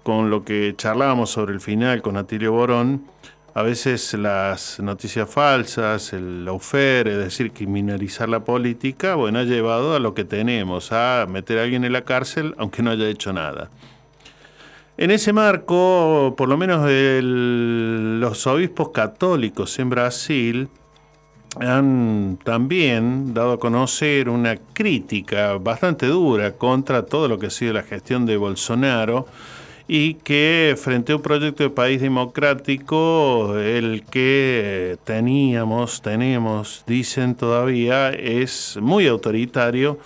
con 0.06 0.30
lo 0.30 0.44
que 0.44 0.72
charlábamos 0.76 1.30
sobre 1.30 1.52
el 1.52 1.60
final 1.60 2.00
con 2.00 2.16
Atilio 2.16 2.52
Borón, 2.52 3.06
a 3.54 3.62
veces 3.62 4.14
las 4.14 4.78
noticias 4.78 5.28
falsas, 5.28 6.12
el 6.12 6.44
lawfare, 6.44 7.10
es 7.10 7.18
decir, 7.18 7.50
criminalizar 7.50 8.28
la 8.28 8.44
política, 8.44 9.16
bueno, 9.16 9.40
ha 9.40 9.42
llevado 9.42 9.96
a 9.96 9.98
lo 9.98 10.14
que 10.14 10.22
tenemos, 10.24 10.92
a 10.92 11.26
meter 11.28 11.58
a 11.58 11.64
alguien 11.64 11.82
en 11.82 11.92
la 11.92 12.02
cárcel 12.02 12.54
aunque 12.56 12.84
no 12.84 12.92
haya 12.92 13.08
hecho 13.08 13.32
nada. 13.32 13.68
En 14.96 15.10
ese 15.10 15.32
marco, 15.32 16.36
por 16.38 16.48
lo 16.48 16.56
menos 16.56 16.88
los 16.88 18.46
obispos 18.46 18.90
católicos 18.90 19.76
en 19.80 19.90
Brasil 19.90 20.68
han 21.58 22.38
también 22.44 23.34
dado 23.34 23.54
a 23.54 23.58
conocer 23.58 24.28
una 24.28 24.54
crítica 24.54 25.54
bastante 25.58 26.06
dura 26.06 26.52
contra 26.52 27.04
todo 27.04 27.26
lo 27.26 27.40
que 27.40 27.46
ha 27.46 27.50
sido 27.50 27.72
la 27.72 27.82
gestión 27.82 28.24
de 28.24 28.36
Bolsonaro 28.36 29.26
y 29.88 30.14
que 30.14 30.74
frente 30.76 31.12
a 31.12 31.16
un 31.16 31.22
proyecto 31.22 31.62
de 31.62 31.70
país 31.70 32.00
democrático, 32.00 33.56
el 33.56 34.02
que 34.04 34.98
teníamos, 35.04 36.02
tenemos, 36.02 36.84
dicen 36.86 37.36
todavía, 37.36 38.10
es 38.10 38.78
muy 38.80 39.06
autoritario 39.06 39.98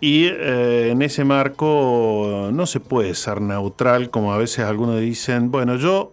y 0.00 0.26
eh, 0.26 0.90
en 0.90 1.02
ese 1.02 1.24
marco 1.24 2.50
no 2.52 2.66
se 2.66 2.80
puede 2.80 3.14
ser 3.14 3.40
neutral, 3.40 4.10
como 4.10 4.32
a 4.32 4.38
veces 4.38 4.64
algunos 4.64 5.00
dicen, 5.00 5.50
bueno, 5.50 5.76
yo 5.76 6.12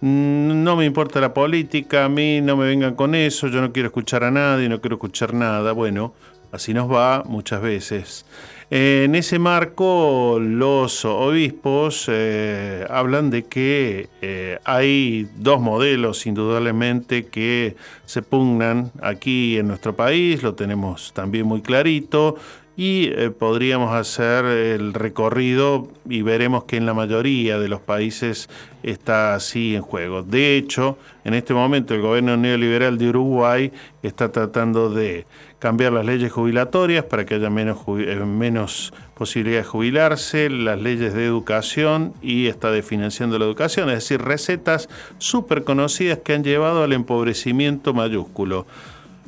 mm, 0.00 0.62
no 0.62 0.76
me 0.76 0.84
importa 0.84 1.20
la 1.20 1.34
política, 1.34 2.04
a 2.04 2.08
mí 2.08 2.40
no 2.40 2.56
me 2.56 2.66
vengan 2.66 2.94
con 2.94 3.14
eso, 3.14 3.48
yo 3.48 3.60
no 3.60 3.72
quiero 3.72 3.88
escuchar 3.88 4.24
a 4.24 4.30
nadie, 4.30 4.68
no 4.68 4.80
quiero 4.80 4.96
escuchar 4.96 5.34
nada. 5.34 5.72
Bueno, 5.72 6.14
así 6.50 6.74
nos 6.74 6.90
va 6.90 7.22
muchas 7.24 7.62
veces. 7.62 8.26
En 8.74 9.14
ese 9.16 9.38
marco, 9.38 10.38
los 10.40 11.04
obispos 11.04 12.06
eh, 12.10 12.86
hablan 12.88 13.28
de 13.28 13.42
que 13.42 14.08
eh, 14.22 14.60
hay 14.64 15.28
dos 15.36 15.60
modelos, 15.60 16.24
indudablemente, 16.24 17.26
que 17.26 17.76
se 18.06 18.22
pugnan 18.22 18.90
aquí 19.02 19.58
en 19.58 19.68
nuestro 19.68 19.94
país, 19.94 20.42
lo 20.42 20.54
tenemos 20.54 21.12
también 21.12 21.44
muy 21.44 21.60
clarito, 21.60 22.36
y 22.74 23.10
eh, 23.12 23.30
podríamos 23.30 23.94
hacer 23.94 24.46
el 24.46 24.94
recorrido 24.94 25.88
y 26.08 26.22
veremos 26.22 26.64
que 26.64 26.78
en 26.78 26.86
la 26.86 26.94
mayoría 26.94 27.58
de 27.58 27.68
los 27.68 27.80
países 27.80 28.48
está 28.82 29.34
así 29.34 29.74
en 29.74 29.82
juego. 29.82 30.22
De 30.22 30.56
hecho, 30.56 30.96
en 31.24 31.34
este 31.34 31.52
momento 31.52 31.94
el 31.94 32.00
gobierno 32.00 32.38
neoliberal 32.38 32.96
de 32.96 33.10
Uruguay 33.10 33.72
está 34.02 34.32
tratando 34.32 34.88
de 34.88 35.26
cambiar 35.62 35.92
las 35.92 36.04
leyes 36.04 36.32
jubilatorias 36.32 37.04
para 37.04 37.24
que 37.24 37.36
haya 37.36 37.48
menos, 37.48 37.78
eh, 37.86 38.16
menos 38.16 38.92
posibilidad 39.14 39.58
de 39.58 39.64
jubilarse, 39.64 40.50
las 40.50 40.80
leyes 40.80 41.14
de 41.14 41.24
educación 41.24 42.14
y 42.20 42.48
está 42.48 42.72
definanciando 42.72 43.38
la 43.38 43.44
educación, 43.44 43.88
es 43.90 43.94
decir, 43.94 44.20
recetas 44.20 44.88
súper 45.18 45.62
conocidas 45.62 46.18
que 46.18 46.34
han 46.34 46.42
llevado 46.42 46.82
al 46.82 46.92
empobrecimiento 46.92 47.94
mayúsculo. 47.94 48.66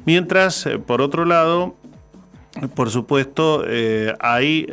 Mientras, 0.06 0.66
eh, 0.66 0.80
por 0.80 1.02
otro 1.02 1.24
lado, 1.24 1.76
por 2.74 2.90
supuesto, 2.90 3.62
eh, 3.68 4.12
hay 4.18 4.66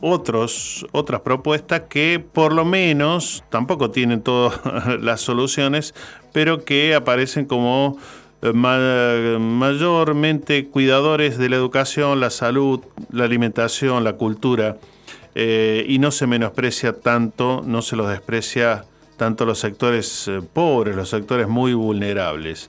otros, 0.00 0.86
otras 0.92 1.22
propuestas 1.22 1.82
que 1.88 2.24
por 2.32 2.52
lo 2.52 2.64
menos 2.64 3.42
tampoco 3.50 3.90
tienen 3.90 4.22
todas 4.22 4.60
las 5.00 5.20
soluciones, 5.20 5.94
pero 6.32 6.64
que 6.64 6.94
aparecen 6.94 7.44
como 7.44 7.98
ma- 8.54 9.38
mayormente 9.38 10.66
cuidadores 10.66 11.38
de 11.38 11.48
la 11.48 11.56
educación, 11.56 12.20
la 12.20 12.30
salud, 12.30 12.80
la 13.10 13.24
alimentación, 13.24 14.04
la 14.04 14.14
cultura, 14.14 14.76
eh, 15.34 15.84
y 15.88 15.98
no 15.98 16.10
se 16.10 16.26
menosprecia 16.26 16.92
tanto, 16.92 17.62
no 17.64 17.82
se 17.82 17.96
los 17.96 18.08
desprecia 18.08 18.84
tanto 19.16 19.46
los 19.46 19.60
sectores 19.60 20.28
eh, 20.28 20.40
pobres, 20.52 20.96
los 20.96 21.08
sectores 21.08 21.48
muy 21.48 21.74
vulnerables. 21.74 22.68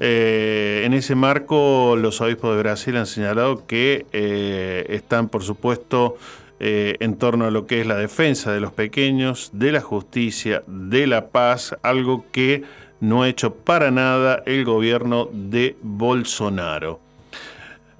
Eh, 0.00 0.82
en 0.84 0.94
ese 0.94 1.16
marco, 1.16 1.96
los 1.96 2.20
obispos 2.20 2.54
de 2.54 2.62
Brasil 2.62 2.96
han 2.96 3.06
señalado 3.06 3.66
que 3.66 4.06
eh, 4.12 4.86
están, 4.90 5.28
por 5.28 5.42
supuesto, 5.42 6.16
eh, 6.60 6.96
en 7.00 7.16
torno 7.16 7.46
a 7.46 7.50
lo 7.50 7.66
que 7.66 7.80
es 7.80 7.86
la 7.86 7.96
defensa 7.96 8.52
de 8.52 8.60
los 8.60 8.72
pequeños, 8.72 9.50
de 9.52 9.72
la 9.72 9.80
justicia, 9.80 10.62
de 10.66 11.06
la 11.08 11.26
paz, 11.28 11.76
algo 11.82 12.24
que 12.30 12.62
no 13.00 13.22
ha 13.22 13.28
hecho 13.28 13.54
para 13.54 13.90
nada 13.90 14.42
el 14.46 14.64
gobierno 14.64 15.28
de 15.32 15.76
Bolsonaro. 15.82 17.00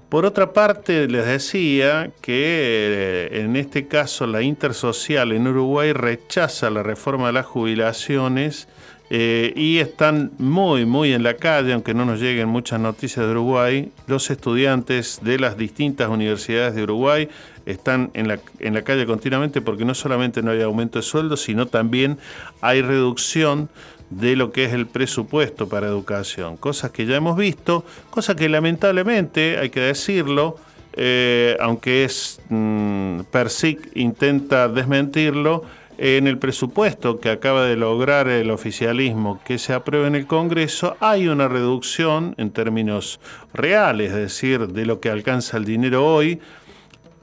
Por 0.09 0.25
otra 0.25 0.55
parte, 0.55 1.07
les 1.07 1.27
decía 1.27 2.11
que 2.23 3.29
eh, 3.31 3.41
en 3.43 3.57
este 3.57 3.89
caso 3.89 4.27
la 4.27 4.41
Intersocial 4.41 5.33
en 5.33 5.47
Uruguay 5.47 5.93
rechaza 5.93 6.71
la 6.71 6.83
reforma 6.83 7.27
de 7.27 7.35
las 7.35 7.45
jubilaciones 7.45 8.69
eh, 9.11 9.53
y 9.55 9.79
están 9.79 10.33
muy, 10.39 10.87
muy 10.87 11.13
en 11.13 11.23
la 11.23 11.35
calle, 11.35 11.75
aunque 11.75 11.93
no 11.93 12.07
nos 12.07 12.21
lleguen 12.21 12.49
muchas 12.49 12.81
noticias 12.81 13.27
de 13.27 13.33
Uruguay. 13.33 13.93
Los 14.07 14.31
estudiantes 14.31 15.21
de 15.23 15.39
las 15.39 15.59
distintas 15.59 16.09
universidades 16.09 16.75
de 16.75 16.85
Uruguay 16.85 17.29
están 17.67 18.11
en 18.15 18.29
la, 18.29 18.39
en 18.61 18.73
la 18.73 18.83
calle 18.83 19.05
continuamente 19.05 19.61
porque 19.61 19.85
no 19.85 19.95
solamente 19.95 20.43
no 20.43 20.53
hay 20.53 20.63
aumento 20.63 20.99
de 20.99 21.03
sueldo, 21.03 21.37
sino 21.37 21.67
también 21.67 22.19
hay 22.63 22.81
reducción 22.81 23.69
de 24.11 24.37
lo 24.37 24.53
que 24.53 24.65
es 24.65 24.73
el 24.73 24.87
presupuesto 24.87 25.69
para 25.69 25.87
educación. 25.87 26.57
Cosas 26.57 26.91
que 26.91 27.07
ya 27.07 27.17
hemos 27.17 27.37
visto, 27.37 27.85
cosas 28.11 28.37
que 28.37 28.49
lamentablemente, 28.49 29.59
hay 29.59 29.71
que 29.71 29.81
decirlo, 29.81 30.57
eh, 30.95 31.57
aunque 31.61 32.05
es 32.05 32.41
mm, 32.49 33.21
PERSIC 33.31 33.97
intenta 33.97 34.69
desmentirlo, 34.69 35.65
en 35.99 36.29
el 36.29 36.39
presupuesto 36.39 37.19
que 37.19 37.29
acaba 37.29 37.65
de 37.65 37.75
lograr 37.75 38.29
el 38.29 38.53
oficialismo 38.53 39.41
que 39.45 39.59
se 39.59 39.73
apruebe 39.73 40.07
en 40.07 40.15
el 40.15 40.27
Congreso, 40.27 40.97
hay 41.01 41.27
una 41.27 41.49
reducción 41.49 42.35
en 42.39 42.53
términos 42.53 43.19
reales, 43.53 44.13
es 44.13 44.17
decir, 44.17 44.69
de 44.69 44.87
lo 44.87 45.01
que 45.01 45.11
alcanza 45.11 45.57
el 45.57 45.65
dinero 45.65 46.07
hoy 46.07 46.41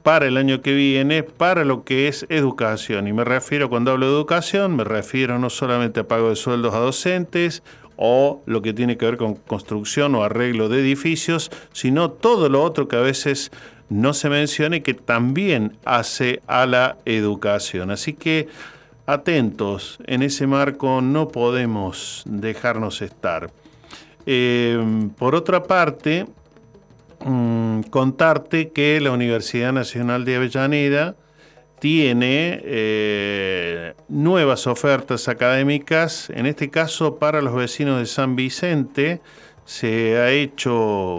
para 0.06 0.28
el 0.28 0.36
año 0.36 0.62
que 0.62 0.72
viene, 0.72 1.24
para 1.24 1.64
lo 1.64 1.82
que 1.82 2.06
es 2.06 2.26
educación. 2.28 3.08
Y 3.08 3.12
me 3.12 3.24
refiero, 3.24 3.68
cuando 3.68 3.90
hablo 3.90 4.06
de 4.06 4.12
educación, 4.12 4.76
me 4.76 4.84
refiero 4.84 5.40
no 5.40 5.50
solamente 5.50 5.98
a 5.98 6.06
pago 6.06 6.28
de 6.28 6.36
sueldos 6.36 6.76
a 6.76 6.78
docentes 6.78 7.64
o 7.96 8.40
lo 8.46 8.62
que 8.62 8.72
tiene 8.72 8.96
que 8.96 9.06
ver 9.06 9.16
con 9.16 9.34
construcción 9.34 10.14
o 10.14 10.22
arreglo 10.22 10.68
de 10.68 10.78
edificios, 10.78 11.50
sino 11.72 12.12
todo 12.12 12.48
lo 12.48 12.62
otro 12.62 12.86
que 12.86 12.94
a 12.94 13.00
veces 13.00 13.50
no 13.88 14.14
se 14.14 14.30
menciona 14.30 14.78
que 14.78 14.94
también 14.94 15.76
hace 15.84 16.40
a 16.46 16.66
la 16.66 16.98
educación. 17.04 17.90
Así 17.90 18.12
que 18.12 18.46
atentos, 19.06 19.98
en 20.06 20.22
ese 20.22 20.46
marco 20.46 21.00
no 21.00 21.26
podemos 21.26 22.22
dejarnos 22.26 23.02
estar. 23.02 23.50
Eh, 24.24 25.08
por 25.18 25.34
otra 25.34 25.64
parte, 25.64 26.26
mm, 27.26 27.82
contarte 27.90 28.70
que 28.70 29.00
la 29.00 29.10
Universidad 29.10 29.72
Nacional 29.72 30.24
de 30.24 30.36
Avellaneda 30.36 31.16
tiene 31.78 32.60
eh, 32.64 33.94
nuevas 34.08 34.66
ofertas 34.66 35.28
académicas, 35.28 36.30
en 36.30 36.46
este 36.46 36.70
caso 36.70 37.16
para 37.16 37.42
los 37.42 37.54
vecinos 37.54 37.98
de 37.98 38.06
San 38.06 38.34
Vicente. 38.36 39.20
Se 39.66 40.16
ha 40.16 40.30
hecho, 40.30 40.72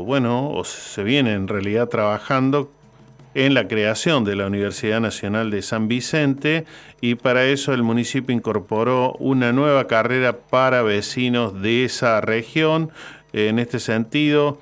bueno, 0.06 0.52
o 0.52 0.64
se 0.64 1.04
viene 1.04 1.34
en 1.34 1.48
realidad 1.48 1.90
trabajando 1.90 2.72
en 3.38 3.54
la 3.54 3.68
creación 3.68 4.24
de 4.24 4.36
la 4.36 4.48
Universidad 4.48 5.00
Nacional 5.00 5.52
de 5.52 5.62
San 5.62 5.88
Vicente 5.88 6.66
y 7.02 7.16
para 7.16 7.46
eso 7.46 7.72
el 7.72 7.84
municipio 7.84 8.36
incorporó 8.36 9.14
una 9.20 9.52
nueva 9.54 9.86
carrera 9.86 10.38
para 10.38 10.82
vecinos 10.82 11.62
de 11.62 11.86
esa 11.86 12.20
región. 12.20 12.90
En 13.34 13.60
este 13.60 13.80
sentido, 13.80 14.60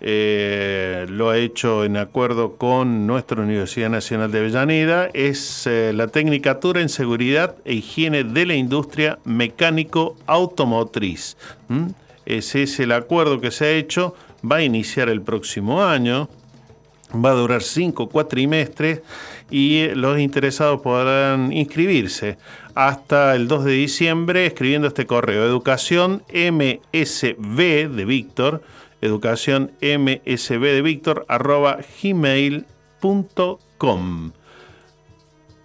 eh, 0.00 1.06
lo 1.08 1.30
ha 1.30 1.38
hecho 1.38 1.84
en 1.84 1.96
acuerdo 1.96 2.56
con 2.56 3.06
nuestra 3.06 3.42
Universidad 3.42 3.90
Nacional 3.90 4.30
de 4.30 4.38
Avellaneda, 4.38 5.10
es 5.12 5.66
eh, 5.66 5.92
la 5.92 6.06
Tecnicatura 6.06 6.80
en 6.80 6.88
Seguridad 6.88 7.56
e 7.64 7.74
Higiene 7.74 8.24
de 8.24 8.46
la 8.46 8.54
Industria 8.54 9.18
Mecánico 9.24 10.16
Automotriz. 10.26 11.36
Ese 12.26 12.62
es 12.62 12.78
el 12.78 12.92
acuerdo 12.92 13.40
que 13.40 13.50
se 13.50 13.64
ha 13.64 13.70
hecho, 13.70 14.14
va 14.48 14.56
a 14.56 14.62
iniciar 14.62 15.08
el 15.08 15.22
próximo 15.22 15.82
año, 15.82 16.28
va 17.14 17.30
a 17.30 17.34
durar 17.34 17.62
cinco 17.62 18.08
cuatrimestres 18.08 19.00
y 19.50 19.78
eh, 19.78 19.96
los 19.96 20.18
interesados 20.18 20.80
podrán 20.80 21.52
inscribirse 21.52 22.38
hasta 22.74 23.34
el 23.34 23.48
2 23.48 23.64
de 23.64 23.72
diciembre 23.72 24.46
escribiendo 24.46 24.88
este 24.88 25.06
correo. 25.06 25.44
Educación 25.44 26.22
msb 26.32 27.88
de 27.88 28.04
Víctor 28.04 28.62
educación 29.00 29.72
msb 29.80 30.60
de 30.60 30.82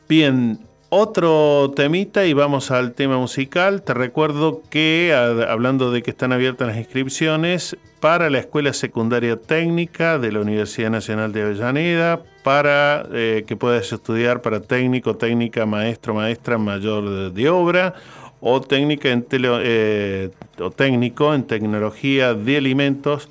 Bien, 0.10 0.60
otro 0.90 1.72
temita 1.76 2.26
y 2.26 2.34
vamos 2.34 2.70
al 2.70 2.94
tema 2.94 3.18
musical. 3.18 3.82
Te 3.82 3.94
recuerdo 3.96 4.62
que, 4.70 5.14
hablando 5.48 5.92
de 5.92 6.04
que 6.04 6.12
están 6.12 6.32
abiertas 6.32 6.68
las 6.68 6.78
inscripciones 6.78 7.78
para 8.00 8.30
la 8.30 8.40
Escuela 8.40 8.74
Secundaria 8.74 9.38
Técnica 9.38 10.20
de 10.20 10.32
la 10.32 10.42
Universidad 10.42 10.92
Nacional 10.92 11.32
de 11.32 11.42
Avellaneda, 11.42 12.22
para 12.44 13.08
eh, 13.12 13.46
que 13.48 13.56
puedas 13.56 13.92
estudiar 13.92 14.42
para 14.42 14.60
técnico, 14.60 15.16
técnica, 15.16 15.66
maestro, 15.66 16.14
maestra, 16.14 16.58
mayor 16.58 17.32
de 17.34 17.50
obra, 17.50 17.96
eh, 18.44 20.30
o 20.60 20.72
técnico 20.72 21.34
en 21.34 21.44
tecnología 21.44 22.34
de 22.34 22.58
alimentos. 22.58 23.30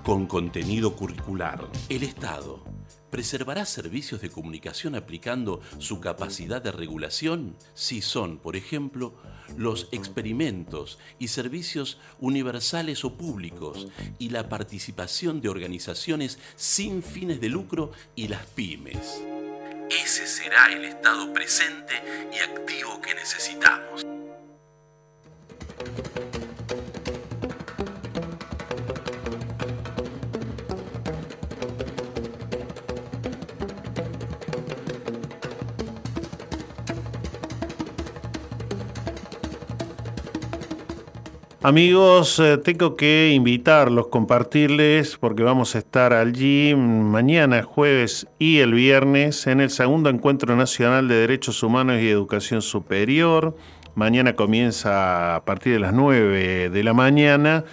con 0.04 0.26
contenido 0.26 0.94
curricular. 0.94 1.66
El 1.88 2.04
Estado 2.04 2.65
¿Preservará 3.16 3.64
servicios 3.64 4.20
de 4.20 4.28
comunicación 4.28 4.94
aplicando 4.94 5.62
su 5.78 6.00
capacidad 6.00 6.60
de 6.60 6.70
regulación? 6.70 7.56
Si 7.72 8.02
son, 8.02 8.36
por 8.36 8.56
ejemplo, 8.56 9.14
los 9.56 9.88
experimentos 9.90 10.98
y 11.18 11.28
servicios 11.28 11.98
universales 12.20 13.06
o 13.06 13.16
públicos 13.16 13.88
y 14.18 14.28
la 14.28 14.50
participación 14.50 15.40
de 15.40 15.48
organizaciones 15.48 16.38
sin 16.56 17.02
fines 17.02 17.40
de 17.40 17.48
lucro 17.48 17.90
y 18.16 18.28
las 18.28 18.44
pymes. 18.48 19.22
Ese 19.88 20.26
será 20.26 20.70
el 20.74 20.84
Estado 20.84 21.32
presente 21.32 21.94
y 22.34 22.40
activo 22.40 23.00
que 23.00 23.14
necesitamos. 23.14 24.15
Amigos, 41.66 42.38
eh, 42.38 42.58
tengo 42.58 42.94
que 42.94 43.32
invitarlos, 43.34 44.06
compartirles, 44.06 45.16
porque 45.16 45.42
vamos 45.42 45.74
a 45.74 45.78
estar 45.78 46.12
allí 46.12 46.76
mañana, 46.76 47.64
jueves 47.64 48.28
y 48.38 48.58
el 48.58 48.72
viernes 48.72 49.48
en 49.48 49.60
el 49.60 49.70
segundo 49.70 50.08
Encuentro 50.08 50.54
Nacional 50.54 51.08
de 51.08 51.16
Derechos 51.16 51.64
Humanos 51.64 52.00
y 52.00 52.08
Educación 52.08 52.62
Superior. 52.62 53.56
Mañana 53.96 54.36
comienza 54.36 55.34
a 55.34 55.44
partir 55.44 55.72
de 55.72 55.80
las 55.80 55.92
9 55.92 56.70
de 56.70 56.84
la 56.84 56.94
mañana. 56.94 57.64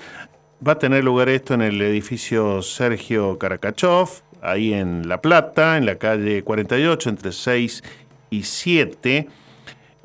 Va 0.67 0.71
a 0.71 0.79
tener 0.79 1.03
lugar 1.03 1.29
esto 1.29 1.53
en 1.53 1.61
el 1.61 1.79
edificio 1.79 2.63
Sergio 2.63 3.37
Karakachov, 3.37 4.09
ahí 4.41 4.73
en 4.73 5.07
La 5.07 5.21
Plata, 5.21 5.77
en 5.77 5.85
la 5.85 5.99
calle 5.99 6.41
48, 6.41 7.09
entre 7.11 7.31
6 7.31 7.83
y 8.31 8.41
7. 8.41 9.27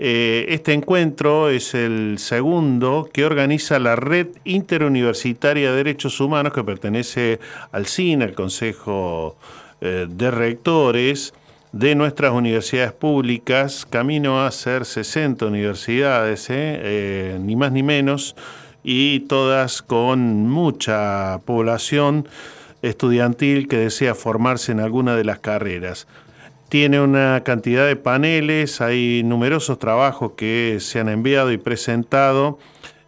Eh, 0.01 0.47
este 0.51 0.75
encuentro 0.75 1.51
es 1.51 1.75
el 1.75 2.19
segundo 2.19 3.11
que 3.13 3.25
organiza 3.25 3.81
la 3.81 3.97
Red 3.97 4.29
Interuniversitaria 4.45 5.71
de 5.71 5.77
Derechos 5.77 6.21
Humanos 6.21 6.53
que 6.53 6.63
pertenece 6.63 7.41
al 7.73 7.87
CIN, 7.87 8.23
al 8.23 8.35
Consejo 8.35 9.37
eh, 9.81 10.07
de 10.09 10.31
Rectores 10.31 11.35
de 11.73 11.97
nuestras 11.97 12.33
universidades 12.33 12.93
públicas, 12.93 13.87
camino 13.91 14.45
a 14.45 14.53
ser 14.53 14.85
60 14.85 15.45
universidades, 15.47 16.47
eh, 16.49 17.37
ni 17.41 17.57
más 17.57 17.73
ni 17.73 17.83
menos, 17.83 18.37
y 18.85 19.21
todas 19.21 19.83
con 19.83 20.49
mucha 20.49 21.41
población 21.45 22.29
estudiantil 22.83 23.67
que 23.67 23.79
desea 23.79 24.15
formarse 24.15 24.71
en 24.71 24.79
alguna 24.79 25.17
de 25.17 25.25
las 25.25 25.41
carreras. 25.41 26.07
Tiene 26.69 27.01
una 27.01 27.43
cantidad 27.45 27.87
de 27.87 27.97
paneles, 27.97 28.83
hay 28.83 29.23
numerosos 29.25 29.79
trabajos 29.79 30.33
que 30.37 30.79
se 30.81 31.01
han 31.01 31.09
enviado 31.09 31.51
y 31.51 31.57
presentado 31.57 32.59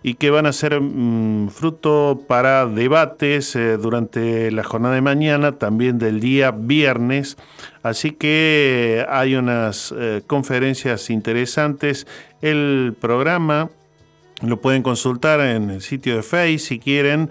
y 0.03 0.15
que 0.15 0.31
van 0.31 0.47
a 0.47 0.53
ser 0.53 0.81
mm, 0.81 1.51
fruto 1.51 2.23
para 2.27 2.65
debates 2.65 3.55
eh, 3.55 3.77
durante 3.77 4.51
la 4.51 4.65
jornada 4.65 4.95
de 4.95 5.03
mañana, 5.03 5.59
también 5.59 5.99
del 5.99 6.21
día 6.21 6.53
viernes. 6.53 7.37
Así 7.83 8.13
que 8.13 9.05
hay 9.11 9.35
unas 9.35 9.95
eh, 9.97 10.23
conferencias 10.27 11.11
interesantes. 11.11 12.07
El 12.41 12.95
programa 12.99 13.69
lo 14.41 14.61
pueden 14.63 14.83
consultar 14.83 15.41
en 15.41 15.69
el 15.69 15.83
sitio 15.83 16.17
de 16.17 16.23
Face 16.23 16.59
si 16.61 16.79
quieren. 16.79 17.31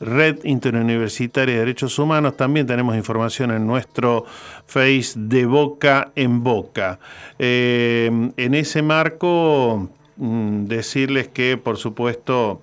Red 0.00 0.44
Interuniversitaria 0.44 1.54
de 1.54 1.60
Derechos 1.60 1.98
Humanos. 1.98 2.36
También 2.36 2.66
tenemos 2.66 2.96
información 2.96 3.50
en 3.50 3.66
nuestro 3.66 4.24
Face 4.66 5.14
de 5.16 5.46
Boca 5.46 6.12
en 6.14 6.42
Boca. 6.42 6.98
Eh, 7.38 8.30
en 8.36 8.54
ese 8.54 8.82
marco, 8.82 9.88
mm, 10.16 10.66
decirles 10.66 11.28
que, 11.28 11.56
por 11.56 11.76
supuesto, 11.76 12.60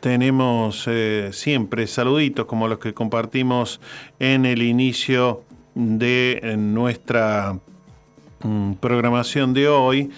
tenemos 0.00 0.84
eh, 0.86 1.30
siempre 1.32 1.86
saluditos 1.86 2.46
como 2.46 2.68
los 2.68 2.78
que 2.78 2.94
compartimos 2.94 3.80
en 4.20 4.46
el 4.46 4.62
inicio 4.62 5.42
de 5.74 6.54
nuestra 6.56 7.58
mm, 8.42 8.74
programación 8.74 9.54
de 9.54 9.68
hoy 9.68 10.10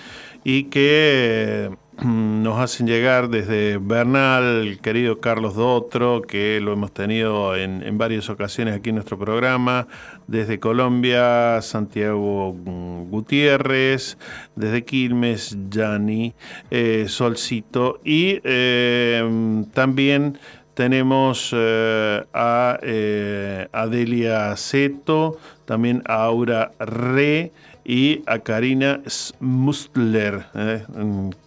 y 0.45 0.65
que 0.65 1.71
nos 2.03 2.59
hacen 2.59 2.87
llegar 2.87 3.29
desde 3.29 3.79
Bernal, 3.79 4.67
el 4.67 4.79
querido 4.81 5.21
Carlos 5.21 5.55
Dotro, 5.55 6.23
que 6.23 6.61
lo 6.61 6.73
hemos 6.73 6.93
tenido 6.93 7.57
en, 7.57 7.83
en, 7.83 7.99
varias 7.99 8.29
ocasiones 8.31 8.75
aquí 8.75 8.91
en 8.91 8.97
nuestro 8.97 9.19
programa, 9.19 9.87
desde 10.27 10.59
Colombia, 10.59 11.61
Santiago 11.63 12.53
Gutiérrez, 13.11 14.19
desde 14.57 14.85
Quilmes, 14.85 15.57
Yani, 15.71 16.35
eh, 16.71 17.07
Solcito, 17.09 18.01
y 18.05 18.41
eh, 18.45 19.65
también 19.73 20.39
tenemos 20.75 21.51
eh, 21.57 22.25
a 22.33 22.79
Adelia 23.73 24.57
Seto, 24.57 25.39
también 25.65 26.03
a 26.07 26.25
Aura 26.25 26.73
Re, 26.81 27.53
y 27.85 28.23
a 28.27 28.39
Karina 28.39 29.01
Smustler. 29.07 30.47
¿eh? 30.55 30.85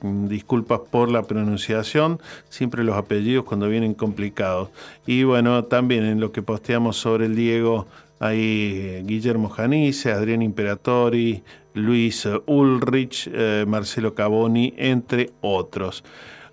Disculpas 0.01 0.81
por 0.91 1.11
la 1.11 1.23
pronunciación, 1.23 2.19
siempre 2.49 2.83
los 2.83 2.95
apellidos 2.95 3.45
cuando 3.45 3.67
vienen 3.67 3.93
complicados. 3.93 4.69
Y 5.05 5.23
bueno, 5.23 5.63
también 5.65 6.05
en 6.05 6.19
lo 6.19 6.31
que 6.31 6.41
posteamos 6.41 6.97
sobre 6.97 7.25
el 7.25 7.35
Diego, 7.35 7.87
hay 8.19 9.03
Guillermo 9.05 9.49
Janice, 9.49 10.11
Adrián 10.11 10.41
Imperatori, 10.41 11.43
Luis 11.73 12.27
Ulrich, 12.45 13.29
eh, 13.31 13.65
Marcelo 13.67 14.13
Caboni, 14.13 14.73
entre 14.77 15.31
otros. 15.41 16.03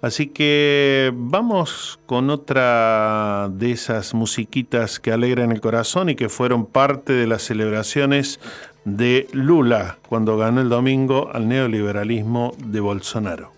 Así 0.04 0.26
que 0.26 1.10
vamos 1.14 1.98
con 2.04 2.28
otra 2.28 3.48
de 3.50 3.72
esas 3.72 4.12
musiquitas 4.12 5.00
que 5.00 5.12
alegran 5.12 5.50
el 5.50 5.62
corazón 5.62 6.10
y 6.10 6.14
que 6.14 6.28
fueron 6.28 6.66
parte 6.66 7.14
de 7.14 7.26
las 7.26 7.40
celebraciones 7.40 8.38
de 8.84 9.28
Lula 9.32 9.98
cuando 10.08 10.36
ganó 10.36 10.60
el 10.60 10.68
domingo 10.68 11.30
al 11.32 11.48
neoliberalismo 11.48 12.54
de 12.58 12.80
Bolsonaro. 12.80 13.52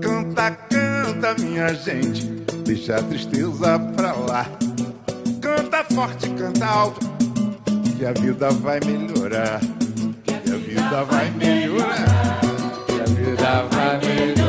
Canta, 0.00 0.56
canta, 0.68 1.34
minha 1.42 1.72
gente, 1.74 2.26
deixa 2.64 2.96
a 2.96 3.02
tristeza 3.02 3.78
pra 3.96 4.12
lá. 4.12 4.48
Canta 5.40 5.84
forte, 5.84 6.28
canta 6.30 6.66
alto, 6.66 7.06
que 7.96 8.06
a 8.06 8.12
vida 8.12 8.50
vai 8.50 8.80
melhorar. 8.80 9.60
Que 10.24 10.50
a 10.50 10.56
vida 10.56 11.04
vai 11.04 11.30
melhorar. 11.30 12.40
Que 12.86 13.00
a 13.00 13.04
vida 13.04 13.62
vai 13.70 13.98
melhorar. 13.98 14.43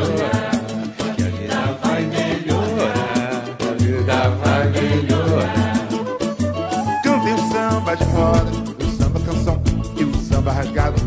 Samba 10.46 10.52
rasgado. 10.52 11.02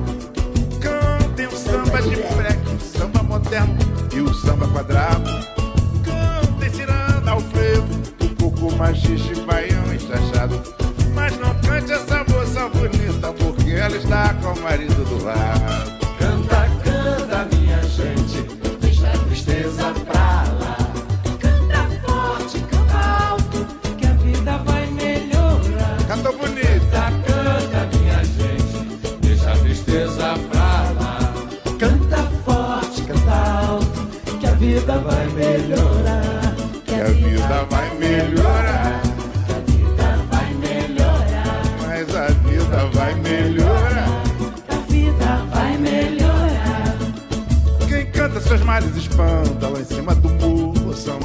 Cantem 0.80 1.46
o 1.46 1.56
samba 1.56 2.02
de 2.02 2.16
freque, 2.16 2.74
o 2.74 2.80
samba 2.80 3.22
moderno 3.22 3.78
e 4.12 4.20
o 4.20 4.34
samba 4.34 4.66
quadrado. 4.68 5.30
Cantem 6.04 6.70
ciranda 6.70 7.30
ao 7.30 7.40
frevo, 7.40 7.86
o 8.20 8.28
coco 8.36 8.74
machixe, 8.76 9.40
baião 9.42 9.94
e 9.94 10.00
chachado. 10.00 10.60
Mas 11.14 11.38
não 11.38 11.54
cante 11.60 11.92
essa 11.92 12.24
moça 12.24 12.68
bonita, 12.68 13.32
porque 13.32 13.70
ela 13.72 13.96
está 13.96 14.34
com 14.34 14.52
o 14.52 14.60
marido 14.60 15.04
do 15.04 15.24
lado. 15.24 15.47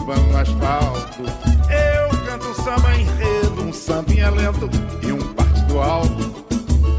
No 0.05 0.38
asfalto. 0.38 1.23
Eu 1.69 2.09
canto 2.25 2.47
um 2.49 2.53
samba 2.53 2.95
enredo, 2.95 3.63
um 3.63 3.73
sambinha 3.73 4.30
lento 4.30 4.69
e 5.01 5.11
um 5.11 5.34
partido 5.34 5.80
alto. 5.80 6.45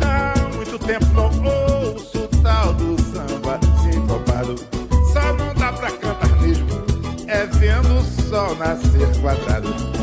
Há 0.00 0.56
muito 0.56 0.78
tempo 0.78 1.04
não 1.12 1.24
ouço 1.44 2.18
o 2.18 2.28
tal 2.42 2.72
do 2.72 3.00
samba 3.02 3.60
sincopado. 3.82 4.54
Só 5.12 5.32
não 5.34 5.54
dá 5.54 5.72
pra 5.72 5.90
cantar 5.90 6.40
mesmo, 6.40 6.66
é 7.26 7.44
vendo 7.46 7.98
o 7.98 8.02
sol 8.28 8.56
nascer 8.56 9.20
quadrado. 9.20 9.93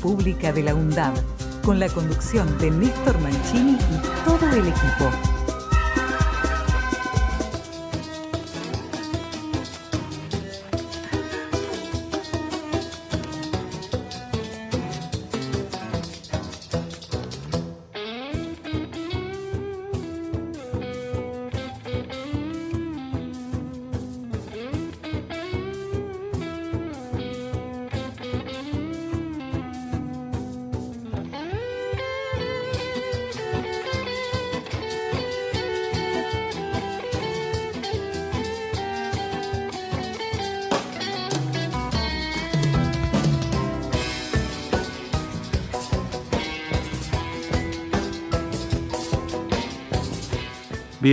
Pública 0.00 0.52
de 0.52 0.62
la 0.62 0.74
UNDAB, 0.74 1.14
con 1.64 1.78
la 1.78 1.88
conducción 1.88 2.58
de 2.58 2.70
Néstor 2.70 3.18
Mancini 3.20 3.72
y 3.72 4.24
todo 4.24 4.48
el 4.52 4.68
equipo. 4.68 5.35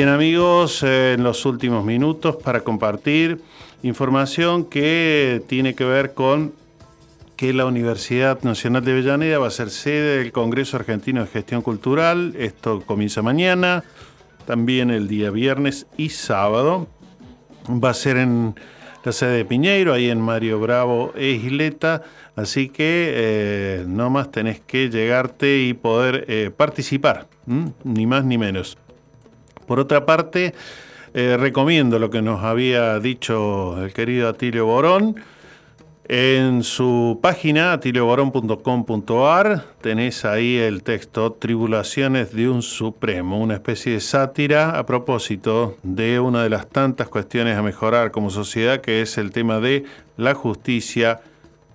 Bien 0.03 0.15
amigos, 0.15 0.83
eh, 0.83 1.13
en 1.13 1.23
los 1.23 1.45
últimos 1.45 1.85
minutos 1.85 2.35
para 2.35 2.59
compartir 2.59 3.39
información 3.83 4.65
que 4.65 5.41
tiene 5.47 5.75
que 5.75 5.85
ver 5.85 6.13
con 6.13 6.51
que 7.37 7.53
la 7.53 7.65
Universidad 7.65 8.43
Nacional 8.43 8.83
de 8.83 8.91
Avellaneda 8.91 9.39
va 9.39 9.47
a 9.47 9.49
ser 9.49 9.69
sede 9.69 10.17
del 10.17 10.33
Congreso 10.33 10.75
Argentino 10.75 11.21
de 11.21 11.27
Gestión 11.27 11.61
Cultural. 11.61 12.35
Esto 12.37 12.81
comienza 12.85 13.21
mañana, 13.21 13.85
también 14.45 14.91
el 14.91 15.07
día 15.07 15.31
viernes 15.31 15.87
y 15.95 16.09
sábado. 16.09 16.87
Va 17.69 17.91
a 17.91 17.93
ser 17.93 18.17
en 18.17 18.55
la 19.05 19.13
sede 19.13 19.37
de 19.37 19.45
Piñeiro, 19.45 19.93
ahí 19.93 20.09
en 20.09 20.19
Mario 20.19 20.59
Bravo 20.59 21.13
e 21.15 21.29
Isleta. 21.29 22.01
Así 22.35 22.67
que 22.67 23.13
eh, 23.13 23.85
no 23.87 24.09
más 24.09 24.31
tenés 24.31 24.59
que 24.59 24.89
llegarte 24.89 25.61
y 25.61 25.73
poder 25.73 26.25
eh, 26.27 26.51
participar, 26.53 27.27
ni 27.85 28.05
más 28.05 28.25
ni 28.25 28.37
menos. 28.37 28.77
Por 29.65 29.79
otra 29.79 30.05
parte, 30.05 30.53
eh, 31.13 31.37
recomiendo 31.39 31.99
lo 31.99 32.09
que 32.09 32.21
nos 32.21 32.43
había 32.43 32.99
dicho 32.99 33.83
el 33.83 33.93
querido 33.93 34.29
Atilio 34.29 34.65
Borón. 34.65 35.15
En 36.05 36.63
su 36.63 37.19
página 37.21 37.71
atiliobarón.com.ar 37.71 39.63
tenés 39.79 40.25
ahí 40.25 40.57
el 40.57 40.83
texto 40.83 41.31
Tribulaciones 41.31 42.33
de 42.33 42.49
un 42.49 42.61
Supremo, 42.61 43.39
una 43.39 43.53
especie 43.53 43.93
de 43.93 43.99
sátira 44.01 44.77
a 44.77 44.85
propósito 44.85 45.77
de 45.81 46.19
una 46.19 46.43
de 46.43 46.49
las 46.49 46.67
tantas 46.67 47.07
cuestiones 47.07 47.57
a 47.57 47.61
mejorar 47.61 48.11
como 48.11 48.31
sociedad, 48.31 48.81
que 48.81 49.01
es 49.01 49.17
el 49.17 49.31
tema 49.31 49.61
de 49.61 49.85
la 50.17 50.33
justicia, 50.33 51.21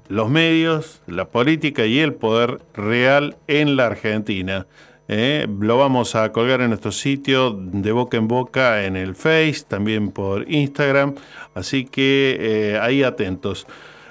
los 0.09 0.29
medios, 0.29 1.01
la 1.07 1.25
política 1.25 1.87
y 1.87 1.99
el 2.01 2.13
poder 2.13 2.61
real 2.75 3.37
en 3.47 3.77
la 3.77 3.87
Argentina. 3.87 4.67
Eh, 5.11 5.47
lo 5.59 5.79
vamos 5.79 6.15
a 6.15 6.33
colgar 6.33 6.61
en 6.61 6.69
nuestro 6.69 6.93
sitio 6.93 7.59
de 7.59 7.93
boca 7.93 8.19
en 8.19 8.29
boca 8.29 8.85
en 8.85 8.95
el 8.95 9.15
Face, 9.15 9.65
también 9.67 10.11
por 10.11 10.51
Instagram, 10.53 11.15
así 11.55 11.87
que 11.87 12.37
eh, 12.39 12.79
ahí 12.79 13.03
atentos. 13.03 13.67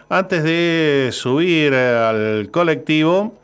Antes 0.09 0.43
de 0.43 1.09
subir 1.11 1.75
al 1.75 2.49
colectivo, 2.49 3.37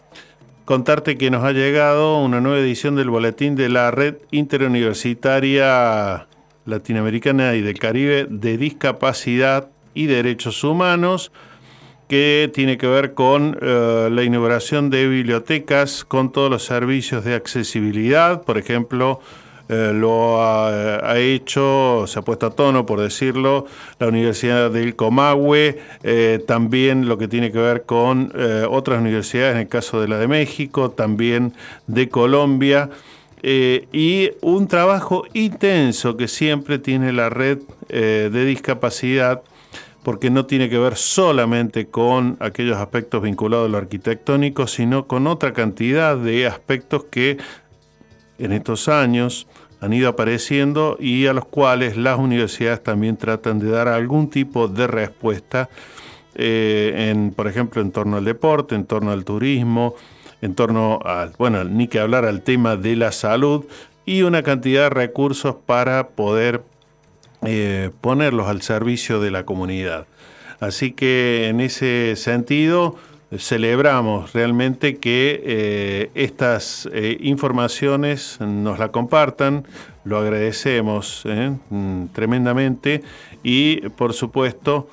contarte 0.66 1.16
que 1.18 1.30
nos 1.30 1.44
ha 1.44 1.52
llegado 1.52 2.18
una 2.24 2.42
nueva 2.42 2.60
edición 2.60 2.96
del 2.96 3.12
boletín 3.12 3.56
de 3.56 3.70
la 3.70 3.92
Red 3.92 4.16
Interuniversitaria 4.32 6.28
Latinoamericana 6.66 7.54
y 7.54 7.62
del 7.62 7.78
Caribe 7.78 8.26
de 8.30 8.58
Discapacidad 8.58 9.70
y 9.94 10.08
Derechos 10.08 10.64
Humanos, 10.64 11.32
que 12.08 12.52
tiene 12.54 12.78
que 12.78 12.88
ver 12.88 13.14
con 13.14 13.58
eh, 13.62 14.10
la 14.12 14.24
inauguración 14.24 14.90
de 14.90 15.08
bibliotecas 15.08 16.04
con 16.06 16.32
todos 16.32 16.50
los 16.50 16.66
servicios 16.66 17.24
de 17.24 17.36
accesibilidad, 17.36 18.44
por 18.44 18.58
ejemplo, 18.58 19.20
eh, 19.70 19.92
lo 19.94 20.44
ha, 20.44 21.18
hecho, 21.18 22.04
se 22.06 22.20
ha 22.20 22.22
puesto 22.22 22.48
a 22.48 22.50
tono, 22.50 22.86
por 22.86 23.00
decirlo, 23.00 23.66
la 23.98 24.08
Universidad 24.08 24.70
del 24.70 24.96
Comahue, 24.96 25.80
eh, 26.04 26.44
también 26.46 27.08
lo 27.08 27.18
que 27.18 27.30
tiene 27.30 27.52
que 27.52 27.60
ver 27.60 27.84
con 27.84 28.34
otras 28.70 29.00
universidades, 29.00 29.56
en 29.56 29.62
el 29.62 29.68
caso 29.70 30.02
de 30.02 30.10
la 30.10 30.18
de 30.18 30.28
México, 30.28 30.92
también 30.92 31.54
de 31.88 32.10
Colombia. 32.10 32.90
y 33.42 34.32
un 34.42 34.70
trabajo 34.70 35.26
intenso 35.34 36.16
que 36.16 36.30
siempre 36.30 36.80
tiene 36.80 37.12
la 37.12 37.30
red 37.30 37.60
de 37.90 38.46
discapacidad 38.46 39.42
porque 40.04 40.30
no 40.30 40.46
tiene 40.46 40.70
que 40.70 40.78
ver 40.78 40.96
solamente 40.96 41.88
con 41.88 42.38
aquellos 42.40 42.78
aspectos 42.78 43.22
vinculados 43.22 43.68
a 43.68 43.72
lo 43.72 43.78
arquitectónico, 43.78 44.68
sino 44.68 45.08
con 45.08 45.28
otra 45.28 45.54
cantidad 45.54 46.18
de 46.18 46.46
aspectos 46.48 47.06
que 47.06 47.38
en 48.38 48.52
estos 48.52 48.90
años 48.90 49.48
han 49.80 49.94
ido 49.94 50.10
apareciendo 50.10 50.98
y 51.00 51.28
a 51.28 51.34
los 51.34 51.46
cuales 51.46 51.98
las 51.98 52.18
universidades 52.18 52.84
también 52.84 53.18
tratan 53.18 53.60
de 53.60 53.70
dar 53.70 53.88
algún 53.88 54.30
tipo 54.30 54.68
de 54.68 54.88
respuesta, 54.88 55.70
eh, 56.36 57.10
en, 57.12 57.32
por 57.32 57.48
ejemplo, 57.48 57.82
en 57.82 57.92
torno 57.92 58.18
al 58.18 58.26
deporte, 58.26 58.76
en 58.76 58.86
torno 58.86 59.12
al 59.12 59.24
turismo, 59.26 59.96
en 60.42 60.56
torno 60.56 61.00
al, 61.04 61.34
bueno, 61.38 61.64
ni 61.64 61.88
que 61.88 62.00
hablar 62.00 62.26
al 62.26 62.42
tema 62.42 62.76
de 62.76 62.96
la 62.96 63.12
salud 63.12 63.66
y 64.06 64.24
una 64.24 64.44
cantidad 64.44 64.84
de 64.84 64.90
recursos 64.90 65.56
para 65.66 66.10
poder 66.10 66.64
eh, 67.46 67.92
ponerlos 68.02 68.48
al 68.48 68.62
servicio 68.62 69.20
de 69.20 69.32
la 69.32 69.46
comunidad. 69.46 70.06
Así 70.60 70.92
que 70.92 71.48
en 71.50 71.60
ese 71.60 72.16
sentido, 72.16 72.96
celebramos 73.38 74.34
realmente 74.34 74.98
que 74.98 75.42
eh, 75.44 76.12
estas 76.14 76.88
eh, 76.94 77.18
informaciones 77.20 78.40
nos 78.40 78.80
la 78.80 78.90
compartan, 78.90 79.66
lo 80.06 80.18
agradecemos 80.18 81.24
mm, 81.70 82.06
tremendamente 82.14 83.02
y 83.44 83.82
por 83.90 84.14
supuesto 84.14 84.88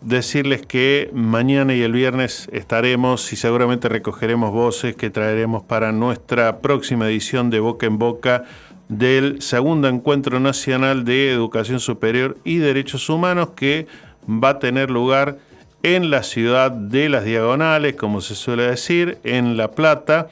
decirles 0.00 0.66
que 0.66 1.10
mañana 1.12 1.72
y 1.74 1.82
el 1.82 1.92
viernes 1.92 2.48
estaremos 2.50 3.32
y 3.32 3.36
seguramente 3.36 3.88
recogeremos 3.88 4.50
voces 4.50 4.96
que 4.96 5.08
traeremos 5.08 5.62
para 5.62 5.92
nuestra 5.92 6.58
próxima 6.58 7.06
edición 7.06 7.50
de 7.50 7.60
Boca 7.60 7.86
en 7.86 7.98
Boca 7.98 8.44
del 8.88 9.42
segundo 9.42 9.88
encuentro 9.88 10.38
nacional 10.40 11.04
de 11.04 11.30
educación 11.32 11.80
superior 11.80 12.36
y 12.44 12.58
derechos 12.58 13.08
humanos 13.08 13.50
que 13.56 13.86
va 14.28 14.50
a 14.50 14.58
tener 14.58 14.90
lugar 14.90 15.38
en 15.82 16.10
la 16.10 16.22
ciudad 16.22 16.70
de 16.70 17.08
las 17.08 17.24
diagonales, 17.24 17.94
como 17.94 18.20
se 18.20 18.34
suele 18.34 18.64
decir, 18.64 19.18
en 19.24 19.56
La 19.56 19.70
Plata, 19.70 20.28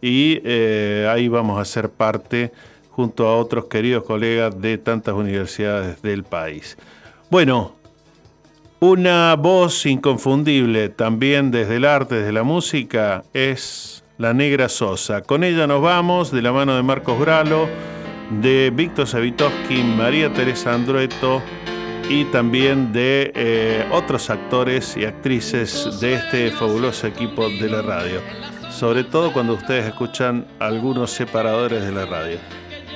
y 0.00 0.40
eh, 0.44 1.08
ahí 1.10 1.28
vamos 1.28 1.60
a 1.60 1.64
ser 1.64 1.90
parte 1.90 2.52
junto 2.90 3.28
a 3.28 3.36
otros 3.36 3.66
queridos 3.66 4.04
colegas 4.04 4.60
de 4.60 4.78
tantas 4.78 5.14
universidades 5.14 6.02
del 6.02 6.24
país. 6.24 6.76
Bueno, 7.30 7.76
una 8.80 9.34
voz 9.36 9.86
inconfundible 9.86 10.88
también 10.88 11.50
desde 11.50 11.76
el 11.76 11.84
arte, 11.84 12.16
desde 12.16 12.32
la 12.32 12.42
música, 12.42 13.24
es 13.34 13.97
la 14.18 14.34
Negra 14.34 14.68
Sosa. 14.68 15.22
Con 15.22 15.44
ella 15.44 15.66
nos 15.66 15.80
vamos 15.80 16.30
de 16.30 16.42
la 16.42 16.52
mano 16.52 16.76
de 16.76 16.82
Marcos 16.82 17.18
Bralo, 17.18 17.68
de 18.42 18.70
Víctor 18.74 19.06
Savitoski, 19.06 19.82
María 19.82 20.32
Teresa 20.32 20.74
Andrueto, 20.74 21.40
y 22.10 22.24
también 22.26 22.92
de 22.92 23.32
eh, 23.34 23.86
otros 23.92 24.30
actores 24.30 24.96
y 24.96 25.04
actrices 25.04 26.00
de 26.00 26.14
este 26.14 26.50
fabuloso 26.50 27.06
equipo 27.06 27.48
de 27.48 27.68
la 27.68 27.82
radio, 27.82 28.20
sobre 28.70 29.04
todo 29.04 29.32
cuando 29.32 29.54
ustedes 29.54 29.86
escuchan 29.86 30.46
algunos 30.58 31.10
separadores 31.10 31.84
de 31.84 31.92
la 31.92 32.06
radio. 32.06 32.38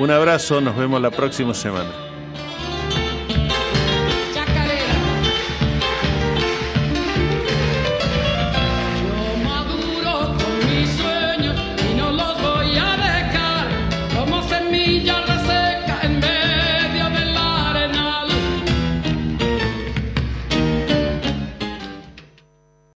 Un 0.00 0.10
abrazo, 0.10 0.60
nos 0.60 0.76
vemos 0.76 1.00
la 1.00 1.10
próxima 1.10 1.52
semana. 1.52 2.11